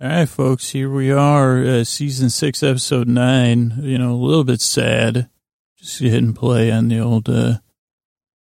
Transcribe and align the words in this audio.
All 0.00 0.08
right, 0.08 0.28
folks, 0.28 0.70
here 0.70 0.90
we 0.90 1.12
are, 1.12 1.64
uh, 1.64 1.84
season 1.84 2.28
six, 2.28 2.64
episode 2.64 3.06
nine. 3.06 3.74
You 3.78 3.96
know, 3.96 4.10
a 4.10 4.16
little 4.16 4.42
bit 4.42 4.60
sad. 4.60 5.30
Just 5.78 6.00
hitting 6.00 6.32
play 6.32 6.72
on 6.72 6.88
the 6.88 6.98
old 6.98 7.28
uh, 7.28 7.58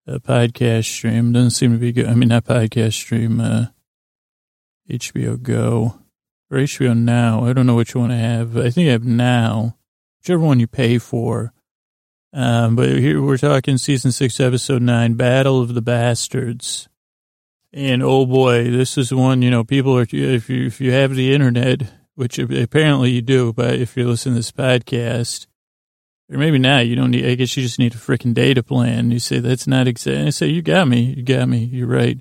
uh, 0.07 0.19
podcast 0.19 0.85
stream. 0.85 1.33
Doesn't 1.33 1.51
seem 1.51 1.73
to 1.73 1.77
be 1.77 1.91
good. 1.91 2.05
I 2.05 2.15
mean, 2.15 2.29
not 2.29 2.45
podcast 2.45 2.93
stream, 2.93 3.41
uh, 3.41 3.65
HBO 4.89 5.41
Go 5.41 5.99
or 6.49 6.59
HBO 6.59 6.97
Now. 6.97 7.43
I 7.45 7.51
don't 7.51 7.67
know 7.67 7.75
which 7.75 7.93
one 7.93 8.09
I 8.09 8.17
have. 8.17 8.55
I 8.55 8.69
think 8.69 8.87
I 8.87 8.93
have 8.93 9.03
Now, 9.03 9.77
whichever 10.21 10.43
one 10.43 10.61
you 10.61 10.67
pay 10.67 10.97
for. 10.97 11.51
Um, 12.31 12.77
but 12.77 12.87
here 12.87 13.21
we're 13.21 13.37
talking 13.37 13.77
season 13.77 14.13
six, 14.13 14.39
episode 14.39 14.81
nine, 14.81 15.15
Battle 15.15 15.59
of 15.59 15.73
the 15.73 15.81
Bastards. 15.81 16.87
And 17.73 18.03
oh 18.03 18.27
boy, 18.27 18.69
this 18.69 18.99
is 18.99 19.11
one, 19.11 19.41
you 19.41 19.49
know, 19.49 19.63
people 19.63 19.97
are, 19.97 20.03
if 20.03 20.13
you, 20.13 20.67
if 20.67 20.79
you 20.79 20.91
have 20.91 21.15
the 21.15 21.33
internet, 21.33 21.81
which 22.13 22.37
apparently 22.37 23.09
you 23.09 23.21
do, 23.23 23.51
but 23.51 23.73
if 23.75 23.97
you're 23.97 24.05
listening 24.05 24.35
to 24.35 24.39
this 24.39 24.51
podcast, 24.51 25.47
or 26.31 26.37
maybe 26.37 26.59
not, 26.59 26.85
you 26.85 26.95
don't 26.95 27.09
need, 27.09 27.25
I 27.25 27.33
guess 27.33 27.57
you 27.57 27.63
just 27.63 27.79
need 27.79 27.95
a 27.95 27.97
freaking 27.97 28.35
data 28.35 28.61
plan. 28.61 29.09
You 29.09 29.17
say, 29.17 29.39
that's 29.39 29.65
not 29.65 29.87
exact. 29.87 30.27
I 30.27 30.29
say, 30.29 30.47
you 30.47 30.61
got 30.61 30.87
me. 30.87 31.15
You 31.17 31.23
got 31.23 31.49
me. 31.49 31.63
You're 31.63 31.87
right. 31.87 32.19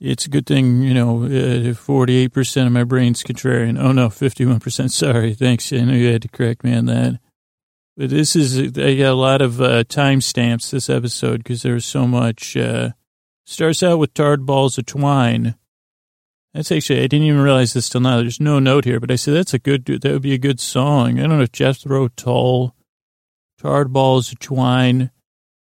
It's 0.00 0.26
a 0.26 0.30
good 0.30 0.46
thing, 0.46 0.82
you 0.82 0.94
know, 0.94 1.24
uh, 1.24 1.74
48% 1.74 2.66
of 2.66 2.72
my 2.72 2.84
brain's 2.84 3.24
contrarian. 3.24 3.80
Oh 3.80 3.90
no, 3.90 4.08
51%. 4.08 4.90
Sorry. 4.90 5.34
Thanks. 5.34 5.72
I 5.72 5.80
know 5.80 5.92
you 5.92 6.12
had 6.12 6.22
to 6.22 6.28
correct 6.28 6.62
me 6.62 6.74
on 6.74 6.86
that. 6.86 7.18
But 7.96 8.10
this 8.10 8.36
is, 8.36 8.58
I 8.58 8.96
got 8.96 9.12
a 9.12 9.14
lot 9.14 9.42
of 9.42 9.60
uh, 9.60 9.84
timestamps 9.84 10.70
this 10.70 10.88
episode 10.88 11.38
because 11.38 11.62
there's 11.62 11.84
so 11.84 12.06
much, 12.06 12.56
uh, 12.56 12.90
Starts 13.46 13.82
out 13.82 13.98
with 13.98 14.14
tarred 14.14 14.46
balls 14.46 14.78
of 14.78 14.86
twine. 14.86 15.54
That's 16.54 16.70
actually, 16.72 17.00
I 17.00 17.08
didn't 17.08 17.26
even 17.26 17.40
realize 17.40 17.72
this 17.72 17.88
till 17.88 18.00
now. 18.00 18.18
There's 18.18 18.40
no 18.40 18.58
note 18.58 18.84
here, 18.84 19.00
but 19.00 19.10
I 19.10 19.16
said 19.16 19.34
that's 19.34 19.54
a 19.54 19.58
good, 19.58 19.84
that 19.86 20.04
would 20.04 20.22
be 20.22 20.34
a 20.34 20.38
good 20.38 20.60
song. 20.60 21.18
I 21.18 21.26
don't 21.26 21.38
know 21.38 21.42
if 21.42 21.52
Jethro 21.52 22.08
Tull, 22.08 22.74
tarred 23.58 23.92
balls 23.92 24.32
of 24.32 24.38
twine. 24.38 25.10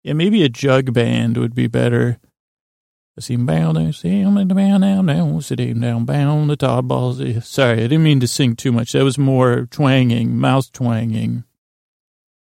Yeah, 0.04 0.14
maybe 0.14 0.44
a 0.44 0.50
jug 0.50 0.94
band 0.94 1.38
would 1.38 1.54
be 1.54 1.68
better. 1.68 2.20
I 3.18 3.22
see 3.22 3.36
bound, 3.36 3.78
I 3.78 3.92
see 3.92 4.24
down, 4.24 4.48
down, 4.48 5.06
down, 5.08 5.42
sitting 5.42 5.82
down, 5.82 6.06
bound 6.06 6.50
the 6.50 6.56
tarred 6.56 6.88
balls. 6.88 7.18
Sorry, 7.46 7.80
I 7.80 7.88
didn't 7.88 8.04
mean 8.04 8.22
to 8.22 8.28
sing 8.28 8.56
too 8.56 8.72
much. 8.72 8.94
That 8.94 9.04
was 9.04 9.18
more 9.18 9.68
twanging, 9.70 10.38
mouth 10.38 10.72
twanging. 10.72 11.44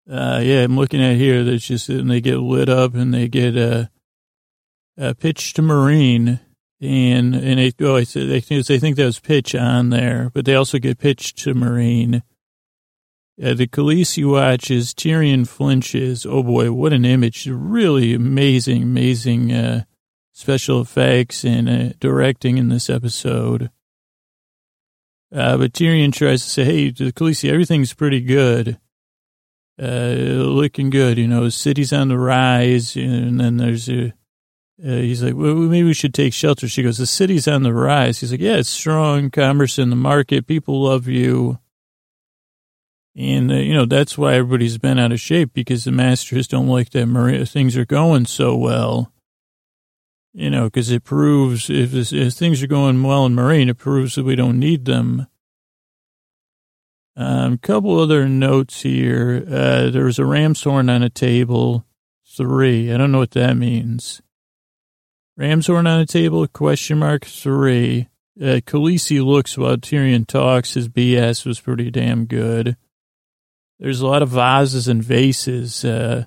Uh, 0.07 0.41
yeah, 0.43 0.63
I'm 0.63 0.77
looking 0.77 1.01
at 1.01 1.15
here. 1.15 1.43
That's 1.43 1.65
just, 1.65 1.89
and 1.89 2.11
they 2.11 2.21
get 2.21 2.37
lit 2.37 2.69
up 2.69 2.93
and 2.93 3.13
they 3.13 3.27
get, 3.27 3.57
uh, 3.57 3.85
uh, 4.99 5.13
pitch 5.13 5.53
to 5.53 5.61
Meereen, 5.61 6.39
and 6.81 7.35
and 7.35 7.59
I, 7.59 7.71
oh, 7.81 7.95
I 7.97 8.03
they 8.03 8.41
think 8.41 8.65
they 8.65 8.79
think 8.79 8.95
that 8.95 9.05
was 9.05 9.19
pitch 9.19 9.55
on 9.55 9.89
there, 9.89 10.29
but 10.33 10.45
they 10.45 10.55
also 10.55 10.79
get 10.79 10.99
pitched 10.99 11.37
to 11.39 11.53
Meereen. 11.53 12.21
Uh, 13.41 13.53
the 13.53 13.67
Khaleesi 13.67 14.29
watches, 14.29 14.93
Tyrion 14.93 15.47
flinches. 15.47 16.25
Oh 16.25 16.43
boy, 16.43 16.71
what 16.71 16.93
an 16.93 17.03
image! 17.03 17.47
Really 17.47 18.13
amazing, 18.13 18.83
amazing 18.83 19.51
uh, 19.51 19.83
special 20.31 20.81
effects 20.81 21.43
and 21.43 21.69
uh, 21.69 21.93
directing 21.99 22.57
in 22.57 22.69
this 22.69 22.89
episode. 22.89 23.69
Uh, 25.33 25.57
but 25.57 25.73
Tyrion 25.73 26.13
tries 26.13 26.43
to 26.43 26.49
say, 26.49 26.63
"Hey, 26.63 26.91
to 26.91 27.11
Khaleesi, 27.11 27.49
everything's 27.49 27.93
pretty 27.93 28.21
good." 28.21 28.79
Uh, 29.77 30.15
looking 30.15 30.89
good, 30.89 31.17
you 31.17 31.27
know, 31.27 31.43
the 31.43 31.51
city's 31.51 31.91
on 31.91 32.07
the 32.07 32.17
rise, 32.17 32.95
and 32.95 33.37
then 33.37 33.57
there's 33.57 33.89
a, 33.89 34.13
uh, 34.83 34.89
he's 34.89 35.23
like, 35.23 35.35
well, 35.35 35.55
maybe 35.55 35.85
we 35.85 35.93
should 35.93 36.13
take 36.13 36.33
shelter. 36.33 36.67
She 36.67 36.83
goes, 36.83 36.97
the 36.97 37.05
city's 37.05 37.47
on 37.47 37.63
the 37.63 37.73
rise. 37.73 38.19
He's 38.19 38.31
like, 38.31 38.41
yeah, 38.41 38.57
it's 38.57 38.69
strong 38.69 39.29
commerce 39.29 39.79
in 39.79 39.89
the 39.89 39.95
market. 39.95 40.47
People 40.47 40.83
love 40.83 41.07
you. 41.07 41.59
And, 43.15 43.49
uh, 43.49 43.55
you 43.55 43.73
know, 43.73 43.85
that's 43.85 44.17
why 44.17 44.33
everybody's 44.33 44.77
been 44.77 44.99
out 44.99 45.13
of 45.13 45.21
shape 45.21 45.53
because 45.53 45.85
the 45.85 45.91
masters 45.91 46.47
don't 46.47 46.67
like 46.67 46.89
that 46.89 47.05
Maria, 47.05 47.45
things 47.45 47.77
are 47.77 47.85
going 47.85 48.25
so 48.25 48.55
well. 48.55 49.13
You 50.33 50.49
know, 50.49 50.65
because 50.65 50.91
it 50.91 51.05
proves 51.05 51.69
if, 51.69 51.93
if, 52.11 52.33
things 52.33 52.61
are 52.61 52.67
going 52.67 53.01
well 53.01 53.25
in 53.25 53.35
Meereen, 53.37 53.69
it 53.69 53.75
proves 53.75 54.15
that 54.15 54.25
we 54.25 54.35
don't 54.35 54.59
need 54.59 54.83
them. 54.83 55.27
A 57.15 57.23
um, 57.23 57.57
couple 57.59 57.97
other 57.97 58.27
notes 58.27 58.81
here. 58.81 59.45
Uh, 59.49 59.89
there 59.89 60.03
was 60.03 60.19
a 60.19 60.25
ram's 60.25 60.61
horn 60.61 60.89
on 60.89 61.01
a 61.01 61.09
table. 61.09 61.85
Three. 62.35 62.91
I 62.91 62.97
don't 62.97 63.13
know 63.13 63.19
what 63.19 63.31
that 63.31 63.55
means. 63.55 64.21
Ramshorn 65.39 65.87
on 65.87 65.99
the 65.99 66.05
table, 66.05 66.47
question 66.47 66.99
mark 66.99 67.25
three. 67.25 68.07
Uh, 68.39 68.59
Khaleesi 68.65 69.23
looks 69.23 69.57
while 69.57 69.75
Tyrion 69.75 70.25
talks. 70.25 70.75
His 70.75 70.87
BS 70.87 71.45
was 71.45 71.59
pretty 71.59 71.91
damn 71.91 72.25
good. 72.25 72.77
There's 73.79 73.99
a 73.99 74.07
lot 74.07 74.21
of 74.21 74.29
vases 74.29 74.87
and 74.87 75.03
vases, 75.03 75.83
uh, 75.83 76.25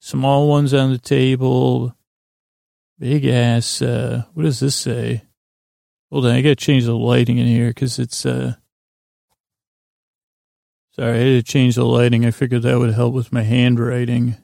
small 0.00 0.48
ones 0.48 0.74
on 0.74 0.90
the 0.90 0.98
table, 0.98 1.94
big 2.98 3.24
ass, 3.26 3.80
uh, 3.80 4.24
what 4.34 4.42
does 4.42 4.58
this 4.58 4.74
say? 4.74 5.22
Hold 6.10 6.26
on, 6.26 6.32
I 6.32 6.42
gotta 6.42 6.56
change 6.56 6.84
the 6.84 6.96
lighting 6.96 7.38
in 7.38 7.46
here 7.46 7.68
because 7.68 8.00
it's, 8.00 8.26
uh, 8.26 8.54
sorry, 10.96 11.12
I 11.12 11.16
had 11.18 11.24
to 11.24 11.42
change 11.44 11.76
the 11.76 11.84
lighting. 11.84 12.26
I 12.26 12.32
figured 12.32 12.62
that 12.62 12.78
would 12.78 12.94
help 12.94 13.14
with 13.14 13.32
my 13.32 13.42
handwriting. 13.42 14.36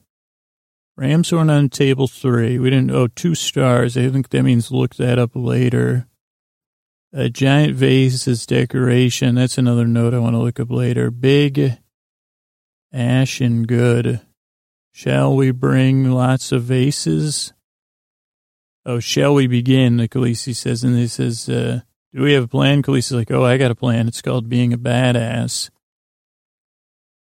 Ramshorn 0.98 1.50
on 1.50 1.68
table 1.70 2.06
three. 2.06 2.58
We 2.58 2.70
didn't, 2.70 2.92
oh, 2.92 3.08
two 3.08 3.34
stars. 3.34 3.96
I 3.96 4.08
think 4.10 4.28
that 4.28 4.42
means 4.42 4.70
look 4.70 4.94
that 4.96 5.18
up 5.18 5.32
later. 5.34 6.06
A 7.12 7.28
giant 7.28 7.74
vase 7.74 8.26
as 8.28 8.46
decoration. 8.46 9.34
That's 9.34 9.58
another 9.58 9.86
note 9.86 10.14
I 10.14 10.18
want 10.18 10.34
to 10.34 10.40
look 10.40 10.60
up 10.60 10.70
later. 10.70 11.10
Big, 11.10 11.78
ash, 12.92 13.40
and 13.40 13.66
good. 13.66 14.20
Shall 14.92 15.34
we 15.34 15.50
bring 15.50 16.10
lots 16.10 16.52
of 16.52 16.64
vases? 16.64 17.52
Oh, 18.86 19.00
shall 19.00 19.34
we 19.34 19.46
begin? 19.48 19.96
The 19.96 20.08
Khaleesi 20.08 20.54
says, 20.54 20.84
and 20.84 20.96
he 20.96 21.08
says, 21.08 21.48
uh, 21.48 21.80
do 22.12 22.22
we 22.22 22.34
have 22.34 22.44
a 22.44 22.48
plan? 22.48 22.82
Khaleesi's 22.82 23.12
like, 23.12 23.30
oh, 23.30 23.44
I 23.44 23.56
got 23.56 23.72
a 23.72 23.74
plan. 23.74 24.06
It's 24.06 24.22
called 24.22 24.48
being 24.48 24.72
a 24.72 24.78
badass. 24.78 25.70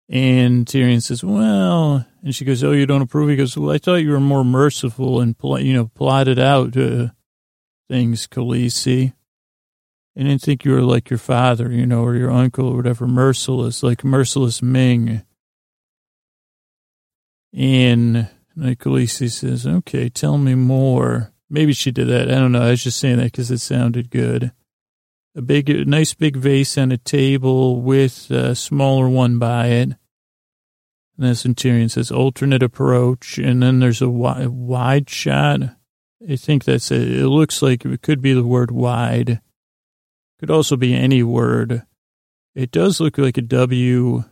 And 0.08 0.66
Tyrion 0.66 1.02
says, 1.02 1.24
well, 1.24 2.06
and 2.22 2.34
she 2.34 2.44
goes, 2.44 2.62
oh, 2.62 2.72
you 2.72 2.86
don't 2.86 3.02
approve? 3.02 3.28
He 3.28 3.36
goes, 3.36 3.56
well, 3.56 3.74
I 3.74 3.78
thought 3.78 3.96
you 3.96 4.10
were 4.10 4.20
more 4.20 4.44
merciful 4.44 5.20
and, 5.20 5.34
you 5.42 5.72
know, 5.72 5.86
plotted 5.94 6.38
out 6.38 6.76
uh, 6.76 7.08
things, 7.88 8.28
Khaleesi. 8.28 9.12
I 10.16 10.22
didn't 10.22 10.42
think 10.42 10.64
you 10.64 10.72
were 10.72 10.82
like 10.82 11.10
your 11.10 11.18
father, 11.18 11.70
you 11.70 11.86
know, 11.86 12.02
or 12.02 12.14
your 12.14 12.30
uncle 12.30 12.68
or 12.68 12.76
whatever, 12.76 13.06
merciless, 13.06 13.82
like 13.82 14.04
merciless 14.04 14.62
Ming. 14.62 15.22
And 17.52 18.28
like 18.54 18.78
Khaleesi 18.78 19.30
says, 19.30 19.66
okay, 19.66 20.08
tell 20.08 20.38
me 20.38 20.54
more. 20.54 21.32
Maybe 21.50 21.72
she 21.72 21.90
did 21.90 22.08
that. 22.08 22.30
I 22.30 22.36
don't 22.36 22.52
know. 22.52 22.62
I 22.62 22.70
was 22.70 22.84
just 22.84 22.98
saying 22.98 23.18
that 23.18 23.32
because 23.32 23.50
it 23.50 23.58
sounded 23.58 24.10
good 24.10 24.52
a 25.36 25.42
big, 25.42 25.68
a 25.70 25.84
nice 25.84 26.14
big 26.14 26.36
vase 26.36 26.78
on 26.78 26.90
a 26.90 26.96
table 26.96 27.80
with 27.82 28.30
a 28.30 28.54
smaller 28.54 29.08
one 29.08 29.38
by 29.38 29.66
it. 29.66 29.90
And 31.18 31.28
the 31.30 31.34
Centurion 31.34 31.88
says 31.88 32.10
alternate 32.10 32.62
approach. 32.62 33.38
And 33.38 33.62
then 33.62 33.78
there's 33.78 34.02
a 34.02 34.08
wide, 34.08 34.48
wide 34.48 35.10
shot. 35.10 35.60
I 36.28 36.36
think 36.36 36.64
that's 36.64 36.90
a, 36.90 36.96
it 36.96 37.26
looks 37.26 37.60
like 37.62 37.84
it 37.84 38.02
could 38.02 38.22
be 38.22 38.32
the 38.32 38.44
word 38.44 38.70
wide. 38.70 39.40
Could 40.40 40.50
also 40.50 40.76
be 40.76 40.94
any 40.94 41.22
word. 41.22 41.82
It 42.54 42.70
does 42.70 43.00
look 43.00 43.18
like 43.18 43.36
a 43.36 43.42
W 43.42 44.24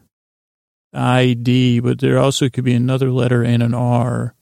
I 0.93 1.35
D, 1.35 1.81
but 1.81 1.99
there 1.99 2.19
also 2.19 2.49
could 2.49 2.65
be 2.65 2.75
another 2.75 3.11
letter 3.11 3.43
and 3.43 3.63
an 3.63 3.75
R, 3.75 4.35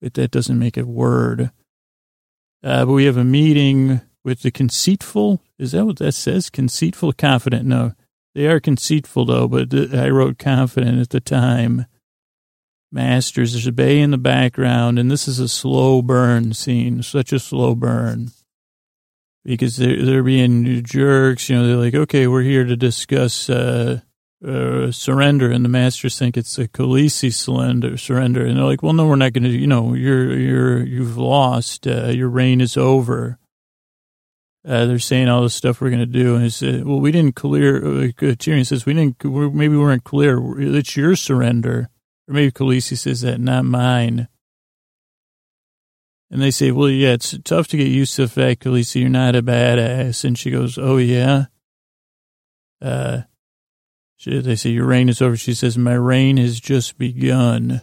but 0.00 0.14
that 0.14 0.30
doesn't 0.30 0.58
make 0.58 0.78
it 0.78 0.86
word. 0.86 1.50
Uh, 2.62 2.84
but 2.84 2.92
we 2.92 3.04
have 3.04 3.16
a 3.16 3.24
meeting 3.24 4.00
with 4.26 4.42
the 4.42 4.50
conceitful. 4.50 5.40
Is 5.56 5.70
that 5.70 5.86
what 5.86 5.98
that 5.98 6.12
says? 6.12 6.50
Conceitful, 6.50 7.12
confident. 7.12 7.64
No, 7.64 7.94
they 8.34 8.48
are 8.48 8.58
conceitful 8.58 9.24
though, 9.24 9.46
but 9.46 9.72
I 9.94 10.10
wrote 10.10 10.36
confident 10.36 11.00
at 11.00 11.10
the 11.10 11.20
time. 11.20 11.86
Masters, 12.90 13.52
there's 13.52 13.68
a 13.68 13.72
bay 13.72 14.00
in 14.00 14.10
the 14.10 14.18
background, 14.18 14.98
and 14.98 15.10
this 15.10 15.28
is 15.28 15.38
a 15.38 15.48
slow 15.48 16.02
burn 16.02 16.54
scene, 16.54 17.02
such 17.02 17.32
a 17.32 17.38
slow 17.38 17.76
burn. 17.76 18.30
Because 19.44 19.76
they're, 19.76 20.04
they're 20.04 20.22
being 20.24 20.82
jerks, 20.82 21.48
you 21.48 21.56
know, 21.56 21.66
they're 21.66 21.76
like, 21.76 21.94
okay, 21.94 22.26
we're 22.26 22.42
here 22.42 22.64
to 22.64 22.76
discuss 22.76 23.48
uh, 23.48 24.00
uh, 24.44 24.90
surrender, 24.90 25.52
and 25.52 25.64
the 25.64 25.68
masters 25.68 26.18
think 26.18 26.36
it's 26.36 26.58
a 26.58 26.66
Khaleesi 26.66 27.32
surrender, 27.32 27.96
surrender, 27.96 28.44
and 28.44 28.56
they're 28.56 28.64
like, 28.64 28.82
well, 28.82 28.92
no, 28.92 29.06
we're 29.06 29.16
not 29.16 29.34
going 29.34 29.44
to, 29.44 29.50
you 29.50 29.68
know, 29.68 29.94
you're, 29.94 30.36
you're, 30.36 30.82
you've 30.82 31.16
lost, 31.16 31.86
uh, 31.86 32.08
your 32.08 32.28
reign 32.28 32.60
is 32.60 32.76
over. 32.76 33.38
Uh, 34.66 34.84
they're 34.86 34.98
saying 34.98 35.28
all 35.28 35.42
the 35.42 35.50
stuff 35.50 35.80
we're 35.80 35.90
going 35.90 36.00
to 36.00 36.06
do. 36.06 36.34
And 36.34 36.42
he 36.42 36.50
said, 36.50 36.84
well, 36.84 36.98
we 36.98 37.12
didn't 37.12 37.36
clear, 37.36 37.76
uh, 37.76 38.08
Tyrion 38.10 38.66
says, 38.66 38.84
we 38.84 38.94
didn't, 38.94 39.24
we're, 39.24 39.48
maybe 39.48 39.76
we 39.76 39.82
weren't 39.82 40.02
clear. 40.02 40.40
It's 40.58 40.96
your 40.96 41.14
surrender. 41.14 41.88
Or 42.28 42.34
maybe 42.34 42.50
Khaleesi 42.50 42.98
says 42.98 43.20
that, 43.20 43.38
not 43.38 43.64
mine. 43.64 44.26
And 46.32 46.42
they 46.42 46.50
say, 46.50 46.72
well, 46.72 46.88
yeah, 46.88 47.12
it's 47.12 47.38
tough 47.44 47.68
to 47.68 47.76
get 47.76 47.86
used 47.86 48.16
to 48.16 48.22
the 48.22 48.28
fact, 48.28 48.64
Khaleesi, 48.64 49.02
you're 49.02 49.08
not 49.08 49.36
a 49.36 49.42
badass. 49.42 50.24
And 50.24 50.36
she 50.36 50.50
goes, 50.50 50.76
oh, 50.76 50.96
yeah? 50.96 51.44
Uh, 52.82 53.20
she, 54.16 54.40
they 54.40 54.56
say, 54.56 54.70
your 54.70 54.86
reign 54.86 55.08
is 55.08 55.22
over. 55.22 55.36
She 55.36 55.54
says, 55.54 55.78
my 55.78 55.94
reign 55.94 56.38
has 56.38 56.58
just 56.58 56.98
begun. 56.98 57.82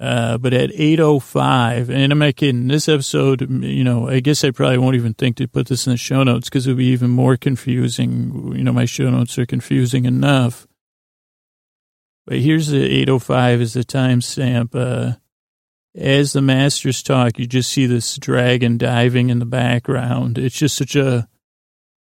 Uh, 0.00 0.38
but 0.38 0.54
at 0.54 0.70
8.05, 0.70 1.90
and 1.90 2.10
I'm 2.10 2.32
kidding, 2.32 2.68
this 2.68 2.88
episode, 2.88 3.42
you 3.62 3.84
know, 3.84 4.08
I 4.08 4.20
guess 4.20 4.42
I 4.42 4.50
probably 4.50 4.78
won't 4.78 4.96
even 4.96 5.12
think 5.12 5.36
to 5.36 5.46
put 5.46 5.66
this 5.66 5.86
in 5.86 5.92
the 5.92 5.98
show 5.98 6.22
notes 6.22 6.48
because 6.48 6.66
it 6.66 6.70
would 6.70 6.78
be 6.78 6.86
even 6.86 7.10
more 7.10 7.36
confusing. 7.36 8.54
You 8.56 8.64
know, 8.64 8.72
my 8.72 8.86
show 8.86 9.10
notes 9.10 9.38
are 9.38 9.44
confusing 9.44 10.06
enough. 10.06 10.66
But 12.26 12.38
here's 12.38 12.68
the 12.68 13.04
8.05 13.04 13.60
is 13.60 13.74
the 13.74 13.80
timestamp. 13.84 14.74
Uh, 14.74 15.16
as 15.94 16.32
the 16.32 16.40
masters 16.40 17.02
talk, 17.02 17.38
you 17.38 17.46
just 17.46 17.70
see 17.70 17.84
this 17.84 18.16
dragon 18.16 18.78
diving 18.78 19.28
in 19.28 19.38
the 19.38 19.44
background. 19.44 20.38
It's 20.38 20.56
just 20.56 20.76
such 20.76 20.96
a, 20.96 21.28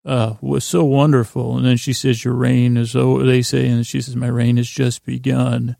uh, 0.03 0.33
was 0.41 0.65
so 0.65 0.83
wonderful. 0.83 1.55
And 1.55 1.65
then 1.65 1.77
she 1.77 1.93
says, 1.93 2.25
your 2.25 2.33
reign 2.33 2.75
is 2.75 2.93
over, 2.93 3.23
they 3.23 3.41
say, 3.41 3.69
and 3.69 3.87
she 3.87 4.01
says, 4.01 4.17
my 4.17 4.27
reign 4.27 4.57
has 4.57 4.67
just 4.67 5.05
begun. 5.05 5.77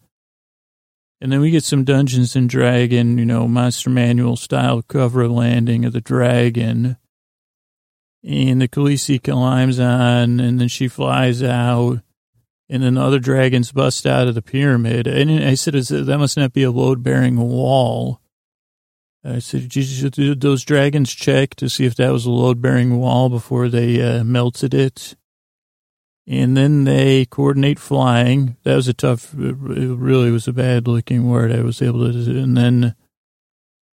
And 1.26 1.32
then 1.32 1.42
we 1.42 1.50
get 1.50 1.64
some 1.64 1.84
Dungeons 1.84 2.36
and 2.36 2.48
Dragon, 2.48 3.18
you 3.18 3.26
know, 3.26 3.48
Monster 3.48 3.90
Manual 3.90 4.36
style 4.36 4.84
cover 4.84 5.28
landing 5.28 5.84
of 5.84 5.92
the 5.92 6.00
dragon. 6.00 6.98
And 8.24 8.62
the 8.62 8.68
Khaleesi 8.68 9.24
climbs 9.24 9.80
on, 9.80 10.40
and 10.40 10.62
then 10.62 10.68
she 10.68 10.88
flies 10.88 11.42
out, 11.42 12.02
and 12.70 12.84
then 12.84 12.94
the 12.94 13.02
other 13.02 13.18
dragons 13.18 13.72
bust 13.72 14.06
out 14.06 14.28
of 14.28 14.36
the 14.36 14.44
pyramid. 14.44 15.08
And 15.08 15.44
I 15.44 15.56
said, 15.56 15.74
that 15.74 16.18
must 16.20 16.38
not 16.38 16.54
be 16.54 16.62
a 16.62 16.70
load 16.70 17.02
bearing 17.02 17.38
wall. 17.38 18.22
I 19.24 19.40
said, 19.40 19.68
did 19.68 20.42
those 20.42 20.64
dragons 20.64 21.12
check 21.12 21.56
to 21.56 21.70
see 21.70 21.86
if 21.86 21.96
that 21.96 22.14
was 22.14 22.28
a 22.28 22.30
load 22.30 22.62
bearing 22.62 23.00
wall 23.00 23.30
before 23.30 23.68
they 23.68 24.00
uh, 24.00 24.24
melted 24.24 24.76
it? 24.76 25.16
And 26.28 26.58
then 26.58 26.86
they 26.86 27.26
coordinate 27.26 27.78
flying. 27.78 28.58
That 28.64 28.76
was 28.76 28.88
a 28.88 28.94
tough, 28.94 29.34
it 29.36 29.56
really 29.60 30.32
was 30.32 30.48
a 30.48 30.54
bad 30.54 30.88
looking 30.88 31.30
word. 31.30 31.52
I 31.52 31.62
was 31.62 31.82
able 31.82 32.12
to, 32.12 32.18
and 32.18 32.58
then, 32.58 32.96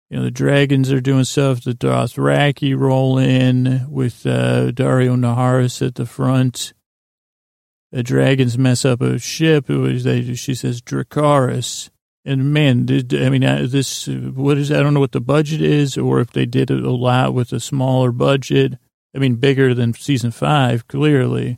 you 0.10 0.18
know, 0.18 0.24
the 0.24 0.32
dragons 0.32 0.92
are 0.92 1.00
doing 1.00 1.24
stuff. 1.24 1.64
The 1.64 1.74
Dothraki 1.74 2.78
roll 2.78 3.18
in 3.18 3.88
with 3.90 4.26
uh, 4.26 4.72
Daario 4.72 5.18
Naharis 5.18 5.86
at 5.86 5.96
the 5.96 6.06
front. 6.06 6.74
The 7.94 8.04
dragons 8.04 8.58
mess 8.58 8.84
up 8.84 9.00
a 9.02 9.20
ship. 9.20 9.70
It 9.70 9.78
was, 9.78 10.04
they, 10.04 10.34
she 10.34 10.54
says, 10.54 10.82
Dracarys. 10.82 11.90
And 12.26 12.52
man, 12.52 12.86
did, 12.86 13.14
I 13.14 13.30
mean, 13.30 13.42
this, 13.70 14.06
what 14.08 14.58
is, 14.58 14.70
I 14.70 14.82
don't 14.82 14.94
know 14.94 15.00
what 15.00 15.14
the 15.14 15.22
budget 15.22 15.62
is 15.62 15.98
or 15.98 16.20
if 16.20 16.32
they 16.32 16.46
did 16.46 16.70
a 16.70 16.92
lot 16.92 17.34
with 17.34 17.54
a 17.54 17.62
smaller 17.62 18.12
budget. 18.12 18.74
I 19.16 19.20
mean, 19.20 19.36
bigger 19.36 19.74
than 19.74 19.94
season 19.94 20.32
five, 20.32 20.90
clearly. 20.90 21.58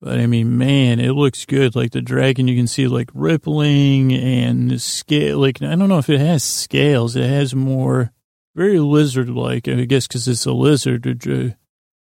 But 0.00 0.18
I 0.18 0.26
mean, 0.26 0.56
man, 0.56 0.98
it 0.98 1.12
looks 1.12 1.44
good. 1.44 1.76
Like 1.76 1.90
the 1.92 2.00
dragon, 2.00 2.48
you 2.48 2.56
can 2.56 2.66
see 2.66 2.86
like 2.86 3.10
rippling 3.12 4.12
and 4.12 4.80
scale. 4.80 5.38
Like, 5.38 5.60
I 5.60 5.74
don't 5.74 5.90
know 5.90 5.98
if 5.98 6.08
it 6.08 6.20
has 6.20 6.42
scales. 6.42 7.16
It 7.16 7.28
has 7.28 7.54
more 7.54 8.12
very 8.54 8.80
lizard 8.80 9.28
like, 9.28 9.68
I 9.68 9.84
guess, 9.84 10.06
because 10.06 10.26
it's 10.26 10.46
a 10.46 10.52
lizard. 10.52 11.06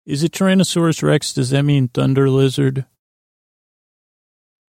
Is 0.06 0.24
it 0.24 0.32
Tyrannosaurus 0.32 1.02
Rex? 1.02 1.34
Does 1.34 1.50
that 1.50 1.64
mean 1.64 1.88
thunder 1.88 2.30
lizard? 2.30 2.86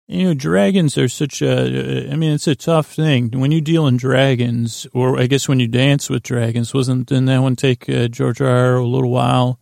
You 0.07 0.25
know, 0.25 0.33
dragons 0.35 0.95
are 0.99 1.07
such 1.07 1.41
a, 1.41 2.11
I 2.11 2.15
mean, 2.15 2.31
it's 2.31 2.47
a 2.47 2.55
tough 2.55 2.93
thing. 2.93 3.31
When 3.31 3.51
you 3.51 3.59
deal 3.59 3.87
in 3.87 3.97
dragons, 3.97 4.85
or 4.93 5.19
I 5.19 5.25
guess 5.25 5.49
when 5.49 5.59
you 5.59 5.67
dance 5.67 6.11
with 6.11 6.21
dragons, 6.21 6.75
wasn't, 6.75 7.07
didn't 7.07 7.25
that 7.25 7.41
one 7.41 7.55
take 7.55 7.89
uh, 7.89 8.07
George 8.07 8.39
R. 8.39 8.47
R. 8.47 8.75
a 8.75 8.85
little 8.85 9.09
while? 9.09 9.59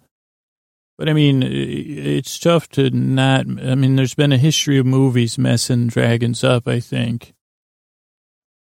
But 0.97 1.09
I 1.09 1.13
mean, 1.13 1.41
it's 1.41 2.37
tough 2.37 2.69
to 2.69 2.89
not. 2.91 3.41
I 3.41 3.75
mean, 3.75 3.95
there's 3.95 4.13
been 4.13 4.31
a 4.31 4.37
history 4.37 4.77
of 4.77 4.85
movies 4.85 5.37
messing 5.37 5.87
dragons 5.87 6.43
up, 6.43 6.67
I 6.67 6.79
think, 6.79 7.33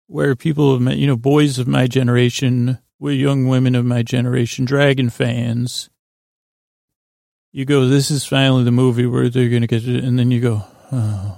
where 0.07 0.35
people 0.35 0.71
have 0.71 0.81
met, 0.81 0.97
you 0.97 1.07
know, 1.07 1.17
boys 1.17 1.59
of 1.59 1.67
my 1.67 1.87
generation, 1.87 2.79
young 2.99 3.47
women 3.47 3.75
of 3.75 3.85
my 3.85 4.01
generation, 4.01 4.63
dragon 4.63 5.09
fans. 5.09 5.89
You 7.51 7.65
go, 7.65 7.87
this 7.87 8.09
is 8.09 8.25
finally 8.25 8.63
the 8.63 8.71
movie 8.71 9.05
where 9.05 9.27
they're 9.27 9.49
going 9.49 9.61
to 9.61 9.67
get 9.67 9.85
it. 9.85 10.03
And 10.03 10.17
then 10.17 10.31
you 10.31 10.39
go, 10.39 10.63
oh. 10.93 11.37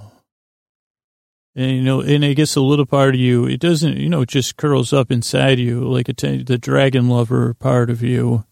And, 1.56 1.70
you 1.72 1.82
know, 1.82 2.00
and 2.02 2.24
I 2.24 2.34
guess 2.34 2.54
a 2.54 2.60
little 2.60 2.86
part 2.86 3.14
of 3.14 3.20
you, 3.20 3.46
it 3.46 3.58
doesn't, 3.58 3.96
you 3.96 4.08
know, 4.08 4.22
it 4.22 4.28
just 4.28 4.56
curls 4.56 4.92
up 4.92 5.10
inside 5.10 5.58
you 5.58 5.80
like 5.88 6.08
a 6.08 6.12
t- 6.12 6.44
the 6.44 6.58
dragon 6.58 7.08
lover 7.08 7.54
part 7.54 7.90
of 7.90 8.00
you 8.00 8.44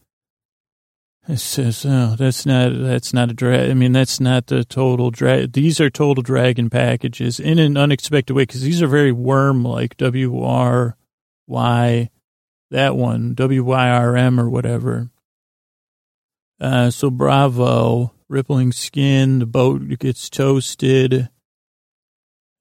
it 1.29 1.39
says, 1.39 1.87
"Oh, 1.87 2.17
that's 2.19 2.45
not 2.45 2.73
that's 2.77 3.15
not 3.15 3.31
a 3.31 3.35
drag. 3.35 3.71
I 3.71 3.75
mean, 3.75 3.93
that's 3.93 4.19
not 4.19 4.49
the 4.49 4.65
total 4.65 5.11
drag. 5.11 5.53
These 5.53 5.81
are 5.81 5.89
total 5.89 6.23
dragon 6.23 6.69
packages 6.69 7.39
in 7.39 7.61
an 7.61 7.77
unexpected 7.77 8.35
way 8.35 8.43
because 8.43 8.63
these 8.63 8.83
are 8.83 8.89
very 8.89 9.13
worm 9.13 9.65
like 9.65 9.97
W 9.99 10.43
R 10.43 10.97
Y, 11.47 12.11
that 12.71 12.97
one 12.97 13.35
W 13.35 13.63
Y 13.63 13.89
R 13.89 14.17
M 14.17 14.41
or 14.41 14.51
whatever. 14.51 15.11
Uh, 16.61 16.91
so 16.91 17.09
bravo, 17.09 18.13
rippling 18.29 18.73
skin. 18.73 19.39
The 19.39 19.47
boat 19.47 19.83
gets 20.01 20.29
toasted. 20.29 21.29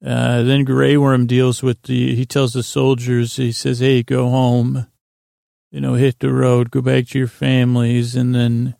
Uh, 0.04 0.42
then 0.42 0.64
Grey 0.64 0.96
Worm 0.96 1.26
deals 1.26 1.62
with 1.62 1.82
the. 1.82 2.14
He 2.14 2.26
tells 2.26 2.52
the 2.52 2.62
soldiers. 2.62 3.36
He 3.36 3.50
says, 3.50 3.80
"Hey, 3.80 4.04
go 4.04 4.28
home." 4.28 4.86
You 5.72 5.80
know, 5.80 5.94
hit 5.94 6.20
the 6.20 6.32
road, 6.32 6.70
go 6.70 6.82
back 6.82 7.08
to 7.08 7.18
your 7.18 7.26
families, 7.26 8.14
and 8.14 8.34
then 8.34 8.76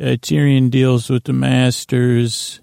uh, 0.00 0.16
Tyrion 0.20 0.70
deals 0.70 1.08
with 1.08 1.24
the 1.24 1.32
masters. 1.32 2.60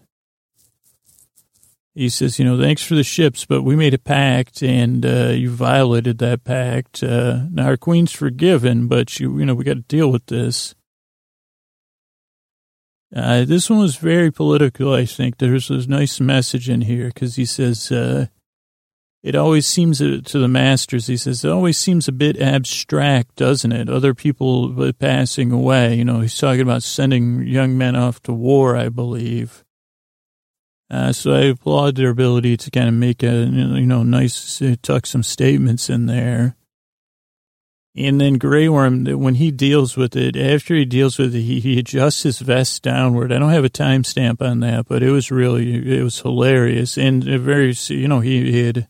He 1.94 2.10
says, 2.10 2.38
you 2.38 2.44
know, 2.44 2.60
thanks 2.60 2.84
for 2.84 2.96
the 2.96 3.06
ships, 3.06 3.46
but 3.46 3.62
we 3.62 3.78
made 3.78 3.94
a 3.94 3.98
pact, 3.98 4.62
and 4.62 5.06
uh, 5.06 5.30
you 5.30 5.50
violated 5.50 6.18
that 6.18 6.44
pact. 6.44 7.02
Uh, 7.02 7.44
now 7.52 7.68
our 7.68 7.78
queen's 7.78 8.12
forgiven, 8.12 8.88
but 8.88 9.18
you, 9.18 9.40
you 9.40 9.46
know, 9.46 9.56
we 9.56 9.64
got 9.64 9.76
to 9.76 9.82
deal 9.82 10.12
with 10.12 10.26
this. 10.26 10.76
Uh, 13.16 13.46
this 13.46 13.70
one 13.70 13.80
was 13.80 13.96
very 13.96 14.30
political, 14.30 14.94
I 14.94 15.06
think. 15.06 15.38
There's 15.38 15.70
a 15.70 15.88
nice 15.88 16.20
message 16.20 16.70
in 16.70 16.82
here 16.82 17.08
because 17.08 17.38
he 17.38 17.46
says, 17.46 17.90
uh, 17.94 18.26
it 19.26 19.36
always 19.36 19.66
seems 19.66 19.98
to 19.98 20.22
the 20.22 20.48
masters, 20.48 21.08
he 21.08 21.18
says, 21.18 21.44
it 21.44 21.50
always 21.50 21.80
seems 21.80 22.08
a 22.08 22.12
bit 22.12 22.40
abstract, 22.40 23.36
doesn't 23.38 23.72
it? 23.72 23.90
Other 23.90 24.14
people 24.14 24.94
passing 25.00 25.52
away. 25.52 25.96
You 25.96 26.06
know, 26.06 26.20
he's 26.20 26.38
talking 26.38 26.62
about 26.62 26.84
sending 26.84 27.42
young 27.42 27.76
men 27.76 27.96
off 27.96 28.22
to 28.24 28.32
war, 28.32 28.78
I 28.78 28.90
believe. 28.90 29.64
Uh, 30.92 31.12
so 31.12 31.34
I 31.34 31.46
applaud 31.46 31.96
their 31.96 32.12
ability 32.12 32.56
to 32.58 32.70
kind 32.70 32.88
of 32.88 32.94
make 32.94 33.24
a, 33.24 33.46
you 33.46 33.88
know, 33.88 34.04
nice, 34.04 34.62
uh, 34.62 34.76
tuck 34.84 35.08
some 35.08 35.24
statements 35.24 35.90
in 35.90 36.06
there. 36.06 36.56
And 37.96 38.22
then 38.22 38.38
Grey 38.38 38.70
Worm, 38.70 39.06
when 39.06 39.36
he 39.36 39.50
deals 39.50 39.98
with 39.98 40.16
it, 40.16 40.36
after 40.36 40.76
he 40.76 40.86
deals 40.86 41.18
with 41.18 41.34
it, 41.34 41.42
he, 41.42 41.60
he 41.62 41.80
adjusts 41.80 42.22
his 42.22 42.38
vest 42.38 42.84
downward. 42.84 43.34
I 43.34 43.40
don't 43.40 43.50
have 43.50 43.66
a 43.66 43.70
timestamp 43.72 44.40
on 44.40 44.60
that, 44.60 44.88
but 44.88 45.02
it 45.02 45.10
was 45.10 45.32
really, 45.32 45.98
it 45.98 46.04
was 46.04 46.20
hilarious. 46.20 46.96
And 46.96 47.24
very, 47.24 47.74
you 47.88 48.08
know, 48.08 48.20
he, 48.20 48.52
he 48.52 48.66
had, 48.68 48.88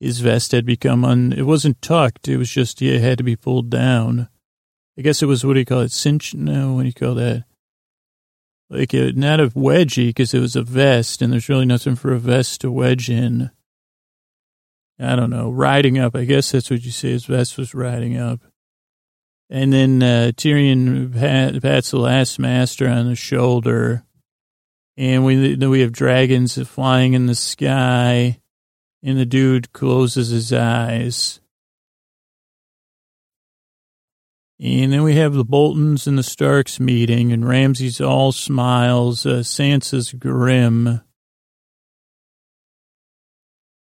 his 0.00 0.20
vest 0.20 0.52
had 0.52 0.66
become 0.66 1.04
un, 1.04 1.32
it 1.32 1.42
wasn't 1.42 1.80
tucked. 1.80 2.28
It 2.28 2.36
was 2.36 2.50
just, 2.50 2.82
it 2.82 3.00
had 3.00 3.18
to 3.18 3.24
be 3.24 3.36
pulled 3.36 3.70
down. 3.70 4.28
I 4.98 5.02
guess 5.02 5.22
it 5.22 5.26
was, 5.26 5.44
what 5.44 5.54
do 5.54 5.60
you 5.60 5.66
call 5.66 5.80
it? 5.80 5.92
Cinch? 5.92 6.34
No, 6.34 6.74
what 6.74 6.82
do 6.82 6.88
you 6.88 6.94
call 6.94 7.14
that? 7.14 7.44
Like 8.68 8.94
a, 8.94 9.12
not 9.12 9.40
a 9.40 9.48
wedgie 9.48 10.08
because 10.08 10.34
it 10.34 10.40
was 10.40 10.56
a 10.56 10.62
vest 10.62 11.22
and 11.22 11.32
there's 11.32 11.48
really 11.48 11.66
nothing 11.66 11.96
for 11.96 12.12
a 12.12 12.18
vest 12.18 12.62
to 12.62 12.70
wedge 12.70 13.08
in. 13.08 13.50
I 14.98 15.14
don't 15.14 15.30
know, 15.30 15.50
riding 15.50 15.98
up. 15.98 16.16
I 16.16 16.24
guess 16.24 16.52
that's 16.52 16.70
what 16.70 16.84
you 16.84 16.90
say. 16.90 17.10
His 17.10 17.26
vest 17.26 17.58
was 17.58 17.74
riding 17.74 18.16
up. 18.16 18.40
And 19.48 19.72
then 19.72 20.02
uh, 20.02 20.32
Tyrion 20.34 21.14
pat, 21.14 21.62
pats 21.62 21.90
the 21.90 21.98
last 21.98 22.38
master 22.38 22.88
on 22.88 23.06
the 23.06 23.14
shoulder. 23.14 24.04
And 24.96 25.24
we, 25.24 25.54
then 25.54 25.70
we 25.70 25.80
have 25.80 25.92
dragons 25.92 26.60
flying 26.66 27.12
in 27.12 27.26
the 27.26 27.34
sky 27.34 28.40
and 29.02 29.18
the 29.18 29.26
dude 29.26 29.72
closes 29.72 30.28
his 30.30 30.52
eyes. 30.52 31.40
And 34.58 34.90
then 34.90 35.02
we 35.02 35.16
have 35.16 35.34
the 35.34 35.44
Boltons 35.44 36.06
and 36.06 36.16
the 36.16 36.22
Starks 36.22 36.80
meeting, 36.80 37.30
and 37.30 37.46
Ramsay's 37.46 38.00
all 38.00 38.32
smiles. 38.32 39.26
Uh, 39.26 39.42
Sansa's 39.42 40.12
grim. 40.12 41.02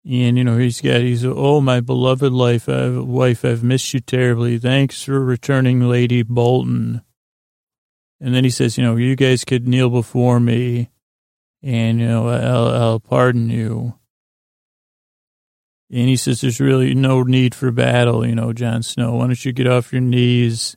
And, 0.05 0.38
you 0.38 0.43
know, 0.43 0.58
he's 0.58 0.82
got, 0.82 1.01
he's, 1.01 1.24
oh, 1.24 1.62
my 1.62 1.79
beloved 1.79 2.34
life, 2.34 2.67
I've, 2.67 3.05
wife, 3.05 3.46
I've 3.46 3.63
missed 3.63 3.93
you 3.93 4.00
terribly. 4.00 4.58
Thanks 4.58 5.03
for 5.03 5.24
returning, 5.24 5.79
Lady 5.88 6.24
Bolton. 6.24 7.03
And 8.20 8.34
then 8.34 8.43
he 8.43 8.50
says, 8.50 8.77
you 8.77 8.84
know, 8.84 8.96
you 8.96 9.15
guys 9.15 9.46
could 9.46 9.67
kneel 9.67 9.89
before 9.89 10.39
me, 10.39 10.89
and, 11.62 12.00
you 12.00 12.08
know, 12.08 12.27
I'll, 12.27 12.67
I'll 12.67 13.00
pardon 13.00 13.50
you. 13.50 13.93
And 15.94 16.10
he 16.10 16.16
says, 16.16 16.42
there's 16.42 16.60
really 16.60 16.96
no 16.96 17.22
need 17.22 17.54
for 17.54 17.70
battle, 17.70 18.26
you 18.26 18.34
know, 18.34 18.52
Jon 18.52 18.82
Snow. 18.82 19.14
Why 19.14 19.28
don't 19.28 19.46
you 19.46 19.52
get 19.52 19.68
off 19.68 19.94
your 19.94 20.02
knees 20.02 20.76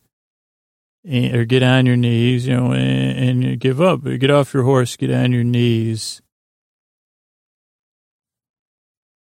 or 1.07 1.47
get 1.47 1.63
on 1.63 1.87
your 1.87 1.97
knees, 1.97 2.47
you 2.47 2.55
know, 2.55 2.73
and, 2.73 3.43
and 3.43 3.59
give 3.59 3.81
up. 3.81 4.05
Get 4.05 4.31
off 4.31 4.53
your 4.53 4.65
horse, 4.65 4.95
get 4.95 5.11
on 5.11 5.33
your 5.33 5.43
knees. 5.43 6.21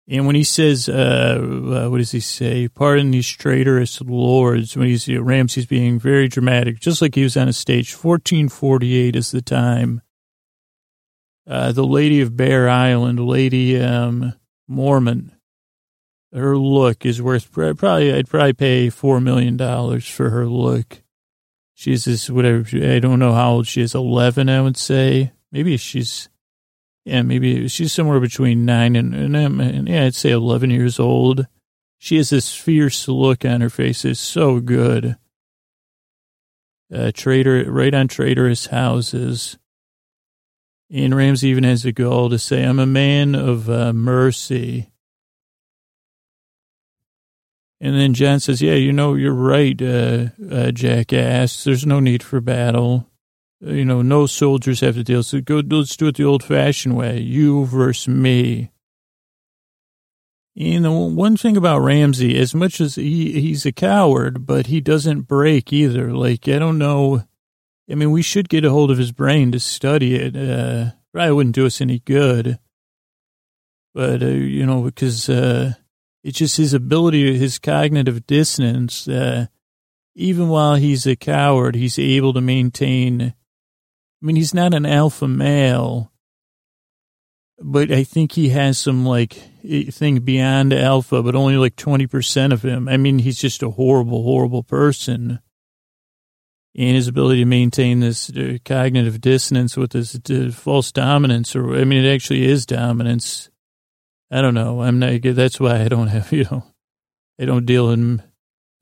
And 0.08 0.26
when 0.26 0.34
he 0.34 0.44
says, 0.44 0.88
uh, 0.88 1.38
uh, 1.42 1.90
what 1.90 1.98
does 1.98 2.12
he 2.12 2.20
say? 2.20 2.68
Pardon 2.68 3.10
these 3.10 3.28
traitorous 3.28 4.00
lords. 4.00 4.74
When 4.74 4.88
he's, 4.88 5.06
Ramsay's 5.06 5.66
being 5.66 5.98
very 5.98 6.26
dramatic, 6.26 6.80
just 6.80 7.02
like 7.02 7.16
he 7.16 7.22
was 7.22 7.36
on 7.36 7.48
a 7.48 7.52
stage. 7.52 7.92
1448 7.92 9.14
is 9.14 9.30
the 9.30 9.42
time. 9.42 10.00
Uh, 11.46 11.70
the 11.72 11.84
Lady 11.84 12.22
of 12.22 12.34
Bear 12.34 12.66
Island, 12.70 13.20
Lady 13.20 13.78
um, 13.78 14.32
Mormont, 14.70 15.32
her 16.32 16.56
look 16.56 17.04
is 17.04 17.20
worth 17.20 17.52
probably, 17.52 18.12
I'd 18.12 18.28
probably 18.28 18.54
pay 18.54 18.88
$4 18.88 19.22
million 19.22 19.58
for 20.00 20.30
her 20.30 20.46
look. 20.46 21.02
She's 21.74 22.04
this, 22.04 22.30
whatever, 22.30 22.64
I 22.74 22.98
don't 22.98 23.18
know 23.18 23.32
how 23.32 23.52
old 23.52 23.66
she 23.66 23.82
is, 23.82 23.94
11, 23.94 24.48
I 24.48 24.60
would 24.60 24.76
say. 24.76 25.32
Maybe 25.50 25.76
she's 25.76 26.28
yeah, 27.04 27.22
maybe 27.22 27.66
she's 27.68 27.92
somewhere 27.92 28.20
between 28.20 28.64
nine 28.64 28.94
and, 28.94 29.14
and, 29.14 29.34
and, 29.36 29.88
yeah, 29.88 30.04
I'd 30.04 30.14
say 30.14 30.30
11 30.30 30.70
years 30.70 31.00
old. 31.00 31.46
She 31.98 32.16
has 32.16 32.30
this 32.30 32.54
fierce 32.54 33.08
look 33.08 33.44
on 33.44 33.60
her 33.60 33.70
face. 33.70 34.04
It's 34.04 34.20
so 34.20 34.60
good. 34.60 35.16
Uh, 36.94 37.10
trader, 37.12 37.70
right 37.70 37.92
on 37.92 38.06
traitorous 38.06 38.66
houses. 38.66 39.58
And 40.90 41.16
Ramsay 41.16 41.48
even 41.48 41.64
has 41.64 41.82
the 41.82 41.92
gall 41.92 42.28
to 42.28 42.38
say, 42.38 42.62
I'm 42.62 42.78
a 42.78 42.86
man 42.86 43.34
of 43.34 43.68
uh, 43.68 43.92
mercy. 43.92 44.91
And 47.82 47.94
then 47.96 48.14
Jon 48.14 48.40
says, 48.40 48.62
yeah, 48.62 48.74
you 48.74 48.92
know, 48.92 49.14
you're 49.14 49.34
right, 49.34 49.80
uh, 49.82 50.26
uh, 50.50 50.70
jackass. 50.70 51.64
There's 51.64 51.84
no 51.84 52.00
need 52.00 52.22
for 52.22 52.40
battle 52.40 53.12
you 53.62 53.84
know, 53.84 54.02
no 54.02 54.26
soldiers 54.26 54.80
have 54.80 54.96
to 54.96 55.04
deal. 55.04 55.22
So 55.22 55.40
go, 55.40 55.62
let's 55.64 55.96
do 55.96 56.08
it 56.08 56.16
the 56.16 56.24
old 56.24 56.42
fashioned 56.42 56.96
way. 56.96 57.20
You 57.20 57.64
versus 57.64 58.08
me. 58.08 58.70
You 60.54 60.80
know, 60.80 61.06
one 61.06 61.36
thing 61.36 61.56
about 61.56 61.78
Ramsay, 61.78 62.38
as 62.38 62.54
much 62.54 62.80
as 62.80 62.96
he, 62.96 63.40
he's 63.40 63.64
a 63.64 63.72
coward, 63.72 64.44
but 64.46 64.66
he 64.66 64.80
doesn't 64.80 65.22
break 65.22 65.72
either. 65.72 66.12
Like, 66.12 66.46
I 66.48 66.58
don't 66.58 66.76
know. 66.76 67.22
I 67.90 67.94
mean, 67.94 68.10
we 68.10 68.22
should 68.22 68.48
get 68.48 68.64
a 68.64 68.70
hold 68.70 68.90
of 68.90 68.98
his 68.98 69.12
brain 69.12 69.52
to 69.52 69.60
study 69.60 70.16
it. 70.16 70.36
Uh, 70.36 70.90
probably 71.12 71.32
wouldn't 71.32 71.54
do 71.54 71.66
us 71.66 71.80
any 71.80 72.00
good. 72.00 72.58
But, 73.94 74.22
uh, 74.22 74.26
you 74.26 74.66
know, 74.66 74.82
because, 74.82 75.28
uh, 75.28 75.74
it's 76.22 76.38
just 76.38 76.56
his 76.56 76.72
ability, 76.72 77.36
his 77.38 77.58
cognitive 77.58 78.26
dissonance, 78.26 79.08
uh, 79.08 79.46
even 80.14 80.48
while 80.48 80.76
he's 80.76 81.06
a 81.06 81.16
coward, 81.16 81.74
he's 81.74 81.98
able 81.98 82.32
to 82.34 82.40
maintain 82.40 83.34
I 84.22 84.24
mean, 84.24 84.36
he's 84.36 84.54
not 84.54 84.72
an 84.72 84.86
alpha 84.86 85.26
male, 85.26 86.12
but 87.58 87.90
I 87.90 88.04
think 88.04 88.32
he 88.32 88.50
has 88.50 88.78
some 88.78 89.04
like 89.04 89.32
thing 89.90 90.20
beyond 90.20 90.72
alpha, 90.72 91.24
but 91.24 91.34
only 91.34 91.56
like 91.56 91.74
20% 91.74 92.52
of 92.52 92.62
him. 92.62 92.88
I 92.88 92.96
mean, 92.96 93.18
he's 93.18 93.40
just 93.40 93.64
a 93.64 93.70
horrible, 93.70 94.22
horrible 94.22 94.62
person. 94.62 95.40
And 96.74 96.96
his 96.96 97.08
ability 97.08 97.40
to 97.40 97.46
maintain 97.46 97.98
this 97.98 98.30
uh, 98.30 98.58
cognitive 98.64 99.20
dissonance 99.20 99.76
with 99.76 99.90
this 99.90 100.18
uh, 100.30 100.50
false 100.52 100.92
dominance, 100.92 101.54
or 101.54 101.74
I 101.74 101.84
mean, 101.84 102.04
it 102.04 102.14
actually 102.14 102.46
is 102.46 102.64
dominance. 102.64 103.50
I 104.32 104.40
don't 104.40 104.54
know. 104.54 104.80
I'm 104.80 104.98
not. 104.98 105.20
That's 105.22 105.60
why 105.60 105.82
I 105.82 105.88
don't 105.88 106.08
have. 106.08 106.32
You 106.32 106.44
know, 106.50 106.64
I 107.38 107.44
don't 107.44 107.66
deal 107.66 107.90
in. 107.90 108.22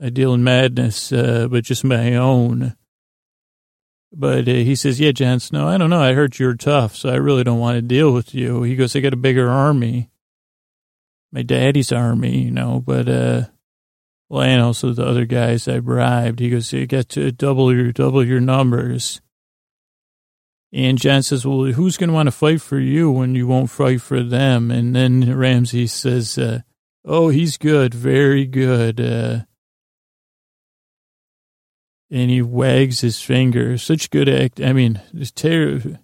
I 0.00 0.08
deal 0.08 0.32
in 0.32 0.44
madness, 0.44 1.12
uh, 1.12 1.48
but 1.50 1.64
just 1.64 1.84
my 1.84 2.14
own. 2.14 2.74
But 4.12 4.48
uh, 4.48 4.52
he 4.52 4.74
says, 4.74 4.98
yeah, 4.98 5.12
Jon 5.12 5.40
Snow, 5.40 5.68
I 5.68 5.76
don't 5.76 5.90
know. 5.90 6.00
I 6.00 6.14
heard 6.14 6.38
you're 6.38 6.54
tough, 6.54 6.96
so 6.96 7.10
I 7.10 7.16
really 7.16 7.44
don't 7.44 7.58
want 7.58 7.76
to 7.76 7.82
deal 7.82 8.12
with 8.12 8.34
you. 8.34 8.62
He 8.62 8.76
goes, 8.76 8.96
I 8.96 9.00
got 9.00 9.12
a 9.12 9.16
bigger 9.16 9.48
army. 9.50 10.10
My 11.32 11.42
daddy's 11.42 11.92
army, 11.92 12.38
you 12.38 12.50
know, 12.50 12.82
but, 12.84 13.08
uh, 13.08 13.42
well, 14.28 14.42
and 14.42 14.62
also 14.62 14.92
the 14.92 15.06
other 15.06 15.26
guys 15.26 15.68
I 15.68 15.78
bribed. 15.78 16.40
He 16.40 16.50
goes, 16.50 16.72
you 16.72 16.86
got 16.86 17.08
to 17.10 17.30
double 17.30 17.72
your, 17.74 17.92
double 17.92 18.24
your 18.24 18.40
numbers. 18.40 19.20
And 20.72 20.98
Jon 20.98 21.22
says, 21.22 21.44
well, 21.44 21.64
who's 21.64 21.96
going 21.96 22.08
to 22.08 22.14
want 22.14 22.28
to 22.28 22.32
fight 22.32 22.60
for 22.60 22.78
you 22.78 23.10
when 23.10 23.34
you 23.34 23.46
won't 23.46 23.70
fight 23.70 24.00
for 24.00 24.22
them? 24.22 24.70
And 24.70 24.94
then 24.94 25.36
Ramsay 25.36 25.88
says, 25.88 26.38
uh, 26.38 26.60
oh, 27.04 27.28
he's 27.28 27.58
good, 27.58 27.92
very 27.92 28.46
good. 28.46 29.00
Uh, 29.00 29.40
and 32.10 32.30
he 32.30 32.42
wags 32.42 33.00
his 33.00 33.20
finger. 33.20 33.78
Such 33.78 34.10
good 34.10 34.28
act. 34.28 34.60
I 34.60 34.72
mean, 34.72 35.00
it's 35.12 35.32
terrible. 35.32 35.98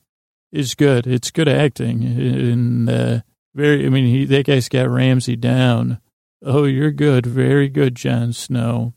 It's 0.53 0.75
good. 0.75 1.07
It's 1.07 1.31
good 1.31 1.49
acting. 1.49 2.05
And 2.05 2.89
uh, 2.89 3.21
very. 3.55 3.87
I 3.87 3.89
mean, 3.89 4.07
he, 4.07 4.25
that 4.27 4.47
guy's 4.47 4.69
got 4.69 4.89
Ramsay 4.89 5.37
down. 5.37 6.01
Oh, 6.43 6.65
you're 6.65 6.93
good. 6.93 7.27
Very 7.27 7.69
good, 7.69 7.97
Jon 7.97 8.33
Snow. 8.33 8.95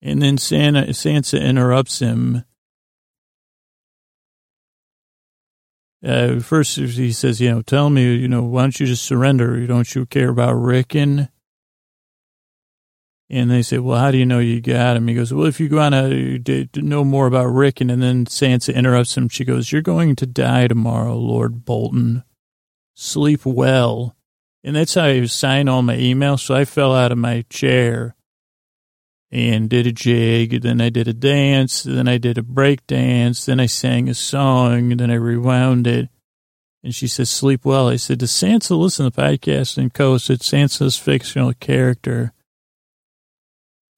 And 0.00 0.20
then 0.20 0.36
Santa, 0.36 0.86
Sansa 0.88 1.40
interrupts 1.40 2.00
him. 2.00 2.44
Uh, 6.04 6.40
first, 6.40 6.76
he 6.76 7.12
says, 7.12 7.40
you 7.40 7.50
know, 7.50 7.62
tell 7.62 7.88
me, 7.88 8.16
you 8.16 8.28
know, 8.28 8.42
why 8.42 8.62
don't 8.62 8.80
you 8.80 8.86
just 8.86 9.04
surrender? 9.04 9.64
Don't 9.66 9.94
you 9.94 10.04
care 10.06 10.30
about 10.30 10.54
Rickon? 10.54 11.28
And 13.30 13.50
they 13.50 13.62
say, 13.62 13.78
well, 13.78 13.98
how 13.98 14.10
do 14.10 14.18
you 14.18 14.26
know 14.26 14.40
you 14.40 14.60
got 14.60 14.96
him? 14.96 15.08
He 15.08 15.14
goes, 15.14 15.32
well, 15.32 15.46
if 15.46 15.58
you 15.58 15.68
want 15.70 15.94
to 15.94 16.68
know 16.74 17.02
more 17.04 17.26
about 17.26 17.46
Rickon, 17.46 17.88
and 17.88 18.02
then 18.02 18.26
Sansa 18.26 18.74
interrupts 18.74 19.16
him. 19.16 19.28
She 19.28 19.44
goes, 19.44 19.72
you're 19.72 19.80
going 19.80 20.16
to 20.16 20.26
die 20.26 20.68
tomorrow, 20.68 21.16
Lord 21.16 21.64
Bolton. 21.64 22.24
Sleep 22.94 23.46
well. 23.46 24.16
And 24.62 24.76
that's 24.76 24.94
how 24.94 25.04
I 25.04 25.24
sign 25.24 25.68
all 25.68 25.82
my 25.82 25.96
emails. 25.96 26.40
So 26.40 26.54
I 26.54 26.66
fell 26.66 26.94
out 26.94 27.10
of 27.10 27.18
my 27.18 27.46
chair 27.48 28.16
and 29.32 29.70
did 29.70 29.86
a 29.86 29.92
jig. 29.92 30.60
Then 30.60 30.80
I 30.80 30.90
did 30.90 31.08
a 31.08 31.14
dance. 31.14 31.82
Then 31.82 32.06
I 32.06 32.18
did 32.18 32.36
a 32.36 32.42
break 32.42 32.86
dance. 32.86 33.46
Then 33.46 33.58
I 33.58 33.66
sang 33.66 34.08
a 34.08 34.14
song. 34.14 34.90
Then 34.90 35.10
I 35.10 35.14
rewound 35.14 35.86
it. 35.86 36.10
And 36.84 36.94
she 36.94 37.06
says, 37.06 37.30
sleep 37.30 37.64
well. 37.64 37.88
I 37.88 37.96
said, 37.96 38.18
does 38.18 38.32
Sansa 38.32 38.78
listen 38.78 39.10
to 39.10 39.10
the 39.10 39.22
podcast? 39.22 39.78
And 39.78 39.94
Co 39.94 40.18
said, 40.18 40.40
Sansa's 40.40 40.98
fictional 40.98 41.54
character. 41.54 42.32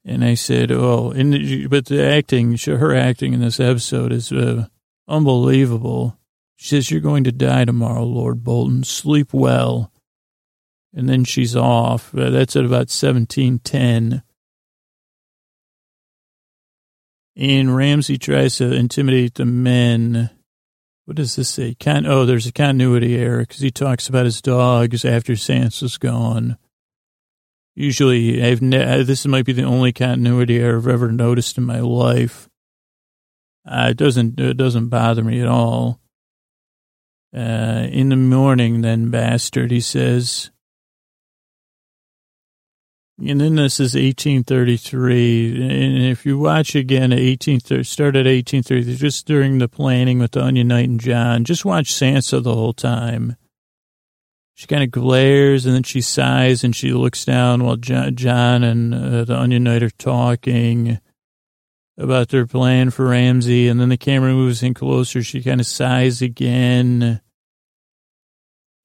And 0.04 0.22
I 0.22 0.34
said, 0.34 0.70
oh, 0.70 1.10
and, 1.10 1.68
but 1.70 1.86
the 1.86 2.04
acting, 2.04 2.58
her 2.58 2.94
acting 2.94 3.32
in 3.32 3.40
this 3.40 3.58
episode 3.58 4.12
is 4.12 4.30
uh, 4.30 4.66
unbelievable. 5.08 6.18
She 6.56 6.68
says, 6.68 6.90
you're 6.90 7.00
going 7.00 7.24
to 7.24 7.32
die 7.32 7.64
tomorrow, 7.64 8.04
Lord 8.04 8.44
Bolton. 8.44 8.84
Sleep 8.84 9.32
well. 9.32 9.90
And 10.92 11.08
then 11.08 11.24
she's 11.24 11.56
off. 11.56 12.14
Uh, 12.14 12.28
that's 12.28 12.54
at 12.54 12.66
about 12.66 12.90
1710. 12.92 14.22
And 17.36 17.76
Ramsay 17.76 18.18
tries 18.18 18.56
to 18.58 18.72
intimidate 18.72 19.34
the 19.34 19.44
men. 19.44 20.30
What 21.04 21.16
does 21.16 21.36
this 21.36 21.48
say? 21.48 21.74
Con- 21.74 22.06
oh, 22.06 22.24
there's 22.24 22.46
a 22.46 22.52
continuity 22.52 23.16
error 23.16 23.40
because 23.40 23.60
he 23.60 23.70
talks 23.70 24.08
about 24.08 24.24
his 24.24 24.40
dogs 24.40 25.04
after 25.04 25.32
Sansa's 25.32 25.98
gone. 25.98 26.56
Usually, 27.74 28.42
I've 28.42 28.62
ne- 28.62 29.02
this 29.02 29.26
might 29.26 29.44
be 29.44 29.52
the 29.52 29.64
only 29.64 29.92
continuity 29.92 30.60
error 30.60 30.78
I've 30.78 30.86
ever 30.86 31.10
noticed 31.10 31.58
in 31.58 31.64
my 31.64 31.80
life. 31.80 32.48
Uh, 33.66 33.88
it 33.90 33.96
doesn't 33.96 34.38
it 34.38 34.56
doesn't 34.56 34.88
bother 34.88 35.24
me 35.24 35.40
at 35.40 35.48
all. 35.48 36.00
Uh, 37.34 37.88
in 37.90 38.10
the 38.10 38.16
morning, 38.16 38.82
then 38.82 39.10
bastard, 39.10 39.72
he 39.72 39.80
says. 39.80 40.50
And 43.18 43.40
then 43.40 43.54
this 43.54 43.78
is 43.78 43.94
1833. 43.94 45.62
And 45.62 46.04
if 46.04 46.26
you 46.26 46.37
watch 46.38 46.75
again 46.75 47.12
at 47.12 47.21
1830, 47.21 47.85
start 47.85 48.16
at 48.16 48.26
1830, 48.26 48.97
just 48.97 49.26
during 49.26 49.59
the 49.59 49.68
planning 49.68 50.18
with 50.18 50.33
the 50.33 50.42
Onion 50.42 50.68
Knight 50.68 50.88
and 50.88 51.00
Jon, 51.00 51.44
just 51.44 51.64
watch 51.64 51.92
Sansa 51.92 52.42
the 52.42 52.54
whole 52.54 52.73
time. 52.73 53.37
She 54.54 54.66
kind 54.66 54.83
of 54.83 54.90
glares 54.90 55.64
and 55.64 55.75
then 55.75 55.85
she 55.85 56.00
sighs 56.00 56.64
and 56.64 56.75
she 56.75 56.92
looks 56.92 57.25
down 57.25 57.64
while 57.64 57.76
Jon 57.76 58.64
and 58.64 58.94
uh, 58.94 59.25
the 59.25 59.37
Onion 59.37 59.64
Knight 59.64 59.83
are 59.83 59.90
talking 59.90 60.99
about 61.97 62.28
their 62.28 62.47
plan 62.47 62.90
for 62.90 63.06
Ramsay. 63.06 63.68
And 63.68 63.80
then 63.80 63.90
the 63.90 63.97
camera 63.97 64.33
moves 64.33 64.62
in 64.62 64.75
closer. 64.75 65.23
She 65.23 65.42
kind 65.42 65.61
of 65.61 65.66
sighs 65.66 66.21
again. 66.21 67.21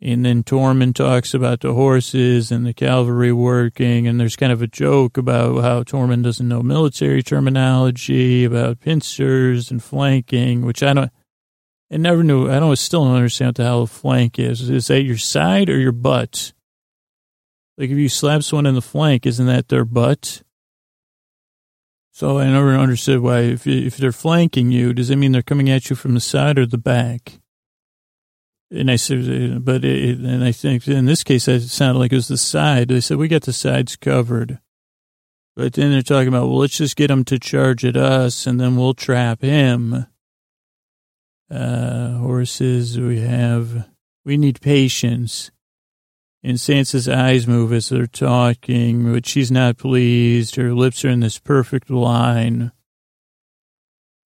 And 0.02 0.26
then 0.26 0.44
Tormund 0.44 0.96
talks 0.96 1.34
about 1.34 1.60
the 1.60 1.74
horses 1.74 2.52
and 2.52 2.66
the 2.66 2.74
cavalry 2.74 3.34
working. 3.34 4.08
And 4.08 4.18
there's 4.20 4.38
kind 4.38 4.54
of 4.54 4.62
a 4.62 4.68
joke 4.68 5.18
about 5.18 5.62
how 5.62 5.84
Tormund 5.84 6.24
doesn't 6.24 6.48
know 6.48 6.64
military 6.64 7.22
terminology, 7.22 8.46
about 8.46 8.80
pincers 8.80 9.70
and 9.70 9.84
flanking, 9.84 10.64
which 10.66 10.82
I 10.84 10.94
don't, 10.94 11.12
I 11.92 11.98
never 11.98 12.24
knew. 12.24 12.50
I 12.50 12.60
don't 12.60 12.76
still 12.78 13.04
don't 13.04 13.16
understand 13.16 13.50
what 13.50 13.56
the 13.56 13.64
hell 13.64 13.82
a 13.82 13.88
flank 13.88 14.40
is. 14.40 14.70
Is 14.70 14.88
that 14.88 15.04
your 15.04 15.18
side 15.18 15.70
or 15.70 15.78
your 15.78 15.92
butt? 15.92 16.54
Like 17.78 17.90
if 17.90 17.98
you 17.98 18.10
slap 18.10 18.44
someone 18.44 18.68
in 18.68 18.76
the 18.76 18.82
flank, 18.82 19.26
isn't 19.26 19.48
that 19.48 19.68
their 19.68 19.86
butt? 19.86 20.44
So 22.12 22.40
I 22.40 22.46
never 22.46 22.76
understood 22.76 23.20
why, 23.20 23.40
if, 23.40 23.66
if 23.66 23.98
they're 23.98 24.12
flanking 24.12 24.72
you, 24.72 24.94
does 24.94 25.08
that 25.08 25.16
mean 25.16 25.32
they're 25.32 25.42
coming 25.42 25.70
at 25.70 25.90
you 25.90 25.96
from 25.96 26.14
the 26.14 26.20
side 26.20 26.60
or 26.60 26.66
the 26.66 26.78
back? 26.78 27.40
And 28.72 28.92
I 28.92 28.98
said, 28.98 29.66
but 29.66 29.84
it, 29.84 30.20
and 30.20 30.44
I 30.44 30.52
think 30.52 30.88
in 30.88 31.06
this 31.06 31.24
case, 31.24 31.48
it 31.48 31.62
sounded 31.62 32.00
like 32.00 32.12
it 32.12 32.18
was 32.18 32.28
the 32.28 32.38
side. 32.38 32.90
They 32.90 33.02
said, 33.02 33.18
we 33.18 33.28
got 33.28 33.44
the 33.44 33.54
sides 33.54 33.96
covered. 33.96 34.60
But 35.56 35.74
then 35.74 35.92
they're 35.92 36.02
talking 36.04 36.28
about, 36.28 36.48
well, 36.48 36.60
let's 36.60 36.78
just 36.78 36.96
get 36.96 37.10
him 37.10 37.26
to 37.26 37.40
charge 37.40 37.84
at 37.84 37.98
us 37.98 38.46
and 38.46 38.60
then 38.60 38.76
we'll 38.76 38.94
trap 38.94 39.42
him. 39.42 40.06
Uh, 41.50 42.18
horses, 42.18 43.00
we 43.00 43.22
have, 43.22 43.90
we 44.24 44.38
need 44.38 44.62
patience. 44.62 45.50
And 46.44 46.58
Sansa's 46.58 47.10
eyes 47.10 47.48
move 47.48 47.74
as 47.74 47.90
they're 47.90 48.08
talking, 48.08 49.12
but 49.12 49.26
she's 49.26 49.52
not 49.52 49.78
pleased. 49.78 50.56
Her 50.56 50.74
lips 50.74 51.04
are 51.04 51.10
in 51.10 51.20
this 51.20 51.40
perfect 51.40 51.90
line. 51.90 52.72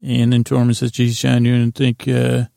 And 0.03 0.33
then 0.33 0.43
Tormund 0.43 0.75
says, 0.75 0.91
geez, 0.91 1.17
Jon, 1.17 1.45
you 1.45 1.57
didn't 1.57 1.75
think, 1.75 2.07
uh, 2.07 2.47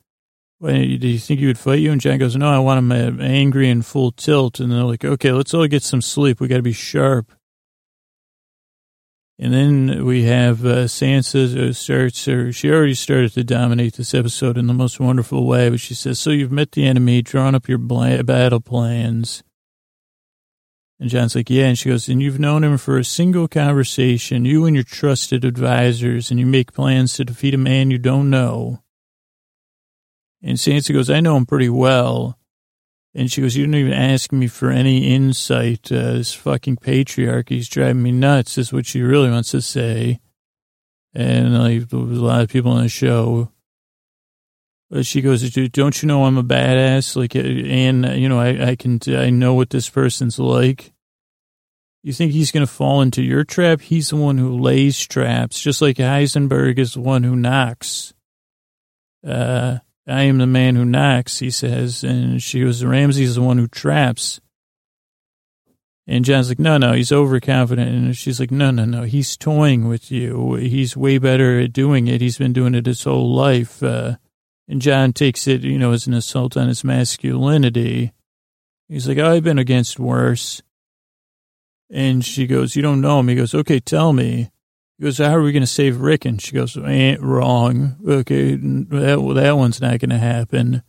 do 0.63 0.73
you 0.73 1.19
think 1.19 1.41
he 1.41 1.47
would 1.47 1.59
fight 1.59 1.81
you? 1.81 1.93
And 1.93 2.01
Jon 2.01 2.19
goes, 2.19 2.37
no, 2.37 2.49
I 2.49 2.59
want 2.59 2.79
him 2.79 2.93
uh, 2.93 3.23
angry 3.23 3.69
and 3.69 3.85
full 3.85 4.11
tilt. 4.13 4.59
And 4.59 4.73
they're 4.73 4.83
like, 4.83 5.05
okay, 5.05 5.33
let's 5.33 5.53
all 5.53 5.67
get 5.67 5.83
some 5.83 6.01
sleep. 6.01 6.41
We 6.41 6.49
got 6.49 6.57
to 6.57 6.63
be 6.63 6.73
sharp. 6.73 7.33
And 9.39 9.53
then 9.53 10.07
we 10.07 10.23
have 10.23 10.65
uh, 10.65 10.87
Sansa 10.87 11.75
starts, 11.75 12.27
or 12.27 12.53
she 12.53 12.71
already 12.71 12.95
started 12.95 13.35
to 13.35 13.45
dominate 13.45 13.95
this 13.95 14.15
episode 14.15 14.57
in 14.57 14.67
the 14.67 14.73
most 14.73 14.99
wonderful 14.99 15.47
way. 15.47 15.69
But 15.69 15.81
she 15.81 15.93
says, 15.93 16.19
so 16.19 16.31
you've 16.31 16.53
met 16.53 16.73
the 16.73 16.87
enemy, 16.87 17.21
drawn 17.21 17.55
up 17.55 17.69
your 17.69 17.77
battle 17.77 18.61
plans. 18.61 19.43
And 20.99 21.11
Jon's 21.11 21.35
like, 21.35 21.51
yeah. 21.51 21.67
And 21.67 21.79
she 21.79 21.91
goes, 21.91 22.09
and 22.09 22.23
you've 22.23 22.41
known 22.41 22.65
him 22.65 22.79
for 22.79 22.97
a 22.97 23.05
single 23.05 23.47
conversation, 23.47 24.47
you 24.47 24.65
and 24.65 24.75
your 24.75 24.85
trusted 24.85 25.45
advisors, 25.45 26.31
and 26.31 26.41
you 26.41 26.47
make 26.47 26.73
plans 26.73 27.13
to 27.15 27.25
defeat 27.27 27.53
a 27.53 27.59
man 27.59 27.91
you 27.91 27.99
don't 27.99 28.31
know. 28.31 28.83
And 30.43 30.59
Sansa 30.59 30.93
goes, 30.93 31.11
I 31.11 31.21
know 31.21 31.37
him 31.37 31.47
pretty 31.47 31.69
well. 31.69 32.39
And 33.15 33.33
she 33.33 33.41
goes, 33.41 33.57
you 33.57 33.65
didn't 33.65 33.81
even 33.81 33.93
ask 33.95 34.31
me 34.31 34.47
for 34.47 34.71
any 34.71 35.15
insight. 35.15 35.91
Uh, 35.91 36.13
this 36.13 36.35
fucking 36.35 36.77
patriarchy's 36.77 37.69
driving 37.69 38.03
me 38.03 38.13
nuts, 38.13 38.59
is 38.59 38.73
what 38.73 38.85
she 38.85 39.01
really 39.01 39.31
wants 39.31 39.53
to 39.53 39.63
say. 39.63 40.21
And 41.15 41.59
like 41.59 41.91
a 41.91 41.97
lot 41.97 42.43
of 42.43 42.51
people 42.51 42.73
on 42.73 42.83
the 42.83 42.91
show. 42.91 43.51
But 44.91 45.07
she 45.07 45.23
goes, 45.23 45.51
don't 45.51 46.03
you 46.03 46.07
know 46.07 46.27
I'm 46.27 46.37
a 46.37 46.45
badass? 46.45 47.17
Like, 47.17 47.35
and, 47.35 48.05
you 48.21 48.29
know, 48.29 48.39
I, 48.39 48.71
I 48.71 48.77
can, 48.77 49.01
I 49.09 49.31
know 49.31 49.55
what 49.55 49.71
this 49.71 49.89
person's 49.89 50.39
like. 50.39 50.93
You 52.03 52.13
think 52.13 52.31
he's 52.33 52.53
going 52.53 52.65
to 52.65 52.73
fall 52.73 53.01
into 53.01 53.23
your 53.23 53.43
trap? 53.43 53.81
He's 53.81 54.11
the 54.11 54.17
one 54.17 54.39
who 54.39 54.61
lays 54.61 55.01
traps, 55.05 55.61
just 55.61 55.83
like 55.83 55.97
Heisenberg 55.97 56.79
is 56.79 56.95
the 56.95 57.01
one 57.01 57.25
who 57.25 57.35
knocks. 57.35 58.15
Uh, 59.27 59.79
I 60.07 60.23
am 60.23 60.39
the 60.39 60.47
man 60.47 60.77
who 60.77 60.85
knocks, 60.85 61.39
he 61.39 61.51
says. 61.51 62.05
And 62.05 62.43
she 62.43 62.61
goes, 62.61 62.85
Ramsay's 62.85 63.35
the 63.35 63.43
one 63.43 63.59
who 63.59 63.67
traps. 63.67 64.41
And 66.07 66.25
Jon's 66.25 66.49
like, 66.49 66.61
no, 66.61 66.79
no, 66.79 66.93
he's 66.93 67.11
overconfident. 67.11 67.91
And 67.91 68.17
she's 68.17 68.39
like, 68.39 68.53
no, 68.53 68.71
no, 68.71 68.85
no, 68.85 69.03
he's 69.03 69.37
toying 69.37 69.89
with 69.89 70.13
you. 70.13 70.55
He's 70.55 70.97
way 70.97 71.19
better 71.19 71.59
at 71.59 71.73
doing 71.73 72.07
it. 72.07 72.21
He's 72.21 72.39
been 72.39 72.53
doing 72.53 72.77
it 72.77 72.87
his 72.87 73.03
whole 73.03 73.35
life. 73.35 73.83
Uh, 73.83 74.17
and 74.69 74.81
Jon 74.81 75.13
takes 75.13 75.49
it, 75.49 75.63
you 75.63 75.79
know, 75.79 75.91
as 75.93 76.07
an 76.07 76.15
assault 76.15 76.57
on 76.57 76.69
his 76.69 76.85
masculinity. 76.85 78.13
He's 78.89 79.09
like, 79.09 79.19
oh, 79.19 79.33
I've 79.33 79.43
been 79.43 79.59
against 79.59 79.99
worse. 79.99 80.63
And 81.91 82.25
she 82.25 82.47
goes, 82.47 82.77
you 82.77 82.83
don't 82.83 83.01
know 83.01 83.19
him. 83.19 83.29
He 83.29 83.35
goes, 83.35 83.55
okay, 83.55 83.81
tell 83.81 84.13
me. 84.13 84.51
He 84.99 85.05
goes, 85.05 85.19
how 85.19 85.37
are 85.37 85.43
we 85.43 85.53
going 85.53 85.63
to 85.63 85.67
save 85.67 86.01
Rick? 86.01 86.25
And 86.25 86.41
she 86.41 86.53
goes, 86.53 86.77
ain't 86.77 87.21
wrong. 87.21 87.97
Okay, 88.07 88.57
that, 88.57 89.33
that 89.35 89.57
one's 89.57 89.81
not 89.81 89.99
going 89.99 90.11
to 90.11 90.19
happen. 90.19 90.83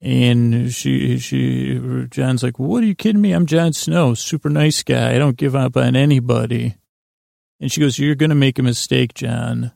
And 0.00 0.72
she, 0.72 1.18
she, 1.18 2.06
Jon's 2.10 2.42
like, 2.42 2.58
what 2.58 2.84
are 2.84 2.86
you 2.86 2.94
kidding 2.94 3.22
me? 3.22 3.32
I'm 3.32 3.46
Jon 3.46 3.72
Snow, 3.72 4.14
super 4.14 4.48
nice 4.48 4.82
guy. 4.82 5.14
I 5.14 5.18
don't 5.18 5.36
give 5.36 5.56
up 5.56 5.76
on 5.76 5.96
anybody. 5.96 6.76
And 7.58 7.72
she 7.72 7.80
goes, 7.80 7.98
you're 7.98 8.14
going 8.14 8.30
to 8.30 8.36
make 8.36 8.58
a 8.58 8.62
mistake, 8.62 9.14
Jon. 9.14 9.72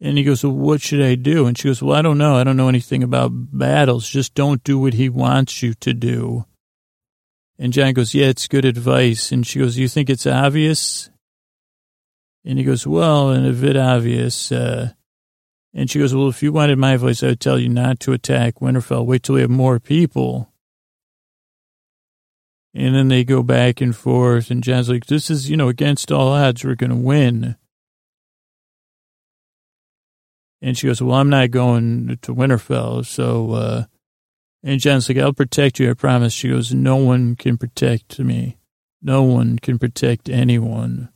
And 0.00 0.18
he 0.18 0.24
goes, 0.24 0.44
well, 0.44 0.52
what 0.52 0.82
should 0.82 1.00
I 1.00 1.14
do? 1.14 1.46
And 1.46 1.56
she 1.56 1.68
goes, 1.68 1.82
well, 1.82 1.96
I 1.96 2.02
don't 2.02 2.18
know. 2.18 2.36
I 2.36 2.44
don't 2.44 2.58
know 2.58 2.68
anything 2.68 3.02
about 3.02 3.30
battles. 3.32 4.08
Just 4.08 4.34
don't 4.34 4.62
do 4.62 4.78
what 4.78 4.94
he 4.94 5.08
wants 5.08 5.62
you 5.62 5.72
to 5.74 5.94
do. 5.94 6.44
And 7.58 7.72
Jon 7.72 7.94
goes, 7.94 8.14
yeah, 8.14 8.26
it's 8.26 8.46
good 8.46 8.66
advice. 8.66 9.32
And 9.32 9.46
she 9.46 9.58
goes, 9.58 9.78
you 9.78 9.88
think 9.88 10.10
it's 10.10 10.26
obvious? 10.26 11.10
And 12.46 12.58
he 12.58 12.64
goes, 12.64 12.86
well, 12.86 13.30
and 13.30 13.44
a 13.44 13.52
bit 13.52 13.76
obvious. 13.76 14.52
Uh, 14.52 14.92
and 15.74 15.90
she 15.90 15.98
goes, 15.98 16.14
well, 16.14 16.28
if 16.28 16.44
you 16.44 16.52
wanted 16.52 16.78
my 16.78 16.92
advice, 16.92 17.24
I 17.24 17.28
would 17.28 17.40
tell 17.40 17.58
you 17.58 17.68
not 17.68 17.98
to 18.00 18.12
attack 18.12 18.60
Winterfell. 18.60 19.04
Wait 19.04 19.24
till 19.24 19.34
we 19.34 19.40
have 19.40 19.50
more 19.50 19.80
people. 19.80 20.52
And 22.72 22.94
then 22.94 23.08
they 23.08 23.24
go 23.24 23.42
back 23.42 23.80
and 23.80 23.96
forth. 23.96 24.50
And 24.52 24.62
Jon's 24.62 24.88
like, 24.88 25.06
this 25.06 25.28
is, 25.28 25.50
you 25.50 25.56
know, 25.56 25.68
against 25.68 26.12
all 26.12 26.28
odds, 26.28 26.64
we're 26.64 26.76
going 26.76 26.90
to 26.90 26.96
win. 26.96 27.56
And 30.62 30.78
she 30.78 30.86
goes, 30.86 31.02
well, 31.02 31.16
I'm 31.16 31.30
not 31.30 31.50
going 31.50 32.16
to 32.22 32.34
Winterfell. 32.34 33.04
So, 33.04 33.52
uh, 33.52 33.84
and 34.62 34.80
Jon's 34.80 35.08
like, 35.08 35.18
I'll 35.18 35.32
protect 35.32 35.80
you. 35.80 35.90
I 35.90 35.94
promise. 35.94 36.32
She 36.32 36.48
goes, 36.48 36.72
no 36.72 36.96
one 36.96 37.34
can 37.34 37.58
protect 37.58 38.20
me. 38.20 38.56
No 39.02 39.22
one 39.22 39.58
can 39.58 39.78
protect 39.78 40.28
anyone. 40.28 41.10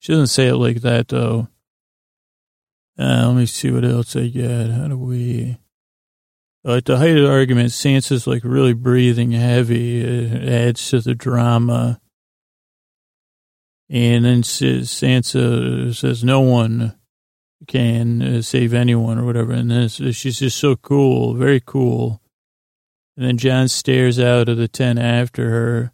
She 0.00 0.12
doesn't 0.12 0.28
say 0.28 0.48
it 0.48 0.56
like 0.56 0.80
that 0.80 1.08
though. 1.08 1.48
Uh, 2.98 3.28
let 3.28 3.36
me 3.36 3.46
see 3.46 3.70
what 3.70 3.84
else 3.84 4.16
I 4.16 4.28
got. 4.28 4.70
How 4.70 4.88
do 4.88 4.98
we? 4.98 5.58
Uh, 6.66 6.76
at 6.76 6.86
the 6.86 6.98
height 6.98 7.16
of 7.16 7.24
the 7.24 7.30
argument, 7.30 7.70
Sansa's 7.70 8.26
like 8.26 8.42
really 8.44 8.72
breathing 8.72 9.32
heavy. 9.32 10.00
It 10.00 10.48
adds 10.48 10.90
to 10.90 11.00
the 11.00 11.14
drama. 11.14 12.00
And 13.88 14.24
then 14.24 14.42
Sansa 14.42 15.94
says, 15.94 16.24
no 16.24 16.40
one 16.40 16.96
can 17.66 18.22
uh, 18.22 18.42
save 18.42 18.72
anyone 18.72 19.18
or 19.18 19.24
whatever. 19.24 19.52
And 19.52 19.70
then 19.70 19.88
she's 19.88 20.38
just 20.38 20.58
so 20.58 20.76
cool, 20.76 21.34
very 21.34 21.60
cool. 21.60 22.22
And 23.16 23.26
then 23.26 23.38
Jon 23.38 23.68
stares 23.68 24.18
out 24.18 24.48
of 24.48 24.56
the 24.56 24.68
tent 24.68 24.98
after 24.98 25.50
her. 25.50 25.92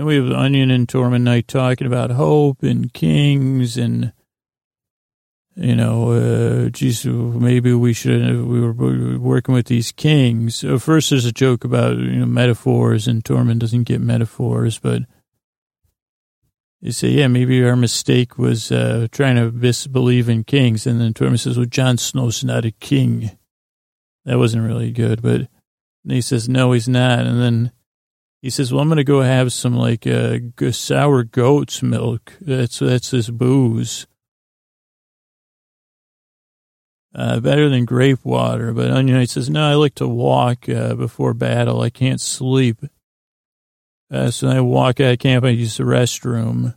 And 0.00 0.06
we 0.06 0.16
have 0.16 0.30
Onion 0.30 0.70
and 0.70 0.88
Tormund 0.88 1.24
Night 1.24 1.46
talking 1.46 1.86
about 1.86 2.12
hope 2.12 2.62
and 2.62 2.90
kings 2.90 3.76
and, 3.76 4.14
you 5.56 5.76
know, 5.76 6.12
uh, 6.12 6.70
geez, 6.70 7.04
maybe 7.04 7.74
we 7.74 7.92
should, 7.92 8.46
we 8.46 8.62
were 8.62 9.18
working 9.18 9.54
with 9.54 9.66
these 9.66 9.92
kings. 9.92 10.64
First 10.78 11.10
there's 11.10 11.26
a 11.26 11.32
joke 11.32 11.64
about, 11.64 11.98
you 11.98 12.20
know, 12.20 12.24
metaphors 12.24 13.06
and 13.06 13.22
Tormund 13.22 13.58
doesn't 13.58 13.82
get 13.82 14.00
metaphors, 14.00 14.78
but 14.78 15.02
you 16.80 16.92
say, 16.92 17.08
yeah, 17.08 17.28
maybe 17.28 17.62
our 17.62 17.76
mistake 17.76 18.38
was 18.38 18.72
uh, 18.72 19.06
trying 19.12 19.36
to 19.36 19.50
disbelieve 19.50 20.30
in 20.30 20.44
kings. 20.44 20.86
And 20.86 20.98
then 20.98 21.12
Tormund 21.12 21.40
says, 21.40 21.58
well, 21.58 21.66
Jon 21.66 21.98
Snow's 21.98 22.42
not 22.42 22.64
a 22.64 22.70
king. 22.70 23.32
That 24.24 24.38
wasn't 24.38 24.66
really 24.66 24.92
good. 24.92 25.20
But 25.20 25.48
he 26.08 26.22
says, 26.22 26.48
no, 26.48 26.72
he's 26.72 26.88
not. 26.88 27.26
And 27.26 27.38
then 27.38 27.72
he 28.42 28.50
says, 28.50 28.72
well, 28.72 28.80
I'm 28.80 28.88
going 28.88 28.96
to 28.96 29.04
go 29.04 29.20
have 29.20 29.52
some 29.52 29.76
like 29.76 30.06
uh, 30.06 30.38
sour 30.70 31.24
goat's 31.24 31.82
milk. 31.82 32.32
That's, 32.40 32.78
that's 32.78 33.10
this 33.10 33.28
booze. 33.28 34.06
Uh, 37.14 37.40
better 37.40 37.68
than 37.68 37.84
grape 37.84 38.24
water. 38.24 38.72
But 38.72 38.90
Onion 38.90 39.18
Knight 39.18 39.30
says, 39.30 39.50
no, 39.50 39.68
I 39.68 39.74
like 39.74 39.96
to 39.96 40.08
walk 40.08 40.68
uh, 40.68 40.94
before 40.94 41.34
battle. 41.34 41.82
I 41.82 41.90
can't 41.90 42.20
sleep. 42.20 42.78
Uh, 44.10 44.30
so 44.30 44.48
I 44.48 44.60
walk 44.60 45.00
out 45.00 45.12
of 45.12 45.18
camp, 45.18 45.44
I 45.44 45.50
use 45.50 45.76
the 45.76 45.84
restroom. 45.84 46.74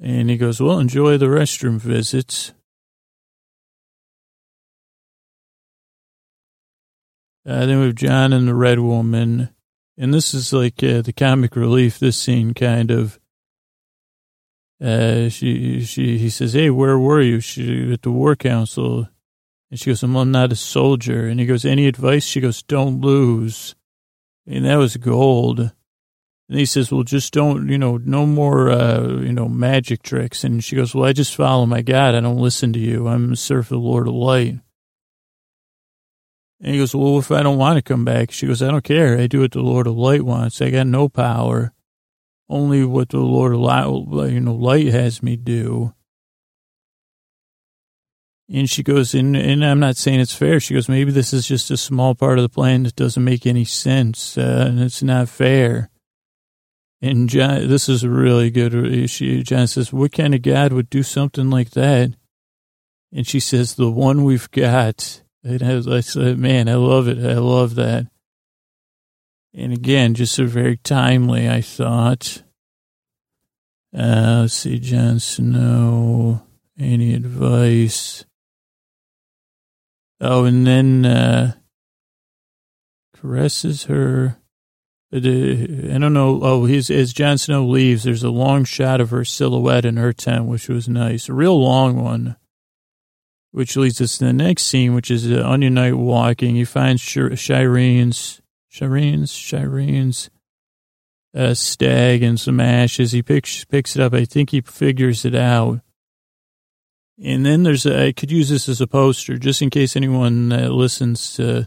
And 0.00 0.28
he 0.28 0.36
goes, 0.36 0.60
well, 0.60 0.78
enjoy 0.78 1.16
the 1.16 1.26
restroom 1.26 1.78
visits. 1.78 2.52
Uh, 7.46 7.64
then 7.64 7.78
we 7.78 7.86
have 7.86 7.94
Jon 7.94 8.32
and 8.32 8.48
the 8.48 8.54
Red 8.54 8.80
Woman. 8.80 9.50
And 9.98 10.12
this 10.12 10.34
is 10.34 10.52
like 10.52 10.82
uh, 10.82 11.02
the 11.02 11.12
comic 11.12 11.56
relief, 11.56 11.98
this 11.98 12.16
scene 12.16 12.54
kind 12.54 12.90
of. 12.90 13.18
Uh, 14.82 15.30
she, 15.30 15.80
she, 15.84 16.18
he 16.18 16.28
says, 16.28 16.52
hey, 16.52 16.68
where 16.68 16.98
were 16.98 17.22
you? 17.22 17.40
She, 17.40 17.92
at 17.92 18.02
the 18.02 18.10
war 18.10 18.36
council. 18.36 19.08
And 19.70 19.80
she 19.80 19.90
goes, 19.90 20.02
I'm 20.02 20.30
not 20.30 20.52
a 20.52 20.56
soldier. 20.56 21.26
And 21.26 21.40
he 21.40 21.46
goes, 21.46 21.64
any 21.64 21.86
advice? 21.86 22.24
She 22.24 22.40
goes, 22.40 22.62
don't 22.62 23.00
lose. 23.00 23.74
And 24.46 24.66
that 24.66 24.76
was 24.76 24.98
gold. 24.98 25.72
And 26.48 26.58
he 26.58 26.66
says, 26.66 26.92
well, 26.92 27.02
just 27.02 27.32
don't, 27.32 27.68
you 27.68 27.78
know, 27.78 27.96
no 27.96 28.26
more, 28.26 28.70
uh, 28.70 29.08
you 29.20 29.32
know, 29.32 29.48
magic 29.48 30.02
tricks. 30.02 30.44
And 30.44 30.62
she 30.62 30.76
goes, 30.76 30.94
well, 30.94 31.06
I 31.06 31.12
just 31.12 31.34
follow 31.34 31.66
my 31.66 31.82
God. 31.82 32.14
I 32.14 32.20
don't 32.20 32.36
listen 32.36 32.72
to 32.74 32.78
you. 32.78 33.08
I'm 33.08 33.32
of 33.32 33.68
the 33.68 33.78
Lord 33.78 34.06
of 34.06 34.14
Light. 34.14 34.60
And 36.60 36.72
he 36.72 36.78
goes, 36.78 36.94
well, 36.94 37.18
if 37.18 37.30
I 37.30 37.42
don't 37.42 37.58
want 37.58 37.76
to 37.76 37.82
come 37.82 38.04
back, 38.04 38.30
she 38.30 38.46
goes, 38.46 38.62
I 38.62 38.70
don't 38.70 38.82
care. 38.82 39.18
I 39.18 39.26
do 39.26 39.40
what 39.40 39.52
the 39.52 39.60
Lord 39.60 39.86
of 39.86 39.96
Light 39.96 40.22
wants. 40.22 40.62
I 40.62 40.70
got 40.70 40.86
no 40.86 41.08
power. 41.08 41.74
only 42.48 42.84
what 42.84 43.08
the 43.10 43.18
Lord, 43.18 43.54
of 43.54 43.60
Light, 43.60 44.32
you 44.32 44.40
know, 44.40 44.54
light 44.54 44.86
has 44.86 45.22
me 45.22 45.36
do. 45.36 45.92
And 48.48 48.70
she 48.70 48.84
goes, 48.84 49.12
and, 49.12 49.36
and 49.36 49.64
I'm 49.64 49.80
not 49.80 49.96
saying 49.96 50.20
it's 50.20 50.34
fair. 50.34 50.60
She 50.60 50.74
goes, 50.74 50.88
maybe 50.88 51.10
this 51.10 51.32
is 51.32 51.48
just 51.48 51.70
a 51.72 51.76
small 51.76 52.14
part 52.14 52.38
of 52.38 52.42
the 52.42 52.48
plan 52.48 52.84
that 52.84 52.94
doesn't 52.94 53.24
make 53.24 53.44
any 53.44 53.64
sense, 53.64 54.38
uh, 54.38 54.66
and 54.68 54.80
it's 54.80 55.02
not 55.02 55.28
fair. 55.28 55.90
And 57.02 57.28
Jon, 57.28 57.66
this 57.68 57.88
is 57.88 58.06
really 58.06 58.50
good. 58.50 59.10
She, 59.10 59.42
Jon 59.42 59.66
says, 59.66 59.92
what 59.92 60.12
kind 60.12 60.34
of 60.34 60.42
God 60.42 60.72
would 60.72 60.88
do 60.88 61.02
something 61.02 61.50
like 61.50 61.70
that? 61.70 62.14
And 63.12 63.26
she 63.26 63.40
says, 63.40 63.74
the 63.74 63.90
one 63.90 64.22
we've 64.24 64.50
got. 64.50 65.22
And 65.46 65.62
I, 65.62 65.96
I 65.96 66.00
said, 66.00 66.38
man, 66.38 66.68
I 66.68 66.74
love 66.74 67.06
it. 67.06 67.18
I 67.18 67.34
love 67.34 67.76
that. 67.76 68.08
And 69.54 69.72
again, 69.72 70.14
just 70.14 70.40
a 70.40 70.44
very 70.44 70.76
timely, 70.76 71.48
I 71.48 71.60
thought. 71.60 72.42
Uh, 73.96 74.40
let's 74.40 74.54
see, 74.54 74.80
Jon 74.80 75.20
Snow, 75.20 76.42
any 76.76 77.14
advice? 77.14 78.24
Oh, 80.20 80.44
and 80.44 80.66
then 80.66 81.06
uh, 81.06 81.52
caresses 83.14 83.84
her. 83.84 84.38
Uh, 85.12 85.18
I 85.18 85.98
don't 85.98 86.12
know. 86.12 86.40
Oh, 86.42 86.64
his, 86.64 86.90
as 86.90 87.12
Jon 87.12 87.38
Snow 87.38 87.64
leaves, 87.64 88.02
there's 88.02 88.24
a 88.24 88.30
long 88.30 88.64
shot 88.64 89.00
of 89.00 89.10
her 89.10 89.24
silhouette 89.24 89.84
in 89.84 89.96
her 89.96 90.12
tent, 90.12 90.46
which 90.46 90.68
was 90.68 90.88
nice. 90.88 91.28
A 91.28 91.32
real 91.32 91.58
long 91.62 92.02
one, 92.02 92.34
which 93.52 93.76
leads 93.76 94.00
us 94.00 94.18
to 94.18 94.26
the 94.26 94.32
next 94.32 94.64
scene, 94.64 94.94
which 94.94 95.10
is 95.10 95.30
uh, 95.30 95.42
Onion 95.46 95.74
Knight 95.74 95.96
walking. 95.96 96.56
He 96.56 96.64
finds 96.64 97.02
Shireen's, 97.02 98.40
Shireen's, 98.70 99.32
Shireen's 99.32 100.30
uh, 101.34 101.54
stag 101.54 102.22
and 102.22 102.38
some 102.38 102.60
ashes. 102.60 103.12
He 103.12 103.22
picks, 103.22 103.64
picks 103.64 103.96
it 103.96 104.02
up. 104.02 104.14
I 104.14 104.24
think 104.24 104.50
he 104.50 104.60
figures 104.60 105.24
it 105.24 105.34
out. 105.34 105.80
And 107.22 107.46
then 107.46 107.62
there's 107.62 107.86
a, 107.86 108.08
I 108.08 108.12
could 108.12 108.30
use 108.30 108.50
this 108.50 108.68
as 108.68 108.80
a 108.80 108.86
poster 108.86 109.38
just 109.38 109.62
in 109.62 109.70
case 109.70 109.96
anyone 109.96 110.52
uh, 110.52 110.68
listens 110.68 111.34
to, 111.36 111.66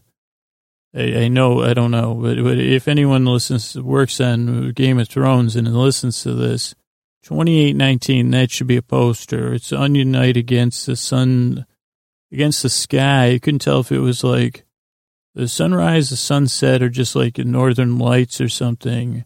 I, 0.96 1.02
I, 1.02 1.28
know, 1.28 1.64
I 1.64 1.74
don't 1.74 1.92
know, 1.92 2.14
but, 2.14 2.44
but 2.44 2.60
if 2.60 2.88
anyone 2.88 3.26
listens, 3.26 3.76
works 3.80 4.22
on 4.22 4.72
Game 4.74 5.00
of 5.00 5.08
Thrones 5.08 5.56
and 5.56 5.76
listens 5.76 6.22
to 6.24 6.34
this, 6.34 6.76
2819, 7.24 8.32
that 8.32 8.52
should 8.52 8.68
be 8.68 8.78
a 8.78 8.82
poster. 8.82 9.54
It's 9.54 9.74
Onion 9.74 10.12
Knight 10.12 10.38
against 10.38 10.86
the 10.86 10.96
sun, 10.96 11.66
against 12.32 12.64
the 12.64 12.70
sky. 12.70 13.28
You 13.28 13.40
couldn't 13.40 13.60
tell 13.60 13.80
if 13.80 13.92
it 13.92 14.00
was 14.00 14.24
like 14.24 14.66
the 15.36 15.48
sunrise, 15.48 16.10
the 16.10 16.18
sunset, 16.18 16.82
or 16.82 16.90
just 16.90 17.16
like 17.16 17.38
northern 17.38 17.98
lights 17.98 18.42
or 18.42 18.50
something. 18.50 19.26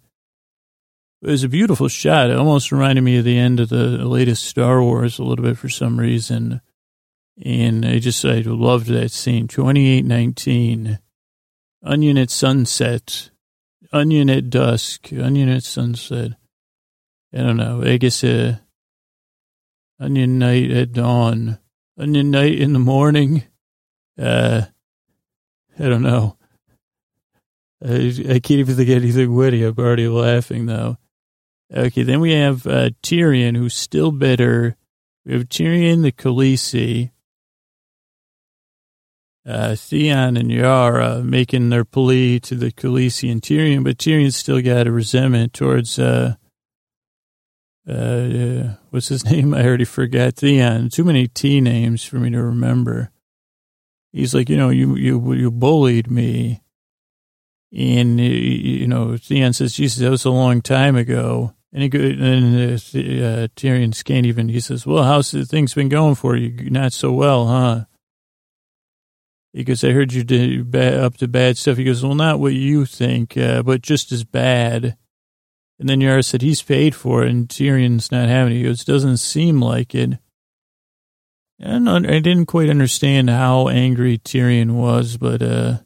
It 1.22 1.30
was 1.30 1.44
a 1.44 1.50
beautiful 1.50 1.88
shot. 1.88 2.30
It 2.30 2.38
almost 2.38 2.72
reminded 2.72 3.02
me 3.02 3.18
of 3.18 3.24
the 3.24 3.38
end 3.38 3.60
of 3.62 3.70
the 3.70 3.78
latest 4.06 4.44
Star 4.44 4.84
Wars 4.84 5.20
a 5.20 5.24
little 5.24 5.44
bit 5.46 5.58
for 5.58 5.70
some 5.70 5.98
reason. 5.98 6.60
And 7.42 7.86
I 7.86 8.00
just, 8.00 8.24
I 8.26 8.42
loved 8.42 8.88
that 8.88 9.12
scene. 9.12 9.48
2819. 9.48 11.00
Onion 11.82 12.18
at 12.18 12.30
sunset. 12.30 13.30
Onion 13.94 14.30
at 14.30 14.50
dusk. 14.50 15.14
Onion 15.14 15.48
at 15.50 15.64
sunset. 15.64 16.34
I 17.34 17.38
don't 17.38 17.58
know. 17.58 17.82
I 17.82 17.98
guess, 17.98 18.24
uh, 18.24 18.58
onion 20.00 20.38
night 20.38 20.72
at 20.72 20.92
dawn. 20.92 21.58
Onion 21.98 22.32
night 22.32 22.60
in 22.60 22.74
the 22.74 22.80
morning. 22.80 23.44
Uh, 24.18 24.64
I 25.78 25.84
don't 25.84 26.02
know. 26.02 26.38
I, 27.84 28.14
I 28.30 28.40
can't 28.40 28.60
even 28.60 28.76
think 28.76 28.90
anything 28.90 29.34
witty. 29.34 29.64
I'm 29.64 29.78
already 29.78 30.08
laughing 30.08 30.66
though. 30.66 30.98
Okay, 31.74 32.04
then 32.04 32.20
we 32.20 32.34
have 32.34 32.68
uh, 32.68 32.92
Tyrion, 33.02 33.58
who's 33.58 33.74
still 33.74 34.12
bitter. 34.12 34.76
We 35.26 35.34
have 35.34 35.50
Tyrion 35.50 36.04
the 36.04 36.12
Khaleesi, 36.12 37.12
uh, 39.46 39.76
Theon 39.76 40.38
and 40.38 40.52
Yara 40.52 41.24
making 41.24 41.70
their 41.70 41.86
plea 41.86 42.40
to 42.42 42.56
the 42.56 42.72
Khaleesi 42.72 43.32
and 43.32 43.42
Tyrion, 43.42 43.84
but 43.84 43.98
Tyrion's 43.98 44.36
still 44.36 44.62
got 44.62 44.88
a 44.88 44.92
resentment 44.92 45.54
towards, 45.54 45.98
uh, 45.98 46.36
uh, 47.88 48.76
what's 48.90 49.10
his 49.10 49.26
name? 49.32 49.54
I 49.54 49.66
already 49.66 49.86
forgot. 49.86 50.36
Theon. 50.36 50.90
Too 50.90 51.04
many 51.04 51.28
T 51.28 51.62
names 51.62 52.04
for 52.04 52.18
me 52.18 52.30
to 52.32 52.42
remember. 52.42 53.12
He's 54.12 54.34
like, 54.36 54.50
you 54.50 54.58
know, 54.58 54.70
you, 54.70 54.96
you, 54.96 55.34
you 55.34 55.52
bullied 55.52 56.10
me. 56.10 56.62
And, 57.76 58.20
you 58.20 58.86
know, 58.88 59.18
Theon 59.18 59.54
says, 59.54 59.74
Jesus, 59.74 60.00
that 60.00 60.12
was 60.12 60.26
a 60.26 60.30
long 60.30 60.62
time 60.62 60.96
ago. 60.96 61.56
And 61.74 61.82
he 61.82 62.00
and 62.00 62.56
uh, 62.56 62.76
uh, 62.76 63.48
Tyrion 63.56 64.04
can't 64.04 64.28
even. 64.28 64.48
He 64.48 64.60
says, 64.60 64.86
"Well, 64.86 65.04
how's 65.04 65.32
the 65.32 65.44
things 65.44 65.74
been 65.74 65.90
going 65.90 66.14
for 66.14 66.36
you? 66.36 66.70
Not 66.70 66.94
so 66.94 67.12
well, 67.12 67.48
huh?" 67.48 67.86
He 69.54 69.64
goes, 69.64 69.84
"I 69.84 69.90
heard 69.90 70.14
you 70.14 70.24
did 70.24 70.76
up 70.76 71.18
to 71.18 71.28
bad 71.28 71.58
stuff." 71.58 71.78
He 71.78 71.84
goes, 71.84 72.04
"Well, 72.04 72.14
not 72.14 72.40
what 72.40 72.54
you 72.54 72.86
think, 72.86 73.36
uh, 73.38 73.64
but 73.64 73.82
just 73.82 74.12
as 74.12 74.24
bad." 74.24 74.98
And 75.80 75.90
then 75.90 76.02
Yara 76.02 76.24
said, 76.24 76.42
"He's 76.42 76.62
paid 76.62 76.96
for 76.96 77.24
it," 77.24 77.30
and 77.30 77.48
Tyrion's 77.48 78.12
not 78.12 78.30
having 78.30 78.54
it. 78.54 78.58
He 78.58 78.64
goes, 78.64 78.86
"Doesn't 78.86 79.18
seem 79.18 79.62
like 79.62 79.94
it." 79.96 80.20
And 81.60 81.90
I 81.90 82.20
didn't 82.20 82.48
quite 82.48 82.70
understand 82.70 83.30
how 83.30 83.70
angry 83.70 84.18
Tyrion 84.18 84.72
was, 84.72 85.18
but 85.18 85.42
uh, 85.42 85.78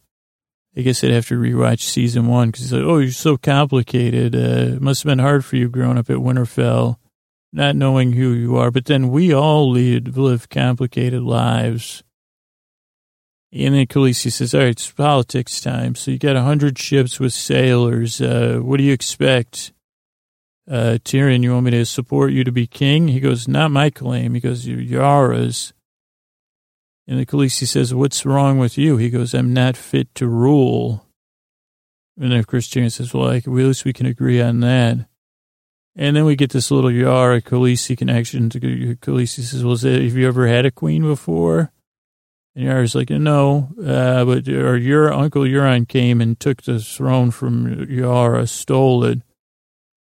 I 0.76 0.82
guess 0.82 1.04
I'd 1.04 1.12
have 1.12 1.28
to 1.28 1.40
rewatch 1.40 1.82
season 1.82 2.28
one 2.28 2.50
because 2.50 2.62
he's 2.62 2.74
like, 2.74 2.84
oh, 2.84 3.00
you're 3.00 3.12
so 3.12 3.38
complicated. 3.38 4.36
Uh, 4.36 4.76
it 4.76 4.82
must 4.82 5.04
have 5.04 5.10
been 5.10 5.20
hard 5.20 5.44
for 5.44 5.56
you 5.56 5.70
growing 5.70 5.98
up 5.98 6.10
at 6.10 6.18
Winterfell, 6.18 6.98
not 7.52 7.76
knowing 7.76 8.14
who 8.14 8.32
you 8.32 8.58
are. 8.58 8.72
But 8.72 8.86
then 8.86 9.10
we 9.10 9.34
all 9.34 9.70
lead, 9.70 10.18
live 10.18 10.50
complicated 10.50 11.22
lives. 11.22 12.04
And 13.52 13.76
then 13.76 13.88
Khaleesi 13.88 14.32
says, 14.32 14.54
all 14.54 14.62
right, 14.62 14.70
it's 14.70 14.92
politics 14.92 15.62
time. 15.62 15.96
So 15.96 16.12
you 16.12 16.20
got 16.20 16.36
a 16.36 16.44
hundred 16.44 16.78
ships 16.78 17.20
with 17.20 17.34
sailors. 17.34 18.22
Uh, 18.22 18.60
what 18.62 18.78
do 18.78 18.84
you 18.84 18.94
expect? 18.94 19.74
Uh, 20.70 20.98
Tyrion, 21.04 21.44
you 21.44 21.54
want 21.54 21.66
me 21.66 21.72
to 21.72 21.86
support 21.86 22.34
you 22.34 22.44
to 22.44 22.52
be 22.52 22.68
king? 22.68 23.08
He 23.08 23.22
goes, 23.22 23.48
not 23.48 23.72
my 23.72 23.90
claim. 23.90 24.34
He 24.34 24.42
goes, 24.42 24.68
you're 24.68 24.82
Yara's. 24.82 25.74
And 27.08 27.18
the 27.18 27.26
Khaleesi 27.26 27.66
says, 27.66 27.94
what's 27.94 28.26
wrong 28.26 28.58
with 28.58 28.78
you? 28.78 28.98
He 28.98 29.10
goes, 29.10 29.34
I'm 29.34 29.54
not 29.54 29.78
fit 29.78 30.14
to 30.16 30.28
rule. 30.28 31.06
And 32.20 32.32
then 32.32 32.44
Christian 32.44 32.90
says, 32.90 33.14
well, 33.14 33.28
like, 33.28 33.48
at 33.48 33.54
least 33.54 33.86
we 33.86 33.94
can 33.94 34.06
agree 34.06 34.42
on 34.42 34.60
that. 34.60 35.08
And 35.96 36.16
then 36.16 36.26
we 36.26 36.36
get 36.36 36.50
this 36.50 36.70
little 36.70 36.92
Yara 36.92 37.42
Khaleesi 37.42 37.98
connection. 37.98 38.50
To 38.50 38.60
Khaleesi 38.60 39.44
says, 39.44 39.64
well, 39.64 39.78
have 39.78 40.18
you 40.18 40.28
ever 40.28 40.48
had 40.48 40.66
a 40.66 40.72
queen 40.72 41.04
before? 41.04 41.72
And 42.56 42.66
Yara's 42.66 42.94
like, 42.94 43.10
no, 43.10 43.70
uh, 43.80 44.26
but 44.26 44.48
or 44.50 44.76
your 44.76 45.14
uncle 45.14 45.44
Euron 45.44 45.88
came 45.88 46.20
and 46.20 46.40
took 46.40 46.64
the 46.64 46.80
throne 46.80 47.32
from 47.32 47.90
Yara, 47.90 48.48
stole 48.48 49.06
it. 49.06 49.22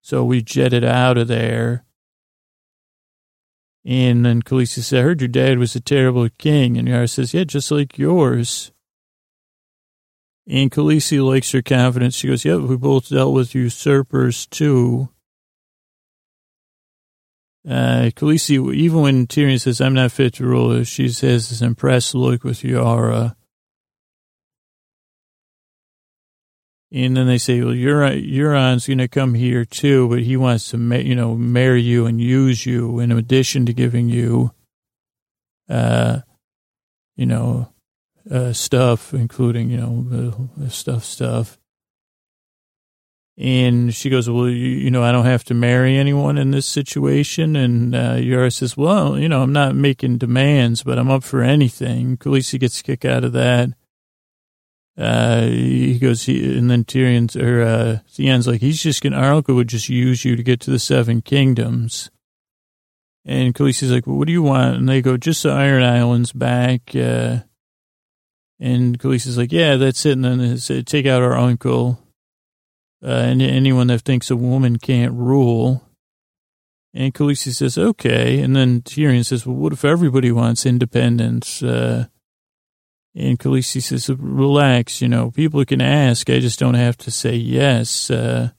So 0.06 0.22
we 0.22 0.40
jetted 0.40 0.84
out 0.84 1.18
of 1.18 1.26
there. 1.26 1.84
And 3.84 4.24
then 4.24 4.40
Khaleesi 4.40 4.84
said, 4.84 5.00
I 5.00 5.02
heard 5.02 5.20
your 5.20 5.26
dad 5.26 5.58
was 5.58 5.74
a 5.74 5.80
terrible 5.80 6.28
king. 6.38 6.76
And 6.76 6.86
Yara 6.86 7.08
says, 7.08 7.34
yeah, 7.34 7.42
just 7.42 7.72
like 7.72 7.98
yours. 7.98 8.70
And 10.46 10.70
Khaleesi 10.70 11.28
likes 11.28 11.50
her 11.50 11.60
confidence. 11.60 12.14
She 12.14 12.28
goes, 12.28 12.44
yeah, 12.44 12.54
we 12.54 12.76
both 12.76 13.08
dealt 13.08 13.34
with 13.34 13.56
usurpers 13.56 14.46
too. 14.46 15.08
Uh, 17.68 18.10
Khaleesi, 18.14 18.74
even 18.76 19.00
when 19.00 19.26
Tyrion 19.26 19.60
says, 19.60 19.80
I'm 19.80 19.94
not 19.94 20.12
fit 20.12 20.34
to 20.34 20.46
rule, 20.46 20.84
she 20.84 21.06
has 21.06 21.20
this 21.20 21.60
impressed 21.60 22.14
look 22.14 22.44
with 22.44 22.62
Yara. 22.62 23.34
And 26.92 27.16
then 27.16 27.26
they 27.26 27.38
say, 27.38 27.60
well, 27.60 27.74
Euron, 27.74 28.30
Euron's 28.30 28.86
going 28.86 28.98
to 28.98 29.08
come 29.08 29.34
here 29.34 29.64
too, 29.64 30.08
but 30.08 30.20
he 30.20 30.36
wants 30.36 30.70
to, 30.70 30.78
you 30.78 31.16
know, 31.16 31.34
marry 31.34 31.82
you 31.82 32.06
and 32.06 32.20
use 32.20 32.64
you 32.64 33.00
in 33.00 33.10
addition 33.10 33.66
to 33.66 33.72
giving 33.72 34.08
you, 34.08 34.52
uh, 35.68 36.20
you 37.16 37.26
know, 37.26 37.72
uh, 38.30 38.52
stuff, 38.52 39.12
including, 39.12 39.70
you 39.70 39.78
know, 39.78 40.48
uh, 40.64 40.68
stuff, 40.68 41.04
stuff. 41.04 41.58
And 43.38 43.94
she 43.94 44.08
goes, 44.08 44.30
well, 44.30 44.48
you, 44.48 44.54
you, 44.54 44.90
know, 44.90 45.02
I 45.02 45.12
don't 45.12 45.26
have 45.26 45.44
to 45.44 45.54
marry 45.54 45.98
anyone 45.98 46.38
in 46.38 46.52
this 46.52 46.66
situation. 46.66 47.54
And 47.54 47.94
uh, 47.94 48.14
Yara 48.14 48.50
says, 48.50 48.76
well, 48.76 49.18
you 49.18 49.28
know, 49.28 49.42
I'm 49.42 49.52
not 49.52 49.74
making 49.74 50.18
demands, 50.18 50.82
but 50.82 50.98
I'm 50.98 51.10
up 51.10 51.22
for 51.22 51.42
anything. 51.42 52.16
Khaleesi 52.16 52.58
gets 52.58 52.80
a 52.80 52.82
kick 52.82 53.04
out 53.04 53.24
of 53.24 53.32
that. 53.32 53.70
Uh, 54.98 55.42
he 55.46 55.98
goes, 55.98 56.24
he, 56.24 56.56
and 56.58 56.70
then 56.70 56.84
Tyrion's, 56.84 57.36
or, 57.36 57.60
uh, 57.62 57.98
Theon's 58.08 58.46
like, 58.46 58.62
he's 58.62 58.82
just 58.82 59.02
gonna, 59.02 59.16
our 59.16 59.34
uncle 59.34 59.54
would 59.54 59.68
just 59.68 59.88
use 59.90 60.24
you 60.24 60.36
to 60.36 60.42
get 60.42 60.58
to 60.60 60.70
the 60.70 60.78
seven 60.78 61.20
kingdoms. 61.20 62.10
And 63.26 63.54
Khaleesi's 63.54 63.90
like, 63.90 64.06
well, 64.06 64.16
what 64.16 64.26
do 64.26 64.32
you 64.32 64.42
want? 64.42 64.76
And 64.76 64.88
they 64.88 65.02
go, 65.02 65.16
just 65.16 65.42
the 65.42 65.50
Iron 65.50 65.82
Islands 65.82 66.32
back. 66.32 66.94
Uh, 66.94 67.40
and 68.58 68.98
Khaleesi's 68.98 69.36
like, 69.36 69.52
yeah, 69.52 69.76
that's 69.76 70.06
it. 70.06 70.12
And 70.12 70.24
then 70.24 70.38
they 70.38 70.56
say, 70.56 70.82
take 70.82 71.06
out 71.06 71.22
our 71.22 71.36
uncle. 71.36 71.98
uh, 73.04 73.08
and 73.08 73.42
anyone 73.42 73.88
that 73.88 74.02
thinks 74.02 74.30
a 74.30 74.36
woman 74.36 74.78
can't 74.78 75.12
rule. 75.12 75.82
And 76.94 77.12
Khaleesi 77.12 77.54
says, 77.54 77.76
okay. 77.76 78.40
And 78.40 78.56
then 78.56 78.82
Tyrion 78.82 79.24
says, 79.24 79.44
well, 79.46 79.56
what 79.56 79.72
if 79.72 79.84
everybody 79.84 80.32
wants 80.32 80.64
independence? 80.64 81.62
Uh, 81.62 82.06
and 83.16 83.38
Khaleesi 83.38 83.82
says, 83.82 84.10
relax, 84.10 85.00
you 85.00 85.08
know, 85.08 85.30
people 85.30 85.64
can 85.64 85.80
ask. 85.80 86.28
I 86.28 86.38
just 86.38 86.58
don't 86.58 86.74
have 86.74 86.98
to 86.98 87.10
say 87.10 87.34
yes. 87.34 88.10
Uh, 88.10 88.50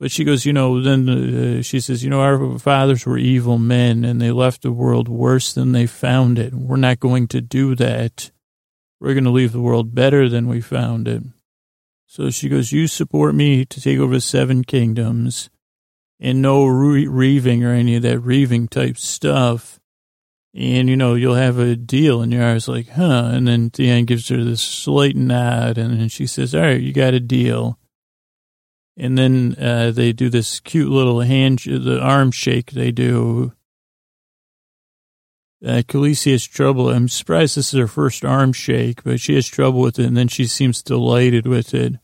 but 0.00 0.10
she 0.10 0.24
goes, 0.24 0.44
you 0.44 0.52
know, 0.52 0.82
then 0.82 1.08
uh, 1.08 1.62
she 1.62 1.78
says, 1.78 2.02
you 2.02 2.10
know, 2.10 2.20
our 2.20 2.58
fathers 2.58 3.06
were 3.06 3.18
evil 3.18 3.58
men 3.58 4.04
and 4.04 4.20
they 4.20 4.32
left 4.32 4.62
the 4.62 4.72
world 4.72 5.06
worse 5.06 5.52
than 5.52 5.70
they 5.70 5.86
found 5.86 6.40
it. 6.40 6.52
We're 6.52 6.74
not 6.74 6.98
going 6.98 7.28
to 7.28 7.40
do 7.40 7.76
that. 7.76 8.32
We're 8.98 9.14
going 9.14 9.24
to 9.24 9.30
leave 9.30 9.52
the 9.52 9.60
world 9.60 9.94
better 9.94 10.28
than 10.28 10.48
we 10.48 10.60
found 10.60 11.06
it. 11.06 11.22
So 12.08 12.30
she 12.30 12.48
goes, 12.48 12.72
you 12.72 12.88
support 12.88 13.36
me 13.36 13.64
to 13.64 13.80
take 13.80 14.00
over 14.00 14.18
seven 14.18 14.64
kingdoms 14.64 15.50
and 16.18 16.42
no 16.42 16.66
re- 16.66 17.06
reaving 17.06 17.62
or 17.62 17.72
any 17.72 17.94
of 17.94 18.02
that 18.02 18.18
reaving 18.18 18.66
type 18.66 18.98
stuff. 18.98 19.78
And, 20.54 20.88
you 20.88 20.96
know, 20.96 21.14
you'll 21.14 21.34
have 21.34 21.58
a 21.58 21.76
deal 21.76 22.20
and 22.20 22.32
Yara's 22.32 22.68
like, 22.68 22.90
huh. 22.90 23.30
And 23.32 23.48
then 23.48 23.70
Theon 23.70 24.04
gives 24.04 24.28
her 24.28 24.44
this 24.44 24.60
slight 24.60 25.16
nod 25.16 25.78
and 25.78 25.98
then 25.98 26.08
she 26.08 26.26
says, 26.26 26.54
all 26.54 26.60
right, 26.60 26.80
you 26.80 26.92
got 26.92 27.14
a 27.14 27.20
deal. 27.20 27.78
And 28.96 29.16
then 29.16 29.56
uh, 29.58 29.90
they 29.90 30.12
do 30.12 30.28
this 30.28 30.60
cute 30.60 30.90
little 30.90 31.20
hand, 31.20 31.60
the 31.60 31.98
arm 32.00 32.30
shake 32.30 32.72
they 32.72 32.92
do. 32.92 33.52
Uh, 35.64 35.80
Khaleesi 35.86 36.32
has 36.32 36.44
trouble. 36.44 36.90
I'm 36.90 37.08
surprised 37.08 37.56
this 37.56 37.72
is 37.72 37.78
her 37.78 37.86
first 37.86 38.24
arm 38.24 38.52
shake, 38.52 39.04
but 39.04 39.20
she 39.20 39.36
has 39.36 39.46
trouble 39.46 39.80
with 39.80 39.98
it, 39.98 40.06
and 40.06 40.16
then 40.16 40.26
she 40.26 40.46
seems 40.46 40.82
delighted 40.82 41.46
with 41.46 41.72
it. 41.72 41.94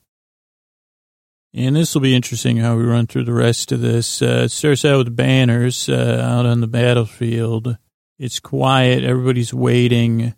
And 1.53 1.75
this 1.75 1.93
will 1.93 2.03
be 2.03 2.15
interesting 2.15 2.59
how 2.59 2.77
we 2.77 2.85
run 2.85 3.09
through 3.09 3.25
the 3.25 3.33
rest 3.33 3.73
of 3.73 3.81
this. 3.81 4.23
Uh, 4.23 4.43
it 4.45 4.51
starts 4.51 4.85
out 4.85 4.99
with 4.99 5.17
banners 5.17 5.89
uh, 5.89 6.23
out 6.23 6.47
on 6.47 6.61
the 6.61 6.69
battlefield. 6.69 7.77
It's 8.19 8.41
quiet. 8.41 9.05
Everybody's 9.05 9.55
waiting. 9.55 10.35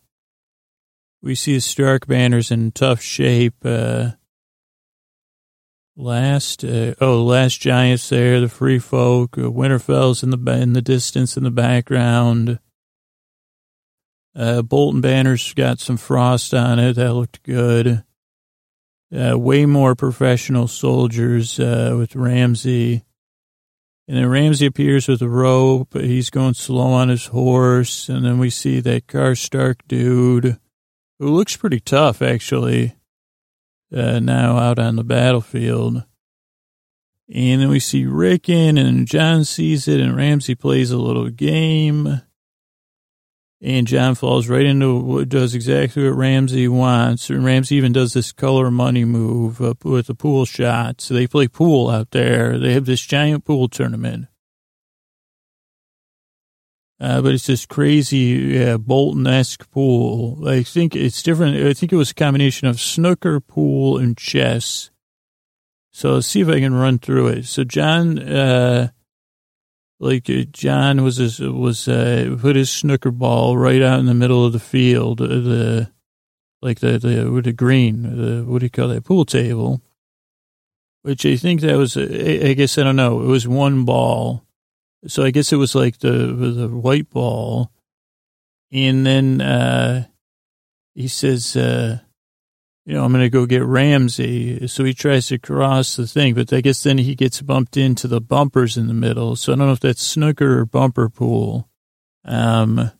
We 1.22 1.34
see 1.34 1.54
the 1.54 1.60
Stark 1.60 2.06
banners 2.06 2.50
in 2.50 2.72
tough 2.72 3.00
shape. 3.00 3.56
Uh, 3.64 4.12
Last, 5.96 6.64
uh, 6.64 6.94
oh, 7.02 7.22
last 7.24 7.60
giants 7.60 8.08
there, 8.08 8.40
the 8.40 8.48
free 8.48 8.78
folk, 8.78 9.36
uh, 9.36 9.42
Winterfell's 9.42 10.22
in 10.22 10.30
the 10.30 10.52
in 10.52 10.72
the 10.72 10.80
distance 10.80 11.36
in 11.36 11.42
the 11.42 11.50
background. 11.50 12.58
Uh, 14.34 14.62
Bolton 14.62 15.02
banners 15.02 15.52
got 15.52 15.78
some 15.78 15.98
frost 15.98 16.54
on 16.54 16.78
it. 16.78 16.94
That 16.94 17.12
looked 17.12 17.42
good. 17.42 18.02
Uh, 19.14 19.38
way 19.38 19.66
more 19.66 19.94
professional 19.94 20.68
soldiers 20.68 21.60
uh, 21.60 21.94
with 21.98 22.16
Ramsay. 22.16 23.04
And 24.10 24.18
then 24.18 24.28
Ramsay 24.28 24.66
appears 24.66 25.06
with 25.06 25.22
a 25.22 25.28
rope. 25.28 25.90
but 25.92 26.02
He's 26.02 26.30
going 26.30 26.54
slow 26.54 26.88
on 26.94 27.10
his 27.10 27.26
horse. 27.26 28.08
And 28.08 28.24
then 28.24 28.40
we 28.40 28.50
see 28.50 28.80
that 28.80 29.06
Karstark 29.06 29.82
dude 29.86 30.58
who 31.20 31.28
looks 31.28 31.56
pretty 31.56 31.78
tough, 31.78 32.20
actually 32.20 32.96
uh, 33.94 34.18
now 34.18 34.58
out 34.58 34.80
on 34.80 34.96
the 34.96 35.04
battlefield. 35.04 36.02
And 37.32 37.62
then 37.62 37.68
we 37.68 37.78
see 37.78 38.04
Rickon 38.04 38.78
and 38.78 39.06
Jon 39.06 39.44
sees 39.44 39.86
it 39.86 40.00
and 40.00 40.16
Ramsay 40.16 40.56
plays 40.56 40.90
a 40.90 40.98
little 40.98 41.28
game. 41.28 42.20
And 43.62 43.86
Jon 43.86 44.14
falls 44.14 44.48
right 44.48 44.64
into 44.64 44.98
what 44.98 45.28
does 45.28 45.54
exactly 45.54 46.02
what 46.04 46.16
Ramsay 46.16 46.66
wants. 46.68 47.28
And 47.28 47.44
Ramsay 47.44 47.76
even 47.76 47.92
does 47.92 48.14
this 48.14 48.32
color 48.32 48.70
money 48.70 49.04
move 49.04 49.60
up 49.60 49.84
with 49.84 50.08
a 50.08 50.14
pool 50.14 50.46
shot. 50.46 51.02
So 51.02 51.12
they 51.12 51.26
play 51.26 51.46
pool 51.46 51.90
out 51.90 52.10
there. 52.12 52.58
They 52.58 52.72
have 52.72 52.86
this 52.86 53.02
giant 53.02 53.44
pool 53.44 53.68
tournament. 53.68 54.28
Uh, 56.98 57.20
but 57.20 57.32
it's 57.32 57.46
this 57.46 57.66
crazy 57.66 58.62
uh, 58.62 58.78
Bolton-esque 58.78 59.70
pool. 59.70 60.46
I 60.48 60.62
think 60.62 60.94
it's 60.94 61.22
different. 61.22 61.56
I 61.56 61.74
think 61.74 61.92
it 61.92 61.96
was 61.96 62.10
a 62.10 62.14
combination 62.14 62.66
of 62.68 62.80
snooker, 62.80 63.40
pool, 63.40 63.98
and 63.98 64.16
chess. 64.16 64.90
So 65.92 66.14
let's 66.14 66.26
see 66.26 66.40
if 66.40 66.48
I 66.48 66.60
can 66.60 66.74
run 66.74 66.98
through 66.98 67.28
it. 67.28 67.46
So 67.46 67.64
Jon, 67.64 68.18
uh, 68.18 68.88
like 70.00 70.28
uh, 70.28 70.42
Jon 70.50 71.04
was 71.04 71.38
was 71.40 71.86
uh, 71.86 72.36
put 72.40 72.56
his 72.56 72.70
snooker 72.70 73.12
ball 73.12 73.56
right 73.56 73.80
out 73.80 74.00
in 74.00 74.06
the 74.06 74.14
middle 74.14 74.44
of 74.44 74.52
the 74.52 74.58
field, 74.58 75.20
uh, 75.20 75.26
the 75.26 75.90
like 76.60 76.80
the 76.80 76.98
the 76.98 77.30
with 77.30 77.44
the 77.44 77.52
green, 77.52 78.02
the 78.02 78.42
what 78.44 78.58
do 78.58 78.66
you 78.66 78.70
call 78.70 78.88
that 78.88 79.04
pool 79.04 79.24
table, 79.24 79.80
which 81.02 81.24
I 81.24 81.36
think 81.36 81.60
that 81.60 81.76
was. 81.76 81.96
I 81.96 82.54
guess 82.54 82.76
I 82.78 82.82
don't 82.82 82.96
know. 82.96 83.20
It 83.22 83.26
was 83.26 83.46
one 83.46 83.84
ball 83.84 84.44
so 85.06 85.24
I 85.24 85.30
guess 85.30 85.52
it 85.52 85.56
was 85.56 85.74
like 85.74 85.98
the 85.98 86.26
the 86.26 86.68
white 86.68 87.08
ball, 87.10 87.70
and 88.70 89.06
then 89.06 89.40
uh, 89.40 90.06
he 90.94 91.08
says, 91.08 91.56
uh, 91.56 92.00
"You 92.86 92.94
know, 92.94 93.04
I'm 93.04 93.12
going 93.12 93.24
to 93.24 93.30
go 93.30 93.46
get 93.46 93.62
Ramsay. 93.62 94.66
So 94.68 94.84
he 94.84 94.94
tries 94.94 95.28
to 95.28 95.38
cross 95.38 95.96
the 95.96 96.06
thing, 96.06 96.34
but 96.34 96.52
I 96.52 96.60
guess 96.60 96.82
then 96.82 96.98
he 96.98 97.14
gets 97.14 97.42
bumped 97.42 97.76
into 97.76 98.08
the 98.08 98.20
bumpers 98.20 98.76
in 98.76 98.86
the 98.86 98.94
middle. 98.94 99.36
So 99.36 99.52
I 99.52 99.56
don't 99.56 99.66
know 99.66 99.72
if 99.72 99.80
that's 99.80 100.02
snooker 100.02 100.60
or 100.60 100.64
bumper 100.64 101.08
pool. 101.08 101.68
Um, 102.24 102.90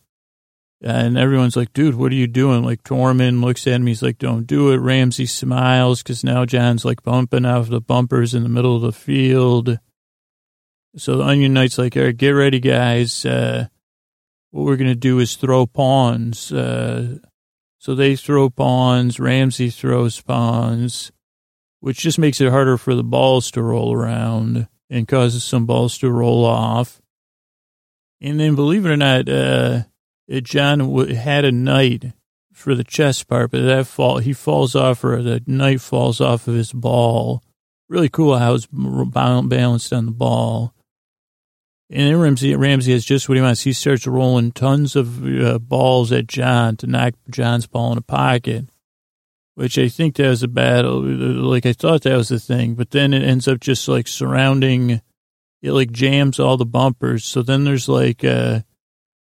and 0.83 1.17
everyone's 1.17 1.55
like, 1.55 1.73
dude, 1.73 1.95
what 1.95 2.11
are 2.11 2.15
you 2.15 2.27
doing? 2.27 2.63
Like 2.63 2.83
Tormund 2.83 3.43
looks 3.43 3.67
at 3.67 3.73
him. 3.73 3.85
He's 3.85 4.01
like, 4.01 4.17
don't 4.17 4.47
do 4.47 4.71
it. 4.71 4.77
Ramsay 4.77 5.27
smiles 5.27 6.01
because 6.01 6.23
now 6.23 6.45
Jon's 6.45 6.83
like 6.83 7.03
bumping 7.03 7.45
off 7.45 7.69
the 7.69 7.81
bumpers 7.81 8.33
in 8.33 8.43
the 8.43 8.49
middle 8.49 8.75
of 8.75 8.81
the 8.81 8.91
field. 8.91 9.79
So 10.97 11.17
the 11.17 11.23
Onion 11.23 11.53
Knight's 11.53 11.77
like, 11.77 11.95
all 11.95 12.03
right, 12.03 12.17
get 12.17 12.31
ready, 12.31 12.59
guys. 12.59 13.25
Uh, 13.25 13.67
what 14.49 14.65
we're 14.65 14.75
going 14.75 14.89
to 14.89 14.95
do 14.95 15.19
is 15.19 15.35
throw 15.35 15.65
pawns. 15.65 16.51
Uh, 16.51 17.19
so 17.81 17.95
they 17.95 18.15
throw 18.15 18.47
pawns. 18.47 19.19
Ramsay 19.19 19.71
throws 19.71 20.21
pawns, 20.21 21.11
which 21.79 21.97
just 21.97 22.19
makes 22.19 22.39
it 22.39 22.51
harder 22.51 22.77
for 22.77 22.93
the 22.93 23.03
balls 23.03 23.49
to 23.51 23.63
roll 23.63 23.91
around 23.91 24.67
and 24.87 25.07
causes 25.07 25.43
some 25.43 25.65
balls 25.65 25.97
to 25.97 26.11
roll 26.11 26.45
off. 26.45 27.01
And 28.21 28.39
then, 28.39 28.53
believe 28.53 28.85
it 28.85 28.91
or 28.91 28.97
not, 28.97 29.27
uh, 29.27 29.81
Jon 30.43 31.07
had 31.07 31.43
a 31.43 31.51
knight 31.51 32.13
for 32.53 32.75
the 32.75 32.83
chest 32.83 33.27
part, 33.27 33.49
but 33.49 33.63
that 33.63 33.87
fall 33.87 34.19
he 34.19 34.31
falls 34.31 34.75
off, 34.75 35.03
or 35.03 35.23
the 35.23 35.41
knight 35.47 35.81
falls 35.81 36.21
off 36.21 36.47
of 36.47 36.53
his 36.53 36.71
ball. 36.71 37.41
Really 37.89 38.09
cool 38.09 38.37
how 38.37 38.53
it's 38.53 38.67
balanced 38.71 39.91
on 39.91 40.05
the 40.05 40.11
ball. 40.11 40.75
And 41.93 42.07
then 42.07 42.17
Ramsey, 42.21 42.55
Ramsay 42.55 42.93
has 42.93 43.03
just 43.03 43.27
what 43.27 43.35
he 43.35 43.41
wants. 43.41 43.63
He 43.63 43.73
starts 43.73 44.07
rolling 44.07 44.53
tons 44.53 44.95
of 44.95 45.25
uh, 45.25 45.59
balls 45.59 46.13
at 46.13 46.25
Jon 46.25 46.77
to 46.77 46.87
knock 46.87 47.15
Jon's 47.29 47.67
ball 47.67 47.91
in 47.91 47.97
a 47.97 48.01
pocket, 48.01 48.69
which 49.55 49.77
I 49.77 49.89
think 49.89 50.15
that 50.15 50.29
was 50.29 50.41
a 50.41 50.47
battle. 50.47 51.01
Like 51.01 51.65
I 51.65 51.73
thought 51.73 52.03
that 52.03 52.15
was 52.15 52.29
the 52.29 52.39
thing, 52.39 52.75
but 52.75 52.91
then 52.91 53.13
it 53.13 53.23
ends 53.23 53.45
up 53.45 53.59
just 53.59 53.89
like 53.89 54.07
surrounding. 54.07 55.01
It 55.61 55.73
like 55.73 55.91
jams 55.91 56.39
all 56.39 56.55
the 56.55 56.65
bumpers. 56.65 57.25
So 57.25 57.41
then 57.41 57.65
there's 57.65 57.89
like 57.89 58.23
uh, 58.23 58.61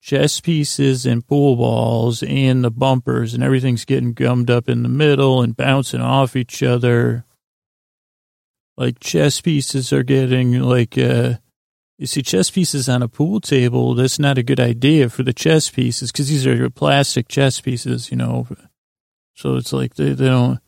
chess 0.02 0.42
pieces 0.42 1.06
and 1.06 1.26
pool 1.26 1.58
balls 1.58 2.24
and 2.24 2.64
the 2.64 2.72
bumpers, 2.72 3.36
and 3.36 3.44
everything's 3.44 3.86
getting 3.86 4.14
gummed 4.14 4.50
up 4.50 4.68
in 4.68 4.82
the 4.82 4.90
middle 4.90 5.44
and 5.44 5.56
bouncing 5.56 6.02
off 6.02 6.36
each 6.36 6.64
other. 6.64 7.26
Like 8.76 9.00
chess 9.00 9.40
pieces 9.40 9.94
are 9.94 10.02
getting 10.02 10.60
like. 10.62 10.98
Uh, 10.98 11.36
you 11.98 12.08
see, 12.08 12.22
chess 12.22 12.50
pieces 12.52 12.90
on 12.90 13.02
a 13.02 13.08
pool 13.08 13.40
table, 13.40 13.96
that's 13.96 14.20
not 14.20 14.38
a 14.38 14.44
good 14.44 14.60
idea 14.60 15.10
for 15.10 15.24
the 15.24 15.34
chess 15.34 15.70
pieces 15.70 16.12
because 16.12 16.28
these 16.28 16.46
are 16.46 16.56
your 16.56 16.70
plastic 16.70 17.28
chess 17.28 17.62
pieces, 17.62 18.12
you 18.12 18.18
know. 18.18 18.48
So 19.36 19.56
it's 19.56 19.72
like 19.72 19.96
they, 19.96 20.14
they 20.14 20.26
don't. 20.26 20.60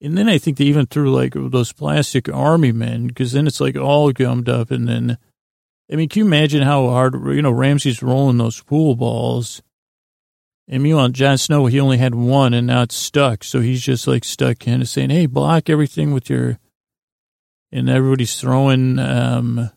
And 0.00 0.16
then 0.16 0.28
I 0.28 0.38
think 0.38 0.58
they 0.58 0.64
even 0.64 0.86
threw 0.86 1.12
like 1.12 1.32
those 1.34 1.72
plastic 1.72 2.28
army 2.28 2.70
men 2.70 3.08
because 3.08 3.32
then 3.32 3.46
it's 3.46 3.60
like 3.60 3.76
all 3.76 4.12
gummed 4.12 4.48
up. 4.48 4.70
And 4.70 4.86
then, 4.86 5.18
I 5.90 5.96
mean, 5.96 6.08
can 6.08 6.20
you 6.20 6.26
imagine 6.26 6.62
how 6.62 6.88
hard, 6.88 7.14
you 7.14 7.42
know, 7.42 7.50
Ramsay's 7.50 8.02
rolling 8.02 8.36
those 8.36 8.62
pool 8.62 8.94
balls? 8.94 9.62
And 10.68 10.82
meanwhile, 10.82 11.08
Jon 11.08 11.38
Snow, 11.38 11.66
he 11.66 11.80
only 11.80 11.98
had 11.98 12.14
one 12.14 12.52
and 12.52 12.66
now 12.66 12.82
it's 12.82 12.94
stuck. 12.94 13.42
So 13.42 13.60
he's 13.60 13.82
just 13.82 14.06
like 14.06 14.24
stuck 14.24 14.60
kind 14.60 14.82
of 14.82 14.88
saying, 14.88 15.10
hey, 15.10 15.26
block 15.26 15.70
everything 15.70 16.12
with 16.12 16.28
your 16.28 16.58
and 17.72 17.88
everybody's 17.88 18.40
throwing. 18.40 18.98
Um, 18.98 19.70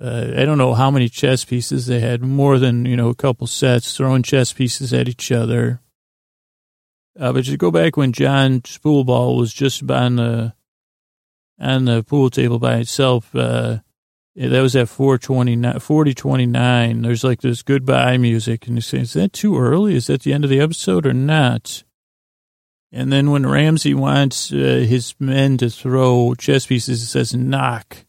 uh, 0.00 0.32
I 0.36 0.44
don't 0.44 0.58
know 0.58 0.74
how 0.74 0.90
many 0.90 1.08
chess 1.08 1.44
pieces 1.44 1.86
they 1.86 2.00
had, 2.00 2.22
more 2.22 2.58
than 2.58 2.86
you 2.86 2.96
know 2.96 3.08
a 3.08 3.14
couple 3.14 3.46
sets, 3.46 3.96
throwing 3.96 4.22
chess 4.22 4.52
pieces 4.52 4.92
at 4.92 5.08
each 5.08 5.30
other. 5.30 5.80
Uh, 7.18 7.32
but 7.32 7.44
just 7.44 7.58
go 7.58 7.70
back 7.70 7.96
when 7.96 8.12
Jon 8.12 8.60
Spoolball 8.62 9.36
was 9.36 9.52
just 9.52 9.88
on 9.90 10.16
the 10.16 10.54
on 11.60 11.84
the 11.84 12.02
pool 12.02 12.30
table 12.30 12.58
by 12.58 12.76
itself. 12.76 13.34
Uh, 13.34 13.80
that 14.36 14.62
was 14.62 14.76
at 14.76 14.88
429, 14.88 15.80
4029. 15.80 17.02
There's 17.02 17.24
like 17.24 17.40
this 17.40 17.62
goodbye 17.62 18.16
music. 18.16 18.66
And 18.66 18.76
you 18.76 18.80
say, 18.80 19.00
is 19.00 19.12
that 19.14 19.32
too 19.32 19.58
early? 19.58 19.94
Is 19.94 20.06
that 20.06 20.22
the 20.22 20.32
end 20.32 20.44
of 20.44 20.50
the 20.50 20.60
episode 20.60 21.04
or 21.04 21.12
not? 21.12 21.82
And 22.92 23.12
then 23.12 23.30
when 23.30 23.46
Ramsay 23.46 23.94
wants 23.94 24.52
uh, 24.52 24.84
his 24.86 25.14
men 25.20 25.56
to 25.58 25.70
throw 25.70 26.34
chess 26.34 26.66
pieces, 26.66 27.02
it 27.02 27.06
says 27.06 27.34
knock. 27.34 28.04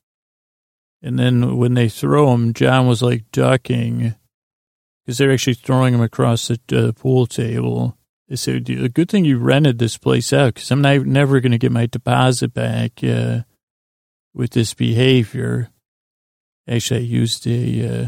And 1.04 1.20
then 1.20 1.58
when 1.58 1.76
they 1.76 1.90
throw 1.90 2.32
them, 2.32 2.54
Jon 2.54 2.88
was 2.88 3.02
like 3.02 3.32
ducking 3.32 4.16
because 5.06 5.18
they're 5.18 5.32
actually 5.32 5.56
throwing 5.56 5.94
them 5.94 6.02
across 6.02 6.48
the 6.48 6.60
uh, 6.90 6.92
pool 6.94 7.26
table. 7.28 7.98
They 8.28 8.36
said, 8.36 8.70
a 8.70 8.90
good 8.90 9.10
thing 9.10 9.26
you 9.26 9.38
rented 9.38 9.78
this 9.78 9.98
place 9.98 10.32
out 10.32 10.54
because 10.54 10.72
I'm 10.72 10.82
not, 10.82 11.06
never 11.06 11.40
going 11.42 11.52
to 11.52 11.58
get 11.58 11.72
my 11.72 11.86
deposit 11.86 12.54
back 12.54 13.04
uh, 13.04 13.42
with 14.34 14.52
this 14.52 14.74
behavior. 14.74 15.70
Actually, 16.68 17.02
I 17.02 17.04
used 17.04 17.46
a, 17.46 18.04
uh, 18.04 18.08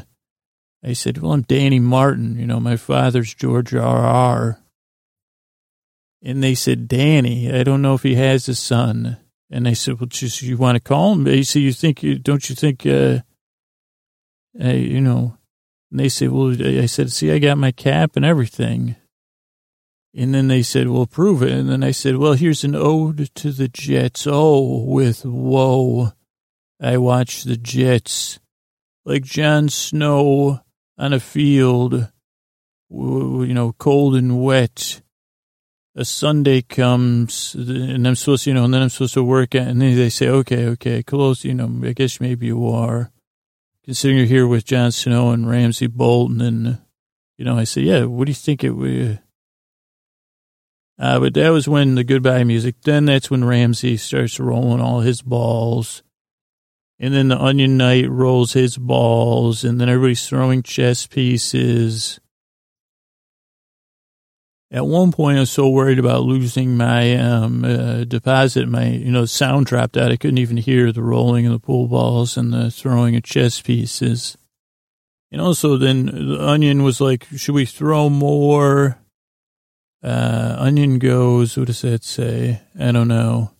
I 0.83 0.93
said, 0.93 1.17
well, 1.17 1.33
I'm 1.33 1.41
Danny 1.41 1.79
Martin. 1.79 2.38
You 2.38 2.45
know, 2.45 2.59
my 2.59 2.77
father's 2.77 3.33
George 3.33 3.75
R. 3.75 4.62
And 6.23 6.41
they 6.41 6.55
said, 6.55 6.88
Danny, 6.88 7.53
I 7.53 7.63
don't 7.63 7.81
know 7.81 7.95
if 7.95 8.03
he 8.03 8.15
has 8.15 8.47
a 8.47 8.55
son. 8.55 9.17
And 9.51 9.67
I 9.67 9.73
said, 9.73 9.99
well, 9.99 10.07
just, 10.07 10.41
you 10.41 10.57
want 10.57 10.77
to 10.77 10.81
call 10.81 11.12
him? 11.12 11.25
They 11.25 11.43
said, 11.43 11.62
you 11.62 11.73
think, 11.73 12.01
you 12.01 12.17
don't 12.17 12.49
you 12.49 12.55
think, 12.55 12.86
uh, 12.86 13.19
uh, 14.59 14.69
you 14.69 15.01
know, 15.01 15.38
and 15.91 15.99
they 15.99 16.09
said, 16.09 16.31
well, 16.31 16.55
I 16.59 16.88
said, 16.88 17.12
see, 17.12 17.31
I 17.31 17.38
got 17.38 17.59
my 17.59 17.71
cap 17.71 18.15
and 18.15 18.25
everything. 18.25 18.95
And 20.15 20.33
then 20.33 20.47
they 20.47 20.63
said, 20.63 20.89
well, 20.89 21.05
prove 21.05 21.43
it. 21.43 21.51
And 21.51 21.69
then 21.69 21.83
I 21.83 21.91
said, 21.91 22.17
well, 22.17 22.33
here's 22.33 22.63
an 22.63 22.75
ode 22.75 23.29
to 23.36 23.51
the 23.51 23.67
Jets. 23.67 24.25
Oh, 24.25 24.86
with 24.86 25.23
woe, 25.23 26.13
I 26.81 26.97
watch 26.97 27.43
the 27.43 27.57
Jets 27.57 28.39
like 29.05 29.23
Jon 29.23 29.69
Snow 29.69 30.62
on 30.97 31.13
a 31.13 31.19
field, 31.19 32.09
you 32.89 33.53
know, 33.53 33.73
cold 33.73 34.15
and 34.15 34.41
wet 34.41 35.02
a 35.95 36.06
Sunday 36.06 36.62
comes 36.62 37.53
and 37.56 38.08
I'm 38.08 38.15
supposed 38.15 38.45
to, 38.45 38.49
you 38.49 38.53
know, 38.53 38.65
and 38.65 38.73
then 38.73 38.82
I'm 38.82 38.89
supposed 38.89 39.13
to 39.13 39.23
work 39.23 39.53
at, 39.56 39.67
and 39.67 39.82
then 39.82 39.95
they 39.95 40.10
say, 40.10 40.27
okay, 40.27 40.65
okay, 40.67 41.03
close, 41.03 41.45
you 41.45 41.53
know, 41.53 41.69
I 41.88 41.93
guess 41.93 42.19
maybe 42.19 42.47
you 42.47 42.67
are. 42.67 43.12
Considering 43.86 44.19
you're 44.19 44.27
here 44.27 44.47
with 44.47 44.65
Jon 44.65 44.91
Snow 44.91 45.32
and 45.32 45.47
Ramsay 45.47 45.88
Bolton, 45.88 46.41
and, 46.41 46.79
you 47.38 47.43
know, 47.43 47.58
I 47.58 47.65
say, 47.65 47.82
yeah, 47.82 48.06
what 48.06 48.25
do 48.25 48.32
you 48.32 48.36
think 48.36 48.63
it 48.63 48.71
would? 48.71 49.19
Uh, 50.97 51.19
but 51.19 51.34
that 51.34 51.49
was 51.49 51.67
when 51.67 51.95
the 51.95 52.03
goodbye 52.03 52.45
music, 52.45 52.75
then 52.84 53.06
that's 53.06 53.29
when 53.29 53.43
Ramsay 53.43 53.97
starts 53.97 54.39
rolling 54.39 54.79
all 54.79 55.01
his 55.01 55.21
balls. 55.21 56.01
And 56.97 57.13
then 57.13 57.27
the 57.27 57.38
Onion 57.38 57.75
Knight 57.75 58.10
rolls 58.10 58.53
his 58.53 58.77
balls, 58.77 59.65
and 59.65 59.82
then 59.82 59.89
everybody's 59.89 60.27
throwing 60.27 60.63
chess 60.63 61.06
pieces 61.06 62.21
at 64.73 64.88
one 64.88 65.12
point, 65.12 65.38
I 65.38 65.41
was 65.41 65.51
so 65.51 65.69
worried 65.69 65.99
about 65.99 66.23
losing 66.23 66.75
my 66.75 67.15
um, 67.15 67.63
uh, 67.63 68.05
deposit, 68.05 68.67
my 68.67 68.88
you 68.88 69.12
know 69.12 69.25
sound 69.25 69.67
dropped 69.67 69.95
out. 69.95 70.12
I 70.12 70.17
couldn't 70.17 70.39
even 70.39 70.57
hear 70.57 70.91
the 70.91 71.03
rolling 71.03 71.45
of 71.45 71.53
the 71.53 71.59
pool 71.59 71.88
balls 71.88 72.38
and 72.38 72.51
the 72.51 72.71
throwing 72.71 73.15
of 73.15 73.21
chess 73.21 73.62
pieces. 73.62 74.36
And 75.31 75.39
also, 75.39 75.77
then 75.77 76.07
the 76.07 76.43
onion 76.43 76.81
was 76.81 76.99
like, 76.99 77.27
"Should 77.36 77.53
we 77.53 77.67
throw 77.67 78.09
more?" 78.09 78.97
Uh, 80.03 80.55
onion 80.57 80.97
goes. 80.97 81.55
What 81.55 81.67
does 81.67 81.83
that 81.83 82.03
say? 82.03 82.59
I 82.77 82.91
don't 82.91 83.07
know. 83.07 83.51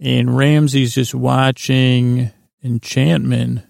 And 0.00 0.36
Ramsay's 0.36 0.94
just 0.94 1.16
watching 1.16 2.30
enchantment 2.62 3.62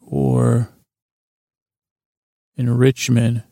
or 0.00 0.70
enrichment. 2.56 3.42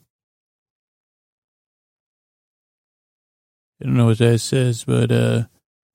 I 3.81 3.85
don't 3.85 3.97
know 3.97 4.05
what 4.05 4.19
that 4.19 4.39
says, 4.39 4.83
but, 4.83 5.11
uh, 5.11 5.43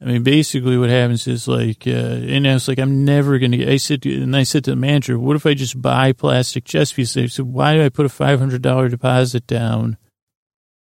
I 0.03 0.07
mean, 0.07 0.23
basically 0.23 0.79
what 0.79 0.89
happens 0.89 1.27
is 1.27 1.47
like, 1.47 1.87
uh, 1.87 1.91
and 1.91 2.49
I 2.49 2.55
was 2.55 2.69
like, 2.69 2.79
I'm 2.79 3.05
never 3.05 3.39
going 3.39 3.53
to 3.53 3.59
get, 3.59 3.69
I 3.69 3.77
said, 3.77 4.07
and 4.07 4.35
I 4.35 4.45
said 4.45 4.65
to 4.65 4.71
the 4.71 4.77
manager, 4.77 5.19
what 5.19 5.37
if 5.37 5.45
I 5.45 5.53
just 5.53 5.81
buy 5.81 6.13
plastic 6.13 6.65
chess 6.65 6.93
pieces? 6.93 7.35
Said, 7.35 7.45
why 7.45 7.75
do 7.75 7.85
I 7.85 7.91
put 7.91 8.07
a 8.07 8.09
$500 8.09 8.91
deposit 8.91 9.47
down? 9.47 9.99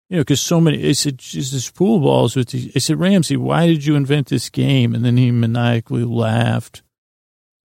You 0.09 0.17
know, 0.17 0.23
cause 0.23 0.39
so 0.39 0.61
many, 0.61 0.87
I 0.87 0.91
said, 0.91 1.17
just 1.17 1.51
this 1.51 1.69
pool 1.71 1.99
balls 1.99 2.35
with 2.35 2.49
these, 2.49 2.71
I 2.75 2.79
said, 2.79 2.99
Ramsay, 2.99 3.37
why 3.37 3.65
did 3.65 3.85
you 3.85 3.95
invent 3.95 4.27
this 4.27 4.49
game? 4.49 4.93
And 4.93 5.03
then 5.03 5.17
he 5.17 5.31
maniacally 5.31 6.05
laughed, 6.05 6.83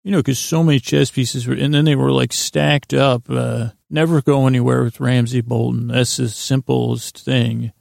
you 0.04 0.12
know, 0.12 0.24
cause 0.24 0.40
so 0.40 0.64
many 0.64 0.80
chess 0.80 1.12
pieces 1.12 1.48
were, 1.48 1.54
and 1.54 1.74
then 1.74 1.86
they 1.86 1.96
were 1.96 2.12
like 2.12 2.34
stacked 2.34 2.96
up, 2.96 3.30
uh, 3.30 3.70
never 3.92 4.24
go 4.24 4.48
anywhere 4.48 4.84
with 4.84 5.00
Ramsay 5.00 5.42
Bolton. 5.42 5.88
That's 5.88 6.18
the 6.18 6.30
simplest 6.30 7.20
thing 7.20 7.72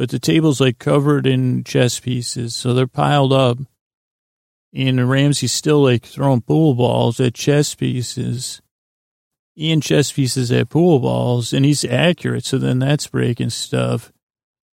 but 0.00 0.08
the 0.08 0.18
table's 0.18 0.62
like 0.62 0.78
covered 0.78 1.26
in 1.26 1.62
chess 1.62 2.00
pieces, 2.00 2.56
so 2.56 2.72
they're 2.72 2.86
piled 2.86 3.34
up. 3.34 3.58
And 4.72 5.10
Ramsay's 5.10 5.52
still 5.52 5.82
like 5.82 6.06
throwing 6.06 6.40
pool 6.40 6.74
balls 6.74 7.20
at 7.20 7.34
chess 7.34 7.74
pieces. 7.74 8.62
and 9.58 9.82
chess 9.82 10.10
pieces 10.10 10.50
at 10.52 10.70
pool 10.70 11.00
balls, 11.00 11.52
and 11.52 11.66
he's 11.66 11.84
accurate. 11.84 12.46
So 12.46 12.56
then 12.56 12.78
that's 12.78 13.08
breaking 13.08 13.50
stuff. 13.50 14.10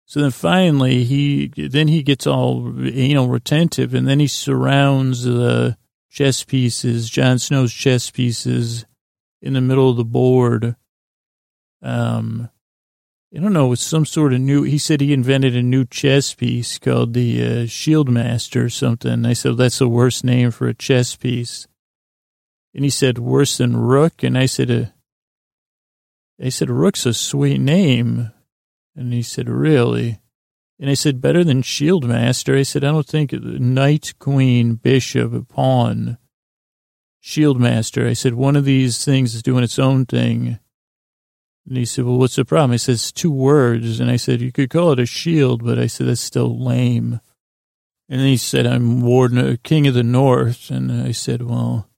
So 0.05 0.21
then 0.21 0.31
finally 0.31 1.03
he 1.03 1.49
then 1.57 1.89
he 1.89 2.05
gets 2.05 2.29
all 2.29 2.73
you 2.81 3.15
know 3.15 3.27
retentive, 3.27 3.95
and 3.95 4.07
then 4.07 4.21
he 4.21 4.29
surrounds 4.29 5.25
the 5.25 5.77
chess 6.09 6.45
pieces, 6.45 7.11
Jon 7.11 7.41
Snow's 7.41 7.73
chess 7.75 8.12
pieces, 8.12 8.87
in 9.43 9.55
the 9.55 9.61
middle 9.61 9.91
of 9.91 9.97
the 9.97 10.05
board. 10.05 10.77
Um, 11.83 12.49
I 13.35 13.41
don't 13.41 13.53
know, 13.53 13.75
some 13.75 14.07
sort 14.07 14.33
of 14.33 14.41
new, 14.41 14.62
he 14.62 14.79
said 14.79 15.01
he 15.01 15.12
invented 15.12 15.57
a 15.57 15.62
new 15.62 15.85
chess 15.85 16.33
piece 16.33 16.79
called 16.79 17.12
the 17.12 17.45
uh, 17.45 17.67
Shield 17.67 18.09
Master 18.09 18.65
or 18.65 18.71
something. 18.71 19.27
I 19.27 19.33
said, 19.33 19.57
that's 19.57 19.81
the 19.81 19.89
worst 19.89 20.25
name 20.25 20.51
for 20.53 20.69
a 20.69 20.75
chess 20.75 21.17
piece. 21.17 21.67
And 22.73 22.85
he 22.85 22.91
said, 22.91 23.19
worse 23.19 23.57
than 23.57 23.77
Rook. 23.77 24.23
And 24.23 24.39
I 24.39 24.47
said, 24.47 24.71
uh, 24.71 24.85
I 26.43 26.51
said, 26.51 26.71
Rook's 26.71 27.05
a 27.05 27.12
sweet 27.15 27.59
name. 27.59 28.31
And 28.95 29.12
he 29.12 29.23
said, 29.23 29.49
really? 29.49 30.21
And 30.79 30.89
I 30.89 30.95
said, 30.95 31.21
better 31.21 31.43
than 31.43 31.62
Shield 31.62 32.05
Master. 32.05 32.55
I 32.57 32.62
said, 32.62 32.85
I 32.85 32.93
don't 32.93 33.07
think 33.07 33.33
Knight, 33.33 34.15
Queen, 34.19 34.75
Bishop, 34.75 35.49
Pawn, 35.49 36.19
Shield 37.21 37.59
Master. 37.59 38.07
I 38.07 38.12
said, 38.12 38.35
one 38.35 38.57
of 38.57 38.65
these 38.65 39.05
things 39.05 39.35
is 39.35 39.43
doing 39.43 39.65
its 39.65 39.79
own 39.79 40.07
thing. 40.07 40.59
And 41.67 41.77
he 41.77 41.85
said, 41.85 42.05
well, 42.05 42.19
what's 42.19 42.37
the 42.37 42.45
problem? 42.45 42.73
He 42.73 42.79
says, 42.79 43.11
two 43.11 43.33
words. 43.33 43.99
And 43.99 44.11
I 44.11 44.17
said, 44.17 44.41
you 44.41 44.53
could 44.53 44.71
call 44.71 44.93
it 44.93 45.01
a 45.01 45.07
shield, 45.07 45.65
but 45.65 45.79
I 45.79 45.87
said, 45.87 46.07
that's 46.07 46.21
still 46.21 46.63
lame. 46.63 47.21
And 48.09 48.21
he 48.21 48.37
said, 48.37 48.67
I'm 48.67 49.01
warden, 49.01 49.39
uh, 49.39 49.57
king 49.65 49.89
of 49.89 49.95
the 49.95 50.05
north. 50.05 50.71
And 50.71 50.93
I 50.93 51.11
said, 51.11 51.43
well, 51.43 51.89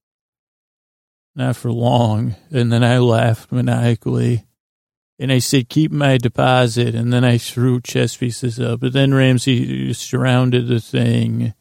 not 1.35 1.57
for 1.57 1.71
long. 1.71 2.35
And 2.51 2.73
then 2.73 2.83
I 2.83 2.99
laughed 2.99 3.53
maniacally. 3.53 4.47
And 5.19 5.31
I 5.31 5.39
said, 5.39 5.69
keep 5.69 5.93
my 5.93 6.17
deposit. 6.17 6.95
And 6.95 7.13
then 7.13 7.25
I 7.25 7.37
threw 7.37 7.81
chess 7.83 8.17
pieces 8.17 8.59
up. 8.59 8.81
But 8.81 8.95
then 8.95 9.13
Ramsay 9.13 9.93
surrounded 9.93 10.67
the 10.67 10.81
thing. 10.81 11.53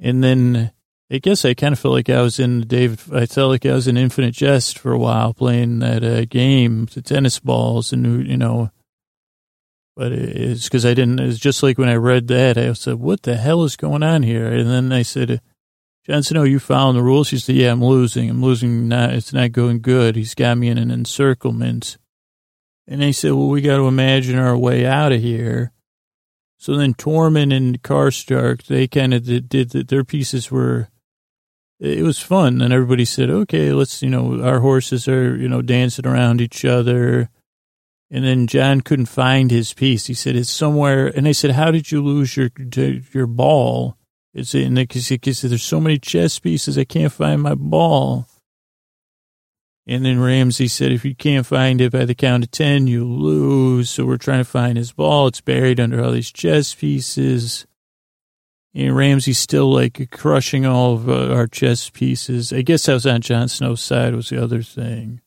And 0.00 0.24
then 0.24 0.72
I 1.12 1.18
guess 1.18 1.44
I 1.44 1.52
kind 1.52 1.74
of 1.74 1.78
felt 1.78 1.92
like 1.92 2.08
I 2.08 2.22
was 2.22 2.40
in 2.40 2.62
Dave. 2.62 3.12
I 3.12 3.26
felt 3.26 3.50
like 3.50 3.66
I 3.66 3.74
was 3.74 3.86
in 3.86 3.98
Infinite 3.98 4.32
Jest 4.32 4.78
for 4.78 4.92
a 4.92 4.98
while 4.98 5.34
playing 5.34 5.80
that 5.80 6.02
uh, 6.02 6.24
game, 6.24 6.86
the 6.86 7.02
tennis 7.02 7.38
balls, 7.38 7.92
and 7.92 8.26
you 8.26 8.38
know. 8.38 8.70
But 9.94 10.12
it's 10.12 10.64
because 10.64 10.86
I 10.86 10.94
didn't. 10.94 11.20
It's 11.20 11.38
just 11.38 11.62
like 11.62 11.76
when 11.76 11.90
I 11.90 11.96
read 11.96 12.28
that, 12.28 12.56
I 12.56 12.72
said, 12.72 12.94
"What 12.94 13.24
the 13.24 13.36
hell 13.36 13.62
is 13.64 13.76
going 13.76 14.02
on 14.02 14.22
here?" 14.22 14.50
And 14.50 14.70
then 14.70 14.90
I 14.90 15.02
said, 15.02 15.42
"Jon 16.06 16.22
Snow, 16.22 16.44
you 16.44 16.58
following 16.58 16.96
the 16.96 17.02
rules?" 17.02 17.28
She 17.28 17.38
said, 17.38 17.56
"Yeah, 17.56 17.72
I'm 17.72 17.84
losing. 17.84 18.30
I'm 18.30 18.42
losing. 18.42 18.88
Not. 18.88 19.12
It's 19.12 19.34
not 19.34 19.52
going 19.52 19.82
good. 19.82 20.16
He's 20.16 20.34
got 20.34 20.56
me 20.56 20.68
in 20.68 20.78
an 20.78 20.90
encirclement." 20.90 21.98
And 22.88 23.02
they 23.02 23.12
said, 23.12 23.32
"Well, 23.32 23.50
we 23.50 23.60
got 23.60 23.76
to 23.76 23.86
imagine 23.86 24.38
our 24.38 24.56
way 24.56 24.86
out 24.86 25.12
of 25.12 25.20
here." 25.20 25.72
So 26.56 26.74
then 26.74 26.94
Tormund 26.94 27.54
and 27.54 27.82
Karstark, 27.82 28.62
they 28.64 28.88
kind 28.88 29.12
of 29.12 29.24
did, 29.24 29.50
did 29.50 29.88
their 29.88 30.04
pieces 30.04 30.50
were 30.50 30.88
it 31.82 32.04
was 32.04 32.20
fun. 32.20 32.62
And 32.62 32.72
everybody 32.72 33.04
said, 33.04 33.28
okay, 33.28 33.72
let's, 33.72 34.02
you 34.02 34.08
know, 34.08 34.40
our 34.40 34.60
horses 34.60 35.08
are, 35.08 35.36
you 35.36 35.48
know, 35.48 35.62
dancing 35.62 36.06
around 36.06 36.40
each 36.40 36.64
other. 36.64 37.28
And 38.08 38.24
then 38.24 38.46
Jon 38.46 38.82
couldn't 38.82 39.06
find 39.06 39.50
his 39.50 39.74
piece. 39.74 40.06
He 40.06 40.14
said, 40.14 40.36
it's 40.36 40.50
somewhere. 40.50 41.08
And 41.08 41.26
I 41.26 41.32
said, 41.32 41.52
how 41.52 41.72
did 41.72 41.90
you 41.90 42.00
lose 42.00 42.36
your, 42.36 42.50
your 43.12 43.26
ball? 43.26 43.96
It's 44.32 44.54
in 44.54 44.74
the, 44.74 44.86
cause 44.86 45.12
cause 45.22 45.42
there's 45.42 45.64
so 45.64 45.80
many 45.80 45.98
chess 45.98 46.38
pieces. 46.38 46.78
I 46.78 46.84
can't 46.84 47.12
find 47.12 47.42
my 47.42 47.56
ball. 47.56 48.28
And 49.84 50.04
then 50.04 50.20
Ramsay 50.20 50.68
said, 50.68 50.92
if 50.92 51.04
you 51.04 51.16
can't 51.16 51.44
find 51.44 51.80
it 51.80 51.90
by 51.90 52.04
the 52.04 52.14
count 52.14 52.44
of 52.44 52.52
10, 52.52 52.86
you 52.86 53.04
lose. 53.04 53.90
So 53.90 54.04
we're 54.04 54.18
trying 54.18 54.38
to 54.38 54.44
find 54.44 54.78
his 54.78 54.92
ball. 54.92 55.26
It's 55.26 55.40
buried 55.40 55.80
under 55.80 56.02
all 56.02 56.12
these 56.12 56.30
chess 56.30 56.74
pieces. 56.74 57.66
And 58.74 58.96
Ramsay's 58.96 59.38
still 59.38 59.70
like 59.70 60.10
crushing 60.10 60.64
all 60.64 60.94
of 60.94 61.08
uh, 61.08 61.32
our 61.34 61.46
chess 61.46 61.90
pieces. 61.90 62.52
I 62.52 62.62
guess 62.62 62.88
I 62.88 62.94
was 62.94 63.06
on 63.06 63.20
Jon 63.20 63.48
Snow's 63.48 63.82
side 63.82 64.14
was 64.14 64.30
the 64.30 64.42
other 64.42 64.62
thing. 64.62 65.20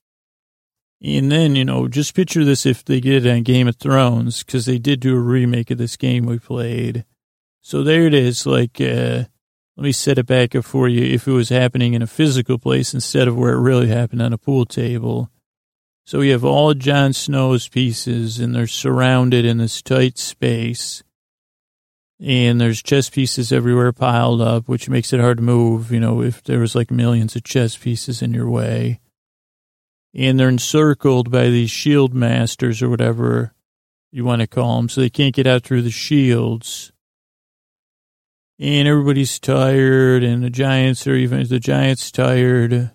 And 1.02 1.32
then, 1.32 1.56
you 1.56 1.66
know, 1.66 1.88
just 1.88 2.16
picture 2.16 2.44
this 2.44 2.66
if 2.66 2.84
they 2.84 3.00
did 3.00 3.26
it 3.26 3.32
on 3.32 3.44
Game 3.44 3.68
of 3.68 3.76
Thrones, 3.76 4.44
because 4.44 4.66
they 4.66 4.80
did 4.80 5.00
do 5.00 5.16
a 5.16 5.20
remake 5.20 5.70
of 5.70 5.78
this 5.78 5.98
game 5.98 6.26
we 6.26 6.40
played. 6.40 7.06
So 7.62 7.84
there 7.84 8.08
it 8.08 8.14
is. 8.14 8.48
Like, 8.48 8.82
uh, 8.82 9.26
let 9.78 9.84
me 9.84 9.92
set 9.92 10.18
it 10.18 10.26
back 10.26 10.56
up 10.56 10.66
for 10.66 10.88
you. 10.88 11.04
If 11.04 11.28
it 11.28 11.32
was 11.32 11.50
happening 11.50 11.94
in 11.94 12.02
a 12.02 12.08
physical 12.08 12.58
place 12.58 12.94
instead 12.94 13.28
of 13.28 13.38
where 13.38 13.54
it 13.54 13.62
really 13.62 13.88
happened 13.88 14.22
on 14.22 14.34
a 14.34 14.38
pool 14.38 14.66
table. 14.66 15.30
So 16.06 16.20
we 16.20 16.30
have 16.30 16.46
all 16.46 16.74
Jon 16.74 17.14
Snow's 17.14 17.68
pieces, 17.68 18.40
and 18.40 18.56
they're 18.56 18.68
surrounded 18.68 19.46
in 19.46 19.58
this 19.58 19.82
tight 19.82 20.18
space. 20.18 21.04
And 22.20 22.62
there's 22.62 22.82
chess 22.82 23.10
pieces 23.10 23.52
everywhere 23.52 23.92
piled 23.92 24.42
up, 24.42 24.70
which 24.70 24.90
makes 24.90 25.12
it 25.12 25.20
hard 25.20 25.38
to 25.38 25.44
move, 25.44 25.92
you 25.92 26.00
know, 26.00 26.22
if 26.22 26.42
there 26.44 26.60
was 26.60 26.74
like 26.74 26.90
millions 26.90 27.36
of 27.36 27.44
chess 27.44 27.76
pieces 27.76 28.22
in 28.22 28.34
your 28.34 28.50
way 28.50 29.02
and 30.16 30.40
they're 30.40 30.50
encircled 30.50 31.30
by 31.30 31.50
these 31.50 31.70
shield 31.70 32.14
masters 32.14 32.82
or 32.82 32.90
whatever 32.90 33.54
you 34.12 34.24
want 34.24 34.40
to 34.40 34.48
call 34.48 34.78
them, 34.78 34.88
so 34.88 35.02
they 35.02 35.10
can't 35.10 35.36
get 35.36 35.46
out 35.46 35.64
through 35.64 35.82
the 35.82 35.92
shields. 35.92 36.94
And 38.58 38.88
everybody's 38.88 39.38
tired, 39.38 40.24
and 40.24 40.42
the 40.42 40.50
giants 40.50 41.06
are 41.06 41.16
even 41.16 41.46
the 41.46 41.60
giants 41.60 42.10
tired. 42.12 42.92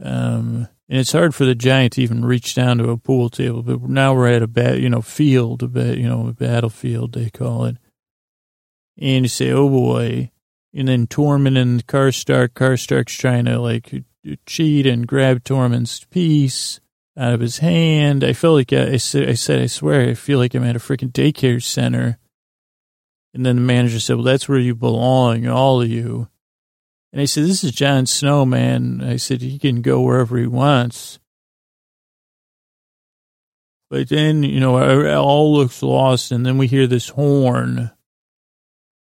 Um, 0.00 0.68
and 0.92 1.00
it's 1.00 1.12
hard 1.12 1.34
for 1.34 1.46
the 1.46 1.54
giant 1.54 1.94
to 1.94 2.02
even 2.02 2.22
reach 2.22 2.54
down 2.54 2.76
to 2.76 2.90
a 2.90 2.98
pool 2.98 3.30
table. 3.30 3.62
But 3.62 3.80
now 3.80 4.12
we're 4.12 4.28
at 4.28 4.42
a 4.42 4.46
bat, 4.46 4.78
you 4.78 4.90
know, 4.90 5.00
field, 5.00 5.62
a 5.62 5.66
bat, 5.66 5.96
you 5.96 6.06
know, 6.06 6.28
a 6.28 6.34
battlefield 6.34 7.14
they 7.14 7.30
call 7.30 7.64
it. 7.64 7.78
And 8.98 9.24
you 9.24 9.28
say, 9.30 9.50
"Oh 9.52 9.70
boy!" 9.70 10.30
And 10.74 10.88
then 10.88 11.06
Tormund 11.06 11.56
and 11.56 11.86
Karstark, 11.86 12.50
Karstark's 12.50 13.14
trying 13.14 13.46
to 13.46 13.58
like 13.58 14.04
cheat 14.44 14.86
and 14.86 15.06
grab 15.06 15.44
Tormund's 15.44 16.04
piece 16.10 16.78
out 17.16 17.32
of 17.32 17.40
his 17.40 17.60
hand. 17.60 18.22
I 18.22 18.34
felt 18.34 18.56
like 18.56 18.72
I, 18.74 18.92
I, 18.92 18.96
said, 18.98 19.30
I 19.30 19.32
said, 19.32 19.60
I 19.60 19.66
swear, 19.66 20.10
I 20.10 20.12
feel 20.12 20.38
like 20.38 20.54
I'm 20.54 20.64
at 20.64 20.76
a 20.76 20.78
freaking 20.78 21.10
daycare 21.10 21.62
center. 21.62 22.18
And 23.32 23.46
then 23.46 23.56
the 23.56 23.62
manager 23.62 23.98
said, 23.98 24.16
well, 24.16 24.26
that's 24.26 24.46
where 24.46 24.58
you 24.58 24.74
belong, 24.74 25.46
all 25.46 25.80
of 25.80 25.88
you. 25.88 26.28
And 27.12 27.20
I 27.20 27.26
said, 27.26 27.44
this 27.44 27.62
is 27.62 27.72
Jon 27.72 28.06
Snow, 28.06 28.46
man. 28.46 29.02
I 29.02 29.16
said, 29.16 29.42
he 29.42 29.58
can 29.58 29.82
go 29.82 30.00
wherever 30.00 30.38
he 30.38 30.46
wants. 30.46 31.18
But 33.90 34.08
then, 34.08 34.42
you 34.42 34.60
know, 34.60 35.16
all 35.18 35.54
looks 35.54 35.82
lost. 35.82 36.32
And 36.32 36.46
then 36.46 36.56
we 36.56 36.66
hear 36.66 36.86
this 36.86 37.10
horn 37.10 37.90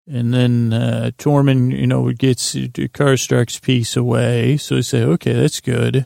and 0.08 0.34
then 0.34 0.72
uh, 0.72 1.12
Tormund, 1.18 1.78
you 1.78 1.86
know, 1.86 2.12
gets 2.14 2.55
Karstark's 2.55 3.60
piece 3.60 3.97
away. 3.97 4.58
So 4.58 4.76
we 4.76 4.82
say, 4.82 5.03
okay, 5.03 5.34
that's 5.34 5.60
good. 5.60 6.05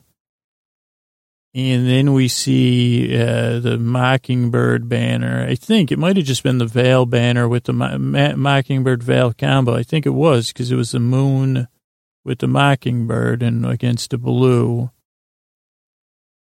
And 1.53 1.87
then 1.87 2.13
we 2.13 2.27
see 2.27 3.15
uh, 3.15 3.59
the 3.59 3.77
Mockingbird 3.77 4.89
banner. 4.89 5.45
I 5.47 5.55
think 5.55 5.91
it 5.91 5.99
might 5.99 6.15
have 6.15 6.25
just 6.25 6.43
been 6.43 6.57
the 6.57 6.65
Vale 6.65 7.05
banner 7.05 7.47
with 7.47 7.65
the 7.65 7.73
Mockingbird 7.73 9.03
Vale 9.03 9.33
combo. 9.33 9.75
I 9.75 9.83
think 9.83 10.05
it 10.05 10.11
was 10.11 10.47
because 10.47 10.71
it 10.71 10.77
was 10.77 10.91
the 10.91 10.99
moon 10.99 11.67
with 12.23 12.39
the 12.39 12.47
Mockingbird 12.47 13.41
and 13.41 13.65
against 13.65 14.11
the 14.11 14.17
blue. 14.17 14.91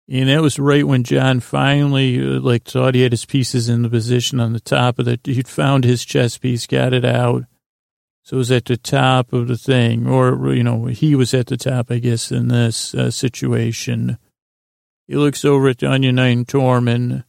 And 0.08 0.28
that 0.28 0.42
was 0.42 0.58
right 0.58 0.86
when 0.86 1.04
Jon 1.04 1.38
finally, 1.38 2.20
uh, 2.20 2.40
like, 2.40 2.64
thought 2.64 2.96
he 2.96 3.02
had 3.02 3.12
his 3.12 3.24
pieces 3.24 3.68
in 3.68 3.82
the 3.82 3.88
position 3.88 4.40
on 4.40 4.52
the 4.52 4.60
top 4.60 4.98
of 4.98 5.04
the, 5.04 5.20
he'd 5.22 5.46
found 5.46 5.84
his 5.84 6.04
chess 6.04 6.36
piece, 6.36 6.66
got 6.66 6.92
it 6.92 7.04
out. 7.04 7.44
So 8.24 8.36
it 8.36 8.38
was 8.38 8.50
at 8.50 8.64
the 8.64 8.76
top 8.76 9.32
of 9.32 9.46
the 9.46 9.56
thing, 9.56 10.06
or, 10.06 10.52
you 10.52 10.64
know, 10.64 10.86
he 10.86 11.14
was 11.14 11.32
at 11.32 11.46
the 11.46 11.56
top, 11.56 11.90
I 11.90 11.98
guess, 11.98 12.32
in 12.32 12.48
this 12.48 12.94
uh, 12.94 13.10
situation. 13.10 14.18
He 15.06 15.14
looks 15.14 15.44
over 15.44 15.68
at 15.68 15.78
the 15.78 15.90
Onion 15.90 16.18
and 16.18 16.46
Tormund. 16.46 17.24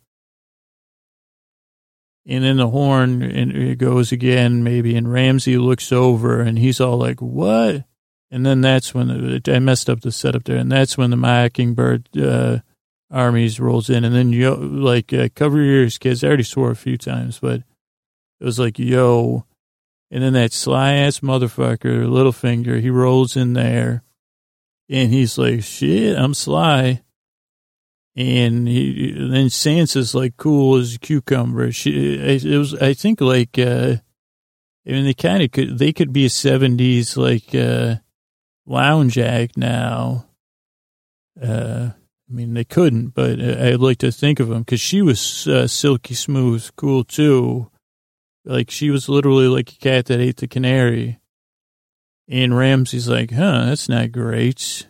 And 2.27 2.43
then 2.43 2.57
the 2.57 2.69
horn 2.69 3.23
and 3.23 3.51
it 3.51 3.77
goes 3.77 4.11
again, 4.11 4.63
maybe, 4.63 4.95
and 4.95 5.11
Ramsay 5.11 5.57
looks 5.57 5.91
over 5.91 6.41
and 6.41 6.57
he's 6.57 6.79
all 6.79 6.97
like, 6.97 7.19
what? 7.21 7.85
And 8.31 8.45
then 8.45 8.61
that's 8.61 8.93
when 8.93 9.07
the, 9.07 9.53
I 9.53 9.59
messed 9.59 9.89
up 9.89 10.01
the 10.01 10.11
setup 10.11 10.45
there. 10.45 10.57
And 10.57 10.71
that's 10.71 10.97
when 10.97 11.09
the 11.09 11.17
Mockingbird 11.17 12.17
uh, 12.17 12.59
armies 13.11 13.59
rolls 13.59 13.89
in. 13.89 14.05
And 14.05 14.15
then, 14.15 14.31
yo, 14.31 14.53
like, 14.53 15.11
uh, 15.11 15.27
cover 15.35 15.57
your 15.57 15.81
ears, 15.81 15.97
kids. 15.97 16.23
I 16.23 16.27
already 16.27 16.43
swore 16.43 16.71
a 16.71 16.75
few 16.75 16.97
times, 16.97 17.39
but 17.39 17.61
it 18.39 18.45
was 18.45 18.57
like, 18.57 18.79
yo, 18.79 19.45
and 20.09 20.23
then 20.23 20.33
that 20.33 20.53
sly 20.53 20.93
ass 20.93 21.19
motherfucker, 21.19 22.05
Littlefinger, 22.07 22.81
he 22.81 22.89
rolls 22.89 23.35
in 23.35 23.53
there 23.53 24.03
and 24.89 25.11
he's 25.11 25.37
like, 25.37 25.63
shit, 25.63 26.17
I'm 26.17 26.33
sly. 26.33 27.01
And, 28.15 28.67
he, 28.67 29.13
and 29.15 29.33
then 29.33 29.45
Sansa's 29.47 30.13
like 30.13 30.35
cool 30.35 30.77
as 30.77 30.95
a 30.95 30.99
cucumber. 30.99 31.71
She, 31.71 32.15
it 32.15 32.57
was, 32.57 32.75
I 32.75 32.93
think 32.93 33.21
like, 33.21 33.57
uh, 33.57 33.95
I 34.85 34.89
mean, 34.89 35.05
they 35.05 35.13
kind 35.13 35.43
of 35.43 35.51
could, 35.51 35.77
they 35.77 35.93
could 35.93 36.11
be 36.11 36.25
a 36.25 36.29
70s 36.29 37.15
like, 37.15 37.55
uh, 37.55 38.01
lounge 38.65 39.17
act 39.17 39.57
now. 39.57 40.27
Uh, 41.41 41.91
I 42.29 42.33
mean, 42.33 42.53
they 42.53 42.63
couldn't, 42.63 43.09
but 43.09 43.41
I'd 43.41 43.79
like 43.79 43.97
to 43.99 44.11
think 44.11 44.39
of 44.39 44.47
them 44.47 44.59
because 44.59 44.79
she 44.79 45.01
was 45.01 45.47
uh, 45.47 45.67
silky 45.67 46.13
smooth, 46.13 46.69
cool 46.75 47.03
too. 47.03 47.69
Like 48.45 48.71
she 48.71 48.89
was 48.89 49.09
literally 49.09 49.47
like 49.47 49.71
a 49.71 49.75
cat 49.75 50.05
that 50.05 50.19
ate 50.19 50.37
the 50.37 50.47
canary. 50.47 51.19
And 52.29 52.57
Ramsay's 52.57 53.09
like, 53.09 53.31
huh, 53.31 53.65
that's 53.65 53.89
not 53.89 54.11
great. 54.11 54.87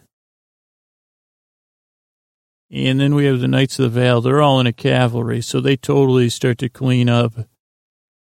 And 2.69 2.99
then 2.99 3.15
we 3.15 3.25
have 3.25 3.39
the 3.39 3.47
Knights 3.47 3.79
of 3.79 3.91
the 3.91 3.99
Vale. 3.99 4.21
They're 4.21 4.41
all 4.41 4.59
in 4.59 4.67
a 4.67 4.73
cavalry, 4.73 5.41
so 5.41 5.59
they 5.59 5.75
totally 5.75 6.29
start 6.29 6.59
to 6.59 6.69
clean 6.69 7.09
up. 7.09 7.33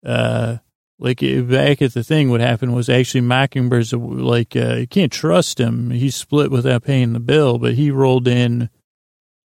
Uh, 0.07 0.59
like 0.99 1.23
eh, 1.23 1.41
back 1.41 1.81
at 1.83 1.95
the 1.95 2.03
thing, 2.03 2.31
what 2.31 2.41
happened 2.41 2.75
was 2.75 2.89
actually 2.89 3.21
Mockingbird's 3.23 3.93
uh, 3.93 3.99
like, 3.99 4.57
uh, 4.57 4.77
you 4.77 4.87
can't 4.87 5.13
trust 5.13 5.61
him. 5.61 5.91
He 5.91 6.11
split 6.11 6.51
without 6.51 6.85
paying 6.85 7.13
the 7.13 7.21
bill, 7.21 7.59
but 7.59 7.75
he 7.75 7.91
rolled 7.91 8.27
in 8.27 8.69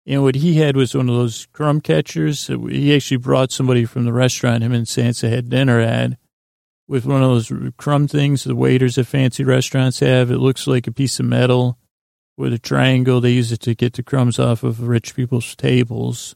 and 0.09 0.23
what 0.23 0.35
he 0.35 0.55
had 0.55 0.75
was 0.75 0.95
one 0.95 1.07
of 1.07 1.15
those 1.15 1.45
crumb 1.53 1.81
catchers. 1.81 2.49
Uh, 2.49 2.57
he 2.61 2.95
actually 2.95 3.17
brought 3.17 3.51
somebody 3.51 3.85
from 3.85 4.05
the 4.05 4.11
restaurant 4.11 4.63
him 4.63 4.73
and 4.73 4.87
Sansa 4.87 5.29
had 5.29 5.49
dinner 5.49 5.79
at 5.79 6.17
with 6.87 7.05
one 7.05 7.21
of 7.21 7.29
those 7.29 7.53
crumb 7.77 8.07
things 8.07 8.43
the 8.43 8.55
waiters 8.55 8.97
at 8.97 9.05
fancy 9.05 9.43
restaurants 9.43 9.99
have. 9.99 10.31
It 10.31 10.39
looks 10.39 10.65
like 10.65 10.87
a 10.87 10.91
piece 10.91 11.19
of 11.19 11.27
metal 11.27 11.77
with 12.35 12.51
a 12.51 12.57
triangle. 12.57 13.21
They 13.21 13.33
use 13.33 13.51
it 13.51 13.59
to 13.61 13.75
get 13.75 13.93
the 13.93 14.01
crumbs 14.01 14.39
off 14.39 14.63
of 14.63 14.87
rich 14.87 15.15
people's 15.15 15.55
tables. 15.55 16.35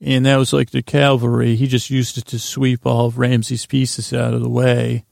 And 0.00 0.26
that 0.26 0.36
was 0.36 0.52
like 0.52 0.70
the 0.70 0.82
cavalry. 0.82 1.56
He 1.56 1.66
just 1.66 1.88
used 1.88 2.18
it 2.18 2.26
to 2.26 2.38
sweep 2.38 2.84
all 2.84 3.06
of 3.06 3.18
Ramsay's 3.18 3.66
pieces 3.66 4.12
out 4.12 4.34
of 4.34 4.42
the 4.42 4.50
way. 4.50 5.04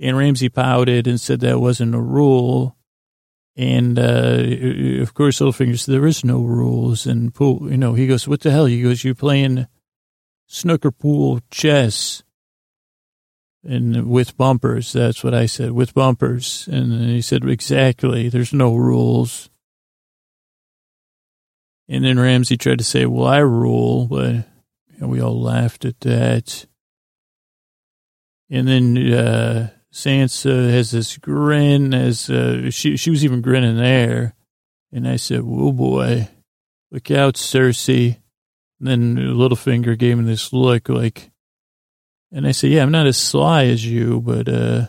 And 0.00 0.16
Ramsay 0.16 0.48
pouted 0.48 1.06
and 1.06 1.20
said 1.20 1.40
that 1.40 1.60
wasn't 1.60 1.94
a 1.94 2.00
rule. 2.00 2.76
And, 3.54 3.98
uh, 3.98 5.02
of 5.02 5.14
course, 5.14 5.38
Littlefinger 5.38 5.78
said, 5.78 5.94
there 5.94 6.06
is 6.06 6.24
no 6.24 6.40
rules. 6.40 7.06
And 7.06 7.32
pool, 7.32 7.70
you 7.70 7.76
know, 7.76 7.94
he 7.94 8.06
goes, 8.06 8.26
what 8.26 8.40
the 8.40 8.50
hell? 8.50 8.64
He 8.64 8.82
goes, 8.82 9.04
you're 9.04 9.14
playing 9.14 9.68
snooker 10.46 10.90
pool 10.90 11.40
chess 11.50 12.22
and 13.64 14.08
with 14.10 14.36
bumpers. 14.36 14.92
That's 14.92 15.22
what 15.22 15.34
I 15.34 15.46
said, 15.46 15.72
with 15.72 15.94
bumpers. 15.94 16.68
And 16.70 17.10
he 17.10 17.20
said, 17.20 17.44
exactly. 17.44 18.28
There's 18.28 18.52
no 18.52 18.74
rules. 18.74 19.50
And 21.88 22.04
then 22.04 22.18
Ramsay 22.18 22.56
tried 22.56 22.78
to 22.78 22.84
say, 22.84 23.06
well, 23.06 23.26
I 23.26 23.38
rule, 23.38 24.06
but 24.06 24.46
we 25.00 25.20
all 25.20 25.40
laughed 25.40 25.84
at 25.84 26.00
that. 26.00 26.66
And 28.50 28.68
then, 28.68 29.12
uh, 29.12 29.70
Sansa 29.92 30.70
has 30.70 30.90
this 30.90 31.18
grin 31.18 31.92
as 31.92 32.30
uh, 32.30 32.70
she 32.70 32.96
she 32.96 33.10
was 33.10 33.24
even 33.24 33.42
grinning 33.42 33.76
there, 33.76 34.34
and 34.90 35.06
I 35.06 35.16
said, 35.16 35.42
"Whoa, 35.42 35.72
boy, 35.72 36.28
look 36.90 37.10
out, 37.10 37.34
Cersei." 37.34 38.16
And 38.80 38.88
then 38.88 39.16
Littlefinger 39.16 39.96
gave 39.98 40.16
me 40.16 40.24
this 40.24 40.52
look 40.52 40.88
like, 40.88 41.30
and 42.32 42.46
I 42.46 42.52
said, 42.52 42.70
"Yeah, 42.70 42.82
I'm 42.82 42.90
not 42.90 43.06
as 43.06 43.18
sly 43.18 43.66
as 43.66 43.84
you, 43.84 44.22
but 44.22 44.48
uh, 44.48 44.86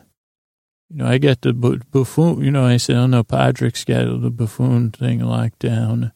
you 0.90 0.98
know, 0.98 1.06
I 1.06 1.18
got 1.18 1.42
the 1.42 1.52
buffoon. 1.52 2.42
You 2.42 2.52
know, 2.52 2.66
I 2.66 2.78
said, 2.78 2.96
"Oh 2.96 3.08
no, 3.08 3.26
Podrick's 3.26 3.84
got 3.84 4.06
the 4.22 4.32
buffoon 4.32 4.92
thing 4.92 5.20
locked 5.20 5.60
down." 5.60 6.14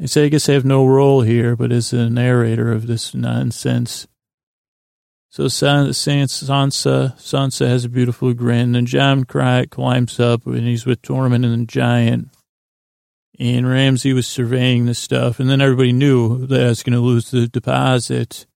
I 0.00 0.06
said, 0.06 0.24
"I 0.24 0.28
guess 0.28 0.48
I 0.48 0.52
have 0.52 0.64
no 0.64 0.86
role 0.86 1.22
here, 1.22 1.56
but 1.56 1.72
as 1.72 1.92
a 1.92 2.08
narrator 2.08 2.70
of 2.72 2.86
this 2.86 3.14
nonsense." 3.14 4.06
So 5.30 5.44
Sansa, 5.44 7.14
Sansa 7.16 7.68
has 7.68 7.84
a 7.84 7.88
beautiful 7.88 8.32
grin, 8.32 8.74
and 8.74 8.86
Jon 8.86 9.24
climbs 9.24 10.18
up, 10.18 10.46
and 10.46 10.66
he's 10.66 10.86
with 10.86 11.02
Tormund 11.02 11.44
and 11.44 11.62
the 11.62 11.66
giant. 11.66 12.28
And 13.38 13.68
Ramsay 13.68 14.12
was 14.14 14.26
surveying 14.26 14.86
the 14.86 14.94
stuff, 14.94 15.38
and 15.38 15.48
then 15.48 15.60
everybody 15.60 15.92
knew 15.92 16.46
that 16.46 16.64
I 16.64 16.68
was 16.68 16.82
going 16.82 16.94
to 16.94 17.00
lose 17.00 17.30
the 17.30 17.46
deposit. 17.46 18.46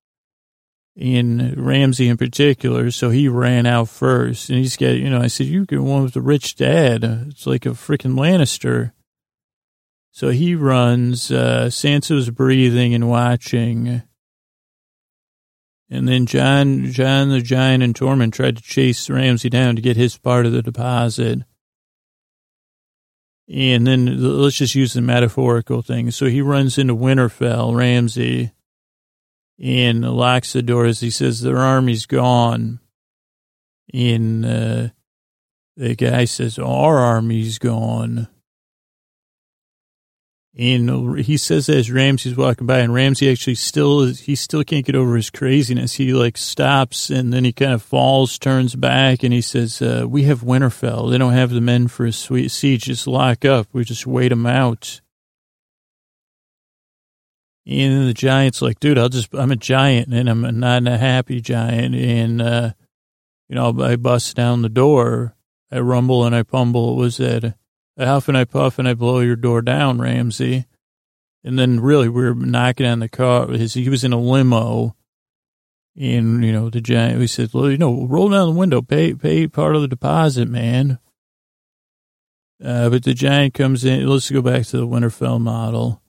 And 0.96 1.56
Ramsay 1.56 2.08
in 2.08 2.16
particular, 2.16 2.90
so 2.90 3.10
he 3.10 3.28
ran 3.28 3.64
out 3.64 3.88
first, 3.88 4.50
and 4.50 4.58
he's 4.58 4.76
got, 4.76 4.96
you 4.96 5.08
know, 5.08 5.20
I 5.20 5.28
said, 5.28 5.46
you 5.46 5.64
get 5.66 5.82
one 5.82 6.02
with 6.02 6.14
the 6.14 6.20
rich 6.20 6.56
dad. 6.56 7.04
It's 7.04 7.46
like 7.46 7.64
a 7.64 7.70
freaking 7.70 8.14
Lannister. 8.14 8.92
So 10.12 10.28
he 10.28 10.54
runs. 10.54 11.32
Uh, 11.32 11.66
Sansa's 11.66 12.30
breathing 12.30 12.94
and 12.94 13.08
watching. 13.08 14.02
And 15.90 16.08
then 16.08 16.26
Jon, 16.26 16.90
Jon 16.90 17.30
the 17.30 17.40
Giant 17.40 17.82
and 17.82 17.94
Tormund 17.94 18.32
tried 18.32 18.56
to 18.56 18.62
chase 18.62 19.10
Ramsay 19.10 19.48
down 19.48 19.76
to 19.76 19.82
get 19.82 19.96
his 19.96 20.16
part 20.16 20.46
of 20.46 20.52
the 20.52 20.62
deposit. 20.62 21.40
And 23.48 23.86
then 23.86 24.40
let's 24.40 24.56
just 24.56 24.74
use 24.74 24.92
the 24.92 25.02
metaphorical 25.02 25.82
thing. 25.82 26.10
So 26.10 26.26
he 26.26 26.40
runs 26.40 26.78
into 26.78 26.94
Winterfell, 26.94 27.74
Ramsay, 27.76 28.52
and 29.58 30.02
locks 30.02 30.52
the 30.52 30.62
doors. 30.62 31.00
He 31.00 31.10
says 31.10 31.40
their 31.40 31.58
army's 31.58 32.06
gone. 32.06 32.80
And 33.92 34.44
uh, 34.44 34.88
the 35.76 35.94
guy 35.94 36.24
says, 36.24 36.58
our 36.58 36.98
army's 36.98 37.58
gone. 37.58 38.28
And 40.56 41.18
he 41.20 41.38
says 41.38 41.70
as 41.70 41.90
Ramsay's 41.90 42.36
walking 42.36 42.66
by, 42.66 42.80
and 42.80 42.92
Ramsay 42.92 43.30
actually 43.30 43.54
still 43.54 44.02
is, 44.02 44.20
he 44.20 44.34
still 44.34 44.62
can't 44.62 44.84
get 44.84 44.94
over 44.94 45.16
his 45.16 45.30
craziness. 45.30 45.94
He 45.94 46.12
like 46.12 46.36
stops 46.36 47.08
and 47.08 47.32
then 47.32 47.44
he 47.44 47.54
kind 47.54 47.72
of 47.72 47.82
falls, 47.82 48.38
turns 48.38 48.74
back, 48.74 49.22
and 49.22 49.32
he 49.32 49.40
says, 49.40 49.80
uh, 49.80 50.04
"We 50.06 50.24
have 50.24 50.42
Winterfell. 50.42 51.10
They 51.10 51.16
don't 51.16 51.32
have 51.32 51.50
the 51.50 51.62
men 51.62 51.88
for 51.88 52.04
a 52.04 52.12
sweet 52.12 52.50
siege. 52.50 52.84
Just 52.84 53.06
lock 53.06 53.46
up. 53.46 53.68
We 53.72 53.84
just 53.84 54.06
wait 54.06 54.28
them 54.28 54.44
out." 54.44 55.00
And 57.64 57.92
then 57.92 58.06
the 58.06 58.12
giant's 58.12 58.60
like, 58.60 58.78
"Dude, 58.78 58.98
I'll 58.98 59.08
just 59.08 59.32
I'm 59.34 59.52
a 59.52 59.56
giant, 59.56 60.12
and 60.12 60.28
I'm 60.28 60.60
not 60.60 60.86
a 60.86 60.98
happy 60.98 61.40
giant, 61.40 61.94
and 61.94 62.42
uh, 62.42 62.72
you 63.48 63.54
know 63.56 63.74
I 63.82 63.96
bust 63.96 64.36
down 64.36 64.60
the 64.60 64.68
door, 64.68 65.34
I 65.70 65.78
rumble 65.78 66.26
and 66.26 66.36
I 66.36 66.42
pumble. 66.42 66.96
Was 66.96 67.16
that?" 67.16 67.54
Huff 68.06 68.28
and 68.28 68.36
I 68.36 68.44
puff 68.44 68.78
and 68.78 68.88
I 68.88 68.94
blow 68.94 69.20
your 69.20 69.36
door 69.36 69.62
down, 69.62 70.00
Ramsay? 70.00 70.66
And 71.44 71.58
then 71.58 71.80
really 71.80 72.08
we 72.08 72.22
were 72.22 72.34
knocking 72.34 72.86
on 72.86 73.00
the 73.00 73.08
car. 73.08 73.48
His, 73.48 73.74
he 73.74 73.88
was 73.88 74.04
in 74.04 74.12
a 74.12 74.18
limo. 74.18 74.94
And, 75.94 76.42
you 76.42 76.52
know, 76.52 76.70
the 76.70 76.80
giant, 76.80 77.18
we 77.18 77.26
said, 77.26 77.50
well, 77.52 77.70
you 77.70 77.76
know, 77.76 78.06
roll 78.06 78.30
down 78.30 78.52
the 78.52 78.58
window, 78.58 78.80
pay, 78.80 79.12
pay 79.12 79.46
part 79.46 79.76
of 79.76 79.82
the 79.82 79.88
deposit, 79.88 80.48
man. 80.48 80.98
Uh, 82.64 82.88
but 82.88 83.02
the 83.02 83.12
giant 83.12 83.54
comes 83.54 83.84
in. 83.84 84.06
Let's 84.06 84.30
go 84.30 84.40
back 84.40 84.64
to 84.66 84.78
the 84.78 84.86
Winterfell 84.86 85.40
model. 85.40 86.00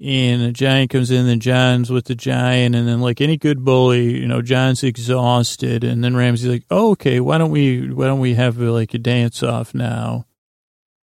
And 0.00 0.42
the 0.42 0.52
giant 0.52 0.90
comes 0.90 1.10
in, 1.10 1.26
and 1.26 1.42
Jon's 1.42 1.90
with 1.90 2.04
the 2.04 2.14
giant, 2.14 2.76
and 2.76 2.86
then 2.86 3.00
like 3.00 3.20
any 3.20 3.36
good 3.36 3.64
bully, 3.64 4.20
you 4.20 4.28
know, 4.28 4.42
Jon's 4.42 4.84
exhausted, 4.84 5.82
and 5.82 6.04
then 6.04 6.14
Ramsay's 6.14 6.48
like, 6.48 6.64
oh, 6.70 6.92
okay, 6.92 7.18
why 7.18 7.36
don't 7.36 7.50
we, 7.50 7.90
why 7.90 8.06
don't 8.06 8.20
we 8.20 8.34
have 8.34 8.58
like 8.58 8.94
a 8.94 8.98
dance 8.98 9.42
off 9.42 9.74
now? 9.74 10.27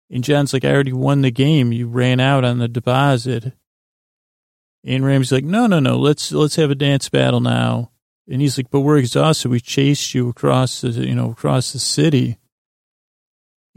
And 0.09 0.23
Jon's 0.23 0.53
like, 0.53 0.65
I 0.65 0.71
already 0.71 0.93
won 0.93 1.21
the 1.21 1.31
game. 1.31 1.71
You 1.71 1.87
ran 1.87 2.19
out 2.19 2.45
on 2.45 2.59
the 2.59 2.67
deposit. 2.67 3.53
And 4.83 5.03
Ramsay's 5.03 5.31
like, 5.31 5.43
no, 5.43 5.65
no, 5.65 5.79
no. 5.79 5.97
Let's 5.97 6.31
let's 6.31 6.57
have 6.57 6.69
a 6.69 6.75
dance 6.75 7.09
battle 7.09 7.39
now. 7.39 7.91
And 8.27 8.41
he's 8.41 8.57
like, 8.57 8.69
but 8.69 8.81
we're 8.81 8.97
exhausted. 8.97 9.49
We 9.49 9.59
chased 9.59 10.13
you 10.13 10.29
across 10.29 10.81
the 10.81 10.89
you 10.89 11.15
know 11.15 11.31
across 11.31 11.73
the 11.73 11.79
city. 11.79 12.37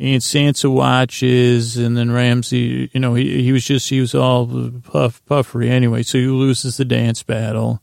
And 0.01 0.23
Sansa 0.23 0.73
watches, 0.73 1.77
and 1.77 1.97
then 1.97 2.13
Ramsay, 2.13 2.91
you 2.93 3.01
know, 3.01 3.15
he 3.15 3.43
he 3.43 3.53
was 3.53 3.65
just 3.65 3.89
he 3.89 4.01
was 4.01 4.15
all 4.15 4.71
puff 4.85 5.25
puffery 5.25 5.71
anyway. 5.71 6.03
So 6.03 6.19
he 6.19 6.27
loses 6.27 6.77
the 6.77 6.85
dance 6.85 7.23
battle. 7.23 7.83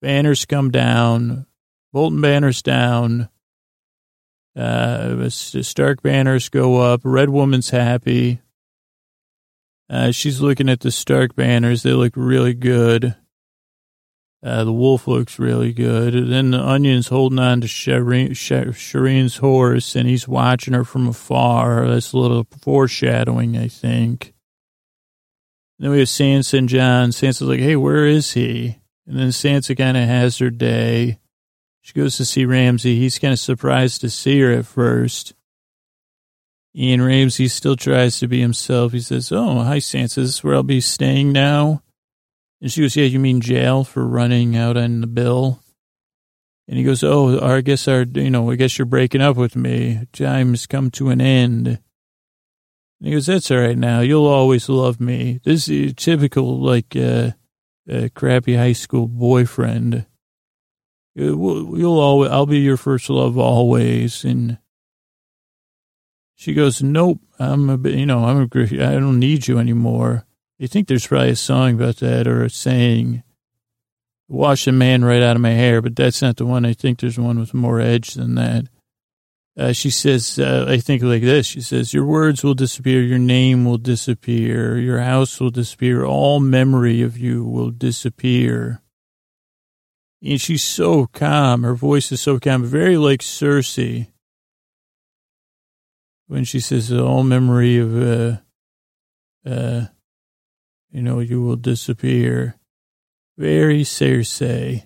Banners 0.00 0.44
come 0.44 0.70
down. 0.70 1.46
Bolton 1.92 2.20
banners 2.20 2.62
down. 2.62 3.30
Uh, 4.56 5.28
Stark 5.28 6.02
banners 6.02 6.48
go 6.48 6.76
up. 6.76 7.02
Red 7.04 7.28
Woman's 7.28 7.70
happy. 7.70 8.40
Uh, 9.88 10.10
she's 10.10 10.40
looking 10.40 10.68
at 10.68 10.80
the 10.80 10.90
Stark 10.90 11.36
banners. 11.36 11.82
They 11.82 11.92
look 11.92 12.14
really 12.16 12.54
good. 12.54 13.14
Uh, 14.42 14.64
the 14.64 14.72
wolf 14.72 15.08
looks 15.08 15.38
really 15.38 15.72
good. 15.72 16.14
And 16.14 16.32
then 16.32 16.50
the 16.52 16.60
onion's 16.60 17.08
holding 17.08 17.38
on 17.38 17.60
to 17.62 17.66
Shireen, 17.66 18.30
Shireen's 18.30 19.36
horse, 19.38 19.96
and 19.96 20.08
he's 20.08 20.28
watching 20.28 20.74
her 20.74 20.84
from 20.84 21.08
afar. 21.08 21.88
That's 21.88 22.12
a 22.12 22.18
little 22.18 22.46
foreshadowing, 22.60 23.56
I 23.56 23.68
think. 23.68 24.34
then 25.78 25.90
we 25.90 25.98
have 25.98 26.08
Sansa 26.08 26.58
and 26.58 26.68
Jon. 26.68 27.10
Sansa's 27.10 27.42
like, 27.42 27.60
hey, 27.60 27.76
where 27.76 28.06
is 28.06 28.32
he? 28.32 28.78
And 29.06 29.18
then 29.18 29.28
Sansa 29.28 29.76
kind 29.76 29.96
of 29.96 30.04
has 30.04 30.38
her 30.38 30.50
day. 30.50 31.18
She 31.86 31.92
goes 31.92 32.16
to 32.16 32.24
see 32.24 32.44
Ramsay. 32.44 32.98
He's 32.98 33.20
kind 33.20 33.32
of 33.32 33.38
surprised 33.38 34.00
to 34.00 34.10
see 34.10 34.40
her 34.40 34.50
at 34.50 34.66
first. 34.66 35.34
Ian 36.74 37.00
Ramsay 37.00 37.46
still 37.46 37.76
tries 37.76 38.18
to 38.18 38.26
be 38.26 38.40
himself. 38.40 38.90
He 38.90 38.98
says, 38.98 39.30
Oh, 39.30 39.60
hi, 39.60 39.76
Sansa. 39.76 40.16
This 40.16 40.18
is 40.18 40.42
where 40.42 40.56
I'll 40.56 40.64
be 40.64 40.80
staying 40.80 41.30
now. 41.30 41.84
And 42.60 42.72
she 42.72 42.80
goes, 42.80 42.96
Yeah, 42.96 43.04
you 43.04 43.20
mean 43.20 43.40
jail 43.40 43.84
for 43.84 44.04
running 44.04 44.56
out 44.56 44.76
on 44.76 45.00
the 45.00 45.06
bill? 45.06 45.62
And 46.66 46.76
he 46.76 46.82
goes, 46.82 47.04
Oh, 47.04 47.38
I 47.38 47.60
guess 47.60 47.86
our, 47.86 48.02
you 48.02 48.30
know, 48.30 48.50
I 48.50 48.56
guess 48.56 48.78
you're 48.78 48.86
breaking 48.86 49.22
up 49.22 49.36
with 49.36 49.54
me. 49.54 50.08
Time's 50.12 50.66
come 50.66 50.90
to 50.90 51.10
an 51.10 51.20
end. 51.20 51.68
And 51.68 51.78
he 52.98 53.12
goes, 53.12 53.26
That's 53.26 53.48
all 53.52 53.58
right 53.58 53.78
now. 53.78 54.00
You'll 54.00 54.26
always 54.26 54.68
love 54.68 55.00
me. 55.00 55.38
This 55.44 55.68
is 55.68 55.94
typical, 55.94 56.58
like, 56.58 56.96
uh, 56.96 57.30
uh, 57.88 58.08
crappy 58.12 58.56
high 58.56 58.72
school 58.72 59.06
boyfriend. 59.06 60.04
You'll 61.18 61.98
always, 61.98 62.30
I'll 62.30 62.44
be 62.44 62.58
your 62.58 62.76
first 62.76 63.08
love 63.08 63.38
always. 63.38 64.22
And 64.22 64.58
she 66.34 66.52
goes, 66.52 66.82
nope, 66.82 67.20
I'm 67.38 67.70
a 67.70 67.78
bit, 67.78 67.94
you 67.94 68.04
know, 68.04 68.24
I'm 68.24 68.42
a, 68.42 68.62
I 68.62 68.92
don't 68.92 69.18
need 69.18 69.48
you 69.48 69.58
anymore. 69.58 70.26
You 70.58 70.68
think 70.68 70.88
there's 70.88 71.06
probably 71.06 71.30
a 71.30 71.36
song 71.36 71.76
about 71.76 71.96
that 71.96 72.26
or 72.26 72.44
a 72.44 72.50
saying, 72.50 73.22
wash 74.28 74.66
a 74.66 74.72
man 74.72 75.06
right 75.06 75.22
out 75.22 75.36
of 75.36 75.42
my 75.42 75.52
hair, 75.52 75.80
but 75.80 75.96
that's 75.96 76.20
not 76.20 76.36
the 76.36 76.44
one. 76.44 76.66
I 76.66 76.74
think 76.74 77.00
there's 77.00 77.18
one 77.18 77.38
with 77.38 77.54
more 77.54 77.80
edge 77.80 78.12
than 78.12 78.34
that. 78.34 78.66
Uh, 79.58 79.72
she 79.72 79.88
says, 79.88 80.38
uh, 80.38 80.66
I 80.68 80.76
think 80.76 81.02
like 81.02 81.22
this. 81.22 81.46
She 81.46 81.62
says, 81.62 81.94
your 81.94 82.04
words 82.04 82.44
will 82.44 82.52
disappear. 82.52 83.00
Your 83.00 83.18
name 83.18 83.64
will 83.64 83.78
disappear. 83.78 84.76
Your 84.76 85.00
house 85.00 85.40
will 85.40 85.48
disappear. 85.48 86.04
All 86.04 86.40
memory 86.40 87.00
of 87.00 87.16
you 87.16 87.42
will 87.42 87.70
disappear. 87.70 88.82
And 90.22 90.40
she's 90.40 90.64
so 90.64 91.06
calm. 91.06 91.62
Her 91.62 91.74
voice 91.74 92.10
is 92.10 92.20
so 92.20 92.38
calm, 92.38 92.64
very 92.64 92.96
like 92.96 93.20
Cersei. 93.20 94.08
When 96.26 96.44
she 96.44 96.58
says, 96.58 96.92
all 96.92 97.22
memory 97.22 97.78
of, 97.78 97.96
uh, 97.96 98.36
uh, 99.48 99.86
you 100.90 101.02
know, 101.02 101.20
you 101.20 101.40
will 101.42 101.56
disappear. 101.56 102.58
Very 103.38 103.82
Cersei. 103.82 104.84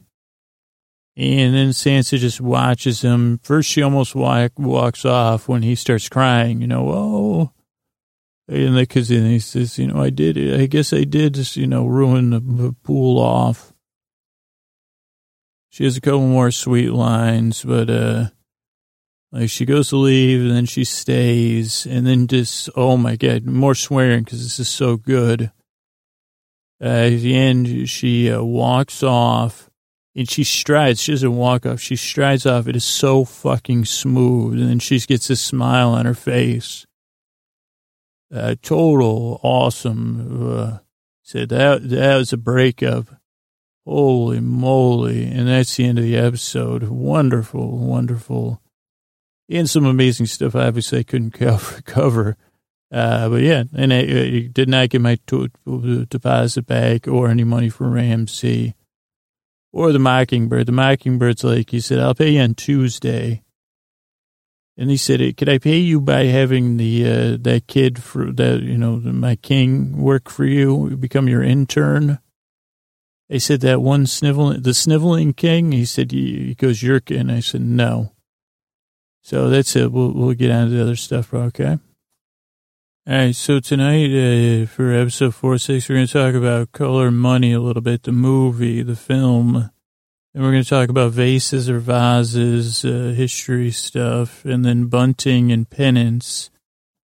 And 1.17 1.55
then 1.55 1.71
Sansa 1.71 2.19
just 2.19 2.41
watches 2.41 3.03
him. 3.03 3.41
First, 3.43 3.69
she 3.71 3.83
almost 3.83 4.15
walk, 4.15 4.53
walks 4.59 5.05
off 5.05 5.49
when 5.49 5.63
he 5.63 5.75
starts 5.75 6.09
crying, 6.09 6.61
you 6.61 6.67
know, 6.67 6.89
oh. 6.89 7.53
And 8.49 8.75
because 8.75 9.09
then 9.09 9.27
he 9.27 9.39
says, 9.39 9.79
you 9.79 9.87
know, 9.87 10.03
I 10.03 10.11
did, 10.11 10.61
I 10.61 10.67
guess 10.67 10.93
I 10.93 11.05
did 11.05 11.35
just, 11.35 11.57
you 11.57 11.67
know, 11.67 11.87
ruin 11.87 12.31
the, 12.31 12.41
the 12.41 12.73
pool 12.83 13.19
off. 13.19 13.73
She 15.71 15.85
has 15.85 15.97
a 15.97 16.01
couple 16.01 16.21
more 16.21 16.51
sweet 16.51 16.91
lines, 16.91 17.65
but 17.65 17.89
uh, 17.89 18.27
like 19.31 19.51
she 19.51 19.65
goes 19.65 19.91
to 19.91 19.97
leave 19.97 20.41
and 20.41 20.51
then 20.51 20.67
she 20.67 20.83
stays, 20.85 21.87
and 21.87 22.05
then 22.05 22.27
just 22.27 22.69
oh 22.75 22.97
my 22.97 23.15
god, 23.15 23.45
more 23.45 23.77
swearing 23.77 24.25
because 24.25 24.43
this 24.43 24.59
is 24.59 24.69
so 24.69 24.97
good. 24.97 25.53
Uh, 26.83 26.87
at 26.87 27.21
the 27.21 27.37
end, 27.37 27.89
she 27.89 28.33
uh, 28.33 28.43
walks 28.43 29.03
off 29.03 29.71
and 30.17 30.29
she 30.29 30.43
strides. 30.43 31.01
She 31.01 31.13
doesn't 31.13 31.37
walk 31.37 31.67
off. 31.67 31.81
She 31.81 31.95
strides 31.95 32.47
off. 32.47 32.67
It 32.67 32.75
is 32.75 32.85
so 32.85 33.25
fucking 33.25 33.85
smooth, 33.85 34.59
and 34.59 34.69
then 34.69 34.79
she 34.81 34.99
gets 34.99 35.31
a 35.31 35.37
smile 35.37 35.91
on 35.91 36.05
her 36.05 36.15
face. 36.15 36.85
Uh, 38.35 38.57
total 38.61 39.41
awesome. 39.45 40.59
Uh, 40.59 40.79
said 41.23 41.49
that 41.51 41.89
that 41.91 42.17
was 42.17 42.33
a 42.33 42.37
breakup. 42.37 43.20
Holy 43.87 44.41
moly. 44.41 45.25
And 45.25 45.49
that's 45.49 45.77
the 45.77 45.87
end 45.87 45.99
of 45.99 46.05
the 46.05 46.17
episode. 46.17 46.85
Wonderful, 46.85 47.79
wonderful. 47.79 48.61
And 49.49 49.69
some 49.69 49.85
amazing 49.85 50.27
stuff, 50.27 50.55
I 50.55 50.67
obviously, 50.67 51.01
I 51.01 51.03
couldn't 51.03 51.31
cover. 51.85 52.37
Uh, 52.93 53.29
but 53.29 53.43
yeah, 53.43 53.65
and 53.77 53.93
I, 53.93 53.99
I, 53.99 54.49
did 54.53 54.69
not 54.69 54.89
get 54.89 55.01
my 55.01 55.17
deposit 55.25 56.67
back 56.67 57.07
or 57.07 57.29
any 57.29 57.45
money 57.45 57.69
from 57.69 57.93
Ramsay 57.93 58.75
or 59.73 59.93
the 59.93 60.01
Mockingbird. 60.01 60.67
The 60.67 60.73
Mockingbird's 60.73 61.45
like, 61.45 61.71
he 61.71 61.81
said, 61.81 62.01
I'll 62.01 62.17
pay 62.17 62.31
you 62.31 62.41
on 62.41 62.55
Tuesday. 62.55 63.43
And 64.77 64.91
he 64.91 64.97
said, 64.97 65.37
could 65.37 65.49
I 65.49 65.59
pay 65.59 65.79
you 65.79 66.01
by 66.01 66.25
having 66.25 66.79
the, 66.79 67.07
uh, 67.07 67.37
that 67.43 67.65
kid 67.69 68.03
for 68.03 68.33
that, 68.33 68.63
you 68.63 68.79
know, 68.79 68.97
my 68.97 69.37
king 69.37 70.01
work 70.01 70.29
for 70.29 70.45
you, 70.45 70.97
become 70.97 71.29
your 71.29 71.43
intern? 71.43 72.19
I 73.33 73.39
said, 73.39 73.61
that 73.61 73.81
one 73.81 74.07
sniveling, 74.07 74.63
the 74.63 74.75
sniveling 74.75 75.33
king? 75.33 75.73
He 75.73 75.85
said, 75.85 76.11
he 76.11 76.55
goes, 76.55 76.83
you're, 76.83 77.01
and 77.11 77.31
I 77.31 77.41
said, 77.41 77.61
no. 77.61 78.13
So 79.23 79.49
that's 79.49 79.77
it. 79.77 79.93
We'll, 79.93 80.13
we'll 80.13 80.35
get 80.35 80.51
on 80.51 80.69
to 80.69 80.75
the 80.75 80.83
other 80.83 80.97
stuff, 80.97 81.33
okay? 81.33 81.79
All 83.07 83.17
right, 83.17 83.35
so 83.35 83.61
tonight 83.61 84.11
uh, 84.13 84.67
for 84.67 84.93
episode 84.93 85.35
four 85.35 85.59
six, 85.59 85.89
we're 85.89 85.97
going 85.97 86.07
to 86.07 86.13
talk 86.13 86.35
about 86.35 86.73
Color 86.73 87.11
Money 87.11 87.53
a 87.53 87.61
little 87.61 87.83
bit, 87.83 88.03
the 88.03 88.13
movie, 88.13 88.83
the 88.83 88.95
film, 88.95 89.71
and 90.35 90.45
we're 90.45 90.53
going 90.53 90.63
to 90.63 90.69
talk 90.69 90.91
about 90.91 91.13
vases 91.13 91.71
or 91.71 91.79
vases, 91.79 92.85
uh, 92.85 93.15
history 93.17 93.71
stuff, 93.71 94.45
and 94.45 94.65
then 94.65 94.87
bunting 94.87 95.51
and 95.51 95.69
penance. 95.69 96.51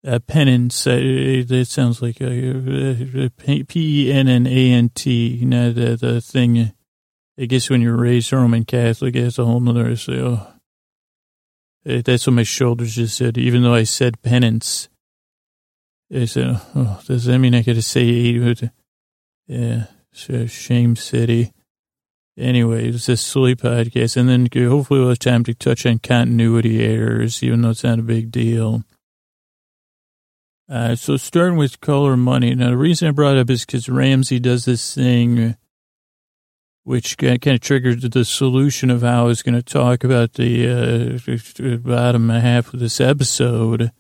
Uh, 0.05 0.19
penance, 0.19 0.85
uh, 0.85 1.43
that 1.47 1.65
sounds 1.67 1.99
like 1.99 2.17
P 2.17 3.73
E 3.75 4.13
N 4.13 4.27
N 4.27 4.45
A 4.45 4.71
N 4.71 4.89
T, 4.89 5.27
you 5.27 5.47
know, 5.47 5.71
the, 5.71 5.95
the 5.95 6.21
thing. 6.21 6.71
I 7.39 7.45
guess 7.45 7.69
when 7.69 7.81
you're 7.81 7.97
raised 7.97 8.31
Roman 8.31 8.65
Catholic, 8.65 9.15
it's 9.15 9.39
a 9.39 9.45
whole 9.45 9.59
nother. 9.59 9.95
So, 9.95 10.47
uh, 11.89 12.01
that's 12.03 12.27
what 12.27 12.33
my 12.33 12.43
shoulders 12.43 12.95
just 12.95 13.17
said, 13.17 13.37
even 13.37 13.63
though 13.63 13.73
I 13.73 13.83
said 13.83 14.21
penance. 14.21 14.89
I 16.13 16.25
said, 16.25 16.61
oh, 16.75 17.01
does 17.07 17.25
that 17.25 17.39
mean 17.39 17.55
I 17.55 17.63
got 17.63 17.73
to 17.73 17.81
say 17.81 18.01
eight? 18.01 18.69
Yeah, 19.47 19.87
shame 20.13 20.95
city. 20.95 21.51
Anyway, 22.37 22.89
it's 22.89 23.09
a 23.09 23.17
silly 23.17 23.55
podcast. 23.55 24.17
And 24.17 24.29
then 24.29 24.47
hopefully 24.69 24.99
we'll 24.99 25.09
have 25.09 25.19
time 25.19 25.43
to 25.45 25.53
touch 25.55 25.85
on 25.85 25.99
continuity 25.99 26.83
errors, 26.85 27.41
even 27.41 27.61
though 27.61 27.71
it's 27.71 27.83
not 27.83 27.99
a 27.99 28.03
big 28.03 28.29
deal. 28.31 28.83
Uh, 30.67 30.95
so 30.95 31.15
starting 31.17 31.57
with 31.57 31.79
color 31.79 32.17
money. 32.17 32.55
Now, 32.55 32.71
the 32.71 32.77
reason 32.77 33.07
I 33.07 33.11
brought 33.11 33.37
up 33.37 33.49
is 33.49 33.65
because 33.65 33.87
Ramsay 33.87 34.39
does 34.39 34.65
this 34.65 34.95
thing 34.95 35.55
which 36.83 37.17
kind 37.17 37.47
of 37.47 37.59
triggered 37.61 38.01
the 38.01 38.23
solution 38.23 38.91
of 38.91 39.01
how 39.01 39.23
I 39.23 39.27
was 39.27 39.41
going 39.41 39.55
to 39.55 39.63
talk 39.63 40.03
about 40.03 40.33
the 40.33 41.19
uh, 41.19 41.77
bottom 41.77 42.29
half 42.29 42.73
of 42.73 42.79
this 42.79 43.01
episode 43.01 43.91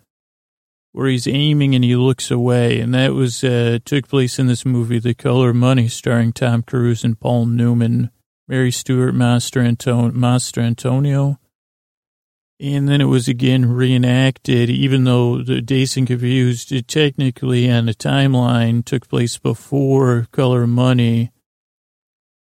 where 0.91 1.07
he's 1.07 1.27
aiming 1.27 1.73
and 1.73 1.83
he 1.83 1.95
looks 1.95 2.29
away. 2.29 2.79
And 2.79 2.93
that 2.93 3.13
was, 3.13 3.43
uh, 3.43 3.79
took 3.83 4.07
place 4.07 4.37
in 4.37 4.45
this 4.45 4.65
movie, 4.65 4.99
The 4.99 5.15
Color 5.15 5.53
Money, 5.53 5.87
starring 5.87 6.31
Tom 6.31 6.61
Cruise 6.61 7.03
and 7.03 7.19
Paul 7.19 7.47
Newman, 7.47 8.11
Mary 8.47 8.71
Stuart, 8.71 9.13
Master, 9.13 9.61
Anton- 9.61 10.17
Master 10.17 10.61
Antonio. 10.61 11.39
And 12.59 12.87
then 12.87 13.01
it 13.01 13.05
was 13.05 13.27
again 13.27 13.65
reenacted, 13.65 14.69
even 14.69 15.03
though 15.03 15.43
the 15.43 15.61
Dazed 15.61 15.97
and 15.97 16.07
Confused, 16.07 16.87
technically 16.87 17.69
on 17.69 17.85
the 17.85 17.93
timeline 17.93 18.85
took 18.85 19.09
place 19.09 19.37
before 19.37 20.27
Color 20.31 20.65
Money. 20.65 21.31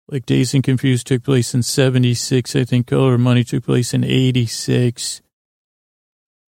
Like 0.09 0.25
Dazed 0.25 0.53
and 0.53 0.63
Confused 0.63 1.07
took 1.07 1.23
place 1.23 1.53
in 1.53 1.63
76. 1.63 2.55
I 2.57 2.65
think 2.65 2.87
Color 2.87 3.17
Money 3.17 3.45
took 3.45 3.63
place 3.63 3.93
in 3.93 4.03
86. 4.03 5.21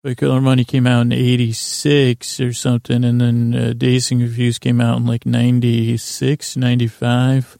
But 0.03 0.17
Color 0.17 0.41
Money 0.41 0.65
came 0.65 0.87
out 0.87 1.01
in 1.01 1.11
86 1.13 2.39
or 2.39 2.53
something, 2.53 3.05
and 3.05 3.21
then 3.21 3.55
uh, 3.55 3.73
Dazed 3.77 4.11
and 4.11 4.21
Confused 4.21 4.61
came 4.61 4.81
out 4.81 4.97
in 4.97 5.05
like 5.05 5.27
96, 5.27 6.57
95. 6.57 7.59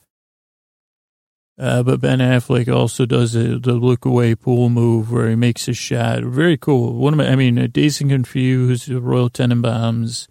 Uh, 1.59 1.83
but 1.83 2.01
Ben 2.01 2.19
Affleck 2.19 2.73
also 2.73 3.05
does 3.05 3.35
a, 3.35 3.59
the 3.59 3.73
look 3.73 4.05
away 4.05 4.33
pool 4.33 4.69
move 4.69 5.11
where 5.11 5.29
he 5.29 5.35
makes 5.35 5.67
a 5.67 5.73
shot. 5.73 6.23
Very 6.23 6.57
cool. 6.57 6.93
One 6.93 7.13
of 7.13 7.17
my, 7.17 7.27
I 7.29 7.35
mean, 7.35 7.59
uh, 7.59 7.67
Dazed 7.71 8.01
and 8.01 8.09
Confused, 8.09 8.89
Royal 8.89 9.29
Tenenbaums. 9.29 10.27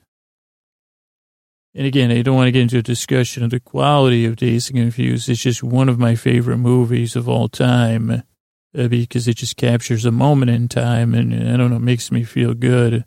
And 1.75 1.87
again, 1.87 2.11
I 2.11 2.23
don't 2.23 2.37
want 2.37 2.49
to 2.49 2.53
get 2.53 2.63
into 2.63 2.79
a 2.79 2.83
discussion 2.83 3.45
of 3.45 3.51
the 3.51 3.61
quality 3.61 4.27
of 4.27 4.37
Dazed 4.37 4.71
and 4.71 4.81
Confused. 4.81 5.29
It's 5.29 5.43
just 5.43 5.63
one 5.63 5.89
of 5.89 5.99
my 5.99 6.17
favorite 6.17 6.59
movies 6.59 7.15
of 7.15 7.29
all 7.29 7.49
time 7.49 8.25
uh, 8.77 8.89
because 8.89 9.29
it 9.29 9.37
just 9.37 9.57
captures 9.57 10.05
a 10.05 10.11
moment 10.11 10.51
in 10.51 10.69
time 10.69 11.15
and 11.15 11.33
I 11.33 11.57
don't 11.57 11.71
know, 11.71 11.79
makes 11.79 12.11
me 12.11 12.25
feel 12.25 12.53
good. 12.53 13.05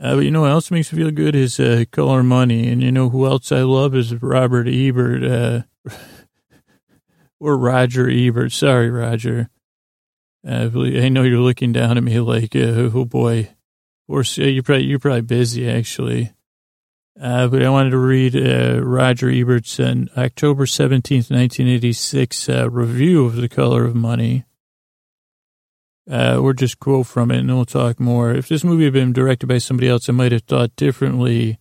Uh, 0.00 0.16
but 0.16 0.24
you 0.24 0.30
know 0.30 0.42
what 0.42 0.50
else 0.50 0.70
makes 0.70 0.92
me 0.92 0.98
feel 0.98 1.10
good 1.10 1.34
is 1.34 1.58
uh, 1.58 1.84
Color 1.92 2.22
Money. 2.24 2.68
And 2.68 2.82
you 2.82 2.92
know 2.92 3.10
who 3.10 3.26
else 3.26 3.52
I 3.52 3.62
love 3.62 3.94
is 3.94 4.14
Robert 4.20 4.68
Ebert 4.68 5.24
uh, 5.24 5.62
or 7.40 7.56
Roger 7.56 8.08
Ebert. 8.08 8.52
Sorry, 8.52 8.90
Roger. 8.90 9.50
Uh, 10.46 10.70
I 10.74 11.08
know 11.08 11.22
you're 11.22 11.40
looking 11.40 11.72
down 11.72 11.96
at 11.96 12.04
me 12.04 12.20
like, 12.20 12.54
uh, 12.54 12.90
oh 12.94 13.04
boy. 13.04 13.50
Or 14.06 14.22
you're 14.22 14.62
probably, 14.62 14.84
you're 14.84 14.98
probably 14.98 15.20
busy 15.20 15.68
actually. 15.68 16.32
Uh, 17.20 17.48
but 17.48 17.62
I 17.62 17.68
wanted 17.68 17.90
to 17.90 17.98
read 17.98 18.36
uh, 18.36 18.80
Roger 18.82 19.28
Ebert's 19.28 19.80
uh, 19.80 20.04
October 20.16 20.66
17th, 20.66 21.30
1986 21.30 22.48
uh, 22.48 22.70
review 22.70 23.26
of 23.26 23.36
The 23.36 23.48
Color 23.48 23.84
of 23.84 23.96
Money. 23.96 24.44
Uh, 26.10 26.38
or 26.38 26.54
just 26.54 26.78
quote 26.78 27.06
from 27.06 27.30
it, 27.30 27.40
and 27.40 27.48
we'll 27.54 27.66
talk 27.66 28.00
more. 28.00 28.30
If 28.30 28.48
this 28.48 28.64
movie 28.64 28.84
had 28.84 28.94
been 28.94 29.12
directed 29.12 29.46
by 29.46 29.58
somebody 29.58 29.88
else, 29.88 30.08
I 30.08 30.12
might 30.12 30.32
have 30.32 30.44
thought 30.44 30.74
differently 30.74 31.58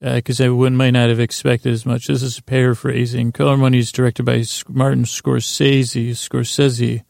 because 0.00 0.40
uh, 0.40 0.54
would, 0.54 0.72
might 0.72 0.90
not 0.90 1.08
have 1.08 1.20
expected 1.20 1.72
as 1.72 1.86
much. 1.86 2.06
This 2.06 2.22
is 2.22 2.40
paraphrasing. 2.40 3.32
Color 3.32 3.56
Money 3.56 3.78
is 3.78 3.92
directed 3.92 4.24
by 4.24 4.44
Martin 4.68 5.04
Scorsese. 5.04 6.10
Scorsese 6.10 7.02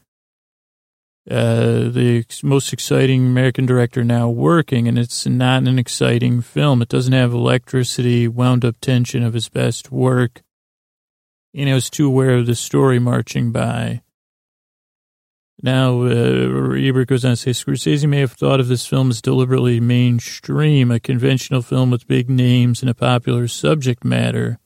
uh, 1.29 1.89
the 1.91 2.25
most 2.45 2.73
exciting 2.73 3.27
American 3.27 3.67
director 3.67 4.05
now 4.05 4.29
working, 4.29 4.87
and 4.87 4.97
it's 4.97 5.27
not 5.27 5.67
an 5.67 5.79
exciting 5.79 6.41
film. 6.41 6.81
It 6.81 6.89
doesn't 6.89 7.13
have 7.13 7.33
electricity, 7.33 8.29
wound 8.29 8.65
up 8.65 8.77
tension 8.81 9.25
of 9.25 9.35
his 9.35 9.49
best 9.49 9.91
work. 9.91 10.43
And 11.53 11.69
I 11.69 11.75
was 11.75 11.91
too 11.91 12.07
aware 12.07 12.35
of 12.35 12.47
the 12.47 12.55
story 12.55 13.01
marching 13.01 13.51
by. 13.51 14.03
Now, 15.63 16.03
uh, 16.03 16.75
Ebert 16.75 17.09
goes 17.09 17.25
on 17.25 17.31
to 17.33 17.37
say, 17.37 17.51
Scorsese 17.53 18.07
may 18.07 18.21
have 18.21 18.33
thought 18.33 18.61
of 18.61 18.69
this 18.69 18.87
film 18.87 19.11
as 19.11 19.23
deliberately 19.23 19.81
mainstream, 19.81 20.91
a 20.91 21.01
conventional 21.01 21.63
film 21.63 21.91
with 21.91 22.07
big 22.07 22.29
names 22.29 22.83
and 22.83 22.91
a 22.91 22.95
popular 22.95 23.49
subject 23.49 24.05
matter. 24.05 24.59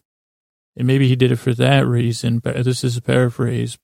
And 0.76 0.86
maybe 0.86 1.06
he 1.06 1.14
did 1.14 1.30
it 1.30 1.36
for 1.36 1.54
that 1.54 1.86
reason, 1.86 2.40
but 2.40 2.64
this 2.64 2.82
is 2.82 2.96
a 2.96 3.02
paraphrase. 3.02 3.78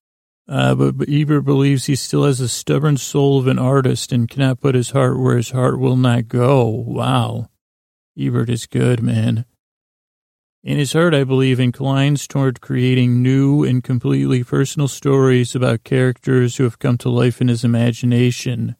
Uh, 0.49 0.75
but, 0.75 0.99
but 0.99 1.09
Ebert 1.09 1.45
believes 1.45 1.87
he 1.87 1.97
still 1.97 2.25
has 2.25 2.39
the 2.39 2.49
stubborn 2.49 2.97
soul 2.97 3.39
of 3.39 3.47
an 3.47 3.59
artist 3.59 4.13
and 4.13 4.29
cannot 4.29 4.61
put 4.61 4.75
his 4.75 4.91
heart 4.91 5.19
where 5.19 5.37
his 5.37 5.51
heart 5.51 5.79
will 5.79 5.97
not 5.97 6.29
go. 6.29 6.67
Wow. 6.69 7.51
Ebert 8.19 8.51
is 8.51 8.67
good, 8.67 9.03
man. 9.03 9.45
In 10.67 10.79
his 10.79 10.95
heart, 10.95 11.15
I 11.15 11.23
believe, 11.23 11.61
inclines 11.61 12.27
toward 12.27 12.61
creating 12.61 13.23
new 13.23 13.63
and 13.63 13.85
completely 13.85 14.43
personal 14.43 14.89
stories 14.89 15.55
about 15.55 15.85
characters 15.85 16.57
who 16.57 16.65
have 16.65 16.81
come 16.81 16.99
to 16.99 17.09
life 17.09 17.41
in 17.41 17.47
his 17.47 17.63
imagination, 17.63 18.75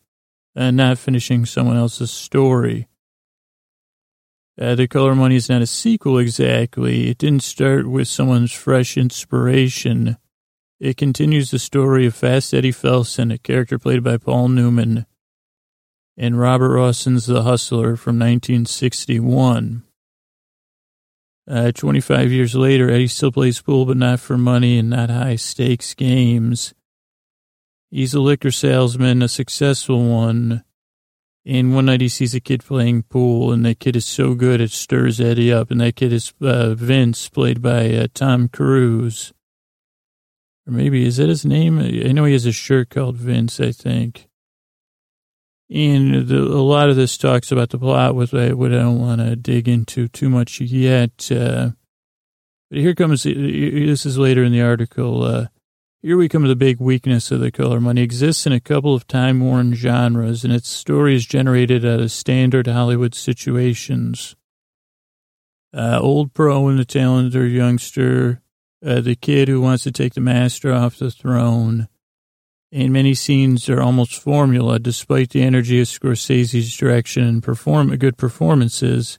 and 0.57 0.77
not 0.77 0.99
finishing 0.99 1.47
someone 1.47 1.77
else's 1.77 2.11
story. 2.11 2.89
Uh, 4.61 4.75
the 4.75 4.89
Color 4.89 5.15
Money 5.15 5.37
is 5.37 5.49
not 5.49 5.63
a 5.63 5.67
sequel 5.67 6.19
exactly. 6.19 7.09
It 7.09 7.19
didn't 7.19 7.45
start 7.45 7.87
with 7.87 8.09
someone's 8.09 8.51
fresh 8.51 8.97
inspiration. 8.97 10.17
It 10.81 10.97
continues 10.97 11.53
the 11.53 11.61
story 11.61 12.05
of 12.07 12.17
Fast 12.17 12.53
Eddie 12.53 12.73
Felson, 12.73 13.33
a 13.33 13.39
character 13.39 13.79
played 13.79 14.03
by 14.03 14.17
Paul 14.17 14.49
Newman, 14.49 15.07
and 16.17 16.37
Robert 16.41 16.71
Rossen's 16.71 17.27
The 17.27 17.45
Hustler 17.45 17.95
from 17.95 18.19
1961. 18.19 19.86
Uh, 21.49 21.71
25 21.71 22.33
years 22.33 22.55
later, 22.55 22.91
Eddie 22.91 23.07
still 23.07 23.31
plays 23.31 23.61
pool, 23.61 23.87
but 23.87 23.97
not 23.97 24.19
for 24.19 24.37
money 24.37 24.79
and 24.79 24.91
not 24.91 25.11
high 25.11 25.37
stakes 25.37 25.95
games. 25.95 26.75
He's 27.91 28.15
a 28.15 28.21
liquor 28.21 28.51
salesman, 28.51 29.23
a 29.23 29.29
successful 29.29 30.05
one. 30.05 30.65
And 31.45 31.73
one 31.73 31.87
night 31.87 32.01
he 32.01 32.09
sees 32.09 32.35
a 32.35 32.41
kid 32.41 32.65
playing 32.65 33.05
pool, 33.05 33.53
and 33.53 33.65
that 33.65 33.79
kid 33.79 33.95
is 33.95 34.05
so 34.05 34.35
good 34.35 34.61
it 34.61 34.73
stirs 34.73 35.21
Eddie 35.21 35.53
up. 35.53 35.71
And 35.71 35.81
that 35.81 35.95
kid 35.95 36.13
is 36.13 36.35
uh, 36.41 36.75
Vince, 36.75 37.29
played 37.29 37.63
by 37.63 37.95
uh, 37.95 38.09
Tom 38.13 38.49
Cruise. 38.49 39.33
Or 40.67 40.73
maybe, 40.73 41.07
is 41.07 41.19
that 41.19 41.29
his 41.29 41.47
name? 41.47 41.79
I 41.79 42.11
know 42.11 42.25
he 42.25 42.33
has 42.33 42.47
a 42.47 42.53
shirt 42.53 42.91
called 42.91 43.17
Vince, 43.17 43.61
I 43.61 43.71
think. 43.71 44.29
And 45.69 46.29
the, 46.29 46.39
a 46.39 46.63
lot 46.63 46.89
of 46.89 46.97
this 46.97 47.19
talks 47.19 47.51
about 47.51 47.71
the 47.71 47.79
plot, 47.79 48.15
with 48.15 48.33
what 48.33 48.73
I 48.73 48.77
don't 48.77 49.01
want 49.01 49.21
to 49.21 49.35
dig 49.35 49.69
into 49.69 50.09
too 50.09 50.29
much 50.29 50.61
yet. 50.61 51.31
Uh, 51.31 51.71
but 52.71 52.79
here 52.79 52.95
comes, 52.95 53.25
this 53.25 54.07
is 54.07 54.19
later 54.19 54.45
in 54.45 54.53
the 54.53 54.63
article. 54.63 55.23
Uh, 55.25 55.47
here 56.03 56.17
we 56.17 56.29
come 56.29 56.43
to 56.43 56.49
the 56.49 56.55
big 56.55 56.81
weakness 56.81 57.31
of 57.31 57.41
the 57.41 57.51
color 57.51 57.81
money. 57.81 58.01
It 58.01 58.05
exists 58.05 58.47
in 58.47 58.53
a 58.53 58.61
couple 58.61 58.95
of 58.95 59.09
time 59.09 59.41
worn 59.41 59.75
genres, 59.75 60.45
and 60.45 60.53
its 60.53 60.69
story 60.69 61.17
is 61.17 61.27
generated 61.27 61.85
out 61.85 62.01
of 62.01 62.13
standard 62.13 62.69
Hollywood 62.69 63.15
situations. 63.15 64.37
Uh, 65.75 65.99
old 66.01 66.33
pro 66.33 66.69
and 66.69 66.79
the 66.79 66.85
talented 66.85 67.51
youngster 67.51 68.41
uh, 68.85 69.01
the 69.01 69.17
kid 69.17 69.49
who 69.49 69.61
wants 69.61 69.85
to 69.85 69.93
take 69.93 70.15
the 70.15 70.21
master 70.21 70.73
off 70.73 70.99
the 70.99 71.11
throne. 71.11 71.89
And 72.73 72.93
many 72.93 73.15
scenes 73.15 73.69
are 73.69 73.81
almost 73.81 74.21
formula, 74.21 74.79
despite 74.79 75.31
the 75.31 75.43
energy 75.43 75.81
of 75.81 75.87
Scorsese's 75.87 76.77
direction 76.77 77.25
and 77.25 77.43
perform 77.43 77.95
good 77.97 78.17
performances. 78.19 79.19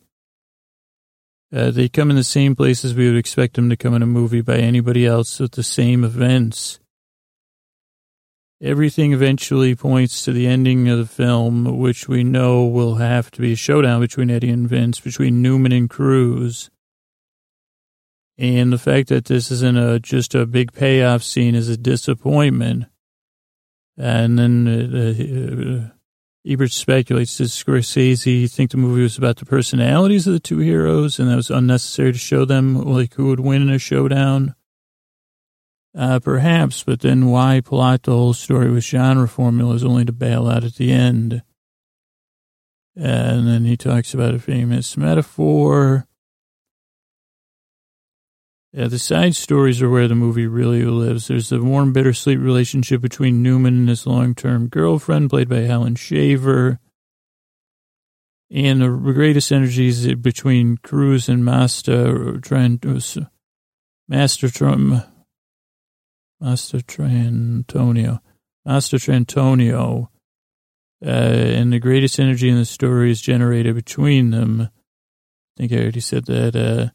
Uh, 1.52 1.72
they 1.72 1.88
come 1.88 2.10
in 2.10 2.18
the 2.18 2.24
same 2.26 2.56
places 2.58 2.94
we 2.94 3.08
would 3.08 3.18
expect 3.18 3.56
them 3.56 3.70
to 3.70 3.78
come 3.78 3.94
in 3.94 4.04
a 4.04 4.06
movie 4.06 4.42
by 4.42 4.58
anybody 4.58 5.06
else 5.06 5.40
with 5.40 5.54
the 5.54 5.64
same 5.64 6.04
events. 6.04 6.80
everything 8.62 9.14
eventually 9.14 9.76
points 9.76 10.24
to 10.24 10.32
the 10.32 10.48
ending 10.48 10.90
of 10.90 10.98
the 10.98 11.06
film, 11.06 11.78
which 11.78 12.08
we 12.08 12.24
know 12.24 12.66
will 12.66 12.96
have 12.96 13.30
to 13.32 13.42
be 13.42 13.54
a 13.54 13.56
showdown 13.56 14.02
between 14.02 14.32
Eddie 14.32 14.50
and 14.50 14.68
Vince, 14.68 15.00
between 15.00 15.42
Newman 15.42 15.72
and 15.72 15.90
Cruise. 15.90 16.70
And 18.38 18.72
the 18.72 18.78
fact 18.78 19.10
that 19.10 19.26
this 19.26 19.52
isn't 19.52 19.78
a 19.78 20.00
just 20.00 20.36
a 20.36 20.46
big 20.46 20.72
payoff 20.74 21.24
scene 21.24 21.56
is 21.56 21.70
a 21.70 21.78
disappointment. 21.78 22.86
And 23.98 24.38
then 24.38 24.68
uh, 24.68 25.88
uh, 25.88 25.90
Ebert 26.46 26.72
speculates, 26.72 27.38
does 27.38 27.52
Scorsese 27.52 28.50
think 28.52 28.72
the 28.72 28.78
movie 28.78 29.02
was 29.02 29.18
about 29.18 29.38
the 29.38 29.46
personalities 29.46 30.28
of 30.28 30.34
the 30.34 30.40
two 30.40 30.60
heroes 30.60 31.20
and 31.20 31.30
that 31.30 31.36
was 31.36 31.50
unnecessary 31.50 32.14
to 32.14 32.18
show 32.18 32.46
them, 32.46 32.76
like, 32.76 33.16
who 33.16 33.28
would 33.28 33.40
win 33.40 33.64
in 33.64 33.70
a 33.70 33.80
showdown? 33.80 34.56
Uh, 35.98 36.20
perhaps, 36.20 36.84
but 36.84 37.00
then 37.00 37.26
why 37.26 37.60
plot 37.60 38.04
the 38.04 38.12
whole 38.12 38.34
story 38.34 38.70
with 38.70 38.84
genre 38.84 39.28
formulas 39.28 39.84
only 39.84 40.06
to 40.06 40.12
bail 40.12 40.48
out 40.48 40.64
at 40.64 40.76
the 40.76 40.92
end? 40.92 41.42
And 42.96 43.48
then 43.48 43.66
he 43.66 43.76
talks 43.76 44.14
about 44.14 44.36
a 44.36 44.40
famous 44.40 44.96
metaphor 44.96 46.08
yeah, 48.74 48.88
the 48.88 49.00
side 49.00 49.36
stories 49.36 49.82
are 49.82 49.90
where 49.90 50.08
the 50.08 50.16
movie 50.16 50.48
really 50.48 50.84
lives. 50.84 51.28
There's 51.28 51.50
the 51.50 51.64
warm, 51.64 51.94
bittersweet 51.94 52.40
relationship 52.40 53.02
between 53.02 53.42
Newman 53.42 53.76
and 53.76 53.90
his 53.90 54.06
long-term 54.06 54.68
girlfriend, 54.68 55.30
played 55.30 55.50
by 55.50 55.62
Helen 55.62 55.96
Shaver. 55.96 56.80
And 58.52 58.82
the 58.82 58.90
greatest 59.14 59.52
energies 59.52 60.14
between 60.16 60.78
Cruise 60.78 61.28
and 61.28 61.44
Master 61.44 62.40
Trent, 62.40 62.86
Master 62.86 63.30
Master 66.40 66.78
Trantonio, 66.78 68.20
Master 68.66 68.98
Trantonio. 68.98 70.08
Uh, 71.06 71.10
and 71.10 71.72
the 71.72 71.80
greatest 71.80 72.20
energy 72.20 72.50
in 72.50 72.58
the 72.58 72.66
story 72.66 73.12
is 73.12 73.22
generated 73.22 73.76
between 73.76 74.32
them. 74.32 74.62
I 74.62 74.70
think 75.58 75.72
I 75.72 75.78
already 75.78 76.00
said 76.00 76.26
that. 76.26 76.56
Uh, 76.56 76.90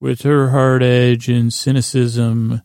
with 0.00 0.22
her 0.22 0.50
hard 0.50 0.82
edge 0.82 1.28
and 1.28 1.52
cynicism 1.52 2.62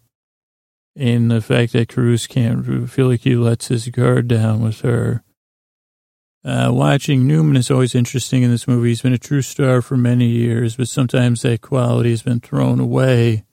and 0.96 1.32
the 1.32 1.42
fact 1.42 1.74
that 1.74 1.90
Cruise 1.90 2.28
can't 2.28 2.90
feel 2.90 3.08
like 3.08 3.22
he 3.22 3.36
lets 3.36 3.70
his 3.70 3.88
guard 3.90 4.28
down 4.28 4.62
with 4.62 4.82
her. 4.82 5.24
Uh, 6.44 6.70
watching 6.72 7.28
Newman 7.28 7.56
is 7.56 7.70
always 7.70 7.94
interesting 7.94 8.42
in 8.42 8.50
this 8.50 8.68
movie. 8.68 8.90
He's 8.90 9.02
been 9.02 9.14
a 9.14 9.18
true 9.18 9.44
star 9.44 9.82
for 9.82 9.96
many 9.96 10.26
years, 10.26 10.76
but 10.76 10.88
sometimes 10.88 11.44
that 11.44 11.62
quality 11.62 12.10
has 12.10 12.24
been 12.24 12.40
thrown 12.40 12.80
away. 12.80 13.46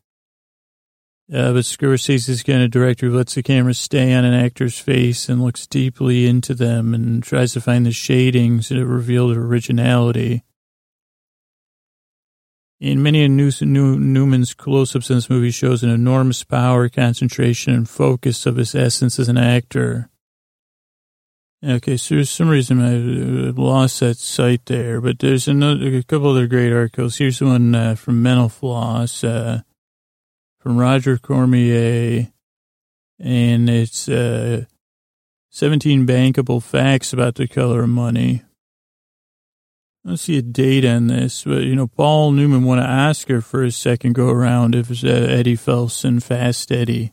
Uh, 1.30 1.52
but 1.52 1.64
Scorsese 1.64 2.30
is 2.30 2.42
kind 2.42 2.62
of 2.62 2.70
director 2.70 3.06
who 3.06 3.16
lets 3.16 3.34
the 3.34 3.42
camera 3.42 3.74
stay 3.74 4.14
on 4.14 4.24
an 4.24 4.32
actor's 4.32 4.78
face 4.78 5.28
and 5.28 5.42
looks 5.42 5.66
deeply 5.66 6.26
into 6.26 6.54
them 6.54 6.94
and 6.94 7.22
tries 7.22 7.52
to 7.52 7.60
find 7.60 7.84
the 7.84 7.92
shadings 7.92 8.70
that 8.70 8.86
reveal 8.86 9.28
their 9.28 9.42
originality. 9.42 10.42
In 12.80 13.02
many 13.02 13.24
of 13.24 13.30
New, 13.32 13.50
New, 13.62 13.98
Newman's 13.98 14.54
close-ups 14.54 15.10
in 15.10 15.16
this 15.16 15.28
movie 15.28 15.50
shows 15.50 15.82
an 15.82 15.90
enormous 15.90 16.44
power, 16.44 16.88
concentration, 16.88 17.74
and 17.74 17.88
focus 17.88 18.46
of 18.46 18.56
his 18.56 18.74
essence 18.74 19.18
as 19.18 19.28
an 19.28 19.36
actor. 19.36 20.08
Okay, 21.64 21.96
so 21.96 22.14
there's 22.14 22.30
some 22.30 22.48
reason 22.48 22.80
I 22.80 23.50
lost 23.60 23.98
that 23.98 24.16
sight 24.16 24.66
there, 24.66 25.00
but 25.00 25.18
there's 25.18 25.48
another, 25.48 25.96
a 25.96 26.02
couple 26.04 26.30
other 26.30 26.46
great 26.46 26.72
articles. 26.72 27.16
Here's 27.16 27.40
one 27.40 27.74
uh, 27.74 27.96
from 27.96 28.22
Mental 28.22 28.48
Floss, 28.48 29.24
uh, 29.24 29.62
from 30.60 30.76
Roger 30.76 31.18
Cormier, 31.18 32.28
and 33.18 33.68
it's 33.68 34.08
uh, 34.08 34.66
17 35.50 36.06
bankable 36.06 36.62
facts 36.62 37.12
about 37.12 37.34
the 37.34 37.48
color 37.48 37.82
of 37.82 37.88
money. 37.88 38.42
I 40.04 40.10
don't 40.10 40.16
see 40.16 40.38
a 40.38 40.42
date 40.42 40.84
on 40.84 41.08
this, 41.08 41.44
but 41.44 41.64
you 41.64 41.74
know, 41.74 41.86
Paul 41.86 42.30
Newman 42.32 42.64
won 42.64 42.78
an 42.78 42.86
Oscar 42.86 43.40
for 43.40 43.62
his 43.62 43.76
second 43.76 44.14
go 44.14 44.28
around. 44.28 44.74
It 44.74 44.88
was 44.88 45.04
uh, 45.04 45.08
Eddie 45.08 45.56
Felson, 45.56 46.22
Fast 46.22 46.70
Eddie. 46.72 47.12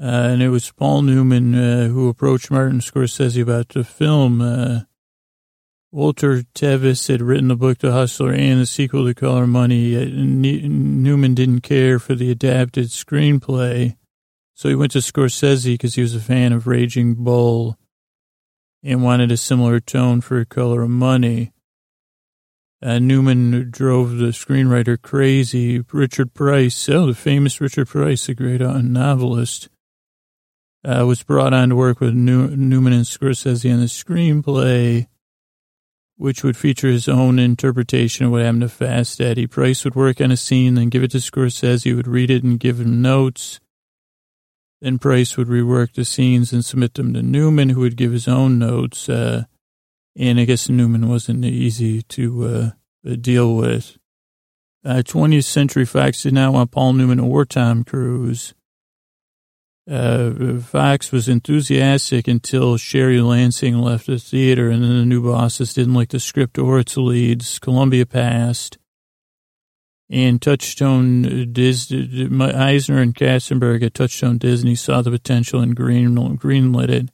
Uh, 0.00 0.28
and 0.32 0.42
it 0.42 0.48
was 0.48 0.70
Paul 0.72 1.02
Newman 1.02 1.54
uh, 1.54 1.88
who 1.88 2.08
approached 2.08 2.50
Martin 2.50 2.80
Scorsese 2.80 3.40
about 3.40 3.68
the 3.70 3.84
film. 3.84 4.40
Uh, 4.40 4.80
Walter 5.92 6.42
Tevis 6.54 7.06
had 7.06 7.22
written 7.22 7.46
the 7.46 7.54
book 7.54 7.78
The 7.78 7.92
Hustler 7.92 8.32
and 8.32 8.60
the 8.60 8.66
sequel 8.66 9.06
to 9.06 9.14
Color 9.14 9.46
Money. 9.46 9.96
Uh, 9.96 10.06
Newman 10.10 11.34
didn't 11.34 11.60
care 11.60 12.00
for 12.00 12.16
the 12.16 12.32
adapted 12.32 12.86
screenplay, 12.86 13.96
so 14.52 14.68
he 14.68 14.74
went 14.74 14.90
to 14.92 14.98
Scorsese 14.98 15.74
because 15.74 15.94
he 15.94 16.02
was 16.02 16.16
a 16.16 16.20
fan 16.20 16.52
of 16.52 16.66
Raging 16.66 17.14
Bull 17.14 17.78
and 18.84 19.02
wanted 19.02 19.32
a 19.32 19.36
similar 19.36 19.80
tone 19.80 20.20
for 20.20 20.44
Color 20.44 20.82
of 20.82 20.90
Money. 20.90 21.52
Uh, 22.82 22.98
Newman 22.98 23.70
drove 23.70 24.18
the 24.18 24.26
screenwriter 24.26 25.00
crazy. 25.00 25.82
Richard 25.90 26.34
Price, 26.34 26.86
oh, 26.90 27.06
the 27.06 27.14
famous 27.14 27.58
Richard 27.62 27.88
Price, 27.88 28.26
the 28.26 28.34
great 28.34 28.60
uh, 28.60 28.82
novelist, 28.82 29.70
uh, 30.84 31.06
was 31.06 31.22
brought 31.22 31.54
on 31.54 31.70
to 31.70 31.76
work 31.76 31.98
with 31.98 32.12
New- 32.12 32.54
Newman 32.54 32.92
and 32.92 33.06
Scorsese 33.06 33.72
on 33.72 33.80
the 33.80 33.86
screenplay, 33.86 35.06
which 36.18 36.44
would 36.44 36.58
feature 36.58 36.88
his 36.88 37.08
own 37.08 37.38
interpretation 37.38 38.26
of 38.26 38.32
what 38.32 38.42
happened 38.42 38.60
to 38.60 38.68
Fast 38.68 39.18
Eddie. 39.18 39.46
Price 39.46 39.82
would 39.84 39.94
work 39.94 40.20
on 40.20 40.30
a 40.30 40.36
scene, 40.36 40.74
then 40.74 40.90
give 40.90 41.02
it 41.02 41.12
to 41.12 41.18
Scorsese, 41.18 41.88
who 41.88 41.96
would 41.96 42.06
read 42.06 42.30
it 42.30 42.44
and 42.44 42.60
give 42.60 42.80
him 42.80 43.00
notes. 43.00 43.60
Then 44.84 44.98
Price 44.98 45.38
would 45.38 45.48
rework 45.48 45.94
the 45.94 46.04
scenes 46.04 46.52
and 46.52 46.62
submit 46.62 46.92
them 46.92 47.14
to 47.14 47.22
Newman, 47.22 47.70
who 47.70 47.80
would 47.80 47.96
give 47.96 48.12
his 48.12 48.28
own 48.28 48.58
notes. 48.58 49.08
Uh, 49.08 49.44
and 50.14 50.38
I 50.38 50.44
guess 50.44 50.68
Newman 50.68 51.08
wasn't 51.08 51.42
easy 51.42 52.02
to 52.02 52.44
uh, 52.44 52.70
uh 53.10 53.16
deal 53.16 53.56
with. 53.56 53.96
Uh, 54.84 54.96
20th 54.96 55.44
Century 55.44 55.86
Fox 55.86 56.22
did 56.22 56.34
not 56.34 56.52
want 56.52 56.70
Paul 56.70 56.92
Newman 56.92 57.18
or 57.18 57.46
Tom 57.46 57.82
Cruise. 57.82 58.52
Uh, 59.90 60.58
Fox 60.60 61.10
was 61.10 61.30
enthusiastic 61.30 62.28
until 62.28 62.76
Sherry 62.76 63.22
Lansing 63.22 63.78
left 63.78 64.06
the 64.06 64.18
theater, 64.18 64.68
and 64.68 64.82
then 64.82 64.98
the 64.98 65.06
new 65.06 65.22
bosses 65.22 65.72
didn't 65.72 65.94
like 65.94 66.10
the 66.10 66.20
script 66.20 66.58
or 66.58 66.78
its 66.78 66.98
leads. 66.98 67.58
Columbia 67.58 68.04
passed. 68.04 68.76
And 70.10 70.40
Touchstone 70.40 71.52
Disney, 71.52 72.28
Eisner 72.40 72.98
and 72.98 73.14
Katzenberg 73.14 73.82
at 73.82 73.94
Touchstone 73.94 74.38
Disney 74.38 74.74
saw 74.74 75.00
the 75.00 75.10
potential 75.10 75.60
and 75.60 75.74
green, 75.74 76.14
greenlit 76.14 76.90
it. 76.90 77.10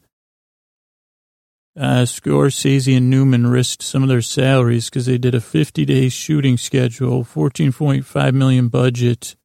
Uh, 1.79 2.03
Scorsese 2.03 2.97
and 2.97 3.09
Newman 3.09 3.47
risked 3.47 3.83
some 3.83 4.03
of 4.03 4.09
their 4.09 4.23
salaries 4.23 4.91
because 4.91 5.07
they 5.07 5.19
did 5.19 5.35
a 5.35 5.41
50 5.41 5.85
day 5.85 6.09
shooting 6.09 6.57
schedule, 6.57 7.25
14.5 7.25 8.35
million 8.35 8.69
budget. 8.69 9.37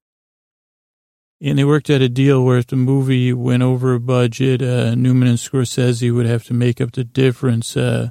And 1.39 1.59
they 1.59 1.63
worked 1.63 1.89
out 1.89 2.01
a 2.01 2.09
deal 2.09 2.43
where 2.43 2.57
if 2.57 2.67
the 2.67 2.75
movie 2.75 3.31
went 3.31 3.61
over 3.61 3.99
budget, 3.99 4.61
uh, 4.61 4.95
Newman 4.95 5.27
and 5.27 5.37
Scorsese 5.37 6.13
would 6.13 6.25
have 6.25 6.43
to 6.45 6.53
make 6.53 6.81
up 6.81 6.93
the 6.93 7.03
difference. 7.03 7.77
Uh, 7.77 8.09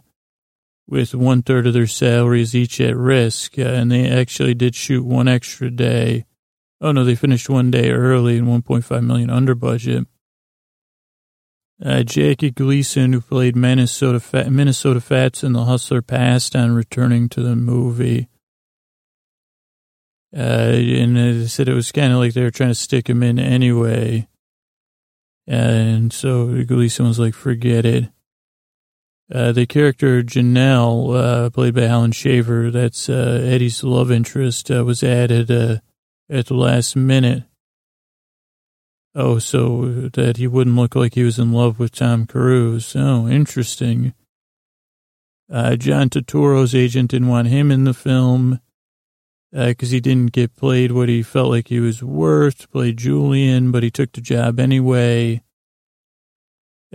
with 0.87 1.14
one 1.14 1.43
third 1.43 1.66
of 1.66 1.72
their 1.72 1.87
salaries 1.87 2.55
each 2.55 2.80
at 2.80 2.97
risk. 2.97 3.59
Uh, 3.59 3.62
and 3.62 3.91
they 3.91 4.09
actually 4.09 4.55
did 4.55 4.74
shoot 4.74 5.05
one 5.05 5.28
extra 5.28 5.70
day. 5.70 6.24
Oh 6.80 6.93
no, 6.93 7.05
they 7.05 7.14
finished 7.14 7.49
one 7.49 7.70
day 7.70 7.91
early 7.91 8.39
and 8.39 8.47
1.5 8.47 9.05
million 9.05 9.30
under 9.30 9.55
budget. 9.55 10.07
Uh, 11.82 12.03
Jackie 12.03 12.51
Gleason, 12.51 13.12
who 13.12 13.20
played 13.20 13.57
Minnesota 13.57 14.20
Fat, 14.20 14.51
Minnesota 14.51 15.01
Fats 15.01 15.43
in 15.43 15.53
The 15.53 15.64
Hustler, 15.64 16.03
passed 16.03 16.55
on 16.55 16.74
returning 16.74 17.28
to 17.30 17.43
the 17.43 17.57
movie. 17.57 18.28
Uh, 20.37 20.72
and 20.74 21.16
they 21.16 21.47
said 21.47 21.68
it 21.68 21.74
was 21.74 21.93
kind 21.93 22.12
of 22.12 22.18
like 22.18 22.35
they 22.35 22.43
were 22.43 22.51
trying 22.51 22.70
to 22.70 22.74
stick 22.74 23.09
him 23.09 23.22
in 23.22 23.39
anyway. 23.39 24.28
And 25.47 26.12
so 26.12 26.64
Gleason 26.64 27.07
was 27.07 27.18
like, 27.18 27.35
forget 27.35 27.85
it. 27.85 28.09
Uh, 29.32 29.52
the 29.52 29.66
character 29.66 30.22
Janelle, 30.22 31.16
uh, 31.46 31.50
played 31.50 31.74
by 31.74 31.82
Helen 31.82 32.12
Shaver, 32.12 32.70
that's 32.70 33.08
uh, 33.08 33.40
Eddie's 33.42 33.82
love 33.82 34.10
interest, 34.10 34.70
uh, 34.70 34.84
was 34.84 35.02
added 35.02 35.50
uh, 35.50 35.78
at 36.28 36.46
the 36.46 36.54
last 36.54 36.94
minute. 36.94 37.44
Oh, 39.14 39.38
so 39.38 40.08
that 40.12 40.36
he 40.36 40.46
wouldn't 40.46 40.76
look 40.76 40.94
like 40.94 41.14
he 41.14 41.22
was 41.22 41.38
in 41.38 41.52
love 41.52 41.78
with 41.78 41.92
Tom 41.92 42.26
Cruise. 42.26 42.94
Oh, 42.96 43.28
interesting. 43.28 44.12
Uh, 45.50 45.76
John 45.76 46.10
Turturro's 46.10 46.74
agent 46.74 47.12
didn't 47.12 47.28
want 47.28 47.48
him 47.48 47.70
in 47.70 47.84
the 47.84 47.94
film 47.94 48.60
because 49.52 49.90
he 49.90 50.00
didn't 50.00 50.32
get 50.32 50.56
played 50.56 50.90
what 50.90 51.08
he 51.08 51.22
felt 51.22 51.50
like 51.50 51.68
he 51.68 51.78
was 51.78 52.02
worth 52.02 52.58
to 52.58 52.68
play 52.68 52.92
Julian, 52.92 53.70
but 53.70 53.84
he 53.84 53.90
took 53.90 54.10
the 54.12 54.20
job 54.20 54.58
anyway. 54.58 55.43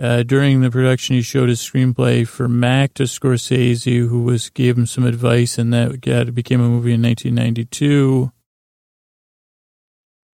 Uh, 0.00 0.22
during 0.22 0.62
the 0.62 0.70
production, 0.70 1.14
he 1.14 1.20
showed 1.20 1.50
his 1.50 1.60
screenplay 1.60 2.26
for 2.26 2.48
Mac 2.48 2.94
to 2.94 3.02
Scorsese, 3.02 4.08
who 4.08 4.22
was 4.22 4.48
gave 4.48 4.78
him 4.78 4.86
some 4.86 5.04
advice, 5.04 5.58
and 5.58 5.74
that 5.74 6.00
got 6.00 6.34
became 6.34 6.60
a 6.62 6.68
movie 6.68 6.94
in 6.94 7.02
1992. 7.02 8.32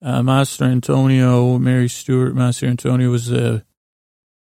Uh, 0.00 0.22
Master 0.22 0.66
Antonio, 0.66 1.58
Mary 1.58 1.88
Stuart, 1.88 2.36
Master 2.36 2.66
Antonio 2.66 3.10
was 3.10 3.26
the 3.26 3.64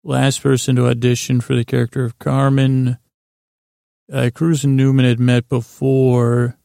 last 0.04 0.44
person 0.44 0.76
to 0.76 0.86
audition 0.86 1.40
for 1.40 1.56
the 1.56 1.64
character 1.64 2.04
of 2.04 2.20
Carmen. 2.20 2.98
Uh, 4.12 4.30
Cruise 4.32 4.62
and 4.62 4.76
Newman 4.76 5.06
had 5.06 5.18
met 5.18 5.48
before. 5.48 6.56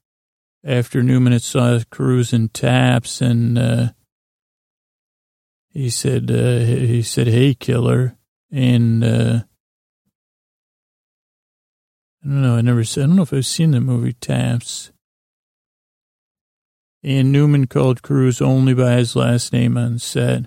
After 0.63 1.01
Newman 1.01 1.33
had 1.33 1.41
saw 1.41 1.79
Cruise 1.89 2.31
in 2.31 2.49
Taps, 2.49 3.21
and 3.21 3.57
uh, 3.57 3.87
he 5.69 5.89
said, 5.89 6.29
uh, 6.29 6.59
"He 6.59 7.01
said, 7.01 7.25
hey, 7.25 7.55
killer," 7.55 8.19
and 8.51 9.03
uh, 9.03 9.39
I 12.23 12.27
don't 12.27 12.41
know. 12.41 12.55
I 12.55 12.61
never. 12.61 12.81
I 12.81 12.83
don't 12.83 13.15
know 13.15 13.23
if 13.23 13.33
I've 13.33 13.45
seen 13.45 13.71
the 13.71 13.81
movie 13.81 14.13
Taps. 14.13 14.91
And 17.03 17.31
Newman 17.31 17.65
called 17.65 18.03
Cruise 18.03 18.41
only 18.41 18.75
by 18.75 18.93
his 18.93 19.15
last 19.15 19.51
name 19.51 19.75
on 19.75 19.97
set. 19.97 20.45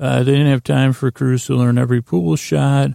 Uh, 0.00 0.22
they 0.22 0.32
didn't 0.32 0.46
have 0.46 0.62
time 0.62 0.94
for 0.94 1.10
Cruise 1.10 1.44
to 1.46 1.54
learn 1.54 1.76
every 1.76 2.00
pool 2.00 2.36
shot. 2.36 2.92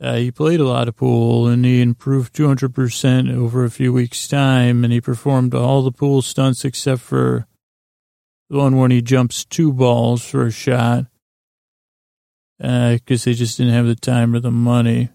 Uh, 0.00 0.14
he 0.14 0.30
played 0.30 0.60
a 0.60 0.68
lot 0.68 0.86
of 0.86 0.96
pool 0.96 1.48
and 1.48 1.64
he 1.64 1.82
improved 1.82 2.32
200% 2.34 3.36
over 3.36 3.64
a 3.64 3.70
few 3.70 3.92
weeks' 3.92 4.28
time. 4.28 4.84
And 4.84 4.92
he 4.92 5.00
performed 5.00 5.54
all 5.54 5.82
the 5.82 5.90
pool 5.90 6.22
stunts 6.22 6.64
except 6.64 7.02
for 7.02 7.48
the 8.48 8.58
one 8.58 8.76
when 8.76 8.92
he 8.92 9.02
jumps 9.02 9.44
two 9.44 9.72
balls 9.72 10.24
for 10.24 10.46
a 10.46 10.52
shot 10.52 11.06
because 12.60 13.22
uh, 13.22 13.30
they 13.30 13.34
just 13.34 13.56
didn't 13.56 13.72
have 13.72 13.86
the 13.86 13.94
time 13.94 14.34
or 14.34 14.40
the 14.40 14.50
money. 14.50 15.08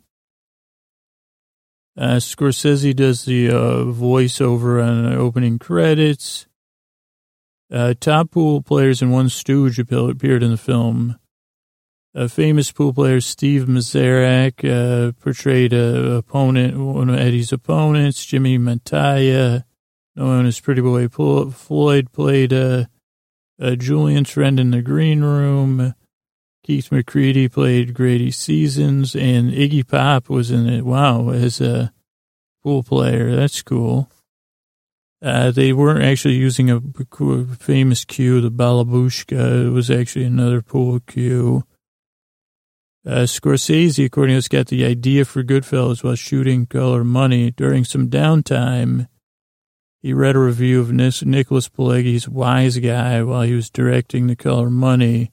Uh, 1.95 2.15
Scorsese 2.15 2.95
does 2.95 3.25
the 3.25 3.49
uh, 3.49 3.83
voiceover 3.85 4.83
on 4.83 5.13
opening 5.13 5.59
credits. 5.59 6.47
Uh, 7.71 7.93
top 7.99 8.31
pool 8.31 8.61
players 8.61 9.01
and 9.01 9.11
one 9.11 9.29
stooge 9.29 9.77
appeared 9.79 10.43
in 10.43 10.51
the 10.51 10.57
film. 10.57 11.19
A 12.15 12.27
famous 12.27 12.71
pool 12.71 12.93
player, 12.93 13.21
Steve 13.21 13.65
Mizerak, 13.65 14.63
uh, 14.63 15.11
portrayed 15.21 15.73
a 15.73 16.13
opponent, 16.13 16.77
one 16.77 17.09
of 17.09 17.19
Eddie's 17.19 17.51
opponents. 17.53 18.25
Jimmy 18.25 18.57
Mataya, 18.57 19.65
known 20.15 20.45
as 20.45 20.59
Pretty 20.59 20.81
Boy 20.81 21.07
Floyd, 21.07 22.11
played 22.11 22.53
uh, 22.53 22.85
Julian's 23.77 24.31
friend 24.31 24.59
in 24.59 24.71
the 24.71 24.81
green 24.81 25.21
room. 25.21 25.93
Keith 26.65 26.91
McCready 26.91 27.47
played 27.47 27.93
Grady 27.93 28.31
Seasons, 28.31 29.15
and 29.15 29.51
Iggy 29.51 29.87
Pop 29.87 30.29
was 30.29 30.49
in 30.49 30.67
it. 30.67 30.83
Wow, 30.83 31.29
as 31.29 31.61
a 31.61 31.93
pool 32.63 32.81
player, 32.81 33.35
that's 33.35 33.61
cool. 33.61 34.09
Uh, 35.21 35.51
they 35.51 35.73
weren't 35.73 36.03
actually 36.03 36.33
using 36.33 36.71
a 36.71 36.81
famous 37.59 38.03
cue, 38.03 38.41
the 38.41 38.49
Balabushka. 38.49 39.67
It 39.67 39.69
was 39.69 39.91
actually 39.91 40.25
another 40.25 40.63
pool 40.63 41.01
cue. 41.01 41.65
Uh, 43.05 43.27
Scorsese, 43.27 44.03
according 44.03 44.33
to 44.33 44.39
us, 44.39 44.47
got 44.47 44.65
the 44.65 44.85
idea 44.85 45.23
for 45.23 45.43
Goodfellas 45.43 46.03
while 46.03 46.15
shooting 46.15 46.65
Color 46.65 47.03
Money. 47.03 47.51
During 47.51 47.85
some 47.85 48.09
downtime, 48.09 49.07
he 50.01 50.13
read 50.13 50.35
a 50.35 50.39
review 50.39 50.81
of 50.81 50.91
Nicholas 50.91 51.69
Pileggi's 51.69 52.27
Wise 52.27 52.79
Guy 52.79 53.21
while 53.21 53.43
he 53.43 53.53
was 53.53 53.69
directing 53.69 54.25
The 54.25 54.35
Color 54.35 54.71
Money. 54.71 55.31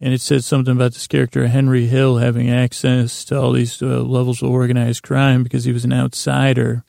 And 0.00 0.14
it 0.14 0.22
said 0.22 0.44
something 0.44 0.72
about 0.72 0.94
this 0.94 1.06
character, 1.06 1.46
Henry 1.46 1.86
Hill, 1.86 2.16
having 2.16 2.48
access 2.48 3.22
to 3.26 3.38
all 3.38 3.52
these 3.52 3.82
uh, 3.82 4.02
levels 4.02 4.42
of 4.42 4.50
organized 4.50 5.02
crime 5.02 5.42
because 5.42 5.64
he 5.64 5.72
was 5.72 5.84
an 5.84 5.92
outsider. 5.92 6.84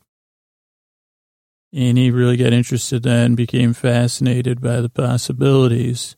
And 1.74 1.98
he 1.98 2.10
really 2.10 2.38
got 2.38 2.54
interested 2.54 3.06
and 3.06 3.36
became 3.36 3.74
fascinated 3.74 4.62
by 4.62 4.80
the 4.80 4.90
possibilities. 4.90 6.16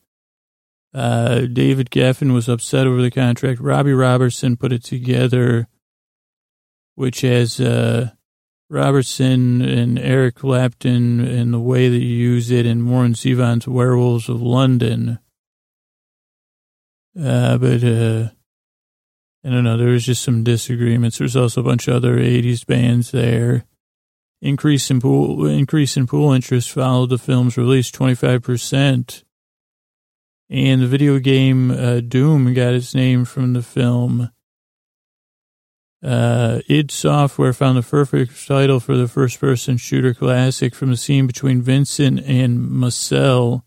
Uh, 0.92 1.46
David 1.52 1.90
Geffen 1.90 2.32
was 2.32 2.48
upset 2.48 2.86
over 2.86 3.02
the 3.02 3.10
contract. 3.10 3.60
Robbie 3.60 3.92
Robertson 3.92 4.56
put 4.56 4.72
it 4.72 4.84
together, 4.84 5.66
which 6.94 7.22
has 7.22 7.58
uh, 7.58 8.10
Robertson 8.70 9.60
and 9.62 9.98
Eric 9.98 10.36
Clapton 10.36 11.20
and 11.20 11.52
the 11.52 11.60
way 11.60 11.88
that 11.88 11.98
you 11.98 12.14
use 12.16 12.52
it 12.52 12.66
in 12.66 12.88
Warren 12.88 13.14
Zevon's 13.14 13.66
Werewolves 13.66 14.28
of 14.28 14.40
London. 14.40 15.18
Uh, 17.18 17.58
but 17.58 17.84
uh, 17.84 18.28
I 19.44 19.50
don't 19.50 19.64
know. 19.64 19.76
There 19.76 19.88
was 19.88 20.06
just 20.06 20.22
some 20.22 20.42
disagreements. 20.42 21.18
There's 21.18 21.36
also 21.36 21.60
a 21.60 21.64
bunch 21.64 21.88
of 21.88 21.94
other 21.94 22.16
'80s 22.16 22.66
bands 22.66 23.10
there. 23.10 23.64
Increase 24.44 24.90
in 24.90 25.00
pool 25.00 25.46
increase 25.46 25.96
in 25.96 26.06
pool 26.06 26.32
interest 26.32 26.70
followed 26.70 27.08
the 27.08 27.16
film's 27.16 27.56
release 27.56 27.90
25%. 27.90 29.24
And 30.50 30.82
the 30.82 30.86
video 30.86 31.18
game 31.18 31.70
uh, 31.70 32.00
Doom 32.00 32.52
got 32.52 32.74
its 32.74 32.94
name 32.94 33.24
from 33.24 33.54
the 33.54 33.62
film. 33.62 34.30
Uh, 36.04 36.60
id 36.68 36.90
Software 36.90 37.54
found 37.54 37.78
the 37.78 37.82
perfect 37.82 38.46
title 38.46 38.80
for 38.80 38.94
the 38.94 39.08
first 39.08 39.40
person 39.40 39.78
shooter 39.78 40.12
classic 40.12 40.74
from 40.74 40.90
the 40.90 40.98
scene 40.98 41.26
between 41.26 41.62
Vincent 41.62 42.20
and 42.20 42.68
Marcel, 42.68 43.64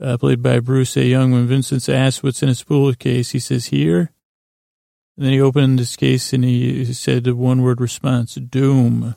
uh, 0.00 0.16
played 0.18 0.42
by 0.42 0.60
Bruce 0.60 0.96
A. 0.96 1.04
Young. 1.04 1.32
When 1.32 1.46
Vincent's 1.46 1.88
asked 1.88 2.22
what's 2.22 2.42
in 2.42 2.48
his 2.48 2.62
pool 2.62 2.92
case, 2.94 3.30
he 3.30 3.38
says, 3.38 3.66
Here. 3.66 4.12
And 5.16 5.24
then 5.24 5.32
he 5.32 5.40
opened 5.40 5.78
this 5.78 5.96
case 5.96 6.32
and 6.32 6.44
he 6.44 6.84
said 6.92 7.24
the 7.24 7.34
one 7.34 7.62
word 7.62 7.80
response, 7.80 8.34
Doom. 8.34 9.14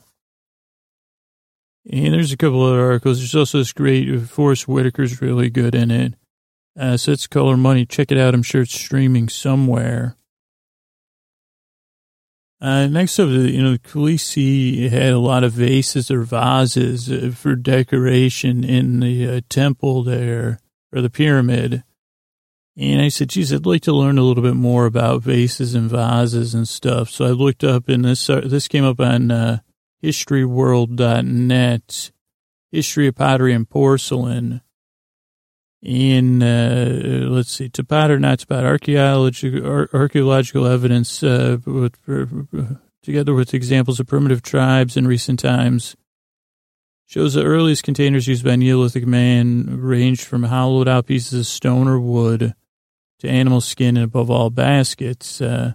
And 1.91 2.13
there's 2.13 2.32
a 2.32 2.38
couple 2.38 2.63
other 2.63 2.82
articles. 2.82 3.17
There's 3.17 3.36
also 3.36 3.57
this 3.57 3.73
great, 3.73 4.21
Forest 4.21 4.65
Whitaker's 4.65 5.21
really 5.21 5.49
good 5.49 5.75
in 5.75 5.91
it. 5.91 6.13
Uh, 6.80 6.97
so 6.97 7.11
it's 7.11 7.27
Color 7.27 7.57
Money. 7.57 7.86
Check 7.86 8.11
it 8.11 8.17
out. 8.17 8.34
I'm 8.34 8.43
sure 8.43 8.61
it's 8.61 8.80
streaming 8.80 9.27
somewhere. 9.27 10.15
Uh, 12.61 12.88
next 12.88 13.17
up, 13.19 13.30
you 13.30 13.61
know, 13.61 13.77
Khaleesi 13.77 14.89
had 14.89 15.13
a 15.13 15.19
lot 15.19 15.45
of 15.45 15.53
vases 15.53 16.11
or 16.11 16.23
vases 16.23 17.09
uh, 17.09 17.32
for 17.34 17.55
decoration 17.55 18.65
in 18.65 18.99
the 18.99 19.30
uh, 19.30 19.41
temple 19.47 20.03
there, 20.03 20.59
or 20.93 21.01
the 21.01 21.09
pyramid. 21.09 21.83
And 22.77 23.01
I 23.01 23.09
said, 23.09 23.29
geez, 23.29 23.53
I'd 23.53 23.65
like 23.65 23.81
to 23.83 23.93
learn 23.93 24.17
a 24.17 24.23
little 24.23 24.43
bit 24.43 24.55
more 24.55 24.85
about 24.85 25.23
vases 25.23 25.75
and 25.75 25.89
vases 25.89 26.53
and 26.53 26.67
stuff. 26.67 27.09
So 27.09 27.25
I 27.25 27.31
looked 27.31 27.63
up 27.63 27.89
and 27.89 28.05
this, 28.05 28.29
uh, 28.29 28.41
this 28.45 28.69
came 28.69 28.85
up 28.85 29.01
on, 29.01 29.31
uh, 29.31 29.59
historyworld.net, 30.01 32.11
history 32.71 33.07
of 33.07 33.15
pottery 33.15 33.53
and 33.53 33.69
porcelain. 33.69 34.61
In, 35.81 36.43
uh, 36.43 37.27
let's 37.29 37.51
see, 37.51 37.69
to 37.69 37.85
pot 37.85 38.11
or 38.11 38.19
not 38.19 38.39
to 38.39 38.47
pot, 38.47 38.65
archaeological, 38.65 39.87
archaeological 39.93 40.67
evidence, 40.67 41.23
uh, 41.23 41.57
with, 41.65 41.97
uh, 42.07 42.25
together 43.01 43.33
with 43.33 43.53
examples 43.53 43.99
of 43.99 44.07
primitive 44.07 44.41
tribes 44.41 44.97
in 44.97 45.07
recent 45.07 45.39
times, 45.39 45.95
shows 47.10 47.34
the 47.34 47.43
earliest 47.43 47.84
containers 47.84 48.28
used 48.28 48.45
by 48.45 48.55
Neolithic 48.55 49.07
man 49.07 49.82
ranged 49.82 50.24
from 50.24 50.43
hollowed 50.43 50.88
out 50.88 51.07
pieces 51.07 51.39
of 51.39 51.47
stone 51.47 51.88
or 51.88 51.99
wood 51.99 52.53
to 53.20 53.28
animal 53.28 53.62
skin 53.62 53.97
and 53.97 54.05
above 54.05 54.30
all 54.30 54.51
baskets. 54.51 55.41
Uh, 55.41 55.74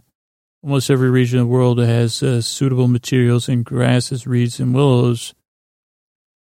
Almost 0.65 0.89
every 0.89 1.11
region 1.11 1.41
of 1.41 1.47
the 1.47 1.53
world 1.53 1.79
has 1.79 2.23
uh, 2.23 2.41
suitable 2.41 2.89
materials 2.89 3.51
and 3.51 3.67
grasses, 3.67 4.27
reeds, 4.27 4.59
and 4.59 4.75
willows 4.75 5.35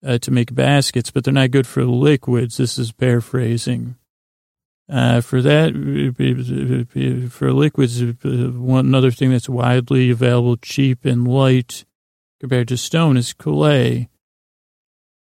uh, 0.04 0.18
to 0.18 0.30
make 0.30 0.54
baskets, 0.54 1.10
but 1.10 1.24
they're 1.24 1.32
not 1.32 1.50
good 1.50 1.66
for 1.66 1.86
liquids. 1.86 2.58
This 2.58 2.76
is 2.76 2.92
paraphrasing. 2.92 3.96
Uh, 4.86 5.22
for 5.22 5.40
that, 5.40 5.72
for 7.30 7.52
liquids, 7.54 8.02
one 8.02 8.84
another 8.84 9.10
thing 9.10 9.30
that's 9.30 9.48
widely 9.48 10.10
available, 10.10 10.58
cheap 10.58 11.06
and 11.06 11.26
light 11.26 11.86
compared 12.38 12.68
to 12.68 12.76
stone 12.76 13.16
is 13.16 13.32
clay. 13.32 14.10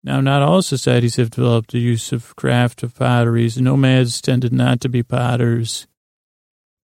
Now, 0.06 0.20
not 0.20 0.40
all 0.40 0.62
societies 0.62 1.16
have 1.16 1.30
developed 1.30 1.72
the 1.72 1.80
use 1.80 2.12
of 2.12 2.36
craft 2.36 2.84
of 2.84 2.94
potteries. 2.94 3.60
Nomads 3.60 4.20
tended 4.20 4.52
not 4.52 4.80
to 4.82 4.88
be 4.88 5.02
potters 5.02 5.88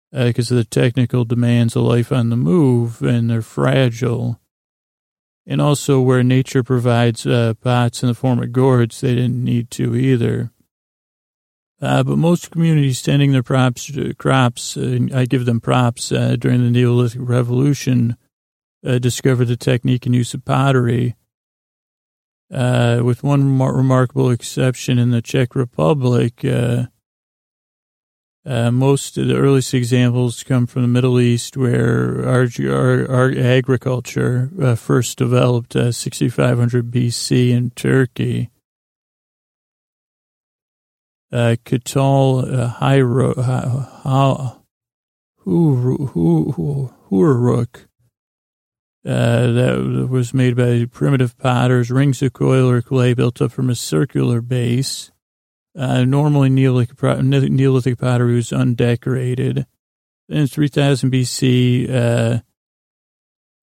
because 0.10 0.50
uh, 0.50 0.56
of 0.56 0.58
the 0.58 0.64
technical 0.64 1.26
demands 1.26 1.76
of 1.76 1.84
life 1.84 2.14
on 2.14 2.30
the 2.30 2.38
move 2.38 3.02
and 3.02 3.30
they're 3.30 3.42
fragile. 3.42 4.40
And 5.46 5.60
also 5.60 6.00
where 6.00 6.24
nature 6.24 6.64
provides 6.64 7.26
uh, 7.26 7.56
pots 7.56 8.04
in 8.04 8.08
the 8.08 8.16
form 8.16 8.42
of 8.42 8.54
gourds, 8.54 9.02
they 9.02 9.16
didn't 9.16 9.44
need 9.44 9.70
to 9.72 9.98
either. 9.98 10.52
Uh, 11.82 12.04
but 12.04 12.18
most 12.18 12.52
communities 12.52 13.02
tending 13.02 13.34
their 13.34 13.44
props, 13.44 13.92
uh, 13.98 14.14
crops, 14.18 14.78
I 14.78 15.26
give 15.26 15.46
them 15.46 15.60
props, 15.60 16.14
uh, 16.14 16.38
during 16.40 16.64
the 16.64 16.72
Neolithic 16.72 17.22
Revolution, 17.22 18.16
uh, 18.86 18.98
discovered 18.98 19.50
the 19.50 19.58
technique 19.58 20.06
and 20.06 20.16
use 20.16 20.34
of 20.34 20.46
pottery. 20.46 21.16
With 22.50 23.24
one 23.24 23.60
remarkable 23.60 24.30
exception 24.30 24.98
in 24.98 25.12
the 25.12 25.22
Czech 25.22 25.56
Republic, 25.56 26.44
uh, 26.44 26.86
most 28.46 29.18
of 29.18 29.28
the 29.28 29.36
earliest 29.36 29.74
examples 29.74 30.44
come 30.44 30.66
from 30.66 30.82
the 30.82 30.88
Middle 30.88 31.20
East, 31.20 31.56
where 31.58 32.28
our, 32.28 32.48
our, 32.70 33.12
our 33.12 33.32
agriculture 33.38 34.50
uh, 34.62 34.76
first 34.76 35.18
developed 35.18 35.76
uh, 35.76 35.92
6500 35.92 36.90
BC 36.90 37.50
in 37.50 37.70
Turkey. 37.72 38.50
uh, 41.32 41.56
Katal 41.64 42.44
uh, 42.54 42.74
Hyro, 42.80 43.34
uh, 43.38 44.56
Huruk, 47.10 47.88
uh, 49.10 49.52
that 49.54 50.08
was 50.08 50.36
made 50.36 50.56
by 50.56 50.86
primitive 50.86 51.36
potters, 51.40 51.90
rings 51.90 52.22
of 52.22 52.32
coil 52.32 52.70
or 52.70 52.80
clay 52.84 53.16
built 53.16 53.42
up 53.42 53.52
from 53.52 53.68
a 53.68 53.76
circular 53.76 54.40
base. 54.40 55.12
Uh, 55.76 56.04
normally 56.06 56.48
Neolithic, 56.50 57.02
Neolithic 57.24 57.98
pottery 57.98 58.36
was 58.36 58.52
undecorated. 58.52 59.66
In 60.28 60.46
3000 60.46 61.12
BC, 61.12 61.90
uh, 61.90 62.42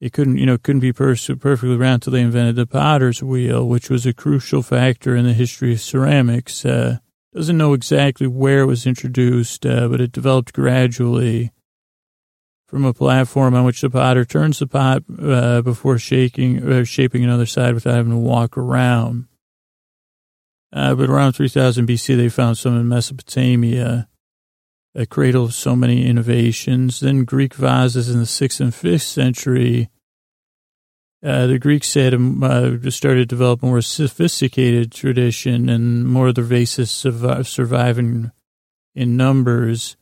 it 0.01 0.13
couldn't, 0.13 0.39
you 0.39 0.47
know, 0.47 0.59
couldn't 0.59 0.81
be 0.81 0.93
perfectly 0.93 1.77
round 1.77 1.95
until 1.95 2.15
they 2.15 2.23
invented 2.23 2.57
the 2.57 2.67
potter's 2.67 3.23
wheel, 3.23 3.69
which 3.69 3.89
was 3.89 4.05
a 4.05 4.13
crucial 4.13 4.63
factor 4.63 5.15
in 5.15 5.27
the 5.27 5.33
history 5.33 5.73
of 5.75 5.81
ceramics. 5.81 6.65
Uh, 6.65 6.99
doesn't 7.33 7.57
know 7.57 7.73
exactly 7.73 8.27
where 8.27 8.63
it 8.63 8.67
was 8.67 8.85
introduced, 8.85 9.65
uh, 9.65 9.87
but 9.87 10.01
it 10.01 10.11
developed 10.11 10.53
gradually 10.53 11.53
from 12.67 12.85
a 12.85 12.93
platform 12.93 13.55
on 13.55 13.65
which 13.65 13.81
the 13.81 13.91
potter 13.91 14.25
turns 14.25 14.59
the 14.59 14.67
pot 14.67 15.05
uh, 15.23 15.63
before 15.63 15.99
shaking, 15.99 16.71
uh, 16.71 16.85
shaping 16.85 17.23
another 17.23 17.47
side 17.47 17.75
without 17.75 17.95
having 17.95 18.13
to 18.13 18.19
walk 18.19 18.59
around. 18.59 19.27
Uh, 20.73 20.95
but 20.95 21.09
around 21.09 21.33
3000 21.33 21.87
BC, 21.87 22.17
they 22.17 22.29
found 22.29 22.59
some 22.59 22.79
in 22.79 22.89
Mesopotamia, 22.89 24.09
a 24.95 25.07
cradle 25.07 25.45
of 25.45 25.55
so 25.55 25.77
many 25.77 26.07
innovations. 26.07 27.01
Then 27.01 27.25
Greek 27.25 27.55
vases 27.55 28.09
in 28.09 28.19
the 28.19 28.25
6th 28.25 28.61
and 28.61 28.73
5th 28.73 29.03
century. 29.03 29.91
Uh, 31.25 31.47
the 31.47 31.59
Greeks 31.59 31.95
had 31.95 32.15
um, 32.15 32.43
uh, 32.43 32.91
started 32.91 33.21
to 33.21 33.27
develop 33.27 33.63
a 33.63 33.67
more 33.67 33.81
sophisticated 33.81 34.93
tradition 34.93 35.69
and 35.69 36.07
more 36.07 36.29
of 36.29 36.35
the 36.35 36.43
vases 36.43 36.91
survive, 36.91 37.47
surviving 37.49 38.33
in 38.95 39.17
numbers. 39.17 39.97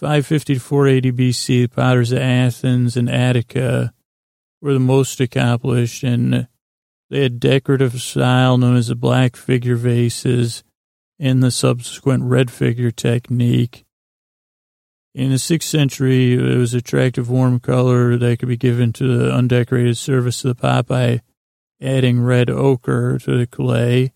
550 0.00 0.54
to 0.54 0.60
480 0.60 1.12
BC, 1.12 1.46
the 1.46 1.66
potters 1.68 2.10
of 2.10 2.20
Athens 2.20 2.96
and 2.96 3.10
Attica 3.10 3.92
were 4.62 4.72
the 4.72 4.80
most 4.80 5.20
accomplished, 5.20 6.02
and 6.02 6.48
they 7.10 7.22
had 7.22 7.38
decorative 7.38 8.00
style 8.00 8.56
known 8.56 8.76
as 8.76 8.86
the 8.86 8.94
black 8.94 9.36
figure 9.36 9.76
vases 9.76 10.64
and 11.18 11.42
the 11.42 11.50
subsequent 11.50 12.22
red 12.24 12.50
figure 12.50 12.90
technique. 12.90 13.84
In 15.14 15.28
the 15.28 15.36
6th 15.36 15.64
century, 15.64 16.32
it 16.32 16.56
was 16.56 16.72
attractive 16.72 17.28
warm 17.28 17.60
color 17.60 18.16
that 18.16 18.38
could 18.38 18.48
be 18.48 18.56
given 18.56 18.94
to 18.94 19.18
the 19.18 19.34
undecorated 19.34 19.98
surface 19.98 20.42
of 20.46 20.56
the 20.56 20.62
pot 20.62 20.86
by 20.86 21.20
adding 21.78 22.22
red 22.22 22.48
ochre 22.48 23.18
to 23.18 23.36
the 23.36 23.46
clay. 23.46 24.12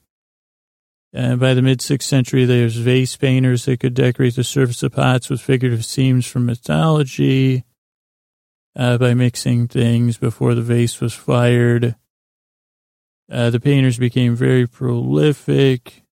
And 1.14 1.38
by 1.38 1.54
the 1.54 1.62
mid 1.62 1.80
sixth 1.80 2.08
century, 2.08 2.44
there's 2.44 2.76
vase 2.76 3.16
painters 3.16 3.66
that 3.66 3.78
could 3.78 3.94
decorate 3.94 4.34
the 4.34 4.42
surface 4.42 4.82
of 4.82 4.92
pots 4.92 5.30
with 5.30 5.40
figurative 5.40 5.84
scenes 5.84 6.26
from 6.26 6.44
mythology 6.44 7.64
uh, 8.74 8.98
by 8.98 9.14
mixing 9.14 9.68
things 9.68 10.18
before 10.18 10.54
the 10.54 10.62
vase 10.62 11.00
was 11.00 11.14
fired. 11.14 11.94
Uh, 13.30 13.50
the 13.50 13.60
painters 13.60 13.96
became 13.96 14.34
very 14.34 14.66
prolific. 14.66 16.02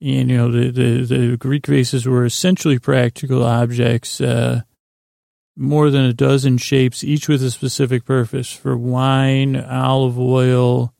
And, 0.00 0.30
you 0.30 0.36
know, 0.36 0.52
the, 0.52 0.70
the, 0.70 1.04
the 1.04 1.36
Greek 1.36 1.66
vases 1.66 2.06
were 2.06 2.24
essentially 2.24 2.78
practical 2.78 3.42
objects, 3.42 4.20
uh, 4.20 4.62
more 5.56 5.90
than 5.90 6.04
a 6.04 6.12
dozen 6.12 6.58
shapes, 6.58 7.04
each 7.04 7.28
with 7.28 7.42
a 7.42 7.50
specific 7.50 8.04
purpose 8.04 8.52
for 8.52 8.76
wine, 8.76 9.56
olive 9.56 10.18
oil, 10.18 10.94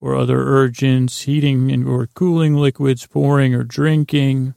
or 0.00 0.16
other 0.16 0.38
unguents, 0.38 1.24
heating 1.24 1.86
or 1.86 2.06
cooling 2.06 2.54
liquids, 2.54 3.06
pouring 3.06 3.54
or 3.54 3.64
drinking. 3.64 4.54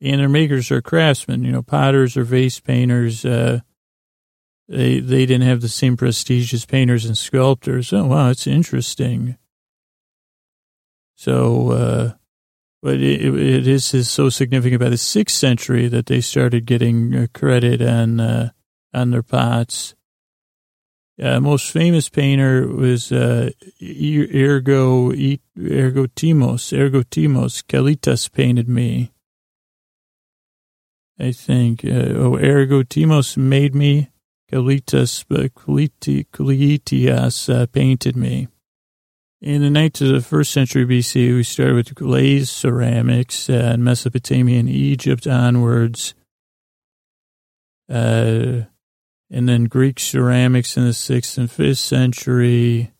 And 0.00 0.20
their 0.20 0.28
makers 0.28 0.70
are 0.72 0.82
craftsmen, 0.82 1.44
you 1.44 1.52
know, 1.52 1.62
potters 1.62 2.16
or 2.16 2.24
vase 2.24 2.58
painters. 2.58 3.24
Uh, 3.24 3.60
they 4.68 5.00
they 5.00 5.26
didn't 5.26 5.46
have 5.46 5.60
the 5.60 5.68
same 5.68 5.96
prestige 5.96 6.52
as 6.54 6.64
painters 6.64 7.04
and 7.04 7.16
sculptors. 7.16 7.92
Oh 7.92 8.06
wow, 8.06 8.30
it's 8.30 8.46
interesting. 8.46 9.36
So, 11.14 11.70
uh, 11.70 12.12
but 12.82 12.94
it, 12.94 13.22
it 13.22 13.68
is 13.68 14.08
so 14.08 14.28
significant 14.28 14.80
by 14.80 14.88
the 14.88 14.96
sixth 14.96 15.36
century 15.36 15.86
that 15.88 16.06
they 16.06 16.20
started 16.20 16.66
getting 16.66 17.14
uh, 17.14 17.26
credit 17.32 17.80
on 17.80 18.18
uh, 18.18 18.50
on 18.92 19.10
their 19.10 19.22
pots. 19.22 19.94
Uh, 21.20 21.40
most 21.40 21.70
famous 21.70 22.08
painter 22.08 22.66
was 22.66 23.12
uh, 23.12 23.50
Ergo 23.82 25.12
Ergotimos. 25.12 26.72
Ergo 26.72 27.02
Timos. 27.02 27.62
Kleitias 27.62 28.32
painted 28.32 28.68
me. 28.68 29.12
I 31.18 31.32
think. 31.32 31.84
Uh, 31.84 32.14
oh, 32.16 32.38
Ergotimos 32.38 33.36
made 33.36 33.74
me. 33.74 34.08
Kleitias 34.50 35.24
uh, 37.48 37.52
uh, 37.52 37.66
painted 37.66 38.16
me. 38.16 38.48
In 39.40 39.62
the 39.62 39.70
ninth 39.70 39.94
to 39.94 40.12
the 40.12 40.20
first 40.20 40.52
century 40.52 40.86
BC, 40.86 41.34
we 41.34 41.42
started 41.42 41.74
with 41.74 41.94
glazed 41.94 42.50
ceramics 42.50 43.50
uh, 43.50 43.72
in 43.74 43.82
Mesopotamia 43.82 44.60
and 44.60 44.68
Egypt 44.68 45.26
onwards. 45.26 46.14
Uh, 47.88 48.62
and 49.32 49.48
then 49.48 49.64
Greek 49.64 49.98
ceramics 49.98 50.76
in 50.76 50.84
the 50.84 50.92
sixth 50.92 51.38
and 51.38 51.50
fifth 51.50 51.78
century. 51.78 52.92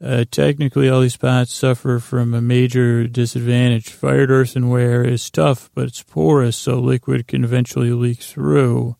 Uh, 0.00 0.24
technically, 0.30 0.88
all 0.88 1.00
these 1.00 1.16
pots 1.16 1.52
suffer 1.52 1.98
from 1.98 2.34
a 2.34 2.42
major 2.42 3.08
disadvantage. 3.08 3.88
Fired 3.88 4.30
earthenware 4.30 5.02
is 5.02 5.30
tough, 5.30 5.70
but 5.74 5.86
it's 5.86 6.02
porous, 6.02 6.56
so 6.56 6.78
liquid 6.78 7.26
can 7.26 7.42
eventually 7.42 7.90
leak 7.90 8.20
through. 8.20 8.96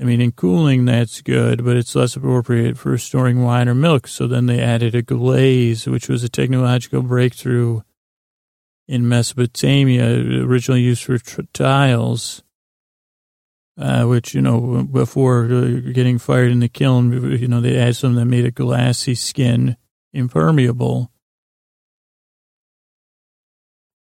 I 0.00 0.04
mean, 0.04 0.20
in 0.20 0.32
cooling, 0.32 0.84
that's 0.84 1.20
good, 1.20 1.64
but 1.64 1.76
it's 1.76 1.94
less 1.94 2.16
appropriate 2.16 2.78
for 2.78 2.96
storing 2.96 3.42
wine 3.42 3.68
or 3.68 3.74
milk. 3.74 4.06
So 4.06 4.26
then 4.26 4.46
they 4.46 4.60
added 4.60 4.94
a 4.94 5.02
glaze, 5.02 5.86
which 5.86 6.08
was 6.08 6.22
a 6.22 6.28
technological 6.28 7.02
breakthrough 7.02 7.82
in 8.86 9.08
Mesopotamia, 9.08 10.44
originally 10.44 10.82
used 10.82 11.04
for 11.04 11.18
tiles 11.52 12.43
uh, 13.76 14.04
which, 14.04 14.34
you 14.34 14.40
know, 14.40 14.84
before 14.84 15.44
uh, 15.44 15.80
getting 15.92 16.18
fired 16.18 16.50
in 16.50 16.60
the 16.60 16.68
kiln, 16.68 17.12
you 17.38 17.48
know, 17.48 17.60
they 17.60 17.76
had 17.76 17.96
some 17.96 18.14
that 18.14 18.24
made 18.26 18.44
a 18.44 18.50
glassy 18.50 19.14
skin 19.14 19.76
impermeable. 20.12 21.10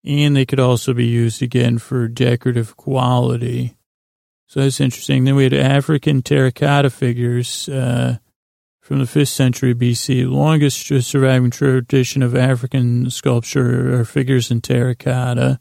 And 0.04 0.36
they 0.36 0.46
could 0.46 0.60
also 0.60 0.94
be 0.94 1.06
used 1.06 1.42
again 1.42 1.78
for 1.78 2.06
decorative 2.06 2.76
quality. 2.76 3.76
So 4.46 4.60
that's 4.60 4.80
interesting. 4.80 5.24
Then 5.24 5.34
we 5.34 5.42
had 5.42 5.52
African 5.52 6.22
terracotta 6.22 6.90
figures 6.90 7.68
uh, 7.68 8.18
from 8.80 9.00
the 9.00 9.04
5th 9.04 9.28
century 9.28 9.74
BC. 9.74 10.30
Longest 10.30 10.86
surviving 11.04 11.50
tradition 11.50 12.22
of 12.22 12.36
African 12.36 13.10
sculpture 13.10 13.98
are 13.98 14.04
figures 14.04 14.52
in 14.52 14.60
terracotta. 14.60 15.58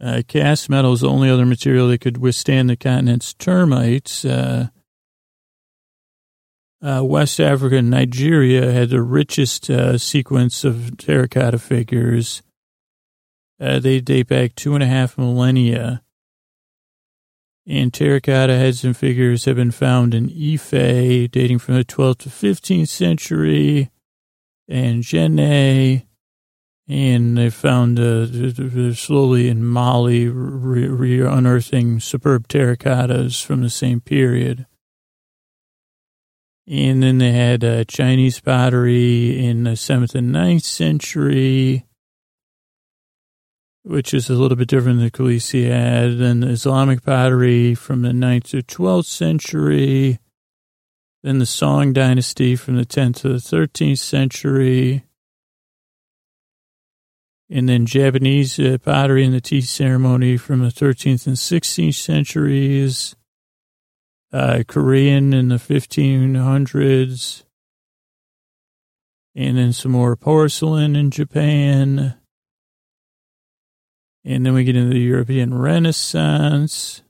Uh, 0.00 0.22
cast 0.28 0.70
metal 0.70 0.92
is 0.92 1.00
the 1.00 1.08
only 1.08 1.28
other 1.28 1.46
material 1.46 1.88
that 1.88 2.00
could 2.00 2.18
withstand 2.18 2.70
the 2.70 2.76
continent's 2.76 3.34
termites. 3.34 4.24
Uh, 4.24 4.68
uh, 6.80 7.02
West 7.04 7.40
Africa 7.40 7.76
and 7.76 7.90
Nigeria 7.90 8.70
had 8.70 8.90
the 8.90 9.02
richest 9.02 9.68
uh, 9.68 9.98
sequence 9.98 10.62
of 10.62 10.96
terracotta 10.96 11.58
figures. 11.58 12.42
Uh, 13.60 13.80
they 13.80 14.00
date 14.00 14.28
back 14.28 14.54
two 14.54 14.74
and 14.74 14.84
a 14.84 14.86
half 14.86 15.18
millennia. 15.18 16.02
And 17.66 17.92
terracotta 17.92 18.56
heads 18.56 18.84
and 18.84 18.96
figures 18.96 19.44
have 19.44 19.56
been 19.56 19.72
found 19.72 20.14
in 20.14 20.30
Ife, 20.30 20.70
dating 20.70 21.58
from 21.58 21.74
the 21.74 21.84
12th 21.84 22.18
to 22.18 22.28
15th 22.30 22.88
century, 22.88 23.90
and 24.66 25.02
Jenne, 25.02 26.07
and 26.88 27.36
they 27.36 27.50
found 27.50 28.00
uh, 28.00 28.94
slowly 28.94 29.48
in 29.48 29.64
Mali 29.64 30.26
re- 30.26 30.88
re- 30.88 31.20
unearthing 31.20 32.00
superb 32.00 32.48
terracottas 32.48 33.44
from 33.44 33.62
the 33.62 33.68
same 33.68 34.00
period. 34.00 34.66
And 36.66 37.02
then 37.02 37.18
they 37.18 37.32
had 37.32 37.62
uh, 37.62 37.84
Chinese 37.84 38.40
pottery 38.40 39.44
in 39.44 39.64
the 39.64 39.70
7th 39.70 40.14
and 40.14 40.34
9th 40.34 40.62
century, 40.62 41.86
which 43.82 44.14
is 44.14 44.30
a 44.30 44.34
little 44.34 44.56
bit 44.56 44.68
different 44.68 45.00
than 45.00 45.10
Khaleesi 45.10 45.68
had. 45.68 46.18
Then 46.18 46.42
Islamic 46.42 47.02
pottery 47.02 47.74
from 47.74 48.00
the 48.00 48.12
9th 48.12 48.50
to 48.50 48.62
12th 48.62 49.06
century. 49.06 50.20
Then 51.22 51.38
the 51.38 51.46
Song 51.46 51.92
dynasty 51.92 52.56
from 52.56 52.76
the 52.76 52.86
10th 52.86 53.16
to 53.16 53.28
the 53.28 53.34
13th 53.34 53.98
century 53.98 55.04
and 57.50 57.68
then 57.68 57.86
Japanese 57.86 58.58
uh, 58.58 58.78
pottery 58.82 59.24
in 59.24 59.32
the 59.32 59.40
tea 59.40 59.62
ceremony 59.62 60.36
from 60.36 60.60
the 60.60 60.68
13th 60.68 61.26
and 61.26 61.36
16th 61.36 61.94
centuries, 61.94 63.16
uh, 64.32 64.62
Korean 64.68 65.32
in 65.32 65.48
the 65.48 65.56
1500s, 65.56 67.44
and 69.34 69.56
then 69.56 69.72
some 69.72 69.92
more 69.92 70.16
porcelain 70.16 70.96
in 70.96 71.10
Japan, 71.10 72.16
And 74.24 74.44
then 74.44 74.52
we 74.52 74.64
get 74.64 74.76
into 74.76 74.92
the 74.92 75.00
European 75.00 75.54
Renaissance. 75.54 77.02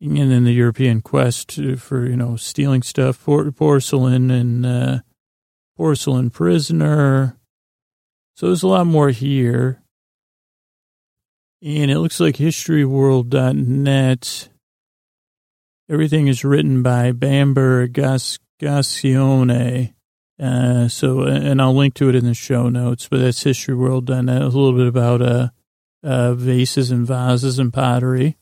And 0.00 0.16
then 0.16 0.44
the 0.44 0.52
European 0.52 1.02
quest 1.02 1.58
for, 1.78 2.06
you 2.06 2.16
know, 2.16 2.36
stealing 2.36 2.82
stuff, 2.82 3.22
por- 3.24 3.50
porcelain 3.52 4.30
and 4.30 4.64
uh, 4.64 4.98
porcelain 5.76 6.30
prisoner. 6.30 7.38
So 8.34 8.46
there's 8.46 8.62
a 8.62 8.68
lot 8.68 8.86
more 8.86 9.10
here. 9.10 9.82
And 11.62 11.90
it 11.90 11.98
looks 11.98 12.20
like 12.20 12.36
historyworld.net. 12.36 14.48
Everything 15.88 16.28
is 16.28 16.44
written 16.44 16.82
by 16.82 17.12
Bamber 17.12 17.86
Gascoigne. 17.86 19.92
Uh, 20.40 20.88
so, 20.88 21.22
and 21.22 21.62
I'll 21.62 21.74
link 21.74 21.94
to 21.94 22.08
it 22.08 22.16
in 22.16 22.24
the 22.24 22.34
show 22.34 22.68
notes, 22.68 23.06
but 23.08 23.20
that's 23.20 23.44
historyworld.net. 23.44 24.42
A 24.42 24.46
little 24.46 24.72
bit 24.72 24.88
about 24.88 25.22
uh, 25.22 25.48
uh, 26.02 26.34
vases 26.34 26.90
and 26.90 27.06
vases 27.06 27.58
and 27.58 27.72
pottery. 27.72 28.36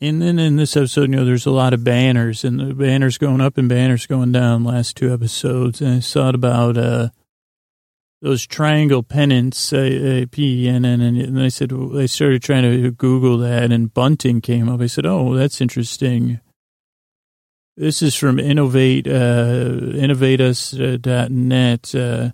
And 0.00 0.22
then 0.22 0.38
in 0.38 0.56
this 0.56 0.76
episode, 0.76 1.10
you 1.10 1.16
know, 1.16 1.24
there's 1.24 1.46
a 1.46 1.50
lot 1.50 1.74
of 1.74 1.82
banners 1.82 2.44
and 2.44 2.60
the 2.60 2.74
banners 2.74 3.18
going 3.18 3.40
up 3.40 3.58
and 3.58 3.68
banners 3.68 4.06
going 4.06 4.30
down 4.30 4.62
last 4.62 4.96
two 4.96 5.12
episodes. 5.12 5.80
And 5.80 5.96
I 5.96 6.00
thought 6.00 6.36
about, 6.36 6.76
uh, 6.76 7.08
those 8.20 8.46
triangle 8.46 9.02
pennants, 9.02 9.72
uh, 9.72 10.26
P-E-N-N, 10.30 11.00
and 11.00 11.40
I 11.40 11.48
said, 11.48 11.72
I 11.72 12.06
started 12.06 12.42
trying 12.42 12.64
to 12.64 12.90
Google 12.90 13.38
that 13.38 13.70
and 13.70 13.94
bunting 13.94 14.40
came 14.40 14.68
up. 14.68 14.80
I 14.80 14.86
said, 14.86 15.06
oh, 15.06 15.34
that's 15.34 15.60
interesting. 15.60 16.40
This 17.76 18.02
is 18.02 18.16
from 18.16 18.40
Innovate, 18.40 19.06
uh, 19.06 19.94
innovatus.net. 19.94 21.94
Uh, 21.94 22.30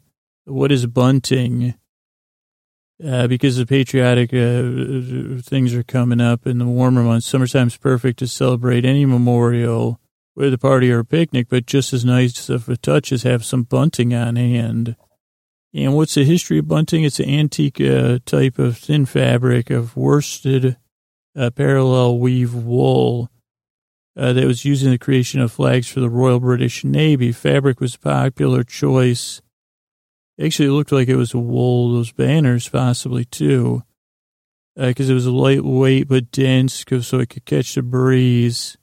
what 0.46 0.72
is 0.72 0.86
bunting? 0.86 1.74
Uh, 3.04 3.26
because 3.26 3.56
the 3.56 3.66
patriotic 3.66 4.32
uh, 4.32 5.42
things 5.42 5.74
are 5.74 5.82
coming 5.82 6.20
up 6.20 6.46
in 6.46 6.58
the 6.58 6.64
warmer 6.64 7.02
months. 7.02 7.26
Summertime's 7.26 7.76
perfect 7.76 8.20
to 8.20 8.26
celebrate 8.26 8.86
any 8.86 9.04
memorial, 9.04 10.00
with 10.34 10.52
a 10.52 10.58
party 10.58 10.90
or 10.90 11.04
picnic, 11.04 11.48
but 11.48 11.66
just 11.66 11.92
as 11.92 12.04
nice 12.04 12.48
a 12.48 12.76
touch 12.76 13.12
as 13.12 13.22
have 13.22 13.44
some 13.44 13.62
bunting 13.62 14.14
on 14.14 14.36
hand. 14.36 14.96
And 15.74 15.96
what's 15.96 16.14
the 16.14 16.24
history 16.24 16.58
of 16.58 16.68
bunting? 16.68 17.02
It's 17.02 17.18
an 17.18 17.28
antique 17.28 17.80
uh, 17.80 18.20
type 18.24 18.60
of 18.60 18.78
thin 18.78 19.06
fabric 19.06 19.70
of 19.70 19.96
worsted 19.96 20.76
uh, 21.36 21.50
parallel 21.50 22.18
weave 22.18 22.54
wool 22.54 23.28
uh, 24.16 24.32
that 24.34 24.46
was 24.46 24.64
used 24.64 24.84
in 24.84 24.92
the 24.92 24.98
creation 24.98 25.40
of 25.40 25.50
flags 25.50 25.88
for 25.88 25.98
the 25.98 26.08
Royal 26.08 26.38
British 26.38 26.84
Navy. 26.84 27.32
Fabric 27.32 27.80
was 27.80 27.96
a 27.96 27.98
popular 27.98 28.62
choice. 28.62 29.42
Actually, 30.40 30.68
it 30.68 30.72
looked 30.72 30.92
like 30.92 31.08
it 31.08 31.16
was 31.16 31.34
wool, 31.34 31.92
those 31.92 32.12
banners 32.12 32.68
possibly 32.68 33.24
too, 33.24 33.82
because 34.76 35.10
uh, 35.10 35.12
it 35.12 35.14
was 35.14 35.26
lightweight 35.26 36.06
but 36.06 36.30
dense, 36.30 36.84
so 37.00 37.18
it 37.18 37.30
could 37.30 37.44
catch 37.44 37.74
the 37.74 37.82
breeze 37.82 38.76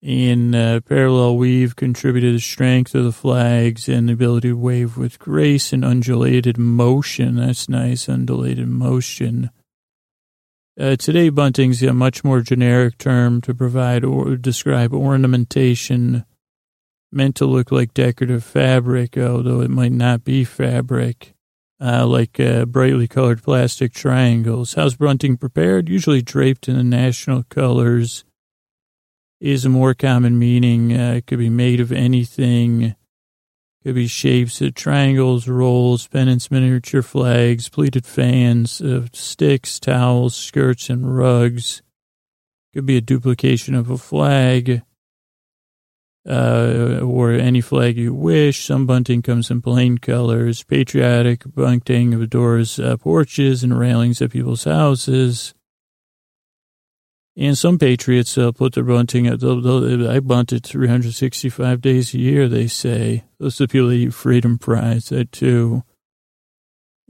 in 0.00 0.54
uh, 0.54 0.80
parallel 0.86 1.36
weave 1.36 1.74
contributed 1.74 2.34
the 2.34 2.40
strength 2.40 2.94
of 2.94 3.04
the 3.04 3.12
flags 3.12 3.88
and 3.88 4.08
the 4.08 4.12
ability 4.12 4.48
to 4.48 4.56
wave 4.56 4.96
with 4.96 5.18
grace 5.18 5.72
and 5.72 5.84
undulated 5.84 6.56
motion. 6.56 7.36
That's 7.36 7.68
nice, 7.68 8.08
undulated 8.08 8.68
motion. 8.68 9.50
Uh, 10.78 10.94
today, 10.94 11.28
bunting's 11.28 11.82
a 11.82 11.92
much 11.92 12.22
more 12.22 12.40
generic 12.40 12.98
term 12.98 13.40
to 13.40 13.52
provide 13.52 14.04
or 14.04 14.36
describe 14.36 14.94
ornamentation 14.94 16.24
meant 17.10 17.34
to 17.36 17.46
look 17.46 17.72
like 17.72 17.94
decorative 17.94 18.44
fabric, 18.44 19.18
although 19.18 19.60
it 19.60 19.70
might 19.70 19.90
not 19.90 20.22
be 20.22 20.44
fabric, 20.44 21.34
uh, 21.80 22.06
like 22.06 22.38
uh, 22.38 22.64
brightly 22.66 23.08
colored 23.08 23.42
plastic 23.42 23.92
triangles. 23.92 24.74
How's 24.74 24.94
bunting 24.94 25.36
prepared? 25.36 25.88
Usually 25.88 26.22
draped 26.22 26.68
in 26.68 26.76
the 26.76 26.84
national 26.84 27.42
colors 27.44 28.24
is 29.40 29.64
a 29.64 29.68
more 29.68 29.94
common 29.94 30.38
meaning. 30.38 30.92
Uh, 30.92 31.14
it 31.14 31.26
could 31.26 31.38
be 31.38 31.50
made 31.50 31.80
of 31.80 31.92
anything. 31.92 32.94
Could 33.84 33.94
be 33.94 34.08
shapes 34.08 34.60
of 34.60 34.74
triangles, 34.74 35.46
rolls, 35.46 36.08
pennants, 36.08 36.50
miniature 36.50 37.02
flags, 37.02 37.68
pleated 37.68 38.04
fans, 38.04 38.80
uh, 38.80 39.06
sticks, 39.12 39.78
towels, 39.78 40.34
skirts, 40.34 40.90
and 40.90 41.16
rugs. 41.16 41.82
Could 42.74 42.86
be 42.86 42.96
a 42.96 43.00
duplication 43.00 43.74
of 43.74 43.88
a 43.88 43.96
flag, 43.96 44.82
uh, 46.28 47.00
or 47.02 47.32
any 47.32 47.60
flag 47.60 47.96
you 47.96 48.12
wish. 48.12 48.66
Some 48.66 48.84
bunting 48.84 49.22
comes 49.22 49.50
in 49.50 49.62
plain 49.62 49.98
colors. 49.98 50.64
Patriotic 50.64 51.44
bunting 51.54 52.12
of 52.12 52.28
doors, 52.28 52.78
uh, 52.78 52.96
porches, 52.96 53.62
and 53.62 53.78
railings 53.78 54.20
of 54.20 54.32
people's 54.32 54.64
houses. 54.64 55.54
And 57.40 57.56
some 57.56 57.78
patriots 57.78 58.36
uh, 58.36 58.50
put 58.50 58.74
their 58.74 58.82
bunting 58.82 59.28
I 59.28 60.18
bunted 60.18 60.64
365 60.64 61.80
days 61.80 62.12
a 62.12 62.18
year, 62.18 62.48
they 62.48 62.66
say. 62.66 63.26
Those 63.38 63.60
are 63.60 63.64
the 63.64 63.68
people 63.68 63.88
that 63.88 63.94
eat 63.94 64.12
Freedom 64.12 64.58
Fries, 64.58 65.10
that 65.10 65.30
too. 65.30 65.84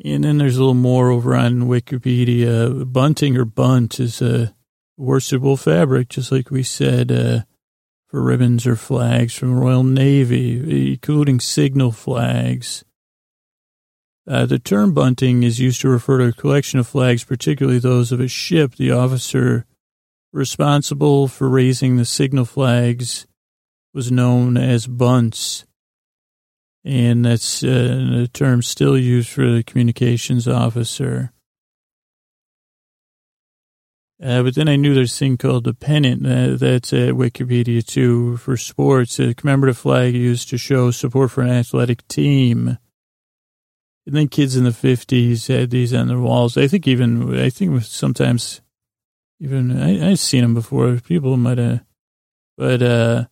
And 0.04 0.24
then 0.24 0.36
there's 0.36 0.58
a 0.58 0.60
little 0.60 0.74
more 0.74 1.10
over 1.10 1.34
on 1.34 1.62
Wikipedia. 1.62 2.92
Bunting 2.92 3.38
or 3.38 3.46
bunt 3.46 3.98
is 3.98 4.20
a 4.20 4.54
worsted 4.98 5.40
fabric, 5.58 6.10
just 6.10 6.30
like 6.30 6.50
we 6.50 6.62
said, 6.62 7.10
uh, 7.10 7.40
for 8.06 8.22
ribbons 8.22 8.66
or 8.66 8.76
flags 8.76 9.34
from 9.34 9.54
the 9.54 9.60
Royal 9.60 9.82
Navy, 9.82 10.92
including 10.92 11.40
signal 11.40 11.90
flags. 11.90 12.84
Uh, 14.26 14.44
the 14.44 14.58
term 14.58 14.92
bunting 14.92 15.42
is 15.42 15.58
used 15.58 15.80
to 15.80 15.88
refer 15.88 16.18
to 16.18 16.24
a 16.24 16.32
collection 16.32 16.78
of 16.78 16.86
flags, 16.86 17.24
particularly 17.24 17.78
those 17.78 18.12
of 18.12 18.20
a 18.20 18.28
ship. 18.28 18.74
The 18.74 18.90
officer 18.90 19.64
responsible 20.32 21.28
for 21.28 21.48
raising 21.48 21.96
the 21.96 22.04
signal 22.04 22.44
flags 22.44 23.26
was 23.94 24.12
known 24.12 24.56
as 24.56 24.86
bunts. 24.86 25.64
And 26.84 27.24
that's 27.24 27.64
uh, 27.64 28.22
a 28.24 28.26
term 28.28 28.62
still 28.62 28.96
used 28.96 29.28
for 29.28 29.50
the 29.50 29.62
communications 29.62 30.46
officer. 30.46 31.32
Uh, 34.22 34.42
but 34.42 34.54
then 34.56 34.68
I 34.68 34.76
knew 34.76 34.94
there's 34.94 35.14
a 35.14 35.16
thing 35.18 35.36
called 35.36 35.64
the 35.64 35.74
pennant. 35.74 36.26
Uh, 36.26 36.56
that's 36.56 36.92
at 36.92 37.14
Wikipedia 37.14 37.84
too 37.84 38.36
for 38.38 38.56
sports. 38.56 39.18
A 39.20 39.34
commemorative 39.34 39.78
flag 39.78 40.14
used 40.14 40.48
to 40.50 40.58
show 40.58 40.90
support 40.90 41.30
for 41.30 41.42
an 41.42 41.50
athletic 41.50 42.06
team. 42.08 42.78
And 44.06 44.16
then 44.16 44.28
kids 44.28 44.56
in 44.56 44.64
the 44.64 44.70
50s 44.70 45.54
had 45.54 45.70
these 45.70 45.92
on 45.92 46.08
their 46.08 46.18
walls. 46.18 46.56
I 46.56 46.66
think 46.66 46.88
even, 46.88 47.38
I 47.38 47.50
think 47.50 47.82
sometimes 47.82 48.60
even 49.40 49.80
I, 49.80 50.10
I've 50.10 50.18
seen 50.18 50.42
them 50.42 50.54
before. 50.54 50.96
People 50.96 51.36
might 51.36 51.58
have, 51.58 51.84
but 52.56 52.82
uh, 52.82 53.24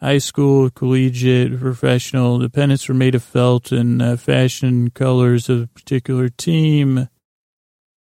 high 0.00 0.18
school, 0.18 0.70
collegiate, 0.70 1.58
professional. 1.58 2.38
The 2.38 2.50
pennants 2.50 2.88
were 2.88 2.94
made 2.94 3.14
of 3.14 3.22
felt 3.22 3.72
and 3.72 4.00
uh, 4.00 4.16
fashion 4.16 4.90
colors 4.90 5.48
of 5.48 5.62
a 5.62 5.66
particular 5.68 6.28
team. 6.28 7.08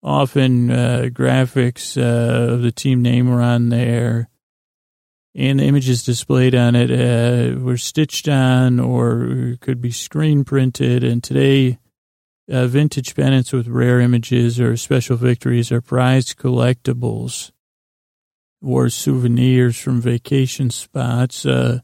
Often 0.02 0.72
uh, 0.72 1.10
graphics 1.12 1.98
uh, 1.98 2.54
of 2.54 2.62
the 2.62 2.72
team 2.72 3.02
name 3.02 3.30
were 3.30 3.42
on 3.42 3.68
there, 3.68 4.30
and 5.36 5.60
the 5.60 5.66
images 5.66 6.06
displayed 6.06 6.56
on 6.56 6.76
it 6.76 6.90
uh, 6.90 7.60
were 7.60 7.76
stitched 7.76 8.30
on 8.30 8.80
or 8.80 9.58
could 9.60 9.82
be 9.82 9.92
screen 9.92 10.46
printed. 10.46 11.04
And 11.04 11.22
today, 11.22 11.80
uh, 12.50 12.68
vintage 12.68 13.16
pennants 13.16 13.54
with 13.54 13.68
rare 13.68 14.00
images 14.00 14.60
or 14.60 14.76
special 14.76 15.18
victories 15.18 15.72
are 15.72 15.82
prized 15.82 16.38
collectibles 16.38 17.52
or 18.62 18.90
souvenirs 18.90 19.80
from 19.80 20.02
vacation 20.02 20.70
spots. 20.70 21.46
Uh, 21.46 21.80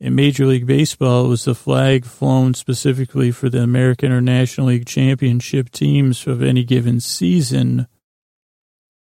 in 0.00 0.14
Major 0.14 0.46
League 0.46 0.66
Baseball, 0.66 1.26
it 1.26 1.28
was 1.28 1.44
the 1.44 1.54
flag 1.54 2.06
flown 2.06 2.54
specifically 2.54 3.30
for 3.30 3.50
the 3.50 3.62
American 3.62 4.10
or 4.10 4.22
National 4.22 4.68
League 4.68 4.86
championship 4.86 5.70
teams 5.70 6.26
of 6.26 6.42
any 6.42 6.64
given 6.64 7.00
season 7.00 7.86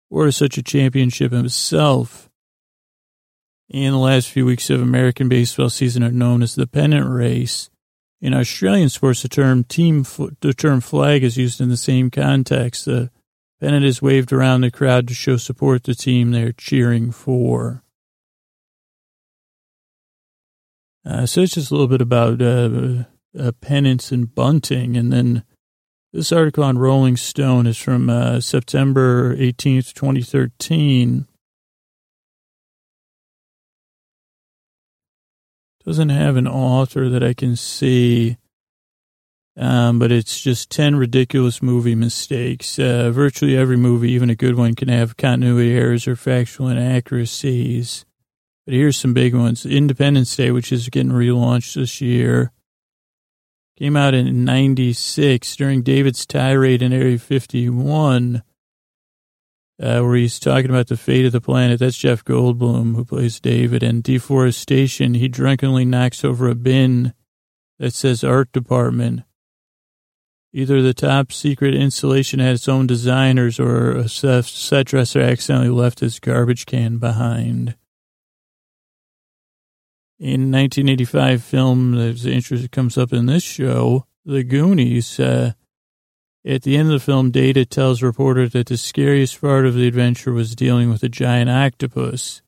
or 0.10 0.30
such 0.32 0.58
a 0.58 0.64
championship 0.64 1.32
itself. 1.32 2.30
In 3.70 3.92
the 3.92 4.00
last 4.00 4.30
few 4.30 4.46
weeks 4.46 4.70
of 4.70 4.82
American 4.82 5.30
baseball 5.30 5.70
season 5.70 6.04
are 6.04 6.12
known 6.12 6.42
as 6.42 6.56
the 6.56 6.68
pennant 6.68 7.08
race. 7.10 7.70
In 8.22 8.34
Australian 8.34 8.90
sports, 8.90 9.22
the 9.22 9.30
term 9.30 9.64
team, 9.64 10.06
the 10.42 10.54
term 10.54 10.82
flag 10.82 11.24
is 11.24 11.38
used 11.38 11.62
in 11.62 11.70
the 11.70 11.78
same 11.78 12.12
context. 12.12 12.86
The 12.86 13.12
pennant 13.62 13.86
is 13.86 14.02
waved 14.02 14.34
around 14.34 14.62
the 14.62 14.72
crowd 14.72 15.08
to 15.08 15.14
show 15.14 15.38
support 15.38 15.84
the 15.84 15.96
team 15.96 16.32
they're 16.32 16.52
cheering 16.52 17.12
for. 17.12 17.84
Uh, 21.06 21.26
so 21.26 21.42
it's 21.42 21.54
just 21.54 21.72
a 21.72 21.74
little 21.74 21.88
bit 21.88 22.02
about 22.02 22.42
uh, 22.42 23.06
uh, 23.40 23.52
pennants 23.62 24.12
and 24.12 24.34
bunting. 24.36 24.98
And 24.98 25.14
then 25.14 25.44
this 26.12 26.34
article 26.34 26.66
on 26.66 26.78
Rolling 26.78 27.16
Stone 27.16 27.68
is 27.68 27.78
from 27.78 28.10
uh, 28.10 28.42
September 28.42 29.36
18th, 29.38 29.94
2013. 29.94 31.26
Doesn't 35.90 36.10
have 36.10 36.36
an 36.36 36.48
author 36.48 37.10
that 37.10 37.24
I 37.24 37.34
can 37.34 37.56
see. 37.56 38.38
Um, 39.58 39.98
but 39.98 40.12
it's 40.12 40.40
just 40.40 40.70
10 40.70 40.98
ridiculous 40.98 41.64
movie 41.64 41.96
mistakes. 41.96 42.78
Uh, 42.78 43.10
virtually 43.10 43.58
every 43.58 43.76
movie, 43.76 44.12
even 44.12 44.30
a 44.30 44.36
good 44.36 44.54
one, 44.54 44.76
can 44.76 44.88
have 44.88 45.18
continuity 45.18 45.74
errors 45.74 46.08
or 46.08 46.16
factual 46.16 46.68
inaccuracies. 46.68 48.06
But 48.66 48.76
here's 48.76 48.98
some 48.98 49.16
big 49.16 49.34
ones. 49.34 49.66
Independence 49.66 50.36
Day, 50.36 50.52
which 50.52 50.72
is 50.72 50.90
getting 50.90 51.12
relaunched 51.12 51.74
this 51.74 52.00
year, 52.02 52.52
came 53.76 53.98
out 53.98 54.14
in 54.14 54.46
96 54.46 55.56
during 55.56 55.82
David's 55.82 56.24
tirade 56.28 56.84
in 56.84 56.94
Area 56.94 57.18
51 57.18 58.44
uh, 59.80 60.02
where 60.02 60.16
he's 60.16 60.40
talking 60.40 60.70
about 60.70 60.88
the 60.88 60.98
fate 60.98 61.26
of 61.26 61.32
the 61.32 61.42
planet. 61.42 61.80
That's 61.80 61.98
Jeff 61.98 62.26
Goldblum, 62.26 62.96
who 62.96 63.06
plays 63.06 63.40
David. 63.40 63.82
And 63.82 64.04
deforestation, 64.04 65.14
he 65.14 65.28
drunkenly 65.28 65.86
knocks 65.86 66.26
over 66.26 66.50
a 66.50 66.56
bin 66.56 67.14
that 67.80 67.94
says 67.94 68.24
art 68.24 68.52
department. 68.52 69.22
Either 70.52 70.82
the 70.82 70.94
top 70.94 71.32
secret 71.32 71.76
installation 71.76 72.40
had 72.40 72.56
its 72.56 72.68
own 72.68 72.88
designers 72.88 73.60
or 73.60 73.92
a 73.92 74.10
set 74.10 74.88
dresser 74.88 75.22
accidentally 75.22 75.70
left 75.70 76.00
his 76.00 76.20
garbage 76.20 76.66
can 76.66 76.98
behind. 76.98 77.76
In 80.20 80.52
1985 80.52 81.44
film, 81.44 81.92
that 81.94 82.70
comes 82.72 82.98
up 82.98 83.14
in 83.14 83.28
this 83.28 83.44
show, 83.44 84.06
The 84.26 84.44
Goonies, 84.44 85.18
uh, 85.20 85.54
at 86.50 86.64
the 86.64 86.76
end 86.76 86.88
of 86.88 86.94
the 86.94 87.06
film, 87.06 87.30
Data 87.30 87.64
tells 87.64 88.02
reporters 88.02 88.54
that 88.54 88.68
the 88.68 88.78
scariest 88.78 89.40
part 89.40 89.68
of 89.68 89.76
the 89.76 89.88
adventure 89.88 90.34
was 90.34 90.56
dealing 90.56 90.90
with 90.90 91.04
a 91.04 91.10
giant 91.10 91.50
octopus. 91.50 92.42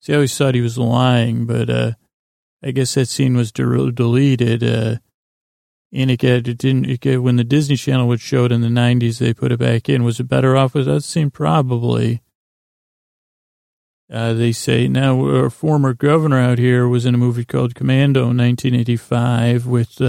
See, 0.00 0.12
I 0.12 0.16
always 0.16 0.36
thought 0.36 0.54
he 0.54 0.60
was 0.60 0.76
lying, 0.76 1.46
but 1.46 1.70
uh, 1.70 1.92
I 2.62 2.72
guess 2.72 2.94
that 2.94 3.08
scene 3.08 3.34
was 3.34 3.52
de- 3.52 3.92
deleted. 3.92 4.62
Uh, 4.62 4.96
and 5.90 6.10
it, 6.10 6.18
got, 6.18 6.46
it 6.46 6.58
didn't. 6.58 6.84
It 6.84 7.00
got, 7.00 7.22
when 7.22 7.36
the 7.36 7.44
Disney 7.44 7.76
Channel 7.76 8.06
would 8.08 8.20
show 8.20 8.44
it 8.44 8.52
in 8.52 8.60
the 8.60 8.68
'90s, 8.68 9.18
they 9.18 9.32
put 9.32 9.52
it 9.52 9.58
back 9.58 9.88
in. 9.88 10.04
Was 10.04 10.20
it 10.20 10.28
better 10.28 10.54
off 10.54 10.74
with 10.74 10.84
that 10.84 11.04
scene? 11.04 11.30
Probably. 11.30 12.22
Uh, 14.12 14.34
they 14.34 14.52
say 14.52 14.86
now 14.86 15.18
our 15.24 15.50
former 15.50 15.94
governor 15.94 16.38
out 16.38 16.58
here 16.58 16.86
was 16.86 17.06
in 17.06 17.14
a 17.14 17.18
movie 17.18 17.44
called 17.44 17.74
Commando 17.74 18.28
in 18.28 18.36
1985 18.36 19.66
with. 19.66 20.00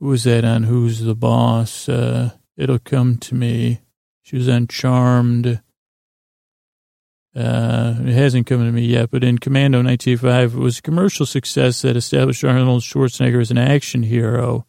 Who 0.00 0.06
was 0.06 0.24
that 0.24 0.44
on 0.44 0.64
Who's 0.64 1.00
the 1.00 1.14
Boss? 1.14 1.88
Uh, 1.88 2.32
It'll 2.56 2.78
Come 2.78 3.16
to 3.18 3.34
Me. 3.34 3.80
She 4.22 4.36
was 4.36 4.48
on 4.48 4.66
Charmed. 4.66 5.60
Uh, 7.34 7.94
it 8.00 8.12
hasn't 8.14 8.46
come 8.46 8.64
to 8.64 8.72
me 8.72 8.84
yet, 8.84 9.10
but 9.10 9.22
in 9.22 9.38
Commando 9.38 9.78
1985, 9.78 10.54
it 10.54 10.58
was 10.58 10.78
a 10.78 10.82
commercial 10.82 11.24
success 11.24 11.82
that 11.82 11.96
established 11.96 12.42
Arnold 12.42 12.82
Schwarzenegger 12.82 13.40
as 13.40 13.50
an 13.50 13.58
action 13.58 14.02
hero. 14.02 14.66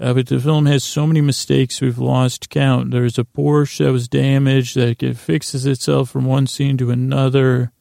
Uh, 0.00 0.14
but 0.14 0.26
the 0.26 0.40
film 0.40 0.66
has 0.66 0.82
so 0.82 1.06
many 1.06 1.20
mistakes, 1.20 1.80
we've 1.80 1.98
lost 1.98 2.50
count. 2.50 2.90
There's 2.90 3.18
a 3.18 3.24
Porsche 3.24 3.84
that 3.84 3.92
was 3.92 4.08
damaged 4.08 4.76
that 4.76 5.02
it 5.02 5.16
fixes 5.16 5.66
itself 5.66 6.10
from 6.10 6.24
one 6.24 6.46
scene 6.46 6.76
to 6.78 6.90
another. 6.90 7.72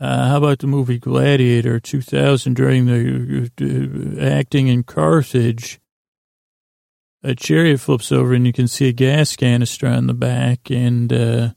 Uh, 0.00 0.28
how 0.28 0.38
about 0.38 0.60
the 0.60 0.66
movie 0.66 0.98
Gladiator 0.98 1.78
2000 1.78 2.54
during 2.54 2.86
the 2.86 3.50
uh, 3.60 4.24
acting 4.24 4.68
in 4.68 4.82
Carthage? 4.82 5.78
A 7.22 7.34
chariot 7.34 7.80
flips 7.80 8.10
over 8.10 8.32
and 8.32 8.46
you 8.46 8.52
can 8.52 8.66
see 8.66 8.88
a 8.88 8.92
gas 8.92 9.36
canister 9.36 9.86
on 9.86 10.06
the 10.06 10.14
back, 10.14 10.70
and 10.70 11.12
uh, 11.12 11.50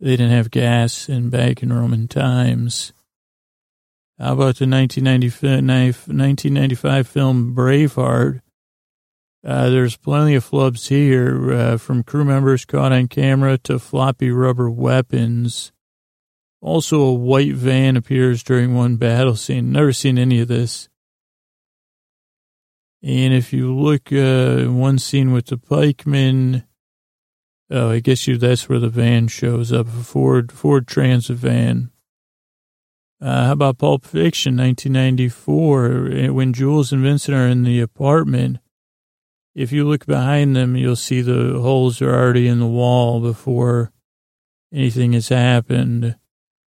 they 0.00 0.16
didn't 0.16 0.30
have 0.30 0.50
gas 0.50 1.10
in 1.10 1.28
back 1.28 1.62
in 1.62 1.70
Roman 1.70 2.08
times. 2.08 2.94
How 4.18 4.32
about 4.32 4.56
the 4.56 4.66
1995, 4.66 6.08
1995 6.08 7.06
film 7.06 7.54
Braveheart? 7.54 8.40
Uh, 9.46 9.68
there's 9.68 9.98
plenty 9.98 10.34
of 10.34 10.48
flubs 10.48 10.88
here, 10.88 11.52
uh, 11.52 11.76
from 11.76 12.02
crew 12.02 12.24
members 12.24 12.64
caught 12.64 12.92
on 12.92 13.08
camera 13.08 13.58
to 13.58 13.78
floppy 13.78 14.30
rubber 14.30 14.70
weapons. 14.70 15.73
Also, 16.64 17.02
a 17.02 17.12
white 17.12 17.52
van 17.52 17.94
appears 17.94 18.42
during 18.42 18.74
one 18.74 18.96
battle 18.96 19.36
scene. 19.36 19.70
Never 19.70 19.92
seen 19.92 20.16
any 20.16 20.40
of 20.40 20.48
this. 20.48 20.88
And 23.02 23.34
if 23.34 23.52
you 23.52 23.76
look, 23.76 24.10
uh, 24.10 24.64
one 24.72 24.98
scene 24.98 25.30
with 25.32 25.44
the 25.44 25.58
pikemen, 25.58 26.64
oh, 27.70 27.90
I 27.90 28.00
guess 28.00 28.26
you, 28.26 28.38
that's 28.38 28.66
where 28.66 28.78
the 28.78 28.88
van 28.88 29.28
shows 29.28 29.74
up, 29.74 29.88
a 29.88 29.90
Ford, 29.90 30.50
Ford 30.50 30.88
Transit 30.88 31.36
van. 31.36 31.90
Uh, 33.20 33.44
how 33.44 33.52
about 33.52 33.76
Pulp 33.76 34.06
Fiction, 34.06 34.56
1994, 34.56 36.32
when 36.32 36.54
Jules 36.54 36.92
and 36.92 37.02
Vincent 37.02 37.36
are 37.36 37.46
in 37.46 37.64
the 37.64 37.82
apartment? 37.82 38.56
If 39.54 39.70
you 39.70 39.86
look 39.86 40.06
behind 40.06 40.56
them, 40.56 40.76
you'll 40.76 40.96
see 40.96 41.20
the 41.20 41.60
holes 41.60 42.00
are 42.00 42.14
already 42.14 42.48
in 42.48 42.58
the 42.58 42.66
wall 42.66 43.20
before 43.20 43.92
anything 44.72 45.12
has 45.12 45.28
happened 45.28 46.16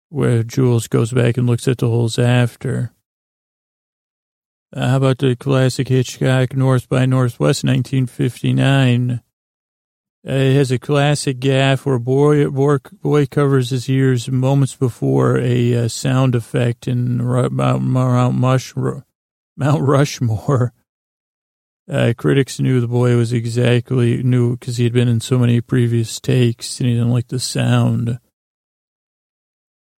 where 0.10 0.44
Jules 0.44 0.88
goes 0.88 1.12
back 1.12 1.38
and 1.38 1.48
looks 1.48 1.68
at 1.68 1.80
the 1.80 1.88
holes 1.88 2.18
after. 2.20 2.92
Uh, 4.76 4.90
how 4.90 4.98
about 4.98 5.20
the 5.20 5.36
classic 5.36 5.88
Hitchcock 5.88 6.56
North 6.56 6.90
by 6.90 7.06
Northwest 7.06 7.64
1959? 7.64 9.22
Uh, 10.28 10.32
it 10.32 10.56
has 10.56 10.72
a 10.72 10.80
classic 10.80 11.40
gaffe 11.40 11.86
where 11.86 12.00
boy, 12.00 12.50
boy, 12.50 12.78
boy 13.02 13.26
covers 13.28 13.70
his 13.70 13.88
ears 13.88 14.28
moments 14.28 14.76
before 14.76 15.38
a 15.38 15.76
uh, 15.76 15.88
sound 15.88 16.34
effect 16.34 16.88
in 16.88 17.24
Mount, 17.24 17.84
Mount, 17.84 18.36
Mush, 18.36 18.74
Mount 18.76 19.82
Rushmore. 19.82 20.74
Uh, 21.88 22.14
critics 22.18 22.60
knew 22.60 22.82
the 22.82 22.88
boy 22.88 23.16
was 23.16 23.32
exactly 23.32 24.24
knew 24.24 24.58
because 24.58 24.78
he 24.78 24.84
had 24.86 24.94
been 24.94 25.08
in 25.08 25.22
so 25.22 25.38
many 25.38 25.62
previous 25.62 26.20
takes 26.20 26.80
and 26.80 26.90
he 26.90 26.96
didn't 26.96 27.12
like 27.12 27.28
the 27.28 27.40
sound. 27.40 28.18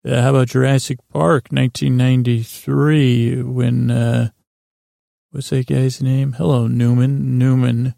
Uh, 0.06 0.22
how 0.22 0.30
about 0.30 0.46
Jurassic 0.46 0.98
Park, 1.12 1.48
1993, 1.50 3.42
when, 3.42 3.90
uh, 3.90 4.30
what's 5.32 5.50
that 5.50 5.66
guy's 5.66 6.00
name? 6.00 6.34
Hello, 6.34 6.68
Newman. 6.68 7.38
Newman. 7.38 7.94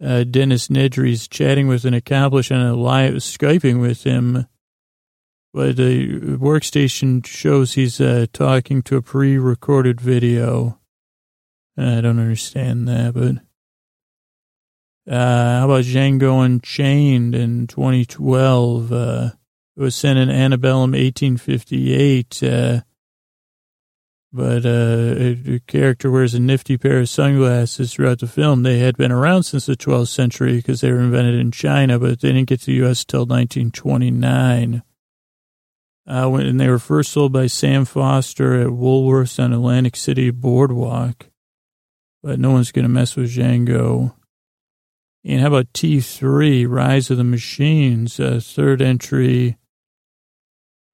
Uh, 0.00 0.22
Dennis 0.22 0.68
Nedry's 0.68 1.26
chatting 1.26 1.66
with 1.66 1.84
an 1.84 1.92
accomplice 1.92 2.52
on 2.52 2.60
a 2.60 2.76
live, 2.76 3.14
Skyping 3.14 3.80
with 3.80 4.04
him. 4.04 4.46
But 5.52 5.76
the 5.76 6.20
workstation 6.38 7.26
shows 7.26 7.72
he's 7.72 8.00
uh, 8.00 8.26
talking 8.32 8.80
to 8.82 8.96
a 8.96 9.02
pre 9.02 9.38
recorded 9.38 10.00
video. 10.00 10.78
I 11.76 12.00
don't 12.00 12.20
understand 12.20 12.86
that, 12.86 13.14
but. 13.14 13.42
Uh, 15.12 15.60
how 15.60 15.64
about 15.64 15.84
Django 15.84 16.44
Unchained 16.44 17.34
in 17.34 17.66
2012? 17.66 18.92
Uh, 18.92 19.30
it 19.78 19.82
was 19.82 19.94
sent 19.94 20.18
in 20.18 20.28
Antebellum 20.28 20.90
1858. 20.90 22.42
Uh, 22.42 22.80
but 24.32 24.66
uh, 24.66 25.14
a, 25.46 25.60
character 25.68 26.10
wears 26.10 26.34
a 26.34 26.40
nifty 26.40 26.76
pair 26.76 26.98
of 26.98 27.08
sunglasses 27.08 27.94
throughout 27.94 28.18
the 28.18 28.26
film. 28.26 28.64
They 28.64 28.80
had 28.80 28.96
been 28.96 29.12
around 29.12 29.44
since 29.44 29.66
the 29.66 29.76
12th 29.76 30.08
century 30.08 30.56
because 30.56 30.80
they 30.80 30.90
were 30.90 30.98
invented 30.98 31.36
in 31.36 31.52
China, 31.52 32.00
but 32.00 32.20
they 32.20 32.32
didn't 32.32 32.48
get 32.48 32.60
to 32.60 32.66
the 32.66 32.72
U.S. 32.78 33.02
until 33.02 33.20
1929. 33.20 34.82
Uh, 36.08 36.28
when, 36.28 36.44
and 36.44 36.58
they 36.58 36.68
were 36.68 36.80
first 36.80 37.12
sold 37.12 37.32
by 37.32 37.46
Sam 37.46 37.84
Foster 37.84 38.60
at 38.60 38.68
Woolworths 38.68 39.42
on 39.42 39.52
Atlantic 39.52 39.94
City 39.94 40.30
Boardwalk. 40.30 41.26
But 42.20 42.40
no 42.40 42.50
one's 42.50 42.72
going 42.72 42.82
to 42.82 42.88
mess 42.88 43.14
with 43.14 43.30
Django. 43.30 44.14
And 45.24 45.40
how 45.40 45.46
about 45.46 45.72
T3, 45.72 46.68
Rise 46.68 47.10
of 47.10 47.16
the 47.16 47.24
Machines, 47.24 48.18
uh, 48.18 48.40
third 48.42 48.82
entry 48.82 49.56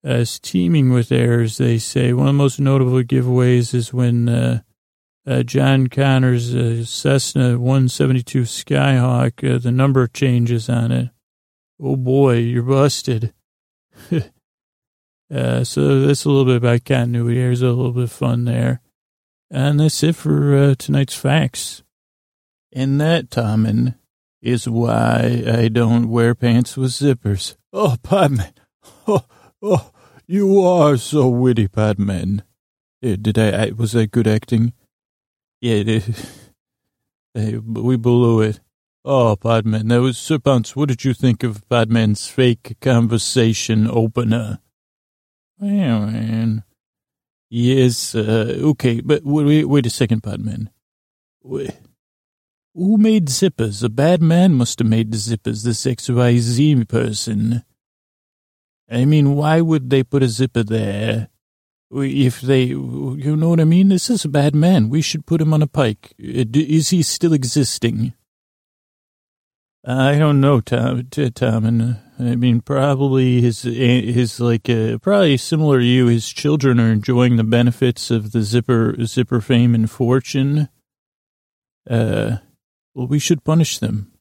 as 0.05 0.39
teeming 0.39 0.91
with 0.91 1.11
errors, 1.11 1.57
they 1.57 1.79
say. 1.79 2.13
One 2.13 2.29
of 2.29 2.35
the 2.35 2.39
most 2.39 2.61
notable 2.61 3.03
giveaways 3.03 3.75
is 3.75 3.93
when 3.93 4.29
uh, 4.29 4.61
uh, 5.27 5.43
John 5.43 5.87
Connor's 5.89 6.55
uh, 6.55 6.85
Cessna 6.85 7.59
172 7.59 8.43
Skyhawk, 8.43 9.55
uh, 9.55 9.59
the 9.59 9.73
number 9.73 10.07
changes 10.07 10.69
on 10.69 10.93
it. 10.93 11.11
Oh 11.81 11.97
boy, 11.97 12.39
you're 12.39 12.63
busted. 12.63 13.33
Uh, 15.35 15.65
so 15.65 16.03
that's 16.03 16.25
a 16.25 16.29
little 16.29 16.45
bit 16.45 16.57
about 16.57 16.85
continuity. 16.85 17.41
There's 17.41 17.63
a 17.63 17.69
little 17.69 17.93
bit 17.93 18.05
of 18.05 18.13
fun 18.13 18.45
there. 18.45 18.81
And 19.51 19.81
that's 19.81 20.03
it 20.03 20.15
for 20.17 20.55
uh, 20.55 20.75
tonight's 20.79 21.15
facts. 21.15 21.83
And 22.73 23.01
that, 23.01 23.31
Tommen, 23.31 23.97
is 24.43 24.69
why 24.69 25.43
I 25.47 25.69
don't 25.69 26.11
wear 26.11 26.35
pants 26.35 26.77
with 26.77 26.91
zippers. 26.91 27.57
Oh, 27.73 27.97
Padman. 28.03 28.53
Oh, 29.07 29.25
oh, 29.63 29.91
you 30.27 30.61
are 30.61 30.97
so 30.97 31.29
witty, 31.29 31.69
Padman. 31.69 32.43
Uh, 33.05 33.17
did 33.21 33.39
I, 33.39 33.67
I 33.67 33.71
was 33.71 33.93
that 33.93 34.11
good 34.11 34.27
acting? 34.27 34.73
Yeah, 35.61 35.75
it 35.75 35.89
is. 35.89 36.51
we 37.35 37.97
blew 37.97 38.41
it. 38.41 38.61
Oh, 39.05 39.37
Padman, 39.37 39.89
that 39.89 40.01
was 40.01 40.17
Sir 40.17 40.39
Pounce. 40.39 40.75
What 40.75 40.89
did 40.89 41.05
you 41.05 41.13
think 41.13 41.43
of 41.43 41.69
Padman's 41.69 42.27
fake 42.27 42.77
conversation 42.81 43.87
opener? 43.87 44.61
Well, 45.59 46.07
man. 46.07 46.65
Yes, 47.51 48.15
uh, 48.15 48.57
okay, 48.61 49.01
but 49.01 49.23
wait, 49.25 49.67
wait 49.67 49.87
a 49.87 49.91
second, 49.91 50.23
Padman. 50.23 50.71
Who 51.43 51.69
made 52.75 53.29
zippers? 53.29 53.85
A 53.85 53.89
bad 53.89 54.23
man 54.23 54.55
must 54.55 54.79
have 54.79 54.89
made 54.89 55.13
the 55.13 55.19
zippers, 55.19 55.65
this 55.65 55.85
XYZ 55.85 56.89
person. 56.89 57.63
I 58.91 59.05
mean, 59.05 59.35
why 59.35 59.61
would 59.61 59.91
they 59.91 60.03
put 60.03 60.23
a 60.23 60.29
zipper 60.29 60.63
there? 60.63 61.29
If 61.91 62.41
they, 62.41 62.65
you 62.65 63.37
know 63.37 63.51
what 63.51 63.61
I 63.61 63.65
mean? 63.65 63.89
This 63.89 64.11
is 64.11 64.25
a 64.25 64.29
bad 64.29 64.55
man. 64.55 64.89
We 64.89 65.01
should 65.01 65.27
put 65.27 65.41
him 65.41 65.55
on 65.55 65.63
a 65.63 65.67
pike. 65.67 66.13
Uh, 66.19 66.45
is 66.53 66.89
he 66.89 67.03
still 67.03 67.33
existing? 67.33 68.15
I 69.87 70.19
don't 70.19 70.41
know, 70.41 70.61
Tom. 70.61 71.07
Tom, 71.11 71.65
and 71.67 71.99
I 72.19 72.37
mean, 72.37 72.63
probably 72.63 73.43
his 73.43 73.63
his 73.63 74.41
like 74.41 74.69
uh, 74.71 74.97
probably 74.99 75.37
similar 75.37 75.81
to 75.81 75.85
you. 75.85 76.07
His 76.07 76.31
children 76.31 76.81
are 76.81 76.91
enjoying 76.91 77.37
the 77.37 77.45
benefits 77.45 78.11
of 78.11 78.33
the 78.33 78.43
zipper 78.43 78.97
zipper 79.05 79.43
fame 79.43 79.75
and 79.75 79.91
fortune. 79.91 80.71
Uh, 81.89 82.39
well, 82.95 83.07
we 83.07 83.19
should 83.19 83.45
punish 83.45 83.79
them. 83.79 84.13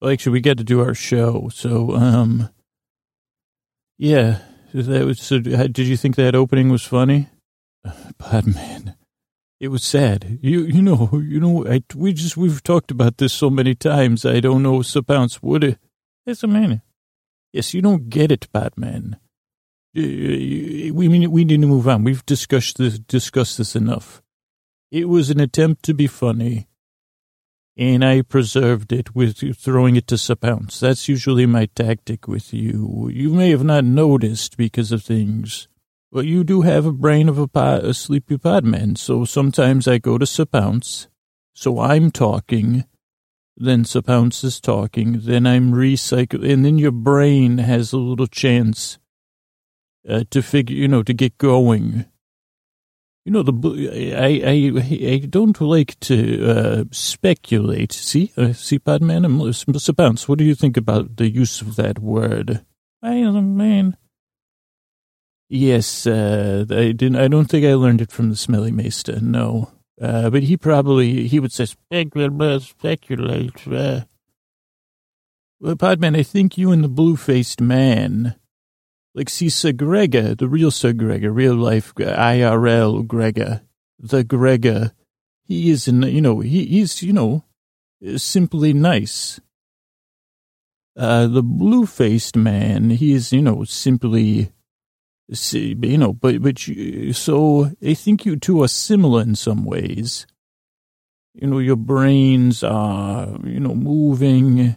Well, 0.00 0.10
actually, 0.10 0.32
we 0.32 0.40
got 0.40 0.58
to 0.58 0.64
do 0.64 0.80
our 0.80 0.94
show, 0.94 1.48
so 1.52 1.94
um, 1.94 2.50
yeah. 4.02 4.38
That 4.74 5.04
was. 5.04 5.20
So, 5.20 5.38
did 5.38 5.78
you 5.78 5.96
think 5.96 6.16
that 6.16 6.34
opening 6.34 6.70
was 6.70 6.82
funny? 6.82 7.28
But 8.18 8.46
man, 8.46 8.96
it 9.60 9.68
was 9.68 9.84
sad. 9.84 10.38
You 10.42 10.62
you 10.62 10.82
know 10.82 11.10
you 11.12 11.38
know 11.40 11.66
I, 11.66 11.82
we 11.94 12.12
just 12.12 12.36
we've 12.36 12.62
talked 12.62 12.90
about 12.90 13.18
this 13.18 13.32
so 13.32 13.50
many 13.50 13.74
times. 13.74 14.24
I 14.24 14.40
don't 14.40 14.62
know 14.62 14.82
Sir 14.82 15.02
Pounce 15.02 15.42
would 15.42 15.64
it. 15.64 15.78
Yes, 16.26 16.42
a 16.42 16.46
man. 16.46 16.82
Yes, 17.52 17.74
you 17.74 17.82
don't 17.82 18.08
get 18.08 18.32
it, 18.32 18.50
Batman. 18.52 19.18
We 19.94 20.90
mean 20.92 21.30
we 21.30 21.44
need 21.44 21.60
to 21.60 21.66
move 21.66 21.86
on. 21.86 22.04
We've 22.04 22.24
discussed 22.24 22.78
this 22.78 22.98
discussed 22.98 23.58
this 23.58 23.76
enough. 23.76 24.22
It 24.90 25.08
was 25.08 25.30
an 25.30 25.40
attempt 25.40 25.84
to 25.84 25.94
be 25.94 26.06
funny, 26.06 26.66
and 27.76 28.04
I 28.04 28.22
preserved 28.22 28.92
it 28.92 29.14
with 29.14 29.56
throwing 29.56 29.96
it 29.96 30.06
to 30.08 30.18
Sir 30.18 30.34
Pounce. 30.34 30.80
That's 30.80 31.08
usually 31.08 31.46
my 31.46 31.66
tactic 31.66 32.28
with 32.28 32.52
you. 32.52 33.10
You 33.12 33.32
may 33.32 33.50
have 33.50 33.64
not 33.64 33.84
noticed 33.84 34.56
because 34.56 34.92
of 34.92 35.02
things 35.02 35.68
but 36.12 36.26
you 36.26 36.44
do 36.44 36.60
have 36.60 36.84
a 36.84 36.92
brain 36.92 37.28
of 37.28 37.38
a, 37.38 37.48
pod, 37.48 37.84
a 37.84 37.94
sleepy 37.94 38.36
podman, 38.36 38.98
so 38.98 39.24
sometimes 39.24 39.88
I 39.88 39.96
go 39.96 40.18
to 40.18 40.26
Sir 40.26 40.44
Pounce. 40.44 41.08
So 41.54 41.80
I'm 41.80 42.10
talking, 42.10 42.84
then 43.56 43.86
Sir 43.86 44.02
Pounce 44.02 44.44
is 44.44 44.60
talking, 44.60 45.20
then 45.20 45.46
I'm 45.46 45.72
recycling, 45.72 46.52
and 46.52 46.64
then 46.66 46.76
your 46.76 46.92
brain 46.92 47.58
has 47.58 47.92
a 47.94 47.98
little 47.98 48.26
chance 48.26 48.98
uh, 50.06 50.24
to 50.30 50.42
figure, 50.42 50.76
you 50.76 50.86
know, 50.86 51.02
to 51.02 51.14
get 51.14 51.38
going. 51.38 52.04
You 53.24 53.30
know, 53.30 53.42
the 53.44 54.14
I 54.16 54.40
I 54.50 55.14
I 55.14 55.18
don't 55.18 55.60
like 55.60 55.98
to 56.00 56.44
uh, 56.44 56.84
speculate. 56.90 57.92
See, 57.92 58.32
uh, 58.36 58.52
see, 58.52 58.80
Podman, 58.80 59.80
Sir 59.80 59.92
Pounce, 59.92 60.28
what 60.28 60.38
do 60.38 60.44
you 60.44 60.56
think 60.56 60.76
about 60.76 61.16
the 61.16 61.28
use 61.28 61.60
of 61.60 61.76
that 61.76 62.00
word? 62.00 62.64
I 63.00 63.22
man. 63.22 63.96
Yes, 65.48 66.06
uh, 66.06 66.64
I 66.70 66.92
didn't. 66.92 67.16
I 67.16 67.28
don't 67.28 67.44
think 67.44 67.64
I 67.64 67.74
learned 67.74 68.00
it 68.00 68.10
from 68.10 68.30
the 68.30 68.36
Smelly 68.36 68.72
Maester. 68.72 69.20
No, 69.20 69.70
uh, 70.00 70.30
but 70.30 70.44
he 70.44 70.56
probably 70.56 71.28
he 71.28 71.38
would 71.38 71.52
say 71.52 71.66
speculate, 71.66 72.62
speculate. 72.62 73.68
Uh. 73.68 74.04
Well, 75.60 75.76
Podman, 75.76 76.16
I 76.16 76.24
think 76.24 76.58
you 76.58 76.72
and 76.72 76.82
the 76.82 76.88
blue-faced 76.88 77.60
man, 77.60 78.34
like 79.14 79.28
see 79.28 79.48
Sir 79.48 79.72
Gregor, 79.72 80.34
the 80.34 80.48
real 80.48 80.70
Sir 80.70 80.92
Gregor, 80.92 81.32
real 81.32 81.54
life 81.54 81.94
IRL 81.94 83.06
Gregor, 83.06 83.62
the 83.98 84.24
Gregor. 84.24 84.92
He 85.44 85.70
is, 85.70 85.88
in, 85.88 86.02
you 86.02 86.20
know, 86.20 86.40
he, 86.40 86.64
he's, 86.66 87.02
you 87.02 87.12
know, 87.12 87.44
simply 88.16 88.72
nice. 88.72 89.40
Uh, 90.96 91.26
the 91.26 91.42
blue-faced 91.42 92.36
man, 92.36 92.90
he 92.90 93.12
is, 93.12 93.32
you 93.32 93.42
know, 93.42 93.64
simply 93.64 94.52
See, 95.34 95.76
you 95.80 95.98
know, 95.98 96.12
but 96.12 96.42
but 96.42 96.66
you, 96.66 97.12
so 97.14 97.70
I 97.82 97.94
think 97.94 98.26
you 98.26 98.36
two 98.36 98.62
are 98.62 98.68
similar 98.68 99.22
in 99.22 99.34
some 99.34 99.64
ways. 99.64 100.26
You 101.32 101.46
know, 101.46 101.58
your 101.58 101.76
brains 101.76 102.62
are 102.62 103.28
you 103.44 103.60
know 103.60 103.74
moving 103.74 104.76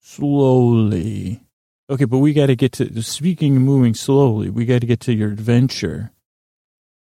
slowly. 0.00 1.43
Okay, 1.90 2.04
but 2.04 2.18
we 2.18 2.32
got 2.32 2.46
to 2.46 2.56
get 2.56 2.72
to 2.72 3.02
speaking 3.02 3.56
and 3.56 3.64
moving 3.64 3.94
slowly. 3.94 4.48
We 4.48 4.64
got 4.64 4.80
to 4.80 4.86
get 4.86 5.00
to 5.00 5.12
your 5.12 5.30
adventure. 5.30 6.12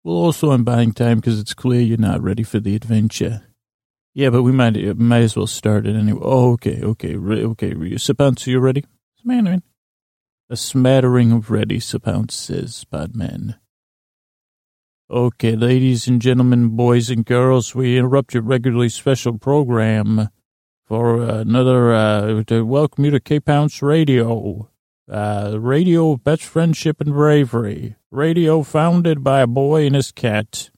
Well, 0.03 0.15
also 0.15 0.51
I'm 0.51 0.63
buying 0.63 0.93
time 0.93 1.19
because 1.19 1.39
it's 1.39 1.53
clear 1.53 1.81
you're 1.81 1.97
not 1.97 2.21
ready 2.21 2.43
for 2.43 2.59
the 2.59 2.75
adventure. 2.75 3.43
Yeah, 4.13 4.29
but 4.29 4.43
we 4.43 4.51
might 4.51 4.75
might 4.97 5.23
as 5.23 5.35
well 5.35 5.47
start 5.47 5.85
it 5.85 5.95
anyway. 5.95 6.21
Oh, 6.23 6.53
okay, 6.53 6.81
okay, 6.81 7.15
okay. 7.15 7.97
Sir 7.97 8.13
Pounce, 8.13 8.47
are 8.47 8.51
you 8.51 8.59
ready? 8.59 8.85
Man. 9.23 9.61
A 10.49 10.57
smattering 10.57 11.31
of 11.31 11.49
ready, 11.49 11.79
Sir 11.79 11.99
Pounce 11.99 12.35
says, 12.35 12.85
Podman. 12.91 13.57
Okay, 15.09 15.55
ladies 15.55 16.07
and 16.07 16.21
gentlemen, 16.21 16.69
boys 16.75 17.09
and 17.09 17.25
girls, 17.25 17.75
we 17.75 17.97
interrupt 17.97 18.33
your 18.33 18.43
regularly 18.43 18.89
special 18.89 19.37
program 19.37 20.29
for 20.91 21.23
another, 21.23 21.93
uh, 21.93 22.43
to 22.43 22.65
welcome 22.65 23.05
you 23.05 23.11
to 23.11 23.19
K-Pounce 23.21 23.81
Radio. 23.81 24.69
Uh, 25.09 25.55
radio 25.57 26.11
of 26.11 26.23
best 26.25 26.43
friendship 26.43 26.99
and 26.99 27.13
bravery. 27.13 27.95
Radio 28.11 28.61
founded 28.61 29.23
by 29.23 29.39
a 29.39 29.47
boy 29.47 29.85
and 29.85 29.95
his 29.95 30.11
cat. 30.11 30.69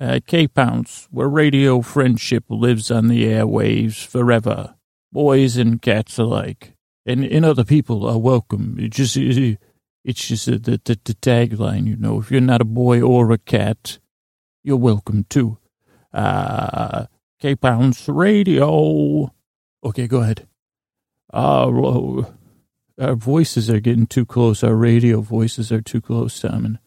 Uh, 0.00 0.20
K-Pounce, 0.24 1.08
where 1.10 1.28
radio 1.28 1.80
friendship 1.80 2.44
lives 2.48 2.92
on 2.92 3.08
the 3.08 3.24
airwaves 3.24 4.06
forever. 4.06 4.76
Boys 5.10 5.56
and 5.56 5.82
cats 5.82 6.16
alike 6.16 6.76
and, 7.04 7.24
and 7.24 7.44
other 7.44 7.64
people 7.64 8.06
are 8.06 8.18
welcome. 8.18 8.76
It 8.78 8.92
just 8.92 9.16
it's 9.16 10.28
just 10.28 10.46
the, 10.46 10.58
the, 10.58 10.96
the 11.02 11.14
tagline, 11.14 11.88
you 11.88 11.96
know. 11.96 12.20
If 12.20 12.30
you're 12.30 12.40
not 12.40 12.60
a 12.60 12.64
boy 12.64 13.02
or 13.02 13.32
a 13.32 13.38
cat, 13.38 13.98
you're 14.62 14.76
welcome 14.76 15.26
too. 15.28 15.58
Uh, 16.12 17.06
K 17.38 17.54
Pounce 17.54 18.08
Radio. 18.08 19.32
Okay, 19.84 20.06
go 20.06 20.22
ahead. 20.22 20.46
Uh, 21.32 22.24
our 22.98 23.14
voices 23.14 23.68
are 23.68 23.80
getting 23.80 24.06
too 24.06 24.24
close. 24.24 24.64
Our 24.64 24.74
radio 24.74 25.20
voices 25.20 25.70
are 25.70 25.82
too 25.82 26.00
close, 26.00 26.32
Simon. 26.34 26.78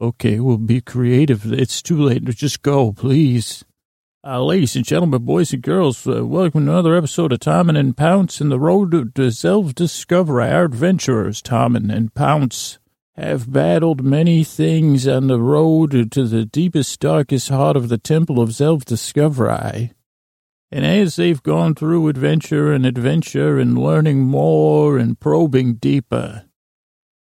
Okay, 0.00 0.38
we'll 0.38 0.58
be 0.58 0.80
creative. 0.82 1.50
It's 1.50 1.80
too 1.80 2.00
late. 2.00 2.24
Just 2.24 2.60
go, 2.62 2.92
please. 2.92 3.64
Uh, 4.22 4.42
ladies 4.42 4.76
and 4.76 4.84
gentlemen, 4.84 5.24
boys 5.24 5.54
and 5.54 5.62
girls, 5.62 6.06
uh, 6.06 6.26
welcome 6.26 6.66
to 6.66 6.72
another 6.72 6.94
episode 6.94 7.32
of 7.32 7.40
Tom 7.40 7.70
and 7.70 7.96
Pounce 7.96 8.42
in 8.42 8.50
the 8.50 8.60
road 8.60 8.90
to, 8.90 9.10
to 9.12 9.30
self-discovery. 9.30 10.50
Our 10.50 10.64
adventurers, 10.64 11.40
Tom 11.40 11.74
and 11.74 12.14
Pounce, 12.14 12.78
have 13.16 13.52
battled 13.52 14.02
many 14.02 14.44
things 14.44 15.06
on 15.06 15.26
the 15.26 15.40
road 15.40 16.12
to 16.12 16.24
the 16.26 16.44
deepest, 16.44 17.00
darkest 17.00 17.48
heart 17.48 17.76
of 17.76 17.88
the 17.88 17.98
temple 17.98 18.40
of 18.40 18.54
self-discovery. 18.54 19.92
And 20.72 20.86
as 20.86 21.16
they've 21.16 21.42
gone 21.42 21.74
through 21.74 22.08
adventure 22.08 22.72
and 22.72 22.86
adventure 22.86 23.58
and 23.58 23.76
learning 23.76 24.20
more 24.20 24.98
and 24.98 25.18
probing 25.18 25.74
deeper, 25.74 26.44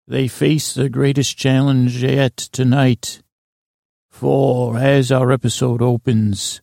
they 0.07 0.29
face 0.29 0.75
the 0.75 0.89
greatest 0.89 1.37
challenge 1.37 2.03
yet 2.03 2.37
tonight. 2.37 3.23
For 4.11 4.79
as 4.79 5.11
our 5.11 5.33
episode 5.33 5.83
opens, 5.83 6.61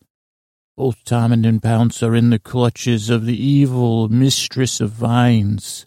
both 0.78 1.04
Tom 1.04 1.34
and 1.34 1.62
Pounce 1.62 2.02
are 2.02 2.16
in 2.16 2.30
the 2.30 2.40
clutches 2.40 3.10
of 3.10 3.26
the 3.26 3.36
evil 3.36 4.08
mistress 4.08 4.80
of 4.80 4.92
vines. 4.92 5.86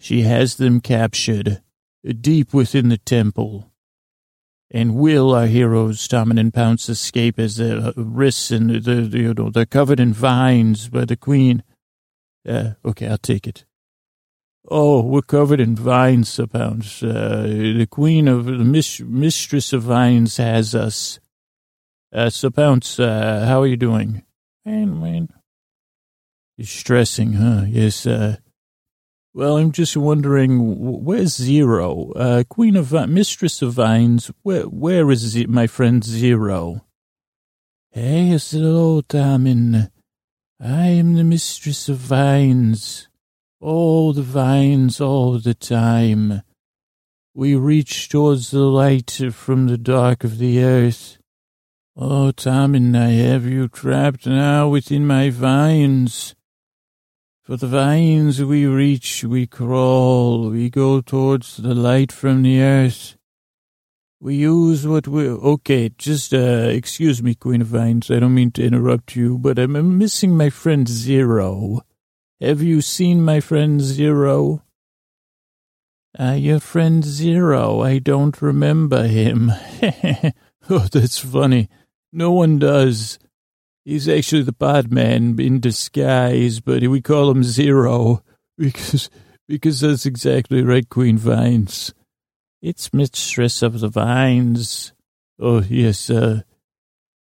She 0.00 0.22
has 0.22 0.56
them 0.56 0.80
captured, 0.80 1.62
deep 2.04 2.54
within 2.54 2.88
the 2.88 2.98
temple. 2.98 3.70
And 4.70 4.94
will 4.94 5.34
our 5.34 5.46
heroes, 5.46 6.06
Tom 6.06 6.30
and 6.30 6.54
Pounce, 6.54 6.88
escape 6.88 7.38
as 7.38 7.56
their 7.56 7.92
wrists 7.96 8.50
and 8.52 8.70
the, 8.70 8.94
the, 8.94 9.18
you 9.18 9.34
know, 9.34 9.50
they're 9.50 9.66
covered 9.66 9.98
in 9.98 10.12
vines 10.12 10.88
by 10.88 11.04
the 11.04 11.16
queen? 11.16 11.64
Uh, 12.48 12.72
okay, 12.84 13.08
I'll 13.08 13.18
take 13.18 13.46
it. 13.46 13.64
Oh, 14.68 15.02
we're 15.02 15.22
covered 15.22 15.58
in 15.58 15.74
vines, 15.74 16.28
Sir 16.28 16.46
Pounce. 16.46 17.02
Uh, 17.02 17.42
the 17.76 17.88
queen 17.90 18.28
of 18.28 18.44
the 18.44 18.58
mis- 18.58 19.00
mistress 19.00 19.72
of 19.72 19.82
vines 19.82 20.36
has 20.36 20.74
us. 20.74 21.18
Uh, 22.12 22.30
so 22.30 22.50
Pounce, 22.50 23.00
uh, 23.00 23.44
how 23.46 23.62
are 23.62 23.66
you 23.66 23.76
doing? 23.76 24.22
Man, 24.64 25.00
man. 25.00 25.28
You're 26.56 26.66
stressing, 26.66 27.32
huh? 27.32 27.64
Yes, 27.66 28.06
uh, 28.06 28.36
well, 29.32 29.56
I'm 29.56 29.72
just 29.72 29.96
wondering, 29.96 31.04
where's 31.04 31.34
Zero? 31.34 32.12
Uh, 32.12 32.44
Queen 32.48 32.76
of, 32.76 32.94
uh, 32.94 33.06
Mistress 33.06 33.62
of 33.62 33.74
Vines, 33.74 34.30
where, 34.42 34.64
where 34.64 35.10
is 35.10 35.20
Z- 35.20 35.46
my 35.46 35.66
friend 35.66 36.04
Zero? 36.04 36.84
Hey, 37.90 38.36
hello, 38.38 39.02
Damin. 39.02 39.90
I 40.60 40.86
am 40.88 41.14
the 41.14 41.24
Mistress 41.24 41.88
of 41.88 41.98
Vines. 41.98 43.08
All 43.60 44.12
the 44.12 44.22
vines, 44.22 45.00
all 45.00 45.38
the 45.38 45.54
time. 45.54 46.42
We 47.34 47.54
reach 47.54 48.08
towards 48.08 48.50
the 48.50 48.60
light 48.60 49.20
from 49.32 49.66
the 49.66 49.78
dark 49.78 50.24
of 50.24 50.38
the 50.38 50.62
earth 50.62 51.18
Oh, 52.02 52.30
Tom, 52.30 52.74
I 52.96 53.08
have 53.10 53.44
you 53.44 53.68
trapped 53.68 54.26
now 54.26 54.68
within 54.68 55.06
my 55.06 55.28
vines. 55.28 56.34
For 57.50 57.56
the 57.56 57.66
vines 57.66 58.40
we 58.44 58.64
reach, 58.64 59.24
we 59.24 59.48
crawl, 59.48 60.50
we 60.50 60.70
go 60.70 61.00
towards 61.00 61.56
the 61.56 61.74
light 61.74 62.12
from 62.12 62.42
the 62.42 62.60
earth. 62.60 63.16
We 64.20 64.36
use 64.36 64.86
what 64.86 65.08
we, 65.08 65.28
okay, 65.28 65.88
just, 65.98 66.32
uh, 66.32 66.68
excuse 66.70 67.20
me, 67.20 67.34
Queen 67.34 67.60
of 67.60 67.66
Vines, 67.66 68.08
I 68.08 68.20
don't 68.20 68.34
mean 68.36 68.52
to 68.52 68.64
interrupt 68.64 69.16
you, 69.16 69.36
but 69.36 69.58
I'm 69.58 69.98
missing 69.98 70.36
my 70.36 70.48
friend 70.48 70.86
Zero. 70.86 71.80
Have 72.40 72.62
you 72.62 72.80
seen 72.80 73.20
my 73.20 73.40
friend 73.40 73.80
Zero? 73.80 74.62
Uh, 76.16 76.36
your 76.38 76.60
friend 76.60 77.02
Zero, 77.02 77.80
I 77.80 77.98
don't 77.98 78.40
remember 78.40 79.08
him. 79.08 79.50
oh, 80.70 80.86
that's 80.92 81.18
funny. 81.18 81.68
No 82.12 82.30
one 82.30 82.60
does. 82.60 83.18
He's 83.84 84.08
actually 84.08 84.42
the 84.42 84.52
bad 84.52 84.92
man 84.92 85.40
in 85.40 85.60
disguise, 85.60 86.60
but 86.60 86.82
we 86.86 87.00
call 87.00 87.30
him 87.30 87.42
Zero 87.42 88.22
because 88.58 89.10
because 89.48 89.80
that's 89.80 90.06
exactly 90.06 90.62
right, 90.62 90.88
Queen 90.88 91.18
Vines. 91.18 91.92
It's 92.62 92.92
Mistress 92.92 93.62
of 93.62 93.80
the 93.80 93.88
Vines. 93.88 94.92
Oh 95.38 95.62
yes, 95.62 96.10
uh, 96.10 96.42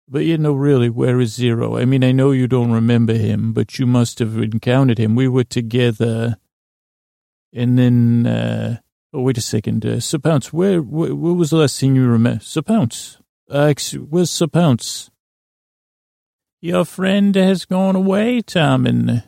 but 0.09 0.25
you 0.25 0.39
know, 0.39 0.55
really, 0.55 0.89
where 0.89 1.21
is 1.21 1.35
Zero? 1.35 1.77
I 1.77 1.85
mean, 1.85 2.03
I 2.03 2.13
know 2.13 2.31
you 2.31 2.49
don't 2.49 2.73
remember 2.73 3.15
him, 3.15 3.53
but 3.53 3.79
you 3.79 3.87
must 3.87 4.19
have 4.21 4.39
encountered 4.39 4.99
him. 4.99 5.15
We 5.15 5.29
were 5.29 5.45
together, 5.45 6.39
and 7.53 7.79
then 7.79 8.27
uh, 8.27 8.79
oh, 9.17 9.23
wait 9.23 9.39
a 9.39 9.43
second, 9.43 9.85
uh, 9.85 10.01
Sir 10.01 10.19
Pounce, 10.19 10.53
where, 10.53 10.81
where, 10.83 11.15
where 11.15 11.33
was 11.33 11.51
the 11.51 11.57
last 11.57 11.81
thing 11.81 11.97
you 11.97 12.07
remember? 12.07 12.41
Sir 12.45 12.63
Pounce, 12.63 13.19
uh, 13.51 13.73
where's 14.09 14.31
Sir 14.31 14.47
Pounce? 14.47 15.11
Your 16.67 16.85
friend 16.85 17.37
has 17.37 17.65
gone 17.65 17.95
away, 17.95 18.41
Tom, 18.41 18.87
and 18.87 19.23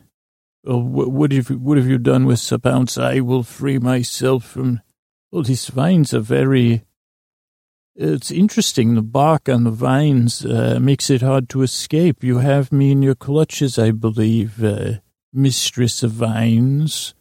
oh, 0.67 0.79
what, 0.79 1.13
what, 1.13 1.31
have, 1.31 1.51
what 1.51 1.79
have 1.79 1.87
you 1.87 1.97
done 1.97 2.25
with 2.25 2.41
Sir 2.41 2.59
Pounce? 2.59 2.99
I 2.99 3.21
will 3.21 3.45
free 3.45 3.79
myself 3.79 4.45
from, 4.45 4.81
well, 5.31 5.45
these 5.45 5.69
vines 5.69 6.13
are 6.13 6.19
very, 6.19 6.83
it's 7.95 8.33
interesting. 8.33 8.97
The 8.97 9.03
bark 9.03 9.49
on 9.49 9.63
the 9.63 9.71
vines 9.71 10.45
uh, 10.45 10.81
makes 10.83 11.11
it 11.11 11.23
hard 11.23 11.49
to 11.51 11.63
escape. 11.63 12.25
You 12.25 12.39
have 12.39 12.73
me 12.73 12.91
in 12.91 13.03
your 13.03 13.15
clutches, 13.15 13.79
I 13.79 13.93
believe, 13.93 14.61
uh, 14.65 14.95
Mistress 15.33 16.03
of 16.03 16.11
Vines. 16.11 17.15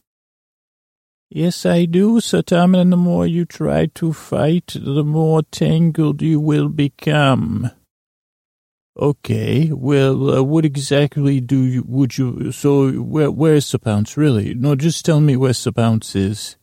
Yes, 1.29 1.63
I 1.63 1.85
do, 1.85 2.21
Sir 2.21 2.41
Tom, 2.41 2.73
and 2.73 2.91
the 2.91 2.97
more 2.97 3.27
you 3.27 3.45
try 3.45 3.85
to 3.93 4.13
fight, 4.13 4.73
the 4.75 5.03
more 5.03 5.43
tangled 5.43 6.23
you 6.23 6.39
will 6.39 6.69
become. 6.69 7.69
Okay, 8.99 9.71
well, 9.71 10.39
uh, 10.39 10.41
what 10.41 10.65
exactly 10.65 11.39
do 11.39 11.61
you, 11.61 11.83
would 11.87 12.17
you, 12.17 12.51
so 12.51 12.91
where, 12.93 13.29
where's 13.29 13.71
the 13.71 13.77
Pounce, 13.77 14.17
really? 14.17 14.55
No, 14.55 14.75
just 14.75 15.05
tell 15.05 15.21
me 15.21 15.35
where 15.35 15.53
the 15.53 15.71
Pounce 15.71 16.15
is. 16.15 16.57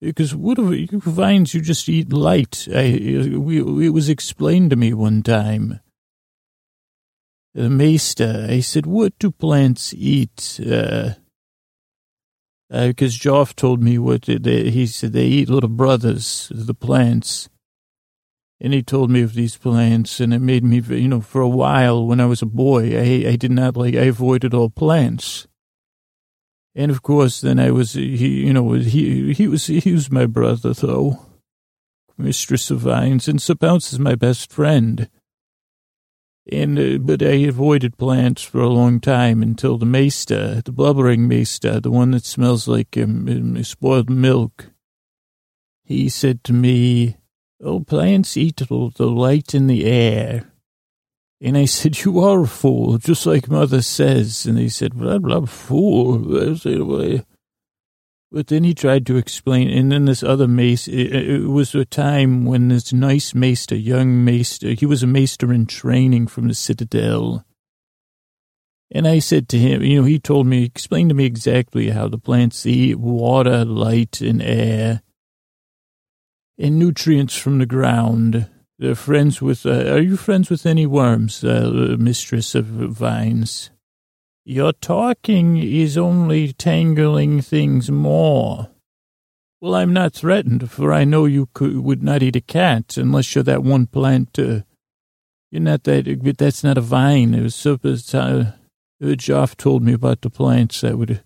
Because 0.00 0.34
what 0.34 0.58
if 0.58 0.90
you 0.90 0.98
vines 0.98 1.54
you 1.54 1.60
just 1.60 1.88
eat 1.88 2.12
light? 2.12 2.66
I, 2.74 3.36
we, 3.36 3.86
it 3.86 3.90
was 3.90 4.08
explained 4.08 4.70
to 4.70 4.76
me 4.76 4.94
one 4.94 5.22
time. 5.22 5.78
The 7.54 7.70
maester, 7.70 8.46
I 8.48 8.60
said, 8.60 8.86
what 8.86 9.16
do 9.18 9.30
plants 9.30 9.94
eat? 9.94 10.58
Uh, 10.60 11.14
because 12.68 13.14
uh, 13.14 13.18
Joff 13.18 13.54
told 13.54 13.82
me 13.82 13.98
what 13.98 14.22
they, 14.22 14.70
he 14.70 14.86
said 14.86 15.12
they 15.12 15.26
eat 15.26 15.48
little 15.48 15.68
brothers, 15.68 16.50
the 16.52 16.74
plants. 16.74 17.48
And 18.60 18.74
he 18.74 18.82
told 18.82 19.10
me 19.10 19.22
of 19.22 19.32
these 19.32 19.56
plants, 19.56 20.20
and 20.20 20.34
it 20.34 20.40
made 20.40 20.62
me, 20.62 20.80
you 20.80 21.08
know, 21.08 21.22
for 21.22 21.40
a 21.40 21.48
while 21.48 22.06
when 22.06 22.20
I 22.20 22.26
was 22.26 22.42
a 22.42 22.46
boy, 22.46 22.94
I, 22.94 23.30
I 23.30 23.36
did 23.36 23.50
not 23.50 23.76
like, 23.76 23.94
I 23.94 24.04
avoided 24.04 24.52
all 24.52 24.68
plants. 24.68 25.46
And 26.74 26.90
of 26.90 27.02
course, 27.02 27.40
then 27.40 27.58
I 27.58 27.70
was, 27.70 27.94
he, 27.94 28.46
you 28.46 28.52
know, 28.52 28.72
he, 28.72 29.32
he 29.32 29.48
was, 29.48 29.66
he 29.66 29.92
was 29.92 30.10
my 30.10 30.26
brother, 30.26 30.74
though. 30.74 31.24
Mistress 32.18 32.70
of 32.70 32.80
Vines, 32.80 33.28
and 33.28 33.40
Sir 33.40 33.54
is 33.62 33.98
my 33.98 34.14
best 34.14 34.52
friend. 34.52 35.08
And, 36.52 36.78
uh, 36.78 36.98
but 36.98 37.22
I 37.22 37.46
avoided 37.46 37.96
plants 37.96 38.42
for 38.42 38.60
a 38.60 38.68
long 38.68 39.00
time 39.00 39.42
until 39.42 39.78
the 39.78 39.86
maester, 39.86 40.60
the 40.62 40.72
blubbering 40.72 41.26
maester, 41.26 41.80
the 41.80 41.90
one 41.90 42.10
that 42.10 42.24
smells 42.24 42.68
like 42.68 42.96
um, 42.98 43.26
um 43.28 43.64
spoiled 43.64 44.10
milk, 44.10 44.66
he 45.84 46.08
said 46.08 46.44
to 46.44 46.52
me, 46.52 47.16
Oh, 47.62 47.80
plants 47.80 48.36
eat 48.36 48.56
the 48.56 49.06
light 49.06 49.54
in 49.54 49.66
the 49.66 49.84
air. 49.84 50.50
And 51.42 51.58
I 51.58 51.66
said, 51.66 52.04
you 52.04 52.20
are 52.20 52.42
a 52.42 52.46
fool, 52.46 52.98
just 52.98 53.26
like 53.26 53.48
mother 53.48 53.82
says. 53.82 54.46
And 54.46 54.58
he 54.58 54.68
said, 54.68 54.92
I'm 54.94 55.30
a 55.30 55.46
fool. 55.46 56.52
I 56.52 56.54
said, 56.54 56.82
well, 56.82 57.20
but 58.32 58.46
then 58.46 58.64
he 58.64 58.74
tried 58.74 59.06
to 59.06 59.16
explain, 59.16 59.68
and 59.68 59.90
then 59.90 60.04
this 60.04 60.22
other 60.22 60.46
mace, 60.46 60.86
it, 60.86 61.12
it, 61.12 61.46
was 61.48 61.74
a 61.74 61.84
time 61.84 62.44
when 62.44 62.68
this 62.68 62.92
nice 62.92 63.34
maester, 63.34 63.74
young 63.74 64.24
maester, 64.24 64.68
he 64.68 64.86
was 64.86 65.02
a 65.02 65.08
maester 65.08 65.52
in 65.52 65.66
training 65.66 66.28
from 66.28 66.46
the 66.46 66.54
Citadel. 66.54 67.44
And 68.92 69.08
I 69.08 69.18
said 69.18 69.48
to 69.48 69.58
him, 69.58 69.82
you 69.82 70.00
know, 70.00 70.06
he 70.06 70.20
told 70.20 70.46
me, 70.46 70.62
explain 70.62 71.08
to 71.08 71.14
me 71.14 71.24
exactly 71.24 71.90
how 71.90 72.06
the 72.06 72.18
plants 72.18 72.64
eat 72.66 73.00
water, 73.00 73.64
light, 73.64 74.20
and 74.20 74.40
air 74.40 75.02
and 76.60 76.78
nutrients 76.78 77.36
from 77.36 77.58
the 77.58 77.66
ground. 77.66 78.46
They're 78.78 78.94
friends 78.94 79.40
with, 79.40 79.64
uh, 79.64 79.92
are 79.92 80.00
you 80.00 80.16
friends 80.16 80.50
with 80.50 80.66
any 80.66 80.86
worms, 80.86 81.42
uh, 81.42 81.96
mistress 81.98 82.54
of 82.54 82.66
vines? 82.66 83.70
Your 84.44 84.72
talking 84.72 85.56
is 85.58 85.96
only 85.96 86.52
tangling 86.52 87.40
things 87.40 87.90
more. 87.90 88.70
Well, 89.60 89.74
I'm 89.74 89.92
not 89.92 90.14
threatened, 90.14 90.70
for 90.70 90.92
I 90.92 91.04
know 91.04 91.26
you 91.26 91.48
could, 91.52 91.76
would 91.80 92.02
not 92.02 92.22
eat 92.22 92.36
a 92.36 92.40
cat 92.40 92.96
unless 92.96 93.34
you're 93.34 93.44
that 93.44 93.62
one 93.62 93.86
plant. 93.86 94.38
Uh, 94.38 94.60
you're 95.50 95.60
not 95.60 95.84
that, 95.84 96.34
that's 96.38 96.64
not 96.64 96.78
a 96.78 96.82
vine. 96.82 97.34
It 97.34 97.42
was 97.42 97.54
so, 97.54 97.74
uh, 97.74 98.52
Joff 99.02 99.56
told 99.56 99.82
me 99.82 99.92
about 99.92 100.20
the 100.22 100.30
plants 100.30 100.80
that 100.80 100.96
would, 100.96 101.22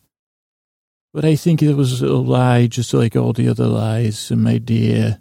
but 1.12 1.24
I 1.24 1.36
think 1.36 1.62
it 1.62 1.74
was 1.74 2.02
a 2.02 2.09
lie, 2.09 2.66
just 2.66 2.93
like 2.94 3.15
all 3.15 3.32
the 3.32 3.48
other 3.48 3.66
lies, 3.66 4.31
my 4.32 4.59
dear. 4.59 5.20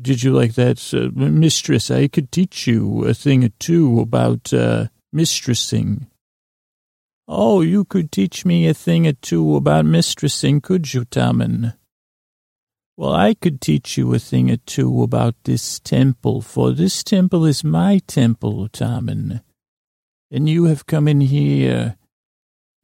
Did 0.00 0.22
you 0.22 0.32
like 0.32 0.54
that, 0.54 0.94
uh, 0.94 1.10
mistress? 1.12 1.90
I 1.90 2.06
could 2.06 2.30
teach 2.30 2.66
you 2.68 3.04
a 3.04 3.14
thing 3.14 3.44
or 3.44 3.48
two 3.58 3.98
about 4.00 4.52
uh, 4.52 4.88
mistressing. 5.12 6.06
Oh, 7.26 7.62
you 7.62 7.84
could 7.84 8.12
teach 8.12 8.44
me 8.44 8.68
a 8.68 8.74
thing 8.74 9.06
or 9.06 9.12
two 9.12 9.56
about 9.56 9.86
mistressing, 9.86 10.62
could 10.62 10.94
you, 10.94 11.04
Tommen? 11.04 11.74
Well, 12.96 13.12
I 13.12 13.34
could 13.34 13.60
teach 13.60 13.98
you 13.98 14.14
a 14.14 14.18
thing 14.18 14.50
or 14.50 14.56
two 14.56 15.02
about 15.02 15.34
this 15.44 15.80
temple, 15.80 16.42
for 16.42 16.72
this 16.72 17.02
temple 17.02 17.44
is 17.44 17.64
my 17.64 17.98
temple, 18.06 18.68
Tommen. 18.68 19.42
And 20.30 20.48
you 20.48 20.64
have 20.64 20.86
come 20.86 21.08
in 21.08 21.22
here, 21.22 21.96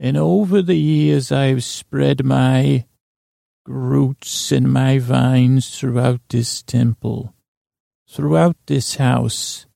and 0.01 0.16
over 0.16 0.62
the 0.62 0.78
years 0.78 1.31
I've 1.31 1.62
spread 1.62 2.24
my 2.24 2.86
roots 3.66 4.53
in 4.53 4.69
my 4.69 4.99
vines 4.99 5.78
throughout 5.78 6.20
this 6.28 6.62
temple, 6.62 7.35
throughout 8.09 8.57
this 8.66 8.97
house. 8.97 9.66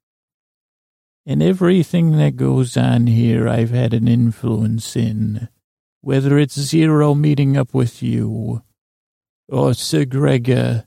And 1.26 1.42
everything 1.42 2.16
that 2.16 2.36
goes 2.36 2.76
on 2.76 3.06
here, 3.06 3.48
I've 3.48 3.70
had 3.70 3.92
an 3.92 4.08
influence 4.08 4.96
in. 4.96 5.48
Whether 6.00 6.38
it's 6.38 6.58
Zero 6.58 7.14
meeting 7.14 7.56
up 7.56 7.74
with 7.74 8.02
you, 8.02 8.62
or 9.48 9.74
Sir 9.74 10.04
Gregor, 10.04 10.86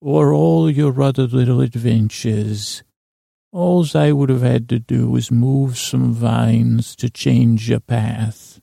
or 0.00 0.32
all 0.32 0.70
your 0.70 1.00
other 1.02 1.26
little 1.26 1.60
adventures. 1.60 2.82
Alls 3.52 3.94
I 3.94 4.12
would 4.12 4.28
have 4.28 4.42
had 4.42 4.68
to 4.68 4.78
do 4.78 5.08
was 5.08 5.30
move 5.30 5.78
some 5.78 6.12
vines 6.12 6.94
to 6.96 7.10
change 7.10 7.68
your 7.68 7.80
path. 7.80 8.57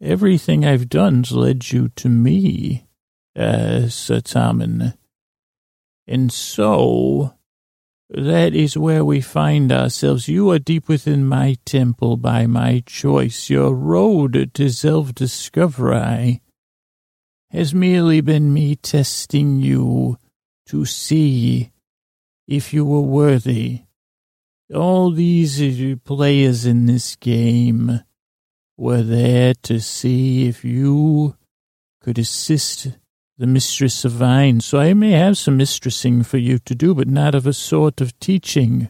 Everything 0.00 0.64
I've 0.64 0.88
done's 0.88 1.32
led 1.32 1.72
you 1.72 1.88
to 1.96 2.08
me, 2.08 2.86
uh, 3.36 3.88
Sir 3.88 4.20
Tommen. 4.20 4.96
And 6.06 6.32
so, 6.32 7.34
that 8.08 8.54
is 8.54 8.78
where 8.78 9.04
we 9.04 9.20
find 9.20 9.72
ourselves. 9.72 10.28
You 10.28 10.50
are 10.50 10.58
deep 10.60 10.88
within 10.88 11.26
my 11.26 11.56
temple 11.66 12.16
by 12.16 12.46
my 12.46 12.82
choice. 12.86 13.50
Your 13.50 13.74
road 13.74 14.52
to 14.54 14.70
self-discovery 14.70 16.42
has 17.50 17.74
merely 17.74 18.20
been 18.20 18.52
me 18.52 18.76
testing 18.76 19.60
you 19.60 20.16
to 20.66 20.84
see 20.84 21.72
if 22.46 22.72
you 22.72 22.84
were 22.84 23.00
worthy. 23.00 23.82
All 24.72 25.10
these 25.10 25.98
players 26.04 26.66
in 26.66 26.86
this 26.86 27.16
game 27.16 28.02
were 28.78 29.02
there 29.02 29.52
to 29.64 29.80
see 29.80 30.46
if 30.46 30.64
you 30.64 31.36
could 32.00 32.18
assist 32.18 32.88
the 33.36 33.46
mistress 33.46 34.04
of 34.04 34.12
vine, 34.12 34.60
so 34.60 34.78
I 34.78 34.94
may 34.94 35.10
have 35.10 35.36
some 35.36 35.56
mistressing 35.56 36.22
for 36.22 36.38
you 36.38 36.58
to 36.60 36.74
do, 36.74 36.94
but 36.94 37.08
not 37.08 37.34
of 37.34 37.46
a 37.46 37.52
sort 37.52 38.00
of 38.00 38.18
teaching. 38.20 38.88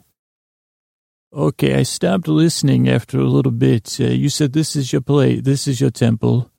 Okay, 1.33 1.75
I 1.75 1.83
stopped 1.83 2.29
listening 2.29 2.89
after 2.89 3.19
a 3.19 3.25
little 3.25 3.53
bit. 3.53 3.99
Uh, 4.01 4.05
you 4.05 4.29
said 4.29 4.53
this 4.53 4.77
is 4.77 4.93
your 4.93 5.03
place, 5.03 5.43
this 5.43 5.67
is 5.67 5.81
your 5.81 5.91
temple. 5.91 6.51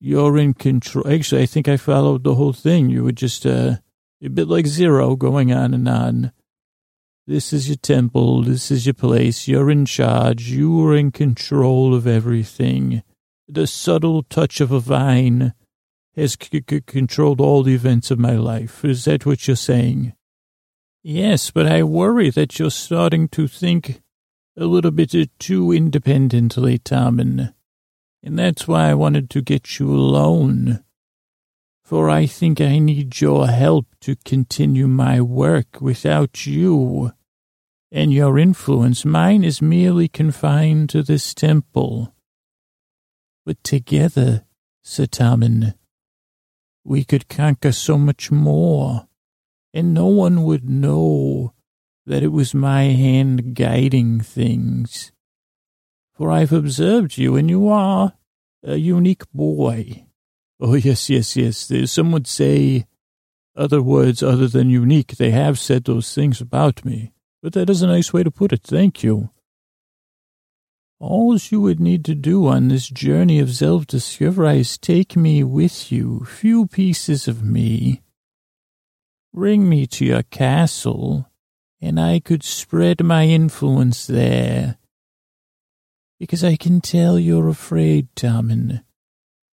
You're 0.00 0.38
in 0.38 0.54
control. 0.54 1.12
Actually, 1.12 1.42
I 1.42 1.46
think 1.46 1.66
I 1.66 1.76
followed 1.76 2.22
the 2.22 2.36
whole 2.36 2.52
thing. 2.52 2.88
You 2.88 3.02
were 3.02 3.12
just 3.12 3.44
uh, 3.44 3.76
a 4.22 4.28
bit 4.28 4.46
like 4.46 4.66
zero 4.66 5.16
going 5.16 5.52
on 5.52 5.74
and 5.74 5.88
on. 5.88 6.32
This 7.28 7.52
is 7.52 7.68
your 7.68 7.76
temple. 7.76 8.42
This 8.42 8.70
is 8.70 8.86
your 8.86 8.94
place. 8.94 9.46
You're 9.46 9.70
in 9.70 9.84
charge. 9.84 10.48
You 10.48 10.82
are 10.86 10.96
in 10.96 11.12
control 11.12 11.94
of 11.94 12.06
everything. 12.06 13.02
The 13.46 13.66
subtle 13.66 14.22
touch 14.22 14.62
of 14.62 14.72
a 14.72 14.80
vine 14.80 15.52
has 16.16 16.38
c- 16.40 16.64
c- 16.66 16.80
controlled 16.86 17.38
all 17.38 17.62
the 17.62 17.74
events 17.74 18.10
of 18.10 18.18
my 18.18 18.36
life. 18.36 18.82
Is 18.82 19.04
that 19.04 19.26
what 19.26 19.46
you're 19.46 19.56
saying? 19.56 20.14
Yes, 21.02 21.50
but 21.50 21.66
I 21.66 21.82
worry 21.82 22.30
that 22.30 22.58
you're 22.58 22.70
starting 22.70 23.28
to 23.28 23.46
think 23.46 24.00
a 24.56 24.64
little 24.64 24.90
bit 24.90 25.14
too 25.38 25.70
independently, 25.70 26.78
Tommen. 26.78 27.52
And 28.22 28.38
that's 28.38 28.66
why 28.66 28.88
I 28.88 28.94
wanted 28.94 29.28
to 29.28 29.42
get 29.42 29.78
you 29.78 29.90
alone. 29.90 30.82
For 31.84 32.08
I 32.08 32.24
think 32.24 32.62
I 32.62 32.78
need 32.78 33.20
your 33.20 33.48
help 33.48 33.84
to 34.00 34.16
continue 34.24 34.88
my 34.88 35.20
work 35.20 35.82
without 35.82 36.46
you 36.46 37.12
and 37.90 38.12
your 38.12 38.38
influence. 38.38 39.04
Mine 39.04 39.44
is 39.44 39.62
merely 39.62 40.08
confined 40.08 40.90
to 40.90 41.02
this 41.02 41.34
temple. 41.34 42.14
But 43.46 43.62
together, 43.64 44.44
Tommen, 44.84 45.74
we 46.84 47.04
could 47.04 47.28
conquer 47.28 47.72
so 47.72 47.98
much 47.98 48.30
more, 48.30 49.08
and 49.72 49.92
no 49.92 50.06
one 50.06 50.44
would 50.44 50.68
know 50.68 51.52
that 52.06 52.22
it 52.22 52.32
was 52.32 52.54
my 52.54 52.84
hand 52.84 53.54
guiding 53.54 54.20
things. 54.20 55.12
For 56.14 56.30
I've 56.30 56.52
observed 56.52 57.16
you, 57.18 57.36
and 57.36 57.48
you 57.48 57.68
are 57.68 58.14
a 58.62 58.76
unique 58.76 59.30
boy. 59.32 60.06
Oh, 60.60 60.74
yes, 60.74 61.08
yes, 61.08 61.36
yes. 61.36 61.70
Some 61.92 62.10
would 62.12 62.26
say 62.26 62.86
other 63.54 63.82
words 63.82 64.22
other 64.22 64.48
than 64.48 64.70
unique. 64.70 65.16
They 65.16 65.30
have 65.30 65.58
said 65.58 65.84
those 65.84 66.14
things 66.14 66.40
about 66.40 66.84
me, 66.84 67.12
but 67.42 67.52
that 67.52 67.70
is 67.70 67.82
a 67.82 67.86
nice 67.86 68.12
way 68.12 68.22
to 68.22 68.30
put 68.30 68.52
it. 68.52 68.62
Thank 68.62 69.02
you. 69.02 69.30
All 71.00 71.36
you 71.36 71.60
would 71.60 71.78
need 71.78 72.04
to 72.06 72.14
do 72.14 72.48
on 72.48 72.68
this 72.68 72.88
journey 72.88 73.38
of 73.38 73.54
self-discovery 73.54 74.60
is 74.60 74.76
take 74.76 75.16
me 75.16 75.44
with 75.44 75.92
you, 75.92 76.24
few 76.24 76.66
pieces 76.66 77.28
of 77.28 77.42
me. 77.42 78.02
Bring 79.32 79.68
me 79.68 79.86
to 79.86 80.04
your 80.04 80.24
castle, 80.24 81.30
and 81.80 82.00
I 82.00 82.18
could 82.18 82.42
spread 82.42 83.04
my 83.04 83.26
influence 83.26 84.06
there. 84.06 84.78
Because 86.18 86.42
I 86.42 86.56
can 86.56 86.80
tell 86.80 87.16
you're 87.18 87.48
afraid, 87.48 88.08
Tommen, 88.16 88.82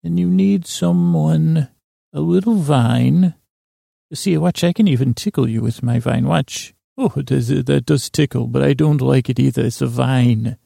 and 0.03 0.19
you 0.19 0.27
need 0.27 0.65
someone, 0.65 1.69
a 2.11 2.21
little 2.21 2.55
vine. 2.55 3.35
See, 4.13 4.37
watch, 4.37 4.63
I 4.63 4.73
can 4.73 4.87
even 4.87 5.13
tickle 5.13 5.49
you 5.49 5.61
with 5.61 5.83
my 5.83 5.99
vine. 5.99 6.25
Watch. 6.25 6.74
Oh, 6.97 7.09
does, 7.21 7.51
uh, 7.51 7.61
that 7.65 7.85
does 7.85 8.09
tickle, 8.09 8.47
but 8.47 8.63
I 8.63 8.73
don't 8.73 9.01
like 9.01 9.29
it 9.29 9.39
either. 9.39 9.65
It's 9.65 9.81
a 9.81 9.87
vine. 9.87 10.57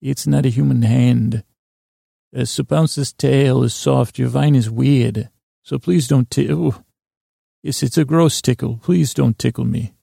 It's 0.00 0.26
not 0.26 0.46
a 0.46 0.50
human 0.50 0.82
hand. 0.82 1.42
Uh, 2.36 2.44
Sir 2.44 2.62
Pounce's 2.62 3.12
tail 3.12 3.62
is 3.62 3.74
soft, 3.74 4.18
your 4.18 4.28
vine 4.28 4.54
is 4.54 4.70
weird. 4.70 5.30
So 5.62 5.78
please 5.78 6.06
don't 6.06 6.30
tickle. 6.30 6.74
Oh, 6.74 6.84
yes, 7.62 7.82
it's 7.82 7.98
a 7.98 8.04
gross 8.04 8.42
tickle. 8.42 8.78
Please 8.82 9.14
don't 9.14 9.38
tickle 9.38 9.64
me. 9.64 9.94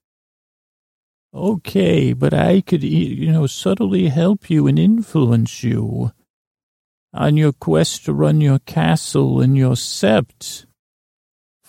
Okay, 1.33 2.11
but 2.11 2.33
I 2.33 2.61
could, 2.61 2.83
you 2.83 3.31
know, 3.31 3.47
subtly 3.47 4.07
help 4.09 4.49
you 4.49 4.67
and 4.67 4.77
influence 4.77 5.63
you 5.63 6.11
on 7.13 7.37
your 7.37 7.53
quest 7.53 8.05
to 8.05 8.13
run 8.13 8.41
your 8.41 8.59
castle 8.59 9.39
and 9.39 9.55
your 9.55 9.75
sept. 9.75 10.65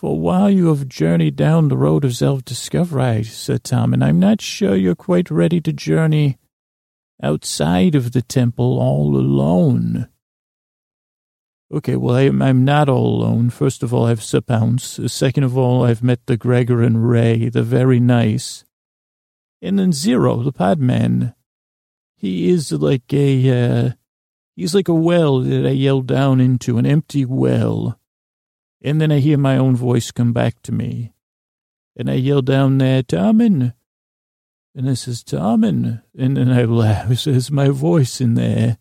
For 0.02 0.18
while 0.18 0.50
you 0.50 0.66
have 0.66 0.88
journeyed 0.88 1.36
down 1.36 1.68
the 1.68 1.76
road 1.76 2.04
of 2.04 2.16
self-discovery, 2.16 3.22
said 3.22 3.62
Tom, 3.62 3.94
and 3.94 4.02
I'm 4.02 4.18
not 4.18 4.40
sure 4.40 4.74
you're 4.74 4.96
quite 4.96 5.30
ready 5.30 5.60
to 5.60 5.72
journey 5.72 6.38
outside 7.22 7.94
of 7.94 8.10
the 8.10 8.20
temple 8.20 8.80
all 8.80 9.16
alone. 9.16 10.08
Okay, 11.72 11.94
well, 11.94 12.16
I, 12.16 12.22
am 12.22 12.64
not 12.64 12.88
all 12.88 13.22
alone. 13.22 13.50
First 13.50 13.84
of 13.84 13.94
all, 13.94 14.06
I 14.06 14.08
have 14.08 14.24
Sir 14.24 14.40
Pounce. 14.40 14.98
Second 15.06 15.44
of 15.44 15.56
all, 15.56 15.84
I've 15.84 16.02
met 16.02 16.26
the 16.26 16.36
Gregor 16.36 16.82
and 16.82 17.08
Ray. 17.08 17.48
They're 17.48 17.62
very 17.62 18.00
nice. 18.00 18.64
And 19.62 19.78
then 19.78 19.92
Zero, 19.92 20.42
the 20.42 20.52
podman. 20.52 21.32
He 22.16 22.50
is 22.50 22.72
like 22.72 23.12
a, 23.12 23.50
uh, 23.50 23.90
he's 24.56 24.74
like 24.74 24.88
a 24.88 24.94
well 24.94 25.38
that 25.42 25.64
I 25.64 25.70
yell 25.70 26.02
down 26.02 26.40
into, 26.40 26.76
an 26.76 26.86
empty 26.86 27.24
well. 27.24 28.00
And 28.82 29.00
then 29.00 29.12
I 29.12 29.18
hear 29.18 29.38
my 29.38 29.56
own 29.56 29.76
voice 29.76 30.10
come 30.10 30.32
back 30.32 30.60
to 30.62 30.72
me. 30.72 31.12
And 31.96 32.10
I 32.10 32.14
yell 32.14 32.42
down 32.42 32.78
there, 32.78 33.02
Tommen, 33.02 33.74
and 34.74 34.90
I 34.90 34.94
says, 34.94 35.22
Tommen. 35.22 36.02
And 36.18 36.36
then 36.36 36.50
I 36.50 36.64
laugh. 36.64 37.10
It 37.10 37.16
says, 37.16 37.50
my 37.50 37.68
voice 37.68 38.20
in 38.20 38.34
there. 38.34 38.78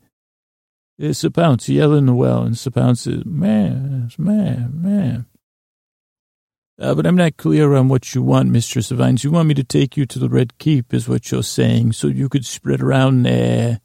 It's 0.98 1.24
a 1.24 1.32
pounce 1.32 1.68
yelling 1.68 2.06
the 2.06 2.14
well. 2.14 2.44
And 2.44 2.58
Sir 2.58 2.70
Pounce 2.70 3.02
says, 3.02 3.26
man, 3.26 4.12
man, 4.18 4.72
man. 4.76 5.26
Uh, 6.80 6.96
but 6.96 7.06
I'm 7.06 7.16
not 7.16 7.38
clear 7.38 7.74
on 7.74 7.90
what 7.90 8.16
you 8.16 8.22
want, 8.22 8.50
Mistress 8.50 8.90
Vines. 8.90 9.24
You 9.24 9.32
want 9.32 9.48
me 9.48 9.54
to 9.56 9.64
take 9.64 9.98
you 9.98 10.06
to 10.06 10.20
the 10.20 10.30
Red 10.30 10.58
Keep, 10.58 10.94
is 10.94 11.10
what 11.10 11.32
you're 11.32 11.44
saying, 11.44 11.94
so 11.94 12.08
you 12.08 12.30
could 12.30 12.46
spread 12.46 12.82
around 12.82 13.24
there. 13.24 13.82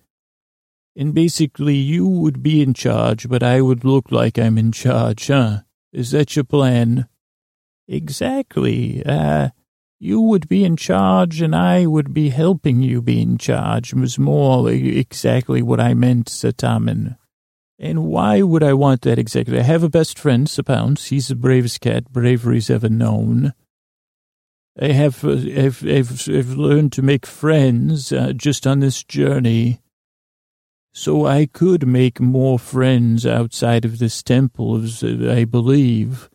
And 0.95 1.15
basically, 1.15 1.75
you 1.75 2.07
would 2.07 2.43
be 2.43 2.63
in 2.63 2.73
charge, 2.75 3.29
but 3.29 3.43
I 3.43 3.61
would 3.61 3.85
look 3.85 4.11
like 4.11 4.39
I'm 4.39 4.57
in 4.57 4.73
charge, 4.73 5.27
huh? 5.27 5.61
Is 5.93 6.11
that 6.11 6.37
your 6.37 6.45
plan? 6.45 7.09
Exactly. 7.89 9.05
Uh, 9.05 9.51
you 9.99 10.21
would 10.21 10.49
be 10.49 10.65
in 10.65 10.77
charge 10.77 11.41
and 11.41 11.55
I 11.55 11.87
would 11.87 12.13
be 12.13 12.29
helping 12.29 12.83
you 12.83 13.01
be 13.01 13.23
in 13.23 13.39
charge 13.39 13.95
was 13.95 14.19
more 14.19 14.71
exactly 14.71 15.63
what 15.63 15.81
I 15.81 15.95
meant, 15.95 16.29
Sir 16.29 16.53
Tommen. 16.53 17.17
And 17.79 18.05
why 18.05 18.43
would 18.43 18.63
I 18.63 18.73
want 18.73 19.03
that 19.03 19.19
exactly? 19.19 19.59
I 19.59 19.63
have 19.63 19.83
a 19.83 19.89
best 19.89 20.19
friend, 20.19 20.49
Sir 20.49 20.63
Pounce. 20.63 21.07
He's 21.07 21.29
the 21.29 21.35
bravest 21.35 21.81
cat 21.81 22.11
bravery's 22.11 22.71
ever 22.71 22.89
known. 22.89 23.53
I 24.81 24.89
have, 24.89 25.25
uh, 25.25 25.31
I've, 25.31 25.87
I've, 25.87 26.29
I've 26.29 26.51
learned 26.51 26.93
to 26.93 27.03
make 27.03 27.27
friends 27.27 28.13
uh, 28.13 28.33
just 28.35 28.67
on 28.67 28.81
this 28.81 29.03
journey. 29.03 29.81
So 30.99 31.27
I 31.27 31.45
could 31.45 31.87
make 31.87 32.21
more 32.21 32.59
friends 32.59 33.27
outside 33.27 33.85
of 33.85 33.99
this 33.99 34.23
temple, 34.23 34.83
I 35.31 35.45
believe. 35.45 36.31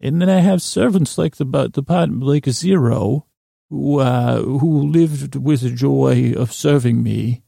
And 0.00 0.22
then 0.22 0.30
I 0.30 0.38
have 0.38 0.62
servants 0.62 1.18
like 1.18 1.38
the 1.38 1.44
the 1.44 1.82
pot 1.82 2.08
like 2.08 2.48
Zero, 2.50 3.26
who 3.68 3.98
uh, 3.98 4.42
who 4.42 4.86
lived 4.86 5.34
with 5.34 5.62
the 5.62 5.72
joy 5.72 6.34
of 6.36 6.52
serving 6.52 7.02
me. 7.02 7.42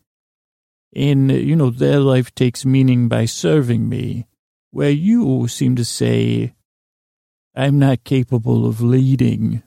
And 0.97 1.31
you 1.31 1.55
know 1.55 1.71
their 1.71 2.01
life 2.01 2.35
takes 2.35 2.67
meaning 2.67 3.07
by 3.07 3.27
serving 3.27 3.89
me, 3.89 4.27
where 4.73 4.91
you 4.91 5.47
seem 5.47 5.77
to 5.77 5.85
say, 5.85 6.55
"I'm 7.55 7.79
not 7.79 8.03
capable 8.03 8.67
of 8.67 8.81
leading, 8.81 9.63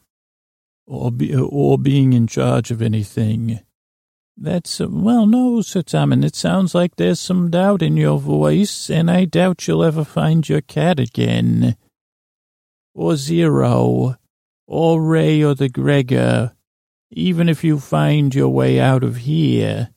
or 0.86 1.10
be, 1.10 1.34
or 1.34 1.78
being 1.78 2.12
in 2.12 2.28
charge 2.28 2.70
of 2.70 2.82
anything." 2.82 3.62
That's, 4.36 4.82
uh, 4.82 4.88
well, 4.90 5.28
no, 5.28 5.62
Sir 5.62 5.82
Tommen, 5.82 6.26
it 6.26 6.36
sounds 6.36 6.74
like 6.74 6.96
there's 6.96 7.20
some 7.20 7.52
doubt 7.52 7.82
in 7.82 7.98
your 7.98 8.20
voice, 8.20 8.90
and 8.90 9.10
I 9.10 9.26
doubt 9.26 9.68
you'll 9.68 9.84
ever 9.84 10.04
find 10.04 10.48
your 10.48 10.62
cat 10.62 11.00
again 11.00 11.76
or 12.96 13.16
Zero, 13.16 14.16
or 14.68 15.02
Ray 15.02 15.44
or 15.44 15.56
the 15.56 15.70
Gregor, 15.70 16.54
even 17.12 17.50
if 17.50 17.64
you 17.64 17.80
find 17.80 18.34
your 18.34 18.50
way 18.50 18.80
out 18.80 19.04
of 19.04 19.18
here. 19.18 19.90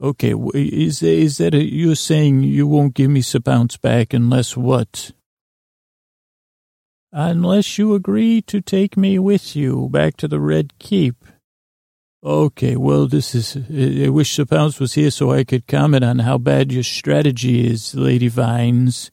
Okay, 0.00 0.34
is, 0.54 1.02
is 1.02 1.38
that 1.38 1.54
a, 1.54 1.62
you're 1.62 1.96
saying 1.96 2.44
you 2.44 2.66
won't 2.66 2.94
give 2.94 3.10
me 3.10 3.20
Sir 3.20 3.40
Pounce 3.40 3.76
back 3.76 4.14
unless 4.14 4.56
what? 4.56 5.12
Unless 7.10 7.78
you 7.78 7.94
agree 7.94 8.40
to 8.42 8.60
take 8.60 8.96
me 8.96 9.18
with 9.18 9.56
you 9.56 9.88
back 9.88 10.16
to 10.18 10.28
the 10.28 10.38
Red 10.38 10.78
Keep. 10.78 11.24
Okay, 12.24 12.74
well, 12.74 13.06
this 13.06 13.32
is, 13.32 13.56
I 13.56 14.08
wish 14.08 14.32
Sir 14.32 14.44
Pounce 14.44 14.80
was 14.80 14.94
here 14.94 15.10
so 15.10 15.30
I 15.30 15.44
could 15.44 15.68
comment 15.68 16.04
on 16.04 16.18
how 16.18 16.36
bad 16.36 16.72
your 16.72 16.82
strategy 16.82 17.64
is, 17.64 17.94
Lady 17.94 18.26
Vines. 18.26 19.12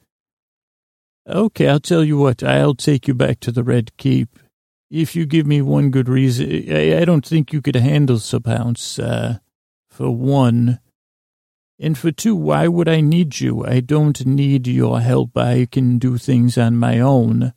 Okay, 1.28 1.68
I'll 1.68 1.80
tell 1.80 2.04
you 2.04 2.18
what, 2.18 2.42
I'll 2.42 2.74
take 2.74 3.08
you 3.08 3.14
back 3.14 3.40
to 3.42 3.52
the 3.52 3.64
Red 3.64 3.96
Keep. 3.98 4.40
If 4.90 5.16
you 5.16 5.28
give 5.28 5.46
me 5.46 5.62
one 5.62 5.92
good 5.92 6.10
reason, 6.10 6.50
I, 6.72 7.02
I 7.02 7.06
don't 7.06 7.26
think 7.26 7.54
you 7.54 7.62
could 7.62 7.76
handle 7.76 8.18
Sir 8.18 8.40
Pounce, 8.40 8.98
uh, 8.98 9.38
for 9.88 10.10
one. 10.10 10.80
And 11.80 11.98
for 11.98 12.12
two, 12.12 12.36
why 12.36 12.68
would 12.68 12.90
I 12.90 13.02
need 13.02 13.40
you? 13.40 13.64
I 13.66 13.82
don't 13.82 14.26
need 14.26 14.66
your 14.66 15.00
help. 15.00 15.38
I 15.38 15.68
can 15.72 16.00
do 16.00 16.18
things 16.18 16.58
on 16.58 16.76
my 16.78 17.00
own. 17.00 17.54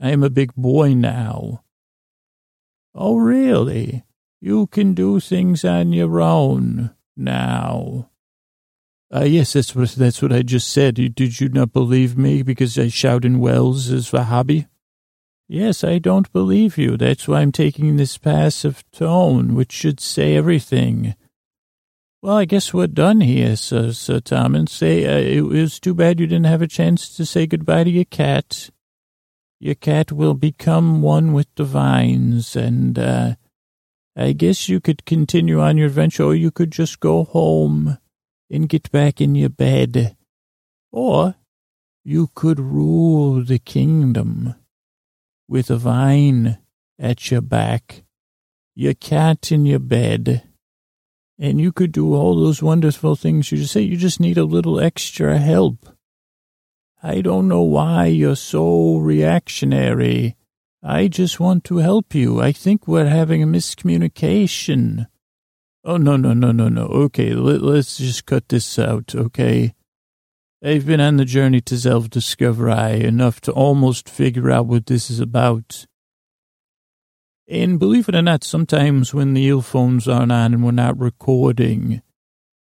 I 0.00 0.10
am 0.10 0.22
a 0.22 0.30
big 0.30 0.54
boy 0.54 0.94
now. 0.94 1.64
Oh, 2.94 3.16
really? 3.16 4.04
You 4.44 4.66
can 4.66 4.92
do 4.94 5.20
things 5.20 5.64
on 5.64 5.92
your 5.92 6.20
own 6.20 6.90
now. 7.16 8.10
Uh, 9.14 9.22
yes, 9.22 9.52
that's 9.52 9.76
what 9.76 9.90
that's 9.92 10.20
what 10.20 10.32
I 10.32 10.42
just 10.42 10.66
said. 10.66 10.96
Did 10.96 11.40
you 11.40 11.48
not 11.48 11.72
believe 11.72 12.18
me 12.18 12.42
because 12.42 12.76
I 12.76 12.88
shout 12.88 13.24
in 13.24 13.38
wells 13.38 13.88
as 13.92 14.12
a 14.12 14.24
hobby? 14.24 14.66
Yes, 15.46 15.84
I 15.84 15.98
don't 15.98 16.32
believe 16.32 16.76
you. 16.76 16.96
That's 16.96 17.28
why 17.28 17.42
I'm 17.42 17.52
taking 17.52 17.96
this 17.96 18.18
passive 18.18 18.82
tone, 18.90 19.54
which 19.54 19.70
should 19.70 20.00
say 20.00 20.34
everything. 20.34 21.14
Well, 22.20 22.38
I 22.38 22.44
guess 22.44 22.74
we're 22.74 22.88
done 22.88 23.20
here, 23.20 23.54
Sir, 23.54 23.92
Sir 23.92 24.18
Tom, 24.18 24.56
and 24.56 24.68
say 24.68 25.06
uh, 25.06 25.18
it 25.18 25.42
was 25.42 25.78
too 25.78 25.94
bad 25.94 26.18
you 26.18 26.26
didn't 26.26 26.46
have 26.46 26.62
a 26.62 26.66
chance 26.66 27.14
to 27.16 27.24
say 27.24 27.46
goodbye 27.46 27.84
to 27.84 27.90
your 27.90 28.06
cat. 28.06 28.70
Your 29.60 29.76
cat 29.76 30.10
will 30.10 30.34
become 30.34 31.00
one 31.00 31.32
with 31.32 31.46
the 31.54 31.64
vines, 31.64 32.56
and 32.56 32.98
uh, 32.98 33.34
I 34.14 34.32
guess 34.32 34.68
you 34.68 34.80
could 34.80 35.06
continue 35.06 35.60
on 35.60 35.78
your 35.78 35.86
adventure, 35.86 36.24
or 36.24 36.34
you 36.34 36.50
could 36.50 36.70
just 36.70 37.00
go 37.00 37.24
home 37.24 37.98
and 38.50 38.68
get 38.68 38.90
back 38.90 39.20
in 39.20 39.34
your 39.34 39.48
bed. 39.48 40.16
Or 40.90 41.36
you 42.04 42.28
could 42.34 42.60
rule 42.60 43.42
the 43.42 43.58
kingdom 43.58 44.54
with 45.48 45.70
a 45.70 45.76
vine 45.76 46.58
at 46.98 47.30
your 47.30 47.40
back, 47.40 48.04
your 48.74 48.94
cat 48.94 49.50
in 49.50 49.64
your 49.64 49.78
bed, 49.78 50.42
and 51.38 51.60
you 51.60 51.72
could 51.72 51.92
do 51.92 52.14
all 52.14 52.36
those 52.36 52.62
wonderful 52.62 53.16
things 53.16 53.50
you 53.50 53.58
just 53.58 53.72
say. 53.72 53.80
You 53.80 53.96
just 53.96 54.20
need 54.20 54.38
a 54.38 54.44
little 54.44 54.78
extra 54.78 55.38
help. 55.38 55.88
I 57.02 57.20
don't 57.20 57.48
know 57.48 57.62
why 57.62 58.06
you're 58.06 58.36
so 58.36 58.98
reactionary. 58.98 60.36
I 60.84 61.06
just 61.06 61.38
want 61.38 61.62
to 61.64 61.76
help 61.76 62.12
you. 62.12 62.40
I 62.40 62.50
think 62.50 62.88
we're 62.88 63.06
having 63.06 63.40
a 63.40 63.46
miscommunication. 63.46 65.06
Oh, 65.84 65.96
no, 65.96 66.16
no, 66.16 66.32
no, 66.32 66.50
no, 66.50 66.68
no. 66.68 66.86
Okay, 66.86 67.34
let, 67.34 67.62
us 67.62 67.98
just 67.98 68.26
cut 68.26 68.48
this 68.48 68.78
out, 68.80 69.14
okay? 69.14 69.74
I've 70.64 70.84
been 70.84 71.00
on 71.00 71.18
the 71.18 71.24
journey 71.24 71.60
to 71.60 71.78
self-discovery 71.78 73.04
enough 73.04 73.40
to 73.42 73.52
almost 73.52 74.08
figure 74.08 74.50
out 74.50 74.66
what 74.66 74.86
this 74.86 75.08
is 75.08 75.20
about. 75.20 75.86
And 77.48 77.78
believe 77.78 78.08
it 78.08 78.16
or 78.16 78.22
not, 78.22 78.42
sometimes 78.42 79.14
when 79.14 79.34
the 79.34 79.44
earphones 79.44 80.08
aren't 80.08 80.32
on 80.32 80.54
and 80.54 80.64
we're 80.64 80.72
not 80.72 80.98
recording, 80.98 82.02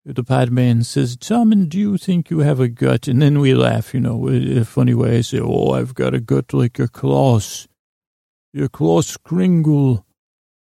the 0.04 0.24
podman 0.24 0.84
says, 0.84 1.16
Tommen, 1.16 1.68
do 1.68 1.78
you 1.78 1.96
think 1.96 2.30
you 2.30 2.40
have 2.40 2.58
a 2.58 2.68
gut? 2.68 3.06
And 3.06 3.22
then 3.22 3.38
we 3.38 3.54
laugh, 3.54 3.94
you 3.94 4.00
know, 4.00 4.26
in 4.26 4.58
a 4.58 4.64
funny 4.64 4.94
way. 4.94 5.18
I 5.18 5.20
say, 5.20 5.38
oh, 5.40 5.72
I've 5.72 5.94
got 5.94 6.14
a 6.14 6.20
gut 6.20 6.52
like 6.52 6.78
your 6.78 6.88
Klaus. 6.88 7.68
Your 8.52 8.68
Klaus 8.68 9.16
Kringle. 9.16 10.04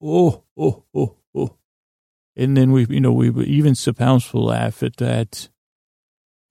Oh, 0.01 0.43
oh, 0.57 0.83
oh, 0.93 1.17
oh. 1.35 1.57
And 2.35 2.55
then 2.55 2.71
we, 2.71 2.85
you 2.89 3.01
know, 3.01 3.11
we 3.11 3.29
even 3.45 3.75
Sir 3.75 3.93
Pounce 3.93 4.33
will 4.33 4.45
laugh 4.45 4.83
at 4.83 4.97
that. 4.97 5.49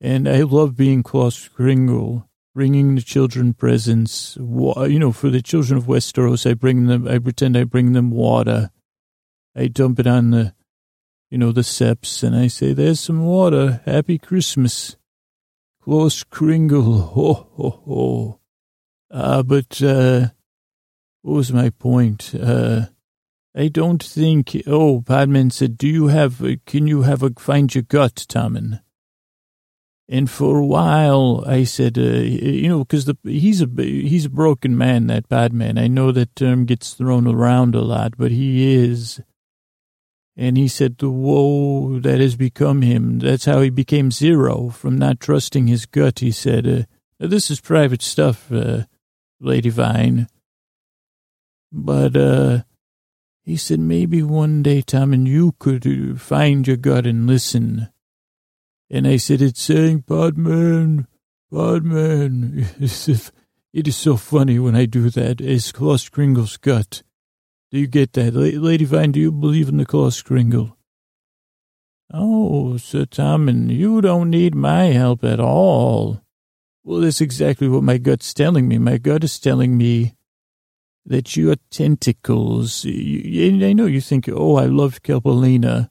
And 0.01 0.27
I 0.27 0.41
love 0.41 0.75
being 0.75 1.03
Klaus 1.03 1.47
Kringle 1.47 2.29
bringing 2.53 2.95
the 2.95 3.01
children 3.01 3.53
presents. 3.53 4.37
You 4.37 4.99
know, 4.99 5.11
for 5.11 5.29
the 5.29 5.41
children 5.41 5.77
of 5.77 5.85
Westeros, 5.85 6.49
I 6.49 6.53
bring 6.53 6.87
them, 6.87 7.07
I 7.07 7.19
pretend 7.19 7.57
I 7.57 7.65
bring 7.65 7.93
them 7.93 8.11
water. 8.11 8.71
I 9.55 9.67
dump 9.67 9.99
it 9.99 10.07
on 10.07 10.31
the, 10.31 10.53
you 11.29 11.37
know, 11.37 11.51
the 11.51 11.63
steps 11.63 12.23
and 12.23 12.35
I 12.35 12.47
say, 12.47 12.73
there's 12.73 12.99
some 12.99 13.25
water. 13.25 13.81
Happy 13.85 14.17
Christmas. 14.17 14.95
Klaus 15.81 16.23
Kringle. 16.23 16.99
Ho, 17.01 17.33
ho, 17.33 17.69
ho. 17.85 18.39
Uh, 19.11 19.43
but, 19.43 19.81
uh, 19.81 20.29
what 21.25 21.37
was 21.37 21.51
my 21.51 21.71
point? 21.71 22.35
Uh, 22.39 22.85
I 23.57 23.67
don't 23.69 24.03
think, 24.03 24.55
oh, 24.67 25.01
Podman 25.01 25.51
said, 25.51 25.75
do 25.75 25.87
you 25.87 26.07
have, 26.07 26.39
can 26.67 26.85
you 26.85 27.01
have 27.01 27.23
a, 27.23 27.31
find 27.39 27.73
your 27.73 27.81
gut, 27.81 28.27
Tommen? 28.29 28.79
And 30.07 30.29
for 30.29 30.59
a 30.59 30.65
while, 30.65 31.43
I 31.47 31.63
said, 31.63 31.97
uh, 31.97 32.01
you 32.01 32.69
know, 32.69 32.83
because 32.83 33.11
he's 33.23 33.59
a 33.59 33.67
he's 33.75 34.25
a 34.25 34.29
broken 34.29 34.77
man, 34.77 35.07
that 35.07 35.27
bad 35.27 35.51
man. 35.51 35.79
I 35.79 35.87
know 35.87 36.11
that 36.11 36.35
term 36.35 36.65
gets 36.65 36.93
thrown 36.93 37.25
around 37.25 37.73
a 37.73 37.81
lot, 37.81 38.13
but 38.19 38.29
he 38.29 38.75
is. 38.75 39.19
And 40.37 40.57
he 40.57 40.67
said, 40.67 40.99
the 40.99 41.09
woe 41.09 41.97
that 42.01 42.19
has 42.19 42.35
become 42.35 42.83
him. 42.83 43.17
That's 43.17 43.45
how 43.45 43.61
he 43.61 43.71
became 43.71 44.11
zero 44.11 44.69
from 44.69 44.99
not 44.99 45.19
trusting 45.19 45.65
his 45.65 45.87
gut. 45.87 46.19
He 46.19 46.29
said, 46.29 46.67
uh, 46.67 46.83
this 47.17 47.49
is 47.49 47.59
private 47.61 48.03
stuff, 48.03 48.51
uh, 48.51 48.83
Lady 49.39 49.69
Vine. 49.69 50.27
But, 51.77 52.15
uh, 52.15 52.63
he 53.43 53.57
said, 53.57 53.79
maybe 53.79 54.23
one 54.23 54.63
day, 54.63 54.81
Tom, 54.81 55.13
and 55.13 55.27
you 55.27 55.53
could 55.59 55.85
uh, 55.85 56.17
find 56.17 56.67
your 56.67 56.77
gut 56.77 57.05
and 57.05 57.27
listen 57.27 57.89
and 58.89 59.07
I 59.07 59.17
said, 59.17 59.41
it's 59.41 59.61
saying 59.61 60.03
Podman, 60.03 61.07
Podman. 61.51 62.65
it 63.73 63.87
is 63.87 63.97
so 63.97 64.15
funny 64.15 64.59
when 64.59 64.75
I 64.75 64.85
do 64.85 65.09
that. 65.09 65.41
It's 65.41 65.71
Klaus 65.71 66.07
Kringle's 66.07 66.57
gut. 66.57 67.01
Do 67.71 67.79
you 67.79 67.87
get 67.87 68.13
that? 68.13 68.35
Lady 68.35 68.85
Vine, 68.85 69.11
do 69.11 69.19
you 69.19 69.31
believe 69.31 69.69
in 69.69 69.77
the 69.77 69.85
Klaus 69.85 70.21
Kringle? 70.21 70.77
Oh, 72.13 72.77
Sir 72.77 73.05
Tommen, 73.05 73.75
you 73.75 74.01
don't 74.01 74.29
need 74.29 74.53
my 74.53 74.85
help 74.85 75.23
at 75.23 75.39
all. 75.39 76.21
Well, 76.83 77.01
that's 77.01 77.21
exactly 77.21 77.67
what 77.67 77.81
my 77.81 77.97
gut's 77.97 78.33
telling 78.35 78.67
me. 78.67 78.77
My 78.77 78.99
gut 78.99 79.23
is 79.23 79.39
telling 79.39 79.75
me 79.75 80.13
that 81.05 81.37
your 81.37 81.55
tentacles, 81.69 82.85
I 82.85 83.73
know 83.73 83.85
you 83.85 84.01
think, 84.01 84.27
oh, 84.29 84.55
I 84.55 84.65
love 84.65 85.03
Kelpolina. 85.03 85.89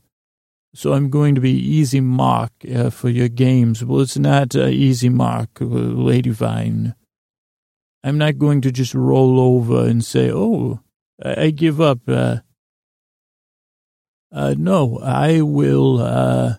So 0.74 0.92
I'm 0.92 1.08
going 1.08 1.36
to 1.36 1.40
be 1.40 1.52
easy 1.52 2.00
mark 2.00 2.50
uh, 2.74 2.90
for 2.90 3.08
your 3.08 3.28
games. 3.28 3.84
Well, 3.84 4.00
it's 4.00 4.18
not 4.18 4.56
uh, 4.56 4.66
easy 4.66 5.08
mark, 5.08 5.60
uh, 5.60 5.66
Lady 5.66 6.30
Vine. 6.30 6.96
I'm 8.02 8.18
not 8.18 8.38
going 8.38 8.60
to 8.62 8.72
just 8.72 8.92
roll 8.92 9.38
over 9.38 9.86
and 9.86 10.04
say, 10.04 10.32
oh, 10.32 10.80
I, 11.24 11.44
I 11.44 11.50
give 11.50 11.80
up. 11.80 12.00
Uh, 12.08 12.38
uh, 14.32 14.56
no, 14.58 14.98
I 14.98 15.42
will. 15.42 16.00
Uh, 16.00 16.56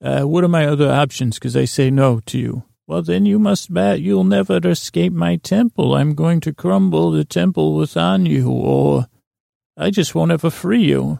what 0.00 0.44
are 0.44 0.48
my 0.48 0.66
other 0.66 0.88
options? 0.88 1.40
Because 1.40 1.56
I 1.56 1.64
say 1.64 1.90
no 1.90 2.20
to 2.26 2.38
you. 2.38 2.62
Well, 2.88 3.02
then 3.02 3.26
you 3.26 3.38
must 3.38 3.72
bet 3.72 4.00
you'll 4.00 4.24
never 4.24 4.66
escape 4.66 5.12
my 5.12 5.36
temple. 5.36 5.94
I'm 5.94 6.14
going 6.14 6.40
to 6.40 6.54
crumble 6.54 7.10
the 7.10 7.22
temple 7.22 7.74
within 7.74 8.24
you, 8.24 8.50
or 8.50 9.08
I 9.76 9.90
just 9.90 10.14
won't 10.14 10.32
ever 10.32 10.48
free 10.48 10.84
you. 10.84 11.18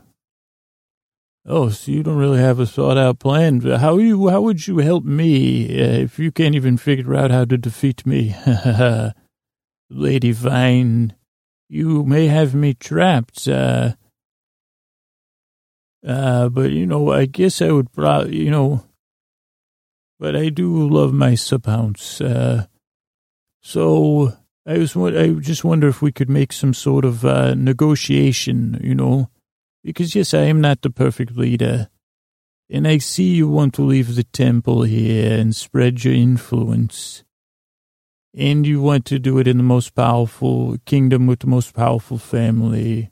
Oh, 1.44 1.68
so 1.68 1.92
you 1.92 2.02
don't 2.02 2.16
really 2.16 2.38
have 2.38 2.58
a 2.58 2.64
thought 2.64 2.96
out 2.96 3.18
plan. 3.18 3.60
How 3.60 3.98
you? 3.98 4.28
How 4.28 4.40
would 4.40 4.66
you 4.66 4.78
help 4.78 5.04
me 5.04 5.78
uh, 5.78 6.04
if 6.04 6.18
you 6.18 6.32
can't 6.32 6.54
even 6.54 6.78
figure 6.78 7.14
out 7.14 7.30
how 7.30 7.44
to 7.44 7.58
defeat 7.58 8.06
me? 8.06 8.34
Lady 9.90 10.32
Vine, 10.32 11.14
you 11.68 12.02
may 12.02 12.28
have 12.28 12.54
me 12.54 12.72
trapped. 12.72 13.46
Uh, 13.46 13.92
uh, 16.06 16.48
but 16.48 16.70
you 16.70 16.86
know, 16.86 17.12
I 17.12 17.26
guess 17.26 17.60
I 17.60 17.72
would 17.72 17.92
probably, 17.92 18.38
you 18.38 18.50
know, 18.50 18.87
but 20.18 20.36
I 20.36 20.48
do 20.48 20.88
love 20.88 21.12
my 21.12 21.32
subhounds. 21.32 22.20
Uh, 22.20 22.66
so 23.62 24.32
I 24.66 24.78
was, 24.78 24.96
I 24.96 25.28
just 25.40 25.64
wonder 25.64 25.88
if 25.88 26.02
we 26.02 26.12
could 26.12 26.30
make 26.30 26.52
some 26.52 26.74
sort 26.74 27.04
of 27.04 27.24
uh, 27.24 27.54
negotiation. 27.54 28.80
You 28.82 28.94
know 28.94 29.30
because, 29.88 30.14
yes, 30.14 30.34
I 30.34 30.42
am 30.42 30.60
not 30.60 30.82
the 30.82 30.90
perfect 30.90 31.36
leader. 31.36 31.88
And 32.70 32.86
I 32.86 32.98
see 32.98 33.34
you 33.34 33.48
want 33.48 33.72
to 33.74 33.82
leave 33.82 34.14
the 34.14 34.24
temple 34.24 34.82
here 34.82 35.38
and 35.38 35.56
spread 35.56 36.04
your 36.04 36.12
influence. 36.12 37.24
And 38.36 38.66
you 38.66 38.82
want 38.82 39.06
to 39.06 39.18
do 39.18 39.38
it 39.38 39.48
in 39.48 39.56
the 39.56 39.62
most 39.62 39.94
powerful 39.94 40.76
kingdom 40.84 41.26
with 41.26 41.40
the 41.40 41.46
most 41.46 41.72
powerful 41.72 42.18
family, 42.18 43.10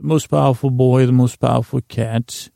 the 0.00 0.06
most 0.06 0.26
powerful 0.26 0.70
boy, 0.70 1.06
the 1.06 1.12
most 1.12 1.38
powerful 1.38 1.80
cat. 1.82 2.50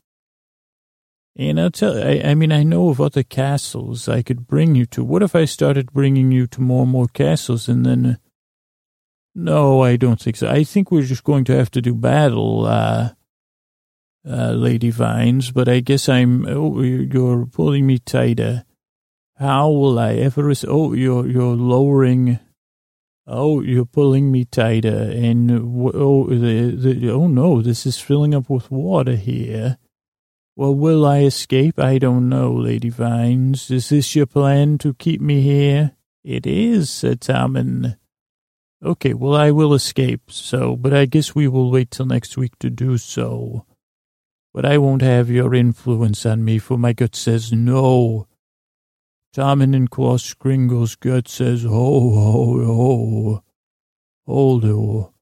And 1.37 1.59
I'll 1.59 1.71
tell 1.71 1.97
I, 1.97 2.21
I 2.23 2.35
mean, 2.35 2.51
I 2.51 2.63
know 2.63 2.89
of 2.89 2.99
other 2.99 3.23
castles 3.23 4.09
I 4.09 4.21
could 4.21 4.47
bring 4.47 4.75
you 4.75 4.85
to. 4.87 5.03
What 5.03 5.23
if 5.23 5.35
I 5.35 5.45
started 5.45 5.93
bringing 5.93 6.31
you 6.31 6.47
to 6.47 6.61
more 6.61 6.83
and 6.83 6.91
more 6.91 7.07
castles 7.07 7.69
and 7.69 7.85
then. 7.85 8.19
No, 9.35 9.81
I 9.81 9.95
don't 9.95 10.19
think 10.19 10.35
so. 10.35 10.49
I 10.49 10.63
think 10.63 10.91
we're 10.91 11.03
just 11.03 11.23
going 11.23 11.45
to 11.45 11.55
have 11.55 11.71
to 11.71 11.81
do 11.81 11.93
battle. 11.93 12.65
Uh, 12.65 13.11
uh, 14.27 14.51
Lady 14.51 14.89
Vines, 14.89 15.51
but 15.51 15.67
I 15.69 15.79
guess 15.79 16.09
I'm, 16.09 16.45
oh, 16.47 16.81
you're 16.81 17.45
pulling 17.45 17.87
me 17.87 17.99
tighter. 17.99 18.65
How 19.37 19.69
will 19.69 19.97
I 19.97 20.15
ever, 20.15 20.51
oh, 20.67 20.93
you're, 20.93 21.25
you're 21.25 21.55
lowering, 21.55 22.39
oh, 23.25 23.61
you're 23.61 23.85
pulling 23.85 24.31
me 24.31 24.45
tighter, 24.45 25.11
and, 25.15 25.49
oh, 25.51 26.27
the, 26.27 26.75
the, 26.75 27.09
oh 27.09 27.27
no, 27.27 27.61
this 27.61 27.85
is 27.85 27.99
filling 27.99 28.35
up 28.35 28.49
with 28.49 28.69
water 28.69 29.15
here. 29.15 29.77
Well, 30.59 30.75
will 30.75 31.05
I 31.05 31.19
escape? 31.19 31.79
I 31.79 31.99
don't 31.99 32.27
know, 32.27 32.51
Lady 32.51 32.89
Vines. 32.89 33.71
Is 33.71 33.87
this 33.87 34.13
your 34.13 34.25
plan 34.25 34.77
to 34.79 34.93
keep 34.93 35.21
me 35.21 35.39
here? 35.39 35.93
It 36.21 36.45
is, 36.45 36.89
said 36.89 37.21
Tommen. 37.21 37.95
Okay, 38.83 39.13
well, 39.13 39.37
I 39.37 39.51
will 39.51 39.73
escape, 39.73 40.29
so, 40.29 40.75
but 40.75 40.93
I 40.93 41.05
guess 41.05 41.33
we 41.33 41.47
will 41.47 41.71
wait 41.71 41.91
till 41.91 42.07
next 42.07 42.35
week 42.35 42.59
to 42.59 42.69
do 42.69 42.97
so. 42.97 43.65
But 44.53 44.65
I 44.65 44.77
won't 44.77 45.01
have 45.01 45.29
your 45.29 45.55
influence 45.55 46.25
on 46.25 46.43
me, 46.43 46.59
for 46.59 46.77
my 46.77 46.91
gut 46.91 47.15
says 47.15 47.53
no. 47.53 48.27
Tommen 49.33 49.73
and 49.73 49.89
Klaus 49.89 50.33
Kringle's 50.33 50.97
gut 50.97 51.29
says 51.29 51.63
ho, 51.63 51.69
ho, 51.71 52.65
ho. 52.65 53.43
Hold, 54.25 54.65
oh, 54.65 55.13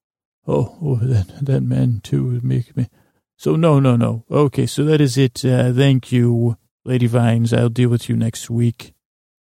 oh 0.47 0.95
that, 1.03 1.45
that 1.45 1.61
man 1.61 2.01
too 2.03 2.39
make 2.41 2.75
me. 2.75 2.89
So 3.37 3.55
no, 3.55 3.79
no, 3.79 3.95
no. 3.95 4.25
Okay, 4.31 4.65
so 4.65 4.83
that 4.85 4.99
is 4.99 5.15
it. 5.15 5.45
Uh, 5.45 5.71
thank 5.71 6.11
you, 6.11 6.57
Lady 6.83 7.05
Vines. 7.05 7.53
I'll 7.53 7.69
deal 7.69 7.89
with 7.89 8.09
you 8.09 8.15
next 8.15 8.49
week. 8.49 8.95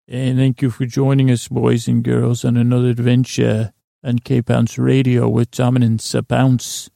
And 0.07 0.39
thank 0.39 0.63
you 0.63 0.71
for 0.71 0.87
joining 0.87 1.31
us, 1.31 1.49
boys 1.49 1.89
and 1.89 2.05
girls, 2.05 2.45
on 2.45 2.57
another 2.57 2.91
adventure 2.91 3.73
on 4.05 4.21
K-Pounce 4.21 4.79
Radio 4.79 5.29
with 5.29 5.51
Dominance 5.51 6.15
Bounce. 6.29 6.91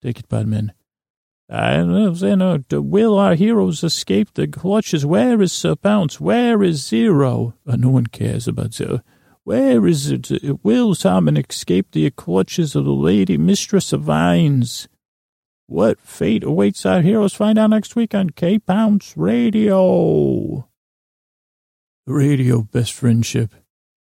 Take 0.00 0.20
it, 0.20 0.28
Podman. 0.28 0.70
I 1.50 1.76
don't 1.76 2.38
know, 2.38 2.62
uh, 2.70 2.82
will 2.82 3.18
our 3.18 3.34
heroes 3.34 3.82
escape 3.82 4.34
the 4.34 4.46
clutches? 4.46 5.04
Where 5.04 5.40
is 5.42 5.52
Sir 5.52 5.74
Pounce? 5.74 6.20
Where 6.20 6.62
is 6.62 6.86
Zero? 6.86 7.54
Uh, 7.66 7.76
no 7.76 7.88
one 7.88 8.06
cares 8.06 8.46
about 8.46 8.74
Zero. 8.74 9.00
Where 9.44 9.86
is 9.86 10.10
it? 10.10 10.30
Will 10.62 10.94
Tommen 10.94 11.42
escape 11.48 11.92
the 11.92 12.10
clutches 12.10 12.76
of 12.76 12.84
the 12.84 12.92
lady 12.92 13.38
mistress 13.38 13.92
of 13.92 14.02
vines? 14.02 14.88
What 15.68 16.00
fate 16.00 16.44
awaits 16.44 16.86
our 16.86 17.02
heroes? 17.02 17.34
Find 17.34 17.58
out 17.58 17.68
next 17.68 17.94
week 17.94 18.14
on 18.14 18.30
K 18.30 18.58
Pounce 18.58 19.14
Radio. 19.18 20.66
Radio, 22.06 22.62
best 22.62 22.94
friendship. 22.94 23.52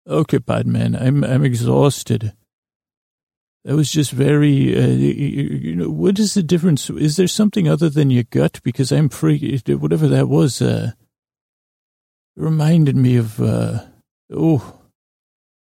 Okay, 0.07 0.39
Podman, 0.39 0.99
I'm 0.99 1.26
I'm 1.26 1.44
exhausted. 1.44 2.31
That 3.65 3.76
was 3.76 3.91
just 3.91 4.11
very. 4.11 4.81
Uh, 4.81 4.88
you 4.88 5.76
know, 5.76 5.89
what 5.89 6.18
is 6.19 6.35
the 6.35 6.41
difference? 6.41 6.89
Is 6.89 7.18
there 7.18 7.27
something 7.27 7.68
other 7.68 7.89
than 7.89 8.11
your 8.11 8.23
gut? 8.23 8.61
Because 8.64 8.94
I'm 8.94 9.10
free. 9.10 9.61
Whatever 9.68 10.07
that 10.07 10.30
was, 10.30 10.61
uh, 10.61 10.91
reminded 12.38 12.95
me 12.95 13.18
of. 13.18 13.41
Uh, 13.41 13.81
oh, 14.31 14.80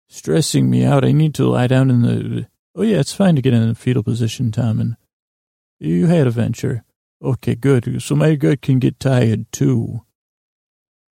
stressing 0.09 0.70
me 0.70 0.85
out. 0.85 1.05
I 1.05 1.11
need 1.11 1.35
to 1.35 1.49
lie 1.49 1.66
down 1.66 1.91
in 1.91 2.03
the. 2.03 2.47
Oh 2.77 2.83
yeah, 2.83 3.01
it's 3.01 3.12
fine 3.12 3.35
to 3.35 3.43
get 3.43 3.55
in 3.55 3.69
a 3.69 3.74
fetal 3.74 4.05
position, 4.05 4.53
Tom, 4.53 4.78
and 4.78 4.97
you 5.78 6.07
had 6.07 6.27
a 6.27 6.31
venture. 6.31 6.85
Okay, 7.23 7.55
good. 7.55 8.03
So 8.03 8.15
my 8.15 8.35
gut 8.35 8.62
can 8.62 8.78
get 8.78 9.01
tired 9.01 9.51
too. 9.53 10.03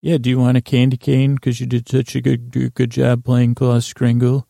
Yeah, 0.02 0.18
do 0.18 0.28
you 0.28 0.38
want 0.38 0.58
a 0.58 0.60
candy 0.60 0.98
cane? 0.98 1.36
Because 1.36 1.60
you 1.60 1.66
did 1.66 1.88
such 1.88 2.14
a 2.14 2.20
good 2.20 2.74
good 2.74 2.90
job 2.90 3.24
playing 3.24 3.54
Klaus 3.54 3.92
Kringle. 3.92 4.46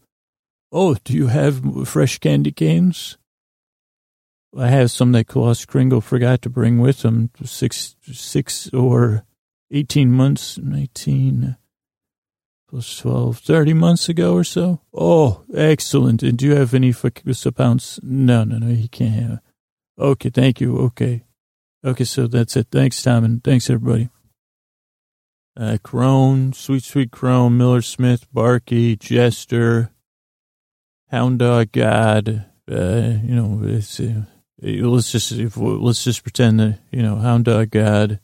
Oh, 0.72 0.96
do 1.04 1.12
you 1.12 1.28
have 1.28 1.88
fresh 1.88 2.18
candy 2.18 2.50
canes? 2.50 3.16
I 4.56 4.68
have 4.68 4.90
some 4.90 5.12
that 5.12 5.28
Klaus 5.28 5.64
Kringle 5.64 6.00
forgot 6.00 6.42
to 6.42 6.50
bring 6.50 6.78
with 6.78 7.04
him. 7.04 7.30
Six, 7.44 7.96
six 8.02 8.68
or 8.72 9.24
eighteen 9.70 10.10
months, 10.10 10.58
nineteen 10.58 11.56
plus 12.74 12.98
12, 12.98 13.38
30 13.38 13.72
months 13.74 14.08
ago 14.08 14.34
or 14.34 14.42
so. 14.42 14.80
Oh, 14.92 15.44
excellent. 15.54 16.24
And 16.24 16.36
do 16.36 16.46
you 16.46 16.56
have 16.56 16.74
any 16.74 16.90
for 16.90 17.10
Pounce? 17.52 18.00
No, 18.02 18.42
no, 18.42 18.58
no, 18.58 18.74
he 18.74 18.88
can't 18.88 19.14
have. 19.14 19.40
Okay, 19.98 20.30
thank 20.30 20.60
you. 20.60 20.78
Okay. 20.78 21.24
Okay, 21.84 22.04
so 22.04 22.26
that's 22.26 22.56
it. 22.56 22.68
Thanks, 22.72 23.02
Tom, 23.02 23.24
and 23.24 23.44
thanks, 23.44 23.68
everybody. 23.68 24.08
Uh, 25.56 25.78
Crone, 25.82 26.52
Sweet 26.52 26.82
Sweet 26.82 27.12
Crone, 27.12 27.56
Miller 27.56 27.82
Smith, 27.82 28.26
Barky, 28.32 28.96
Jester, 28.96 29.90
Hound 31.10 31.38
Dog 31.38 31.70
God, 31.70 32.46
uh, 32.68 33.18
you 33.22 33.36
know, 33.36 33.60
it's, 33.62 34.00
uh, 34.00 34.22
let's 34.60 35.12
just, 35.12 35.30
let's 35.56 36.02
just 36.02 36.24
pretend 36.24 36.58
that, 36.58 36.78
you 36.90 37.02
know, 37.02 37.16
Hound 37.16 37.44
Dog 37.44 37.70
God, 37.70 38.18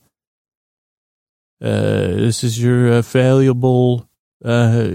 uh, 1.62 2.08
this 2.16 2.42
is 2.42 2.60
your 2.60 2.94
uh, 2.94 3.02
valuable, 3.02 4.08
uh, 4.44 4.88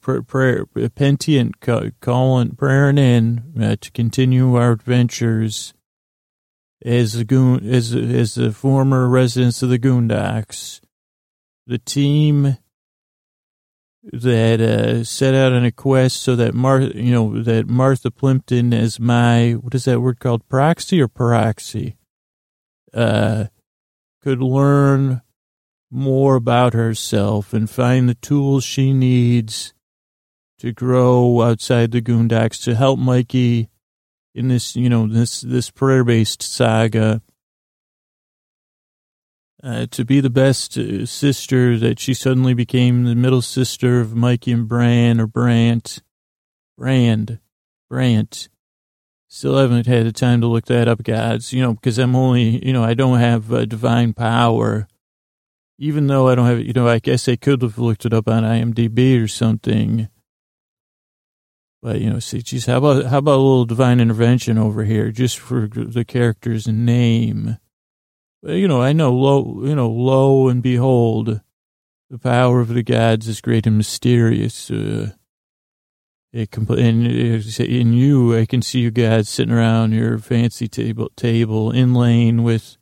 prayer, 0.00 0.64
pentient 0.94 1.56
calling, 2.00 2.50
praying 2.52 2.96
in 2.96 3.62
uh, 3.62 3.76
to 3.78 3.90
continue 3.90 4.54
our 4.54 4.70
adventures 4.72 5.74
as 6.84 7.14
the 7.14 7.24
goon 7.24 7.68
as 7.68 7.94
as 7.94 8.34
the 8.34 8.52
former 8.52 9.08
residents 9.08 9.62
of 9.62 9.68
the 9.68 9.78
Goondocks, 9.78 10.80
the 11.66 11.78
team 11.78 12.56
that 14.12 14.60
uh, 14.60 15.04
set 15.04 15.34
out 15.34 15.52
on 15.52 15.64
a 15.64 15.72
quest 15.72 16.22
so 16.22 16.36
that 16.36 16.54
Mar 16.54 16.80
you 16.80 17.12
know 17.12 17.42
that 17.42 17.68
Martha 17.68 18.10
Plimpton 18.10 18.72
as 18.72 19.00
my 19.00 19.52
what 19.52 19.74
is 19.74 19.84
that 19.84 20.00
word 20.00 20.20
called 20.20 20.48
proxy 20.48 21.00
or 21.00 21.08
proxy? 21.08 21.96
Uh 22.94 23.46
could 24.22 24.42
learn 24.42 25.22
more 25.90 26.34
about 26.34 26.74
herself 26.74 27.52
and 27.52 27.70
find 27.70 28.08
the 28.08 28.14
tools 28.14 28.64
she 28.64 28.92
needs 28.92 29.72
to 30.58 30.72
grow 30.72 31.40
outside 31.40 31.92
the 31.92 32.02
Goondocks 32.02 32.62
to 32.64 32.74
help 32.74 32.98
Mikey 32.98 33.70
in 34.38 34.48
this, 34.48 34.76
you 34.76 34.88
know, 34.88 35.06
this, 35.06 35.40
this 35.40 35.70
prayer 35.70 36.04
based 36.04 36.42
saga, 36.42 37.20
uh, 39.62 39.86
to 39.90 40.04
be 40.04 40.20
the 40.20 40.30
best 40.30 40.78
uh, 40.78 41.04
sister 41.04 41.76
that 41.78 41.98
she 41.98 42.14
suddenly 42.14 42.54
became 42.54 43.04
the 43.04 43.16
middle 43.16 43.42
sister 43.42 44.00
of 44.00 44.14
Mikey 44.14 44.52
and 44.52 44.68
Bran 44.68 45.20
or 45.20 45.26
Brant, 45.26 46.00
Brand, 46.76 47.40
Brant. 47.90 48.48
Still 49.26 49.58
haven't 49.58 49.86
had 49.86 50.06
the 50.06 50.12
time 50.12 50.40
to 50.40 50.46
look 50.46 50.66
that 50.66 50.88
up, 50.88 51.02
guys, 51.02 51.52
you 51.52 51.60
know, 51.60 51.74
because 51.74 51.98
I'm 51.98 52.14
only, 52.14 52.64
you 52.64 52.72
know, 52.72 52.84
I 52.84 52.94
don't 52.94 53.18
have 53.18 53.52
uh, 53.52 53.64
divine 53.64 54.14
power. 54.14 54.86
Even 55.76 56.06
though 56.06 56.28
I 56.28 56.34
don't 56.34 56.46
have, 56.46 56.60
it, 56.60 56.66
you 56.66 56.72
know, 56.72 56.88
I 56.88 56.98
guess 56.98 57.28
I 57.28 57.36
could 57.36 57.62
have 57.62 57.78
looked 57.78 58.06
it 58.06 58.14
up 58.14 58.28
on 58.28 58.44
IMDb 58.44 59.22
or 59.22 59.28
something. 59.28 60.08
But 61.80 62.00
you 62.00 62.10
know, 62.10 62.18
see, 62.18 62.42
geez, 62.42 62.66
how 62.66 62.78
about 62.78 63.06
how 63.06 63.18
about 63.18 63.36
a 63.36 63.42
little 63.42 63.64
divine 63.64 64.00
intervention 64.00 64.58
over 64.58 64.84
here, 64.84 65.10
just 65.10 65.38
for 65.38 65.68
the 65.68 66.04
character's 66.04 66.66
name? 66.66 67.58
You 68.42 68.68
know, 68.68 68.80
I 68.80 68.92
know 68.92 69.12
lo, 69.12 69.62
you 69.64 69.74
know, 69.74 69.88
lo 69.88 70.48
and 70.48 70.62
behold, 70.62 71.40
the 72.10 72.18
power 72.18 72.60
of 72.60 72.68
the 72.68 72.82
gods 72.82 73.28
is 73.28 73.40
great 73.40 73.66
and 73.66 73.76
mysterious. 73.76 74.70
Uh, 74.70 75.12
it 76.32 76.50
compl- 76.50 76.78
and 76.78 77.06
in 77.06 77.92
you, 77.92 78.36
I 78.36 78.44
can 78.46 78.60
see 78.60 78.80
you 78.80 78.90
guys 78.90 79.28
sitting 79.28 79.54
around 79.54 79.92
your 79.92 80.18
fancy 80.18 80.68
table, 80.68 81.10
table 81.16 81.70
in 81.70 81.94
lane 81.94 82.42
with, 82.42 82.76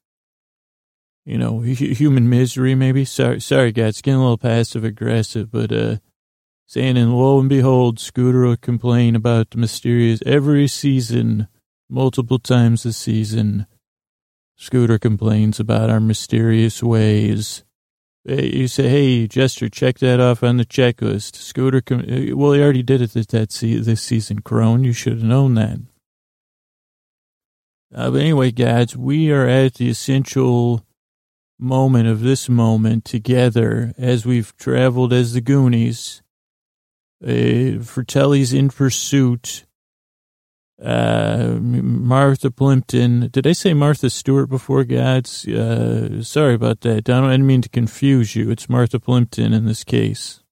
you 1.25 1.39
know, 1.39 1.61
human 1.61 2.29
misery. 2.29 2.75
Maybe 2.75 3.05
sorry, 3.05 3.41
sorry, 3.41 3.73
guys, 3.73 4.01
getting 4.01 4.19
a 4.19 4.23
little 4.23 4.39
passive 4.39 4.85
aggressive, 4.85 5.51
but 5.51 5.71
uh, 5.71 5.97
saying, 6.67 6.97
and 6.97 7.17
lo 7.17 7.39
and 7.39 7.49
behold, 7.49 7.99
Scooter 8.01 8.41
will 8.41 8.57
complain 8.57 9.15
about 9.15 9.51
the 9.51 9.59
mysterious 9.59 10.21
every 10.27 10.67
season, 10.67 11.49
multiple 11.89 12.39
times 12.39 12.85
a 12.85 12.93
season. 12.93 13.67
Scooter 14.57 14.99
complains 14.99 15.61
about 15.61 15.91
our 15.91 16.01
mysterious 16.01 16.83
ways. 16.83 17.63
You 18.25 18.67
say, 18.67 18.89
hey, 18.89 19.27
Jester, 19.29 19.69
check 19.69 19.99
that 20.01 20.19
off 20.19 20.43
on 20.43 20.57
the 20.57 20.65
checklist. 20.65 21.37
Scooter, 21.37 21.81
com- 21.81 22.05
well, 22.37 22.53
he 22.53 22.61
already 22.61 22.83
did 22.83 23.01
it 23.01 23.13
this, 23.13 23.27
that 23.27 23.53
se- 23.53 23.81
this 23.81 24.03
season, 24.03 24.41
Crone. 24.41 24.83
You 24.83 24.93
should 24.93 25.13
have 25.13 25.23
known 25.23 25.55
that. 25.55 25.79
Uh, 27.95 28.11
but 28.11 28.21
anyway, 28.21 28.51
guys, 28.51 28.97
we 28.97 29.31
are 29.31 29.47
at 29.47 29.75
the 29.75 29.89
essential 29.89 30.85
moment 31.59 32.09
of 32.09 32.21
this 32.21 32.49
moment 32.49 33.05
together 33.05 33.95
as 33.97 34.27
we've 34.27 34.57
traveled 34.57 35.13
as 35.13 35.33
the 35.33 35.41
Goonies 35.41 36.23
uh, 37.25 37.83
Fratelli's 37.83 38.53
in 38.53 38.69
pursuit. 38.69 39.65
Uh, 40.83 41.57
Martha 41.59 42.51
Plimpton. 42.51 43.29
Did 43.33 43.47
I 43.47 43.53
say 43.53 43.73
Martha 43.73 44.11
Stewart 44.11 44.51
before, 44.51 44.85
Gods? 44.85 45.47
Uh, 45.49 46.23
sorry 46.23 46.53
about 46.53 46.83
that. 46.83 47.09
I 47.09 47.21
didn't 47.21 47.47
mean 47.47 47.63
to 47.63 47.71
confuse 47.71 48.37
you. 48.37 48.51
It's 48.51 48.69
Martha 48.69 49.01
Plimpton 49.01 49.55
in 49.55 49.65
this 49.65 49.85
case. 49.85 50.43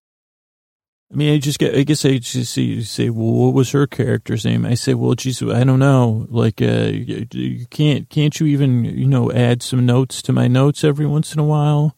I 1.13 1.17
mean, 1.17 1.35
I 1.35 1.39
just 1.39 1.59
get, 1.59 1.77
I 1.77 1.83
guess 1.83 2.05
I 2.05 2.19
just 2.19 2.53
say, 2.53 2.81
say, 2.81 3.11
well, 3.11 3.33
what 3.33 3.55
was 3.55 3.71
her 3.73 3.87
character's 3.87 4.45
name? 4.45 4.65
I 4.65 4.75
say, 4.75 4.95
well, 4.95 5.15
geez, 5.15 5.43
I 5.43 5.63
don't 5.63 5.79
know. 5.79 6.27
Like, 6.31 6.63
uh, 6.63 6.91
you 6.91 7.67
can't, 7.71 8.09
can't 8.09 8.41
you 8.41 8.47
even, 8.47 8.85
you 8.85 9.07
know, 9.07 9.31
add 9.31 9.63
some 9.63 9.85
notes 9.85 10.23
to 10.23 10.33
my 10.33 10.49
notes 10.49 10.83
every 10.83 11.07
once 11.07 11.35
in 11.35 11.39
a 11.39 11.45
while? 11.45 11.95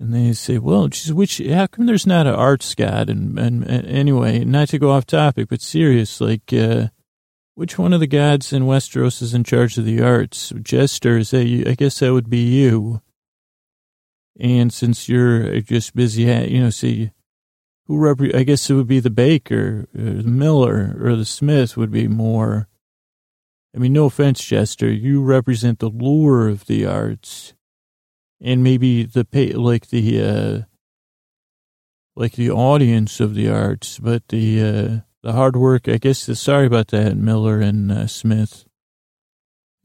And 0.00 0.12
they 0.12 0.32
say, 0.32 0.58
well, 0.58 0.88
geez, 0.88 1.12
which, 1.12 1.38
how 1.38 1.68
come 1.68 1.86
there's 1.86 2.06
not 2.06 2.26
an 2.26 2.34
arts 2.34 2.74
god? 2.74 3.08
And, 3.08 3.38
and, 3.38 3.62
and, 3.62 3.86
anyway, 3.86 4.44
not 4.44 4.68
to 4.70 4.78
go 4.78 4.90
off 4.90 5.06
topic, 5.06 5.48
but 5.48 5.62
serious, 5.62 6.20
like, 6.20 6.52
uh, 6.52 6.88
which 7.54 7.78
one 7.78 7.92
of 7.92 8.00
the 8.00 8.08
gods 8.08 8.52
in 8.52 8.64
Westeros 8.64 9.22
is 9.22 9.34
in 9.34 9.44
charge 9.44 9.78
of 9.78 9.84
the 9.84 10.02
arts? 10.02 10.52
Jester, 10.60 11.18
is 11.18 11.30
that 11.30 11.46
you? 11.46 11.64
I 11.66 11.74
guess 11.74 12.00
that 12.00 12.12
would 12.12 12.28
be 12.28 12.42
you. 12.42 13.00
And 14.38 14.72
since 14.72 15.08
you're 15.08 15.60
just 15.60 15.94
busy, 15.94 16.22
you 16.22 16.60
know, 16.60 16.70
see, 16.70 17.12
who 17.86 17.98
rep- 17.98 18.34
I 18.34 18.42
guess 18.42 18.68
it 18.68 18.74
would 18.74 18.88
be 18.88 18.98
the 18.98 19.10
baker, 19.10 19.86
or 19.96 20.02
the 20.02 20.24
miller, 20.24 20.96
or 21.00 21.14
the 21.14 21.24
smith 21.24 21.76
would 21.76 21.92
be 21.92 22.08
more. 22.08 22.68
I 23.74 23.78
mean, 23.78 23.92
no 23.92 24.06
offense, 24.06 24.42
Jester, 24.42 24.90
you 24.90 25.22
represent 25.22 25.78
the 25.78 25.88
lure 25.88 26.48
of 26.48 26.66
the 26.66 26.86
arts, 26.86 27.54
and 28.44 28.62
maybe 28.62 29.04
the 29.04 29.24
pay, 29.24 29.52
like 29.54 29.88
the, 29.88 30.22
uh, 30.22 30.60
like 32.14 32.32
the 32.32 32.50
audience 32.50 33.18
of 33.18 33.34
the 33.34 33.48
arts, 33.48 33.98
but 33.98 34.28
the, 34.28 34.60
uh, 34.62 35.00
the 35.22 35.32
hard 35.32 35.56
work, 35.56 35.88
I 35.88 35.96
guess, 35.96 36.20
sorry 36.38 36.66
about 36.66 36.88
that, 36.88 37.16
Miller 37.16 37.58
and 37.60 37.90
uh, 37.90 38.06
Smith. 38.06 38.66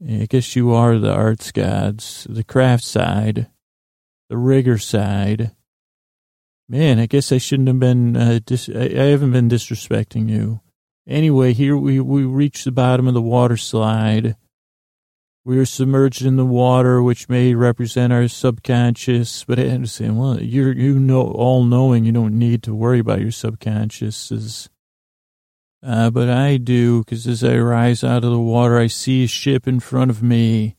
I 0.06 0.26
guess 0.28 0.54
you 0.54 0.72
are 0.72 0.98
the 0.98 1.12
arts 1.12 1.50
gods, 1.52 2.26
the 2.28 2.44
craft 2.44 2.84
side, 2.84 3.48
the 4.28 4.36
rigor 4.36 4.78
side. 4.78 5.52
Man, 6.68 6.98
I 6.98 7.06
guess 7.06 7.32
I 7.32 7.38
shouldn't 7.38 7.68
have 7.68 7.80
been, 7.80 8.16
uh, 8.16 8.40
dis- 8.44 8.68
I 8.68 8.88
haven't 8.88 9.32
been 9.32 9.48
disrespecting 9.48 10.28
you. 10.28 10.60
Anyway, 11.06 11.54
here 11.54 11.76
we, 11.76 11.98
we 12.00 12.24
reach 12.24 12.64
the 12.64 12.70
bottom 12.70 13.08
of 13.08 13.14
the 13.14 13.22
water 13.22 13.56
slide. 13.56 14.36
We 15.42 15.58
are 15.58 15.64
submerged 15.64 16.22
in 16.22 16.36
the 16.36 16.44
water, 16.44 17.02
which 17.02 17.28
may 17.28 17.54
represent 17.54 18.12
our 18.12 18.28
subconscious, 18.28 19.42
but 19.44 19.58
I 19.58 19.68
understand, 19.68 20.18
well, 20.18 20.40
you're, 20.40 20.72
you 20.72 20.98
know, 20.98 21.22
all 21.22 21.64
knowing, 21.64 22.04
you 22.04 22.12
don't 22.12 22.38
need 22.38 22.62
to 22.64 22.74
worry 22.74 22.98
about 22.98 23.22
your 23.22 23.30
subconscious. 23.30 24.68
Uh, 25.82 26.10
but 26.10 26.28
I 26.28 26.58
do, 26.58 27.00
because 27.02 27.26
as 27.26 27.42
I 27.42 27.56
rise 27.56 28.04
out 28.04 28.22
of 28.22 28.30
the 28.30 28.38
water, 28.38 28.78
I 28.78 28.86
see 28.86 29.24
a 29.24 29.28
ship 29.28 29.66
in 29.66 29.80
front 29.80 30.10
of 30.10 30.22
me. 30.22 30.76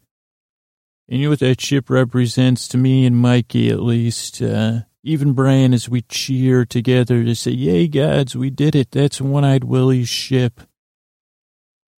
And 1.09 1.19
you 1.19 1.25
know 1.25 1.31
what 1.31 1.39
that 1.39 1.59
ship 1.59 1.89
represents 1.89 2.67
to 2.69 2.77
me 2.77 3.05
and 3.05 3.17
Mikey, 3.17 3.69
at 3.69 3.81
least? 3.81 4.43
Uh, 4.43 4.81
even 5.03 5.33
Brian, 5.33 5.73
as 5.73 5.89
we 5.89 6.03
cheer 6.03 6.65
together 6.65 7.23
to 7.23 7.33
say, 7.33 7.51
Yay, 7.51 7.87
gods, 7.87 8.35
we 8.35 8.51
did 8.51 8.75
it. 8.75 8.91
That's 8.91 9.19
One 9.19 9.43
Eyed 9.43 9.63
Willie's 9.63 10.07
ship. 10.07 10.61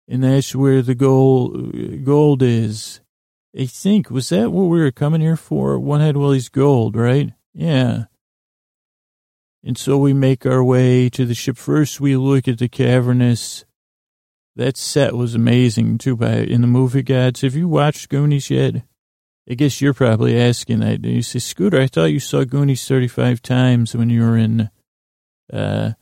And 0.08 0.24
that's 0.24 0.56
where 0.56 0.82
the 0.82 0.96
gold, 0.96 2.04
gold 2.04 2.42
is. 2.42 3.00
I 3.58 3.66
think, 3.66 4.10
was 4.10 4.30
that 4.30 4.52
what 4.52 4.64
we 4.64 4.80
were 4.80 4.92
coming 4.92 5.22
here 5.22 5.38
for? 5.38 5.80
One 5.80 6.02
Eyed 6.02 6.18
Willie's 6.18 6.50
gold, 6.50 6.96
right? 6.96 7.32
Yeah. 7.54 8.06
And 9.64 9.78
so 9.78 9.98
we 9.98 10.12
make 10.12 10.46
our 10.46 10.64
way 10.64 11.10
to 11.10 11.26
the 11.26 11.36
ship. 11.36 11.58
First, 11.58 12.02
we 12.02 12.18
look 12.18 12.48
at 12.48 12.58
the 12.58 12.68
cavernous. 12.68 13.64
That 14.56 14.76
set 14.76 15.14
was 15.14 15.36
amazing 15.36 16.00
too. 16.00 16.18
By 16.18 16.34
in 16.40 16.62
the 16.62 16.68
movie 16.68 17.02
gods, 17.02 17.42
have 17.42 17.56
you 17.56 17.68
watched 17.68 18.10
Goonies 18.10 18.50
yet? 18.50 18.84
I 19.50 19.56
guess 19.56 19.82
you're 19.82 19.94
probably 19.94 20.40
asking 20.40 20.80
that. 20.80 21.04
You 21.04 21.22
say, 21.22 21.40
Scooter, 21.40 21.80
I 21.80 21.88
thought 21.88 22.06
you 22.06 22.20
saw 22.20 22.44
Goonies 22.44 22.88
35 22.88 23.42
times 23.42 23.96
when 23.96 24.10
you 24.10 24.22
were 24.22 24.38
in 24.38 24.70
uh, 25.52 25.94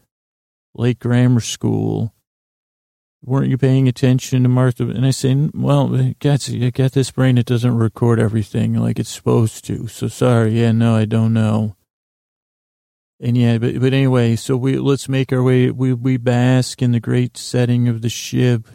Lake 0.74 1.00
Grammar 1.00 1.40
School. 1.40 2.14
Weren't 3.24 3.50
you 3.50 3.58
paying 3.58 3.88
attention 3.88 4.42
to 4.44 4.50
Martha? 4.50 4.90
And 4.90 5.06
I 5.06 5.12
say, 5.12 5.36
well, 5.54 5.90
God, 6.20 6.42
I 6.50 6.70
got 6.72 6.94
this 6.94 7.12
brain 7.12 7.36
that 7.36 7.46
doesn't 7.46 7.78
record 7.78 8.20
everything 8.20 8.74
like 8.74 8.98
it's 8.98 9.12
supposed 9.12 9.64
to. 9.66 9.88
So 9.88 10.08
sorry. 10.08 10.60
Yeah, 10.60 10.72
no, 10.72 10.96
I 10.96 11.06
don't 11.06 11.34
know. 11.34 11.76
And 13.20 13.38
yeah, 13.38 13.60
but, 13.60 13.80
but 13.80 13.94
anyway, 13.94 14.36
so 14.36 14.58
we, 14.58 14.80
let's 14.80 15.08
make 15.08 15.32
our 15.32 15.44
way. 15.44 15.70
We, 15.70 15.94
we 15.94 16.18
bask 16.18 16.82
in 16.82 16.94
the 16.94 17.00
great 17.00 17.38
setting 17.38 17.88
of 17.88 18.02
the 18.02 18.10
ship. 18.10 18.68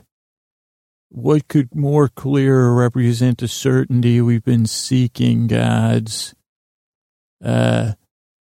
What 1.08 1.48
could 1.48 1.74
more 1.74 2.08
clear 2.08 2.70
represent 2.70 3.38
the 3.38 3.48
certainty 3.48 4.20
we've 4.20 4.44
been 4.44 4.66
seeking, 4.66 5.48
God's, 5.48 6.36
uh, 7.44 7.94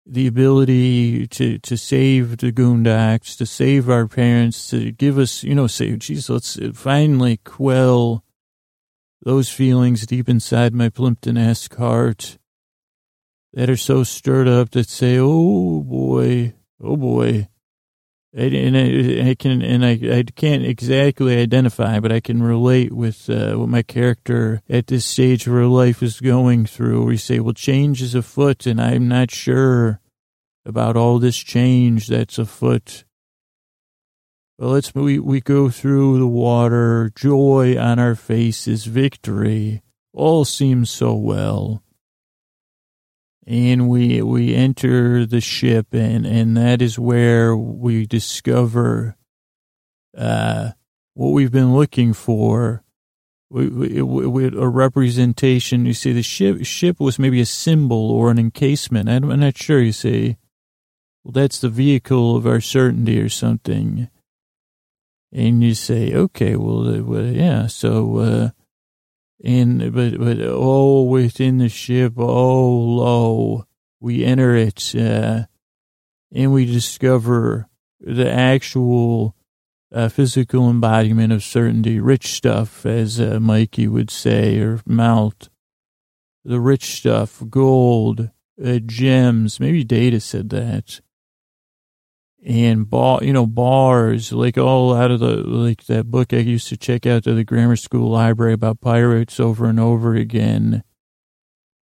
the 0.06 0.26
ability 0.26 1.26
to, 1.26 1.58
to 1.58 1.76
save 1.76 2.38
the 2.38 2.52
Goondocks, 2.52 3.36
to 3.38 3.46
save 3.46 3.90
our 3.90 4.06
parents, 4.06 4.70
to 4.70 4.92
give 4.92 5.18
us, 5.18 5.42
you 5.42 5.54
know, 5.54 5.66
say, 5.66 5.96
geez, 5.96 6.30
let's 6.30 6.56
uh, 6.56 6.70
finally 6.72 7.38
quell 7.38 8.22
those 9.22 9.50
feelings 9.50 10.06
deep 10.06 10.28
inside 10.28 10.72
my 10.72 10.88
Plimpton-esque 10.88 11.74
heart 11.74 12.38
that 13.52 13.68
are 13.68 13.76
so 13.76 14.04
stirred 14.04 14.46
up 14.46 14.70
that 14.70 14.88
say, 14.88 15.18
"Oh 15.18 15.82
boy, 15.82 16.54
oh 16.80 16.96
boy," 16.96 17.48
and 18.36 18.76
I, 18.76 19.30
I 19.30 19.34
can 19.34 19.62
and 19.62 19.84
I, 19.84 20.18
I 20.18 20.22
can't 20.34 20.64
exactly 20.64 21.38
identify, 21.38 22.00
but 22.00 22.12
I 22.12 22.20
can 22.20 22.42
relate 22.42 22.92
with 22.92 23.30
uh, 23.30 23.54
what 23.54 23.70
my 23.70 23.82
character 23.82 24.60
at 24.68 24.88
this 24.88 25.06
stage 25.06 25.46
of 25.46 25.54
her 25.54 25.66
life 25.66 26.02
is 26.02 26.20
going 26.20 26.66
through. 26.66 27.06
We 27.06 27.16
say, 27.16 27.40
"Well, 27.40 27.54
change 27.54 28.02
is 28.02 28.14
afoot," 28.14 28.66
and 28.66 28.80
I'm 28.80 29.08
not 29.08 29.30
sure 29.30 30.00
about 30.66 30.96
all 30.96 31.18
this 31.18 31.38
change 31.38 32.08
that's 32.08 32.38
afoot. 32.38 33.04
Well, 34.58 34.70
let's 34.70 34.94
we 34.94 35.18
we 35.18 35.40
go 35.40 35.70
through 35.70 36.18
the 36.18 36.26
water, 36.26 37.10
joy 37.14 37.78
on 37.78 37.98
our 37.98 38.14
faces, 38.14 38.84
victory. 38.84 39.82
All 40.12 40.44
seems 40.44 40.90
so 40.90 41.14
well 41.14 41.82
and 43.46 43.88
we 43.88 44.20
we 44.22 44.54
enter 44.54 45.24
the 45.24 45.40
ship 45.40 45.88
and 45.92 46.26
and 46.26 46.56
that 46.56 46.82
is 46.82 46.98
where 46.98 47.56
we 47.56 48.06
discover 48.06 49.16
uh 50.16 50.70
what 51.14 51.30
we've 51.30 51.52
been 51.52 51.74
looking 51.74 52.12
for. 52.12 52.82
We, 53.48 53.68
we, 53.68 54.02
we, 54.02 54.46
a 54.58 54.68
representation. 54.68 55.86
You 55.86 55.94
see 55.94 56.12
the 56.12 56.22
ship 56.22 56.64
ship 56.64 56.98
was 56.98 57.18
maybe 57.18 57.40
a 57.40 57.46
symbol 57.46 58.10
or 58.10 58.30
an 58.30 58.38
encasement. 58.38 59.08
I'm, 59.08 59.28
not 59.40 59.56
sure 59.56 59.80
you 59.80 59.92
see. 59.92 60.36
Well 61.24 61.32
that's 61.32 61.60
the 61.60 61.68
vehicle 61.68 62.36
of 62.36 62.46
our 62.46 62.60
certainty 62.60 63.20
or 63.20 63.28
something. 63.28 64.08
And 65.32 65.62
you 65.62 65.74
say 65.74 66.12
okay 66.12 66.56
well, 66.56 66.88
uh, 66.88 67.20
yeah 67.22 67.66
so 67.68 68.18
uh 68.18 68.50
and 69.42 69.92
but 69.92 70.18
but 70.18 70.38
oh, 70.40 71.02
within 71.02 71.58
the 71.58 71.68
ship, 71.68 72.14
oh 72.16 72.68
lo, 72.68 73.66
we 74.00 74.24
enter 74.24 74.54
it, 74.54 74.94
uh, 74.94 75.44
and 76.32 76.52
we 76.52 76.66
discover 76.66 77.68
the 78.00 78.30
actual 78.30 79.34
uh, 79.92 80.08
physical 80.08 80.68
embodiment 80.68 81.32
of 81.32 81.44
certainty, 81.44 82.00
rich 82.00 82.28
stuff, 82.28 82.84
as 82.84 83.20
uh, 83.20 83.38
Mikey 83.40 83.88
would 83.88 84.10
say, 84.10 84.58
or 84.58 84.80
mouth. 84.86 85.48
The 86.44 86.60
rich 86.60 86.84
stuff, 86.96 87.42
gold, 87.50 88.30
uh, 88.64 88.78
gems. 88.86 89.58
Maybe 89.58 89.84
Data 89.84 90.20
said 90.20 90.50
that 90.50 91.00
and 92.46 92.88
bar, 92.88 93.24
you 93.24 93.32
know, 93.32 93.44
bars, 93.44 94.32
like 94.32 94.56
all 94.56 94.94
out 94.94 95.10
of 95.10 95.18
the, 95.18 95.36
like 95.38 95.86
that 95.86 96.08
book 96.12 96.32
I 96.32 96.36
used 96.36 96.68
to 96.68 96.76
check 96.76 97.04
out 97.04 97.24
to 97.24 97.34
the 97.34 97.42
grammar 97.42 97.74
school 97.74 98.08
library 98.08 98.52
about 98.52 98.80
pirates 98.80 99.40
over 99.40 99.66
and 99.66 99.80
over 99.80 100.14
again. 100.14 100.84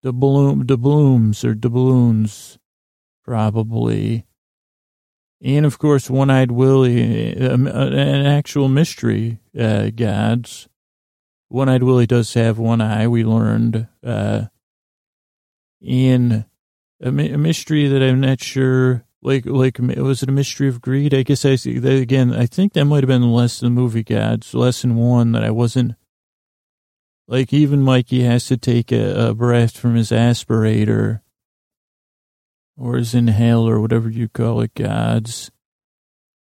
The 0.04 0.14
bloom, 0.14 0.66
the 0.66 0.78
blooms 0.78 1.44
or 1.44 1.54
doubloons, 1.54 2.58
probably. 3.26 4.26
And 5.42 5.66
of 5.66 5.80
course, 5.80 6.10
One 6.10 6.30
Eyed 6.30 6.52
Willie, 6.52 7.38
um, 7.46 7.68
uh, 7.68 7.88
an 7.88 8.26
actual 8.26 8.70
mystery, 8.70 9.40
uh, 9.60 9.90
gods. 9.90 10.70
One 11.50 11.68
Eyed 11.68 11.84
Willie 11.84 12.08
does 12.08 12.34
have 12.36 12.58
one 12.58 12.80
eye, 12.80 13.10
we 13.10 13.26
learned, 13.26 13.90
uh, 14.02 14.46
in 15.82 16.46
a, 17.02 17.10
a 17.10 17.38
mystery 17.38 17.90
that 17.90 18.02
I'm 18.02 18.22
not 18.22 18.42
sure 18.42 19.04
like 19.24 19.46
like 19.46 19.80
was 19.80 20.22
it 20.22 20.30
a 20.30 20.34
mystery 20.34 20.68
of 20.68 20.82
greed? 20.82 21.14
I 21.14 21.24
guess 21.24 21.46
I 21.46 21.56
see 21.56 21.80
that 21.80 22.02
again. 22.02 22.34
I 22.34 22.46
think 22.46 22.74
that 22.74 22.86
might 22.86 23.04
have 23.04 23.08
been 23.08 23.22
the 23.22 23.28
lesson 23.28 23.66
the 23.68 23.82
movie 23.82 24.04
gods 24.04 24.54
lesson 24.54 24.96
one 24.96 25.32
that 25.32 25.44
I 25.44 25.52
wasn't 25.52 25.96
like 27.28 27.54
even 27.54 27.82
Mikey 27.82 28.24
has 28.24 28.48
to 28.48 28.58
take 28.58 28.92
a, 28.92 29.30
a 29.30 29.34
breath 29.34 29.78
from 29.78 29.96
his 29.96 30.12
aspirator 30.12 31.22
or 32.78 32.98
his 32.98 33.14
inhaler, 33.14 33.80
whatever 33.80 34.10
you 34.10 34.28
call 34.28 34.62
it, 34.62 34.74
gods. 34.74 35.52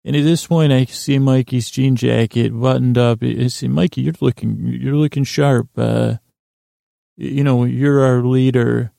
And 0.05 0.15
at 0.15 0.23
this 0.23 0.47
point, 0.47 0.73
I 0.73 0.85
see 0.85 1.17
Mikey's 1.19 1.71
jean 1.71 1.95
jacket 1.95 2.49
buttoned 2.49 2.97
up. 2.97 3.19
I 3.23 3.47
see 3.47 3.69
Mikey, 3.69 4.01
you're 4.01 4.13
looking, 4.19 4.57
you're 4.59 4.95
looking 4.95 5.23
sharp. 5.23 5.69
Uh, 5.77 6.15
you 7.15 7.43
know, 7.43 7.63
you're 7.63 8.03
our 8.03 8.21
leader 8.21 8.91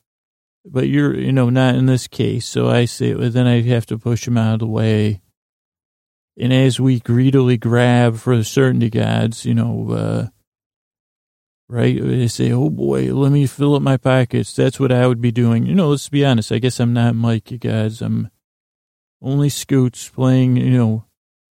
but 0.65 0.89
you're, 0.89 1.15
you 1.15 1.33
know, 1.33 1.51
not 1.51 1.75
in 1.75 1.87
this 1.87 2.09
case. 2.09 2.47
So 2.47 2.69
I 2.69 2.87
say, 2.87 3.13
then 3.13 3.47
I 3.47 3.63
have 3.63 3.87
to 3.87 3.99
push 3.99 4.27
him 4.27 4.39
out 4.39 4.55
of 4.55 4.59
the 4.61 4.67
way. 4.67 5.21
And 6.39 6.53
as 6.53 6.81
we 6.81 7.01
greedily 7.01 7.57
grab 7.57 8.17
for 8.17 8.37
the 8.37 8.45
certainty 8.45 8.91
gods, 8.91 9.45
you 9.45 9.55
know, 9.55 9.91
uh, 9.91 10.29
right? 11.69 12.01
They 12.01 12.29
say, 12.29 12.51
oh 12.51 12.71
boy, 12.71 13.15
let 13.15 13.31
me 13.31 13.47
fill 13.47 13.75
up 13.75 13.83
my 13.83 13.97
pockets. 13.97 14.55
That's 14.55 14.81
what 14.81 14.91
I 14.91 15.07
would 15.07 15.21
be 15.21 15.31
doing. 15.31 15.67
You 15.67 15.75
know, 15.75 15.91
let's 15.91 16.09
be 16.09 16.25
honest. 16.25 16.51
I 16.51 16.59
guess 16.59 16.81
I'm 16.81 16.93
not 16.93 17.15
Mike, 17.15 17.51
you 17.51 17.59
guys. 17.59 18.03
I'm 18.03 18.31
only 19.23 19.49
Scoots 19.49 20.09
playing, 20.09 20.57
you 20.57 20.77
know, 20.77 21.05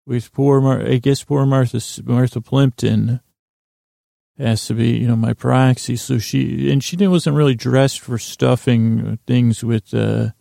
with 0.05 0.31
poor, 0.33 0.61
Mar- 0.61 0.85
I 0.85 0.97
guess 0.97 1.23
poor 1.23 1.45
Martha, 1.45 1.79
Martha 2.03 2.41
Plimpton 2.41 3.21
has 4.37 4.65
to 4.67 4.73
be, 4.73 4.97
you 4.97 5.07
know, 5.07 5.15
my 5.15 5.33
proxy. 5.33 5.95
So 5.95 6.17
she, 6.17 6.71
and 6.71 6.83
she 6.83 6.95
wasn't 7.07 7.35
really 7.35 7.55
dressed 7.55 7.99
for 7.99 8.17
stuffing 8.17 9.19
things 9.25 9.63
with, 9.63 9.93
uh, 9.93 10.31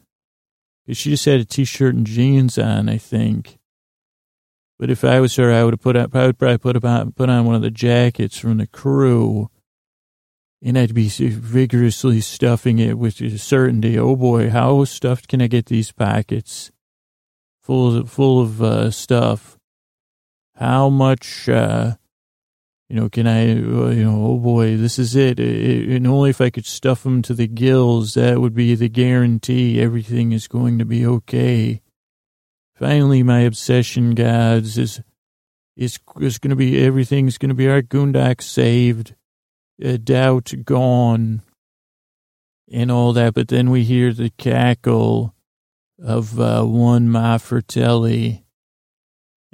she 0.91 1.11
just 1.11 1.25
had 1.25 1.41
a 1.41 1.45
t-shirt 1.45 1.95
and 1.95 2.07
jeans 2.07 2.59
on, 2.59 2.89
I 2.89 2.99
think. 2.99 3.59
But 4.79 4.91
if 4.91 5.05
I 5.05 5.21
was 5.21 5.37
her, 5.37 5.53
I 5.53 5.65
would 5.65 5.75
have 5.75 5.81
put 5.81 5.97
up, 5.97 6.15
I 6.15 6.27
would 6.27 6.39
probably 6.39 6.59
put 6.59 6.85
up, 6.85 7.15
put 7.15 7.31
on 7.31 7.45
one 7.45 7.55
of 7.55 7.62
the 7.62 7.71
jackets 7.71 8.39
from 8.39 8.59
the 8.59 8.66
crew 8.66 9.51
and 10.65 10.79
I'd 10.79 10.95
be 10.95 11.09
vigorously 11.09 12.23
stuffing 12.23 12.79
it 12.79 12.99
with 12.99 13.39
certainty. 13.39 13.99
Oh 13.99 14.16
boy, 14.16 14.49
how 14.49 14.85
stuffed 14.85 15.29
can 15.29 15.43
I 15.43 15.47
get 15.47 15.66
these 15.66 15.93
pockets 15.93 16.73
full 17.61 17.99
of, 17.99 18.11
full 18.11 18.41
of 18.41 18.62
uh, 18.62 18.91
stuff? 18.91 19.59
How 20.57 20.89
much, 20.89 21.51
uh, 21.51 21.97
you 22.89 22.97
know, 22.97 23.09
can 23.09 23.27
I, 23.27 23.52
uh, 23.52 23.90
you 23.90 24.05
know, 24.05 24.27
oh 24.27 24.39
boy, 24.39 24.77
this 24.77 24.98
is 24.98 25.16
it. 25.16 25.40
it. 25.40 25.89
And 25.89 26.06
only 26.06 26.31
if 26.31 26.40
I 26.40 26.51
could 26.51 26.66
stuff 26.66 27.02
them 27.02 27.23
to 27.23 27.35
the 27.35 27.47
gills, 27.47 28.15
that 28.15 28.40
would 28.40 28.55
be 28.55 28.74
the 28.74 28.89
guarantee 28.89 29.81
everything 29.81 30.32
is 30.32 30.48
going 30.48 30.78
to 30.78 30.85
be 30.85 31.06
okay. 31.06 31.81
Finally, 32.77 33.23
my 33.23 33.40
obsession, 33.40 34.15
gods, 34.15 34.77
is, 34.77 35.01
is, 35.77 35.98
is 36.20 36.39
going 36.39 36.51
to 36.51 36.56
be, 36.56 36.85
everything's 36.85 37.39
going 37.39 37.48
to 37.48 37.55
be 37.55 37.69
our 37.69 37.82
Goondock 37.82 38.43
saved 38.43 39.15
a 39.81 39.98
doubt 39.98 40.52
gone 40.65 41.43
and 42.70 42.90
all 42.90 43.12
that. 43.15 43.35
But 43.35 43.48
then 43.48 43.70
we 43.70 43.85
hear 43.85 44.12
the 44.12 44.31
cackle 44.31 45.35
of 45.98 46.39
uh, 46.39 46.65
one 46.65 47.09
Ma 47.09 47.39
Fratelli. 47.39 48.44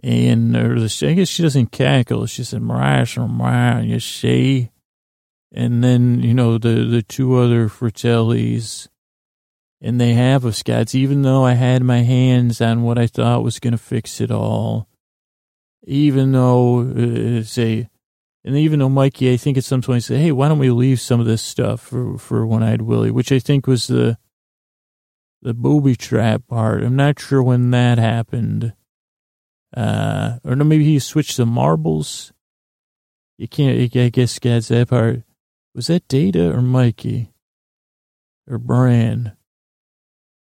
And 0.02 0.56
or 0.56 0.80
the, 0.80 1.06
I 1.08 1.12
guess 1.12 1.28
she 1.28 1.42
doesn't 1.42 1.72
cackle. 1.72 2.26
She 2.26 2.42
said, 2.44 2.62
Mariah, 2.62 3.06
Mariah, 3.18 3.82
you 3.82 4.00
see? 4.00 4.70
And 5.52 5.84
then, 5.84 6.22
you 6.22 6.32
know, 6.32 6.58
the, 6.58 6.84
the 6.84 7.02
two 7.02 7.36
other 7.36 7.68
Fratellis, 7.68 8.88
and 9.80 10.00
they 10.00 10.14
have 10.14 10.46
us, 10.46 10.58
Scots, 10.58 10.94
even 10.94 11.22
though 11.22 11.44
I 11.44 11.54
had 11.54 11.82
my 11.82 11.98
hands 11.98 12.60
on 12.60 12.82
what 12.82 12.98
I 12.98 13.06
thought 13.06 13.42
was 13.42 13.58
going 13.58 13.72
to 13.72 13.78
fix 13.78 14.20
it 14.20 14.30
all. 14.30 14.88
Even 15.84 16.32
though, 16.32 16.80
uh, 16.80 17.42
say, 17.42 17.88
and 18.44 18.56
even 18.56 18.78
though 18.78 18.88
Mikey, 18.88 19.32
I 19.32 19.36
think 19.36 19.56
at 19.58 19.64
some 19.64 19.80
point 19.80 20.04
said, 20.04 20.18
"Hey, 20.20 20.30
why 20.30 20.48
don't 20.48 20.58
we 20.58 20.70
leave 20.70 21.00
some 21.00 21.20
of 21.20 21.26
this 21.26 21.42
stuff 21.42 21.80
for 21.80 22.18
for 22.18 22.46
One 22.46 22.62
Eyed 22.62 22.82
Willie?" 22.82 23.10
Which 23.10 23.32
I 23.32 23.38
think 23.38 23.66
was 23.66 23.86
the 23.86 24.18
the 25.40 25.54
booby 25.54 25.96
trap 25.96 26.46
part. 26.46 26.82
I'm 26.82 26.96
not 26.96 27.18
sure 27.18 27.42
when 27.42 27.70
that 27.70 27.96
happened. 27.96 28.74
Uh, 29.76 30.38
or 30.44 30.56
no, 30.56 30.64
maybe 30.64 30.84
he 30.84 30.98
switched 30.98 31.36
the 31.36 31.46
marbles. 31.46 32.32
You 33.38 33.48
can't. 33.48 33.78
I 33.96 34.08
guess 34.08 34.38
Gad's 34.38 34.68
that 34.68 34.88
part. 34.88 35.22
Was 35.74 35.86
that 35.86 36.08
Data 36.08 36.52
or 36.52 36.60
Mikey 36.60 37.32
or 38.48 38.58
Bran? 38.58 39.36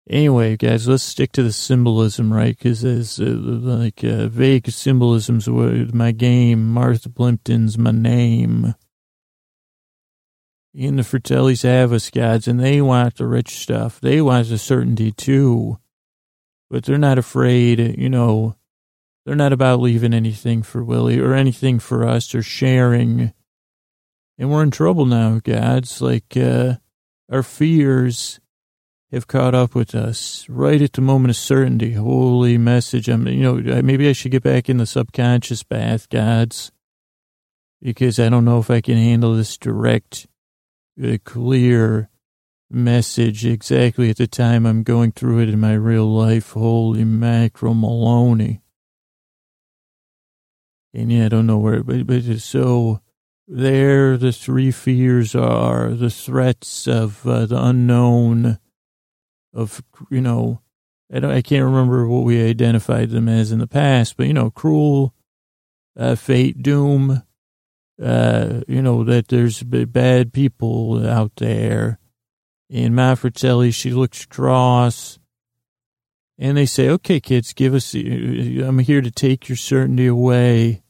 Anyway, 0.10 0.58
guys, 0.58 0.88
let's 0.88 1.04
stick 1.04 1.32
to 1.34 1.44
the 1.44 1.52
symbolism, 1.52 2.34
right? 2.34 2.58
Because 2.58 2.82
there's 2.82 3.20
uh, 3.20 3.26
like 3.26 4.04
uh, 4.04 4.28
vague 4.28 4.68
symbolisms 4.72 5.48
my 5.48 6.12
game. 6.12 6.68
Martha 6.74 7.10
Plimpton's 7.10 7.78
my 7.78 7.92
name. 7.92 8.74
And 10.74 10.98
the 10.98 11.04
Fratellis 11.04 11.62
have 11.64 11.94
us, 11.94 12.10
guys, 12.10 12.48
and 12.48 12.60
they 12.60 12.82
want 12.82 13.18
the 13.18 13.28
rich 13.28 13.58
stuff. 13.58 14.00
They 14.00 14.20
want 14.22 14.50
the 14.50 14.58
certainty 14.58 15.12
too. 15.12 15.78
But 16.72 16.86
they're 16.86 16.98
not 16.98 17.18
afraid, 17.20 17.80
you 18.00 18.10
know, 18.10 18.56
they're 19.30 19.36
not 19.36 19.54
about 19.54 19.80
leaving 19.80 20.12
anything 20.12 20.64
for 20.64 20.84
Willie 20.84 21.20
or 21.20 21.36
anything 21.36 21.78
for 21.78 22.04
us 22.04 22.34
or 22.34 22.42
sharing. 22.42 23.32
And 24.40 24.50
we're 24.50 24.64
in 24.64 24.72
trouble 24.72 25.06
now, 25.06 25.40
guys. 25.44 26.02
Like, 26.02 26.36
uh, 26.36 26.78
our 27.32 27.44
fears 27.44 28.40
have 29.12 29.28
caught 29.28 29.54
up 29.54 29.76
with 29.76 29.94
us 29.94 30.48
right 30.50 30.82
at 30.82 30.94
the 30.94 31.02
moment 31.02 31.30
of 31.30 31.36
certainty. 31.36 31.94
Holy 31.94 32.58
message. 32.58 33.08
I'm, 33.08 33.28
you 33.28 33.44
know, 33.44 33.84
maybe 33.84 34.10
I 34.10 34.14
should 34.14 34.32
get 34.32 34.42
back 34.42 34.68
in 34.68 34.78
the 34.78 34.88
subconscious 34.88 35.62
bath, 35.62 36.10
gods, 36.10 36.72
because 37.84 38.20
I 38.20 38.30
don't 38.30 38.46
know 38.46 38.58
if 38.58 38.72
I 38.72 38.82
can 38.82 38.98
handle 38.98 39.36
this 39.36 39.60
direct, 39.60 40.26
uh, 41.00 41.18
clear 41.24 42.10
message 42.72 43.46
exactly 43.46 44.10
at 44.10 44.18
the 44.18 44.26
time 44.26 44.66
I'm 44.66 44.82
going 44.82 45.12
through 45.12 45.42
it 45.42 45.50
in 45.50 45.60
my 45.60 45.76
real 45.76 46.12
life. 46.12 46.54
Holy 46.54 47.04
macro 47.04 47.76
Maloney. 47.76 48.64
And 50.94 51.12
yeah, 51.12 51.26
I 51.26 51.30
don't 51.30 51.48
know 51.48 51.58
where, 51.58 51.84
but, 51.84 52.08
but 52.08 52.24
so 52.40 53.02
there 53.48 54.18
the 54.18 54.32
three 54.32 54.72
fears 54.72 55.36
are 55.36 55.92
the 55.92 56.10
threats 56.10 56.88
of 56.88 57.26
uh, 57.28 57.46
the 57.46 57.64
unknown, 57.64 58.60
of, 59.54 59.84
you 60.10 60.22
know, 60.22 60.62
I, 61.14 61.20
don't, 61.20 61.32
I 61.32 61.42
can't 61.42 61.66
remember 61.66 62.08
what 62.08 62.24
we 62.24 62.44
identified 62.44 63.10
them 63.10 63.28
as 63.28 63.52
in 63.52 63.60
the 63.60 63.68
past, 63.68 64.18
but, 64.18 64.28
you 64.28 64.34
know, 64.34 64.50
cruel, 64.50 65.14
uh, 65.98 66.16
fate, 66.16 66.62
doom, 66.62 67.24
uh, 68.02 68.62
you 68.68 68.82
know, 68.82 69.04
that 69.04 69.28
there's 69.28 69.62
bad 69.62 70.34
people 70.34 71.08
out 71.08 71.34
there. 71.38 72.00
And 72.72 72.96
Ma 72.96 73.16
Fratelli, 73.16 73.72
she 73.72 73.92
looks 73.92 74.26
cross. 74.26 75.19
And 76.42 76.56
they 76.56 76.66
say, 76.66 76.88
okay, 76.88 77.20
kids, 77.20 77.52
give 77.52 77.74
us, 77.74 77.94
I'm 77.94 78.80
here 78.80 79.02
to 79.02 79.12
take 79.12 79.50
your 79.50 79.58
certainty 79.58 80.08
away. 80.08 80.84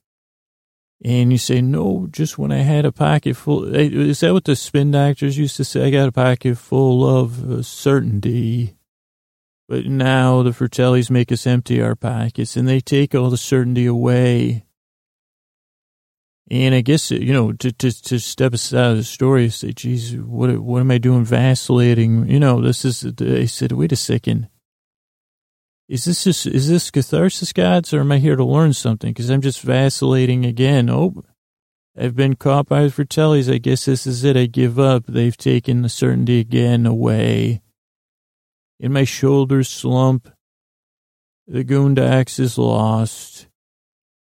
And 1.03 1.31
you 1.31 1.39
say, 1.39 1.59
no, 1.59 2.07
just 2.11 2.37
when 2.37 2.51
I 2.51 2.59
had 2.59 2.85
a 2.85 2.91
pocket 2.91 3.35
full. 3.35 3.73
Is 3.73 4.19
that 4.19 4.33
what 4.33 4.43
the 4.43 4.55
spin 4.55 4.91
doctors 4.91 5.39
used 5.39 5.57
to 5.57 5.63
say? 5.63 5.87
I 5.87 5.89
got 5.89 6.07
a 6.07 6.11
pocket 6.11 6.55
full 6.55 7.07
of 7.07 7.51
uh, 7.51 7.63
certainty. 7.63 8.77
But 9.67 9.87
now 9.87 10.43
the 10.43 10.51
Fratellis 10.51 11.09
make 11.09 11.31
us 11.31 11.47
empty 11.47 11.81
our 11.81 11.95
pockets 11.95 12.55
and 12.55 12.67
they 12.67 12.79
take 12.79 13.15
all 13.15 13.31
the 13.31 13.37
certainty 13.37 13.87
away. 13.87 14.65
And 16.51 16.75
I 16.75 16.81
guess, 16.81 17.09
you 17.09 17.33
know, 17.33 17.53
to, 17.53 17.71
to, 17.71 18.03
to 18.03 18.19
step 18.19 18.53
aside 18.53 18.91
of 18.91 18.97
the 18.97 19.03
story, 19.03 19.49
say, 19.49 19.71
geez, 19.71 20.15
what, 20.15 20.59
what 20.59 20.81
am 20.81 20.91
I 20.91 20.99
doing 20.99 21.25
vacillating? 21.25 22.29
You 22.29 22.39
know, 22.39 22.61
this 22.61 22.85
is, 22.85 23.03
I 23.19 23.45
said, 23.45 23.71
wait 23.71 23.91
a 23.91 23.95
second 23.95 24.47
is 25.89 26.05
this 26.05 26.23
just, 26.23 26.45
is 26.45 26.69
this 26.69 26.91
catharsis, 26.91 27.51
gods, 27.51 27.95
or 27.95 28.01
am 28.01 28.11
I 28.11 28.19
here 28.19 28.35
to 28.35 28.45
learn 28.45 28.73
something? 28.73 29.11
Because 29.11 29.31
I'm 29.31 29.41
just 29.41 29.61
vacillating 29.61 30.45
again. 30.45 30.87
Oh, 30.87 31.23
I've 31.97 32.15
been 32.15 32.35
caught 32.35 32.67
by 32.67 32.83
the 32.83 32.89
Fratellis. 32.89 33.51
I 33.51 33.57
guess 33.57 33.85
this 33.85 34.05
is 34.05 34.23
it. 34.23 34.37
I 34.37 34.45
give 34.45 34.77
up. 34.77 35.05
They've 35.07 35.35
taken 35.35 35.81
the 35.81 35.89
certainty 35.89 36.39
again 36.39 36.85
away. 36.85 37.61
In 38.79 38.93
my 38.93 39.03
shoulders 39.03 39.67
slump. 39.67 40.31
The 41.47 41.63
Goondocks 41.63 42.39
is 42.39 42.59
lost. 42.59 43.47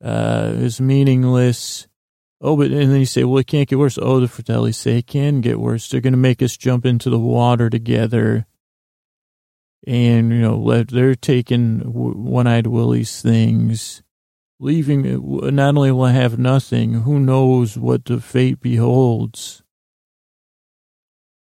Uh, 0.04 0.52
is 0.56 0.78
meaningless. 0.78 1.88
Oh, 2.38 2.58
but 2.58 2.70
and 2.70 2.92
then 2.92 3.00
you 3.00 3.06
say, 3.06 3.24
well, 3.24 3.38
it 3.38 3.46
can't 3.46 3.66
get 3.66 3.78
worse. 3.78 3.98
Oh, 4.00 4.20
the 4.20 4.26
Fratellis 4.26 4.74
say 4.74 4.98
it 4.98 5.06
can 5.06 5.40
get 5.40 5.58
worse. 5.58 5.88
They're 5.88 6.02
going 6.02 6.12
to 6.12 6.18
make 6.18 6.42
us 6.42 6.54
jump 6.54 6.84
into 6.84 7.08
the 7.08 7.18
water 7.18 7.70
together 7.70 8.46
and 9.86 10.30
you 10.30 10.38
know 10.38 10.82
they're 10.84 11.14
taking 11.14 11.80
one-eyed 11.80 12.66
Willie's 12.66 13.20
things, 13.22 14.02
leaving. 14.60 15.02
Not 15.54 15.76
only 15.76 15.90
will 15.90 16.04
I 16.04 16.12
have 16.12 16.38
nothing, 16.38 17.02
who 17.02 17.18
knows 17.18 17.76
what 17.76 18.04
the 18.04 18.20
fate 18.20 18.60
beholds. 18.60 19.62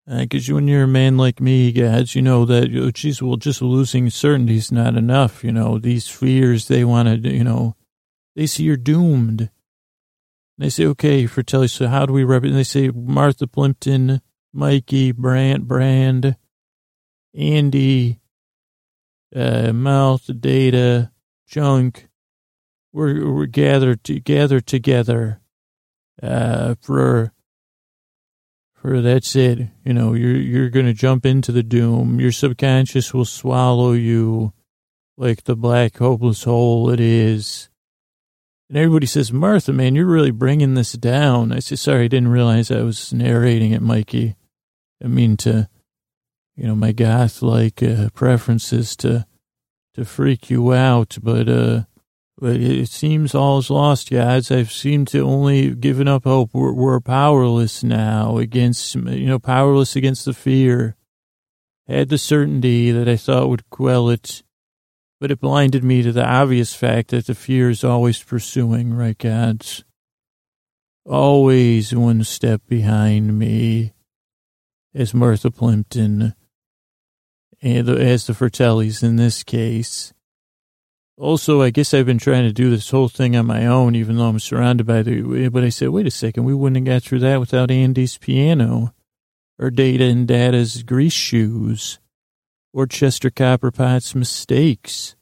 Because 0.06 0.50
uh, 0.50 0.56
when 0.56 0.68
you're 0.68 0.84
a 0.84 0.88
man 0.88 1.16
like 1.16 1.40
me, 1.40 1.72
guys, 1.72 2.14
you 2.14 2.22
know 2.22 2.44
that, 2.44 2.76
oh, 2.76 2.92
geez, 2.92 3.22
well, 3.22 3.38
just 3.38 3.62
losing 3.62 4.10
certainty 4.10 4.58
is 4.58 4.70
not 4.70 4.98
enough. 4.98 5.46
You 5.46 5.54
know, 5.54 5.80
these 5.80 6.10
fears, 6.10 6.68
they 6.68 6.84
want 6.84 7.24
to, 7.24 7.30
you 7.30 7.46
know, 7.46 7.78
they 8.36 8.46
see 8.46 8.64
you're 8.64 8.76
doomed. 8.76 9.50
They 10.58 10.70
say, 10.70 10.86
okay, 10.88 11.26
for 11.26 11.36
Fratelli, 11.36 11.70
so 11.70 11.88
how 11.88 12.06
do 12.06 12.12
we 12.12 12.26
rep? 12.26 12.44
And 12.44 12.54
they 12.54 12.66
say, 12.66 12.90
Martha 12.90 13.48
Plimpton, 13.48 14.22
Mikey, 14.52 15.14
Brant, 15.14 15.70
Brand, 15.70 16.36
Andy, 17.36 18.20
uh, 19.36 19.74
mouth 19.74 20.30
data, 20.40 21.12
Chunk. 21.48 22.08
We're, 22.92 23.32
we're 23.32 23.46
gathered 23.48 24.04
to 24.06 24.20
gather 24.20 24.60
together, 24.60 25.42
uh, 26.22 26.76
for, 26.82 27.34
for 28.76 29.02
that's 29.02 29.36
it. 29.36 29.68
You 29.84 29.94
know, 29.94 30.14
you're, 30.14 30.36
you're 30.36 30.70
going 30.70 30.86
to 30.86 30.94
jump 30.94 31.26
into 31.26 31.52
the 31.52 31.64
doom. 31.64 32.20
Your 32.20 32.32
subconscious 32.32 33.14
will 33.14 33.26
swallow 33.26 33.94
you 33.94 34.54
like 35.18 35.44
the 35.44 35.56
black 35.56 35.98
hopeless 35.98 36.44
hole 36.44 36.90
it 36.92 37.00
is. 37.00 37.70
And 38.70 38.78
everybody 38.78 39.06
says, 39.06 39.32
Martha, 39.32 39.74
man, 39.74 39.96
you're 39.96 40.06
really 40.06 40.32
bringing 40.32 40.74
this 40.74 40.94
down. 40.94 41.52
I 41.52 41.60
say, 41.60 41.76
sorry, 41.76 42.06
I 42.06 42.08
didn't 42.08 42.30
realize 42.30 42.72
I 42.72 42.82
was 42.82 43.14
narrating 43.14 43.72
it, 43.72 43.82
Mikey. 43.82 44.36
I 45.04 45.08
mean 45.08 45.38
to 45.38 45.70
you 46.56 46.68
know, 46.68 46.76
my 46.76 46.92
goth 46.92 47.42
like 47.42 47.82
uh, 47.84 48.10
preferences 48.14 48.96
to 48.98 49.26
to 49.96 50.06
freak 50.06 50.50
you 50.50 50.74
out, 50.74 51.18
but 51.22 51.48
uh, 51.50 51.84
But 52.38 52.58
it 52.58 52.90
seems 52.90 53.36
all 53.36 53.60
is 53.60 53.70
lost, 53.70 54.10
guys. 54.10 54.52
I've 54.52 54.72
seemed 54.72 55.08
to 55.10 55.20
only 55.20 55.76
given 55.76 56.08
up 56.08 56.24
hope. 56.24 56.50
We're, 56.54 56.74
we're 56.74 57.00
powerless 57.00 57.84
now 57.84 58.38
against, 58.38 58.96
you 58.96 59.28
know, 59.28 59.40
powerless 59.40 59.96
against 59.96 60.26
the 60.26 60.34
fear. 60.34 60.96
Had 61.88 62.10
the 62.10 62.18
certainty 62.18 62.92
that 62.92 63.08
I 63.08 63.18
thought 63.18 63.50
would 63.50 63.70
quell 63.70 64.10
it, 64.10 64.44
but 65.20 65.32
it 65.32 65.40
blinded 65.40 65.84
me 65.84 66.02
to 66.02 66.12
the 66.12 66.26
obvious 66.26 66.74
fact 66.74 67.12
that 67.12 67.28
the 67.28 67.36
fear 67.36 67.70
is 67.70 67.84
always 67.84 68.24
pursuing, 68.24 68.94
right, 68.94 69.18
gods? 69.18 69.84
Always 71.06 71.94
one 71.94 72.24
step 72.24 72.62
behind 72.68 73.38
me, 73.38 73.94
as 74.96 75.14
Martha 75.14 75.52
Plimpton, 75.52 76.34
as 77.64 78.28
the 78.28 78.34
Fratellis 78.34 79.04
in 79.04 79.16
this 79.16 79.44
case. 79.44 80.14
Also, 81.18 81.62
I 81.62 81.70
guess 81.70 81.94
I've 81.94 82.08
been 82.08 82.18
trying 82.18 82.44
to 82.44 82.52
do 82.52 82.70
this 82.70 82.90
whole 82.90 83.08
thing 83.08 83.36
on 83.36 83.46
my 83.46 83.66
own, 83.66 83.96
even 83.96 84.18
though 84.18 84.26
I'm 84.26 84.40
surrounded 84.40 84.86
by 84.86 85.04
the. 85.04 85.50
But 85.50 85.64
I 85.64 85.70
said, 85.70 85.90
wait 85.90 86.08
a 86.08 86.12
second, 86.12 86.44
we 86.44 86.54
wouldn't 86.54 86.88
have 86.88 87.02
got 87.02 87.08
through 87.08 87.20
that 87.20 87.40
without 87.40 87.72
Andy's 87.72 88.18
piano, 88.18 88.94
or 89.60 89.70
Data 89.70 90.06
and 90.06 90.28
Data's 90.28 90.84
grease 90.84 91.14
shoes, 91.14 92.00
or 92.74 92.88
Chester 92.88 93.30
Copperpot's 93.30 94.16
mistakes, 94.16 95.16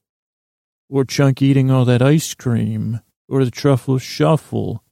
or 0.89 1.03
Chunk 1.03 1.41
eating 1.41 1.69
all 1.69 1.85
that 1.85 2.01
ice 2.01 2.33
cream, 2.33 3.01
or 3.27 3.43
the 3.43 3.51
truffle 3.51 3.97
shuffle, 3.97 4.83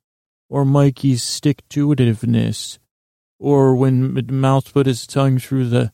or 0.49 0.65
Mikey's 0.65 1.23
stick 1.23 1.67
to 1.69 1.87
itiveness, 1.87 2.77
or 3.39 3.73
when 3.73 4.27
Mouth 4.29 4.73
put 4.73 4.85
his 4.85 5.07
tongue 5.07 5.39
through 5.39 5.69
the 5.69 5.93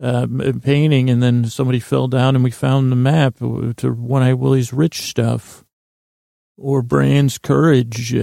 uh, 0.00 0.26
painting, 0.62 1.10
and 1.10 1.22
then 1.22 1.44
somebody 1.44 1.78
fell 1.78 2.08
down, 2.08 2.34
and 2.34 2.44
we 2.44 2.50
found 2.50 2.90
the 2.90 2.96
map 2.96 3.36
to 3.38 3.92
One 3.92 4.22
Eye 4.22 4.34
Willie's 4.34 4.72
rich 4.72 5.02
stuff, 5.02 5.64
or 6.56 6.82
Brand's 6.82 7.38
courage 7.38 8.14
uh, 8.14 8.18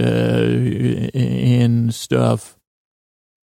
and 1.14 1.94
stuff, 1.94 2.58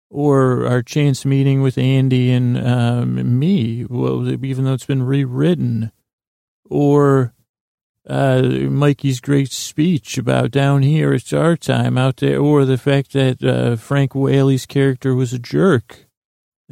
or 0.09 0.65
our 0.65 0.81
chance 0.81 1.25
meeting 1.25 1.61
with 1.61 1.77
Andy 1.77 2.31
and 2.31 2.57
um, 2.57 3.39
me. 3.39 3.85
Well, 3.85 4.27
even 4.43 4.65
though 4.65 4.73
it's 4.73 4.85
been 4.85 5.03
rewritten, 5.03 5.91
or 6.69 7.33
uh, 8.07 8.41
Mikey's 8.41 9.21
great 9.21 9.51
speech 9.51 10.17
about 10.17 10.51
down 10.51 10.81
here 10.81 11.13
it's 11.13 11.33
our 11.33 11.55
time 11.55 11.97
out 11.97 12.17
there, 12.17 12.39
or 12.39 12.65
the 12.65 12.77
fact 12.77 13.13
that 13.13 13.43
uh, 13.43 13.75
Frank 13.75 14.15
Whaley's 14.15 14.65
character 14.65 15.13
was 15.13 15.33
a 15.33 15.39
jerk 15.39 16.02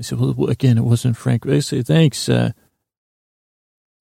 I 0.01 0.03
said, 0.03 0.19
well, 0.19 0.49
again, 0.49 0.79
it 0.79 0.83
wasn't 0.83 1.15
Frank. 1.15 1.45
I 1.45 1.59
say, 1.59 1.83
thanks. 1.83 2.27
Uh, 2.27 2.53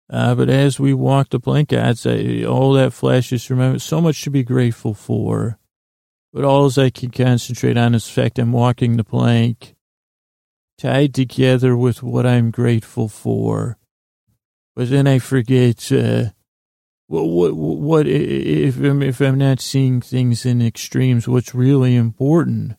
uh, 0.09 0.35
but 0.35 0.49
as 0.49 0.81
we 0.81 0.93
walked 0.93 1.31
the 1.31 1.39
plank, 1.39 1.72
I'd 1.72 1.97
say 1.97 2.43
all 2.43 2.73
that 2.73 2.91
flashes 2.91 3.49
remember 3.49 3.80
so 3.80 4.01
much 4.01 4.22
to 4.23 4.30
be 4.30 4.43
grateful 4.43 4.93
for. 4.93 5.57
But 6.34 6.43
all 6.43 6.69
I 6.77 6.89
can 6.89 7.11
concentrate 7.11 7.77
on 7.77 7.95
is 7.95 8.05
the 8.05 8.11
fact 8.11 8.38
I'm 8.38 8.51
walking 8.51 8.97
the 8.97 9.05
plank, 9.05 9.76
tied 10.77 11.14
together 11.14 11.77
with 11.77 12.03
what 12.03 12.26
I'm 12.26 12.51
grateful 12.51 13.07
for. 13.07 13.77
But 14.76 14.89
then 14.89 15.07
I 15.07 15.19
forget, 15.19 15.89
uh, 15.89 16.31
what, 17.07 17.23
what, 17.23 17.55
what, 17.55 18.07
if, 18.07 18.77
if 18.77 19.22
I'm 19.22 19.38
not 19.38 19.61
seeing 19.61 20.01
things 20.01 20.45
in 20.45 20.61
extremes, 20.61 21.30
what's 21.30 21.55
really 21.55 21.95
important? 21.95 22.76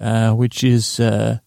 Uh, 0.00 0.32
which 0.32 0.64
is 0.64 0.98
uh, 1.00 1.38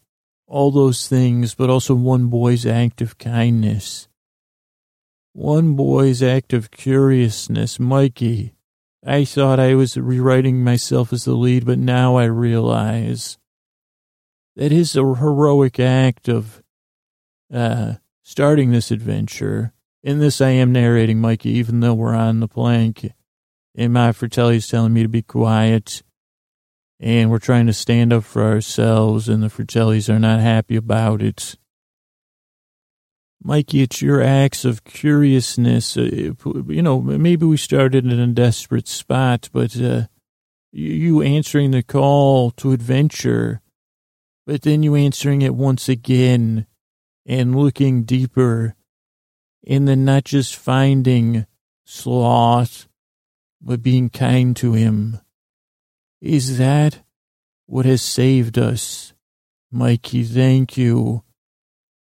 all 0.48 0.72
those 0.72 1.08
things, 1.08 1.56
but 1.56 1.70
also 1.70 1.94
one 1.94 2.28
boy's 2.28 2.66
act 2.66 3.02
of 3.02 3.18
kindness. 3.18 4.08
One 5.34 5.76
boy's 5.76 6.24
act 6.24 6.54
of 6.54 6.72
curiousness, 6.72 7.80
Mikey. 7.80 8.54
I 9.06 9.24
thought 9.24 9.60
I 9.60 9.76
was 9.76 9.96
rewriting 9.96 10.64
myself 10.64 11.14
as 11.14 11.26
the 11.26 11.34
lead, 11.34 11.66
but 11.66 11.78
now 11.78 12.16
I 12.16 12.26
realize 12.26 13.38
that 14.56 14.72
his 14.72 14.94
heroic 14.94 15.80
act 15.80 16.28
of 16.28 16.64
uh, 17.54 17.94
starting 18.24 18.72
this 18.72 18.92
adventure. 18.92 19.74
In 20.04 20.20
this, 20.20 20.42
I 20.42 20.50
am 20.50 20.72
narrating 20.72 21.22
Mikey, 21.22 21.52
even 21.52 21.80
though 21.80 21.94
we're 21.94 22.16
on 22.16 22.40
the 22.40 22.48
plank. 22.48 23.12
And 23.76 23.94
my 23.94 24.12
Fratelli 24.12 24.58
is 24.58 24.68
telling 24.68 24.94
me 24.94 25.04
to 25.04 25.10
be 25.10 25.22
quiet 25.22 26.02
and 27.00 27.30
we're 27.30 27.40
trying 27.40 27.68
to 27.68 27.74
stand 27.74 28.12
up 28.12 28.24
for 28.24 28.44
ourselves, 28.44 29.30
and 29.30 29.44
the 29.44 29.48
Fratellis 29.48 30.10
are 30.10 30.20
not 30.20 30.40
happy 30.40 30.76
about 30.76 31.22
it. 31.22 31.56
Mikey, 33.44 33.82
it's 33.82 34.02
your 34.02 34.22
acts 34.22 34.66
of 34.66 34.84
curiousness. 34.84 35.96
Uh, 35.96 36.34
you 36.68 36.82
know, 36.82 37.00
maybe 37.00 37.46
we 37.46 37.58
started 37.58 38.06
in 38.06 38.20
a 38.20 38.28
desperate 38.28 38.88
spot, 38.88 39.50
but 39.54 39.80
uh, 39.80 40.08
you 40.72 41.22
answering 41.22 41.72
the 41.72 41.84
call 41.84 42.52
to 42.52 42.72
adventure, 42.72 43.62
but 44.48 44.64
then 44.64 44.82
you 44.82 44.96
answering 44.96 45.44
it 45.44 45.56
once 45.56 45.88
again 45.88 46.66
and 47.28 47.56
looking 47.56 48.04
deeper, 48.04 48.74
and 49.68 49.88
then 49.88 50.04
not 50.04 50.24
just 50.24 50.56
finding 50.56 51.46
sloth, 51.86 52.88
but 53.62 53.84
being 53.84 54.10
kind 54.10 54.56
to 54.56 54.74
him 54.74 55.20
is 56.22 56.58
that 56.58 57.02
what 57.66 57.86
has 57.86 58.02
saved 58.02 58.58
us? 58.58 59.14
Mikey, 59.72 60.24
thank 60.24 60.78
you. 60.78 61.24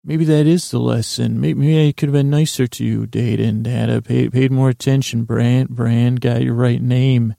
Maybe 0.04 0.24
that 0.26 0.46
is 0.46 0.70
the 0.70 0.78
lesson. 0.78 1.40
Maybe, 1.40 1.88
I 1.88 1.92
could 1.92 2.08
have 2.08 2.14
been 2.14 2.30
nicer 2.30 2.68
to 2.68 2.84
you, 2.84 3.06
Data 3.06 3.50
Data. 3.50 4.00
Paid, 4.00 4.32
paid 4.32 4.52
more 4.52 4.68
attention. 4.68 5.24
Brand, 5.24 5.70
Brand 5.70 6.20
got 6.20 6.42
your 6.42 6.54
right 6.54 6.80
name. 6.80 7.34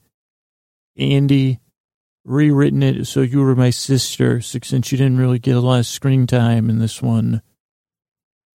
Andy, 0.98 1.60
rewritten 2.24 2.82
it 2.82 3.06
so 3.06 3.22
you 3.22 3.40
were 3.40 3.56
my 3.56 3.70
sister, 3.70 4.42
since 4.42 4.92
you 4.92 4.98
didn't 4.98 5.16
really 5.16 5.38
get 5.38 5.56
a 5.56 5.60
lot 5.60 5.78
of 5.78 5.86
screen 5.86 6.26
time 6.26 6.68
in 6.68 6.78
this 6.78 7.00
one. 7.00 7.40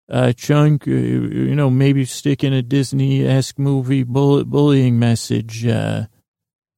Uh, 0.09 0.33
Chunk, 0.33 0.87
uh, 0.87 0.91
you 0.91 1.53
know, 1.53 1.69
maybe 1.69 2.03
stick 2.03 2.43
in 2.43 2.51
a 2.51 2.63
Disney-esque 2.63 3.59
movie 3.59 4.01
bullying 4.01 4.97
message. 4.97 5.67
Uh, 5.67 6.07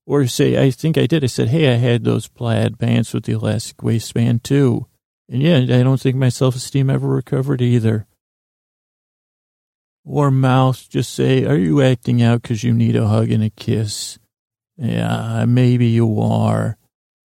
or 0.06 0.26
say, 0.28 0.62
I 0.62 0.72
think 0.72 0.98
I 0.98 1.06
did. 1.06 1.24
I 1.24 1.28
said, 1.28 1.50
hey, 1.50 1.72
I 1.72 1.78
had 1.78 2.04
those 2.04 2.28
plaid 2.28 2.80
pants 2.80 3.14
with 3.14 3.26
the 3.26 3.34
elastic 3.34 3.82
waistband 3.84 4.44
too. 4.44 4.88
And 5.30 5.42
yeah, 5.42 5.58
I 5.58 5.84
don't 5.84 6.02
think 6.02 6.16
my 6.16 6.30
self 6.30 6.56
esteem 6.56 6.90
ever 6.90 7.08
recovered 7.08 7.62
either. 7.62 8.06
Or 10.04 10.32
mouth, 10.32 10.90
just 10.90 11.14
say, 11.14 11.46
are 11.46 11.58
you 11.58 11.82
acting 11.82 12.22
out 12.22 12.42
because 12.42 12.64
you 12.64 12.74
need 12.74 12.96
a 12.96 13.08
hug 13.08 13.32
and 13.32 13.44
a 13.44 13.50
kiss? 13.52 14.18
Yeah, 14.76 15.46
maybe 15.46 15.88
you 15.88 16.20
are. 16.20 16.78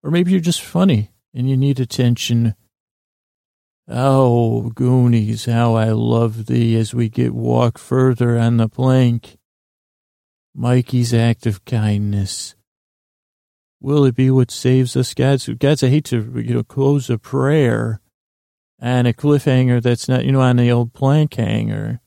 Or 0.03 0.11
maybe 0.11 0.31
you're 0.31 0.41
just 0.41 0.61
funny 0.61 1.11
and 1.33 1.49
you 1.49 1.55
need 1.57 1.79
attention. 1.79 2.53
Oh, 3.87 4.69
Goonies, 4.71 5.45
how 5.45 5.75
I 5.75 5.91
love 5.91 6.47
thee 6.47 6.75
as 6.75 6.93
we 6.93 7.07
get 7.07 7.33
walk 7.33 7.77
further 7.77 8.37
on 8.37 8.57
the 8.57 8.67
plank. 8.67 9.37
Mikey's 10.53 11.13
act 11.13 11.45
of 11.45 11.65
kindness. 11.65 12.55
Will 13.81 14.05
it 14.05 14.15
be 14.15 14.31
what 14.31 14.51
saves 14.51 14.95
us, 14.95 15.13
God? 15.13 15.43
God's, 15.59 15.83
I 15.83 15.89
hate 15.89 16.05
to, 16.05 16.41
you 16.43 16.55
know, 16.55 16.63
close 16.63 17.09
a 17.09 17.17
prayer 17.17 17.99
and 18.79 19.07
a 19.07 19.13
cliffhanger 19.13 19.81
that's 19.81 20.07
not, 20.07 20.25
you 20.25 20.31
know, 20.31 20.41
on 20.41 20.57
the 20.57 20.71
old 20.71 20.93
plank 20.93 21.33
hanger. 21.35 21.99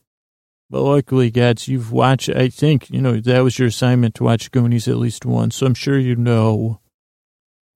But 0.71 0.83
luckily, 0.83 1.31
Gads, 1.31 1.67
you've 1.67 1.93
watched, 1.93 2.29
I 2.29 2.49
think, 2.49 2.91
you 2.91 3.01
know, 3.01 3.21
that 3.21 3.41
was 3.41 3.59
your 3.59 3.69
assignment 3.69 4.15
to 4.17 4.25
watch 4.25 4.51
Goonies 4.51 4.87
at 4.87 4.97
least 4.97 5.25
once. 5.25 5.57
So 5.57 5.67
I'm 5.67 5.75
sure 5.75 5.99
you 5.99 6.15
know. 6.15 6.81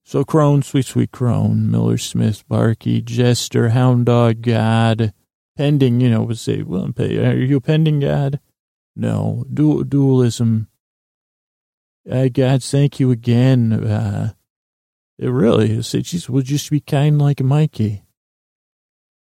So 0.04 0.24
Crone, 0.24 0.62
sweet, 0.62 0.84
sweet 0.84 1.10
Crone, 1.10 1.70
Miller 1.70 1.96
Smith, 1.96 2.46
Barky, 2.48 3.00
Jester, 3.00 3.70
Hound 3.70 4.06
Dog, 4.06 4.42
God, 4.42 5.14
pending, 5.56 6.00
you 6.00 6.10
know, 6.10 6.22
would 6.22 6.38
say, 6.38 6.62
well, 6.62 6.90
are 6.98 7.34
you 7.34 7.56
a 7.56 7.60
pending 7.60 8.00
God? 8.00 8.40
No. 8.94 9.46
Du- 9.52 9.84
dualism, 9.84 10.68
uh, 12.10 12.28
God, 12.28 12.62
thank 12.62 13.00
you 13.00 13.10
again. 13.10 13.72
Uh, 13.72 14.32
it 15.18 15.28
really 15.28 15.70
is. 15.72 15.94
It 15.94 16.02
just 16.02 16.28
will 16.28 16.42
just 16.42 16.70
be 16.70 16.80
kind 16.80 17.20
like 17.20 17.40
Mikey. 17.40 18.02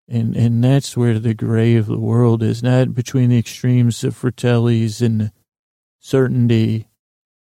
And 0.09 0.37
and 0.37 0.63
that's 0.63 0.97
where 0.97 1.19
the 1.19 1.35
gray 1.35 1.77
of 1.77 1.87
the 1.87 1.99
world 1.99 2.43
is, 2.43 2.63
not 2.63 2.95
between 2.95 3.31
the 3.31 3.39
extremes 3.39 4.03
of 4.05 4.19
Fratellis 4.19 5.01
and 5.01 5.31
certainty. 6.01 6.89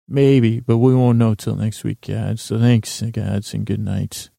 Maybe, 0.09 0.61
but 0.61 0.79
we 0.79 0.95
won't 0.95 1.19
know 1.19 1.35
till 1.35 1.57
next 1.57 1.83
week, 1.83 2.07
God. 2.07 2.39
So 2.39 2.59
thanks, 2.59 3.03
gods, 3.03 3.53
and 3.53 3.67
good 3.67 3.81
night. 3.81 4.31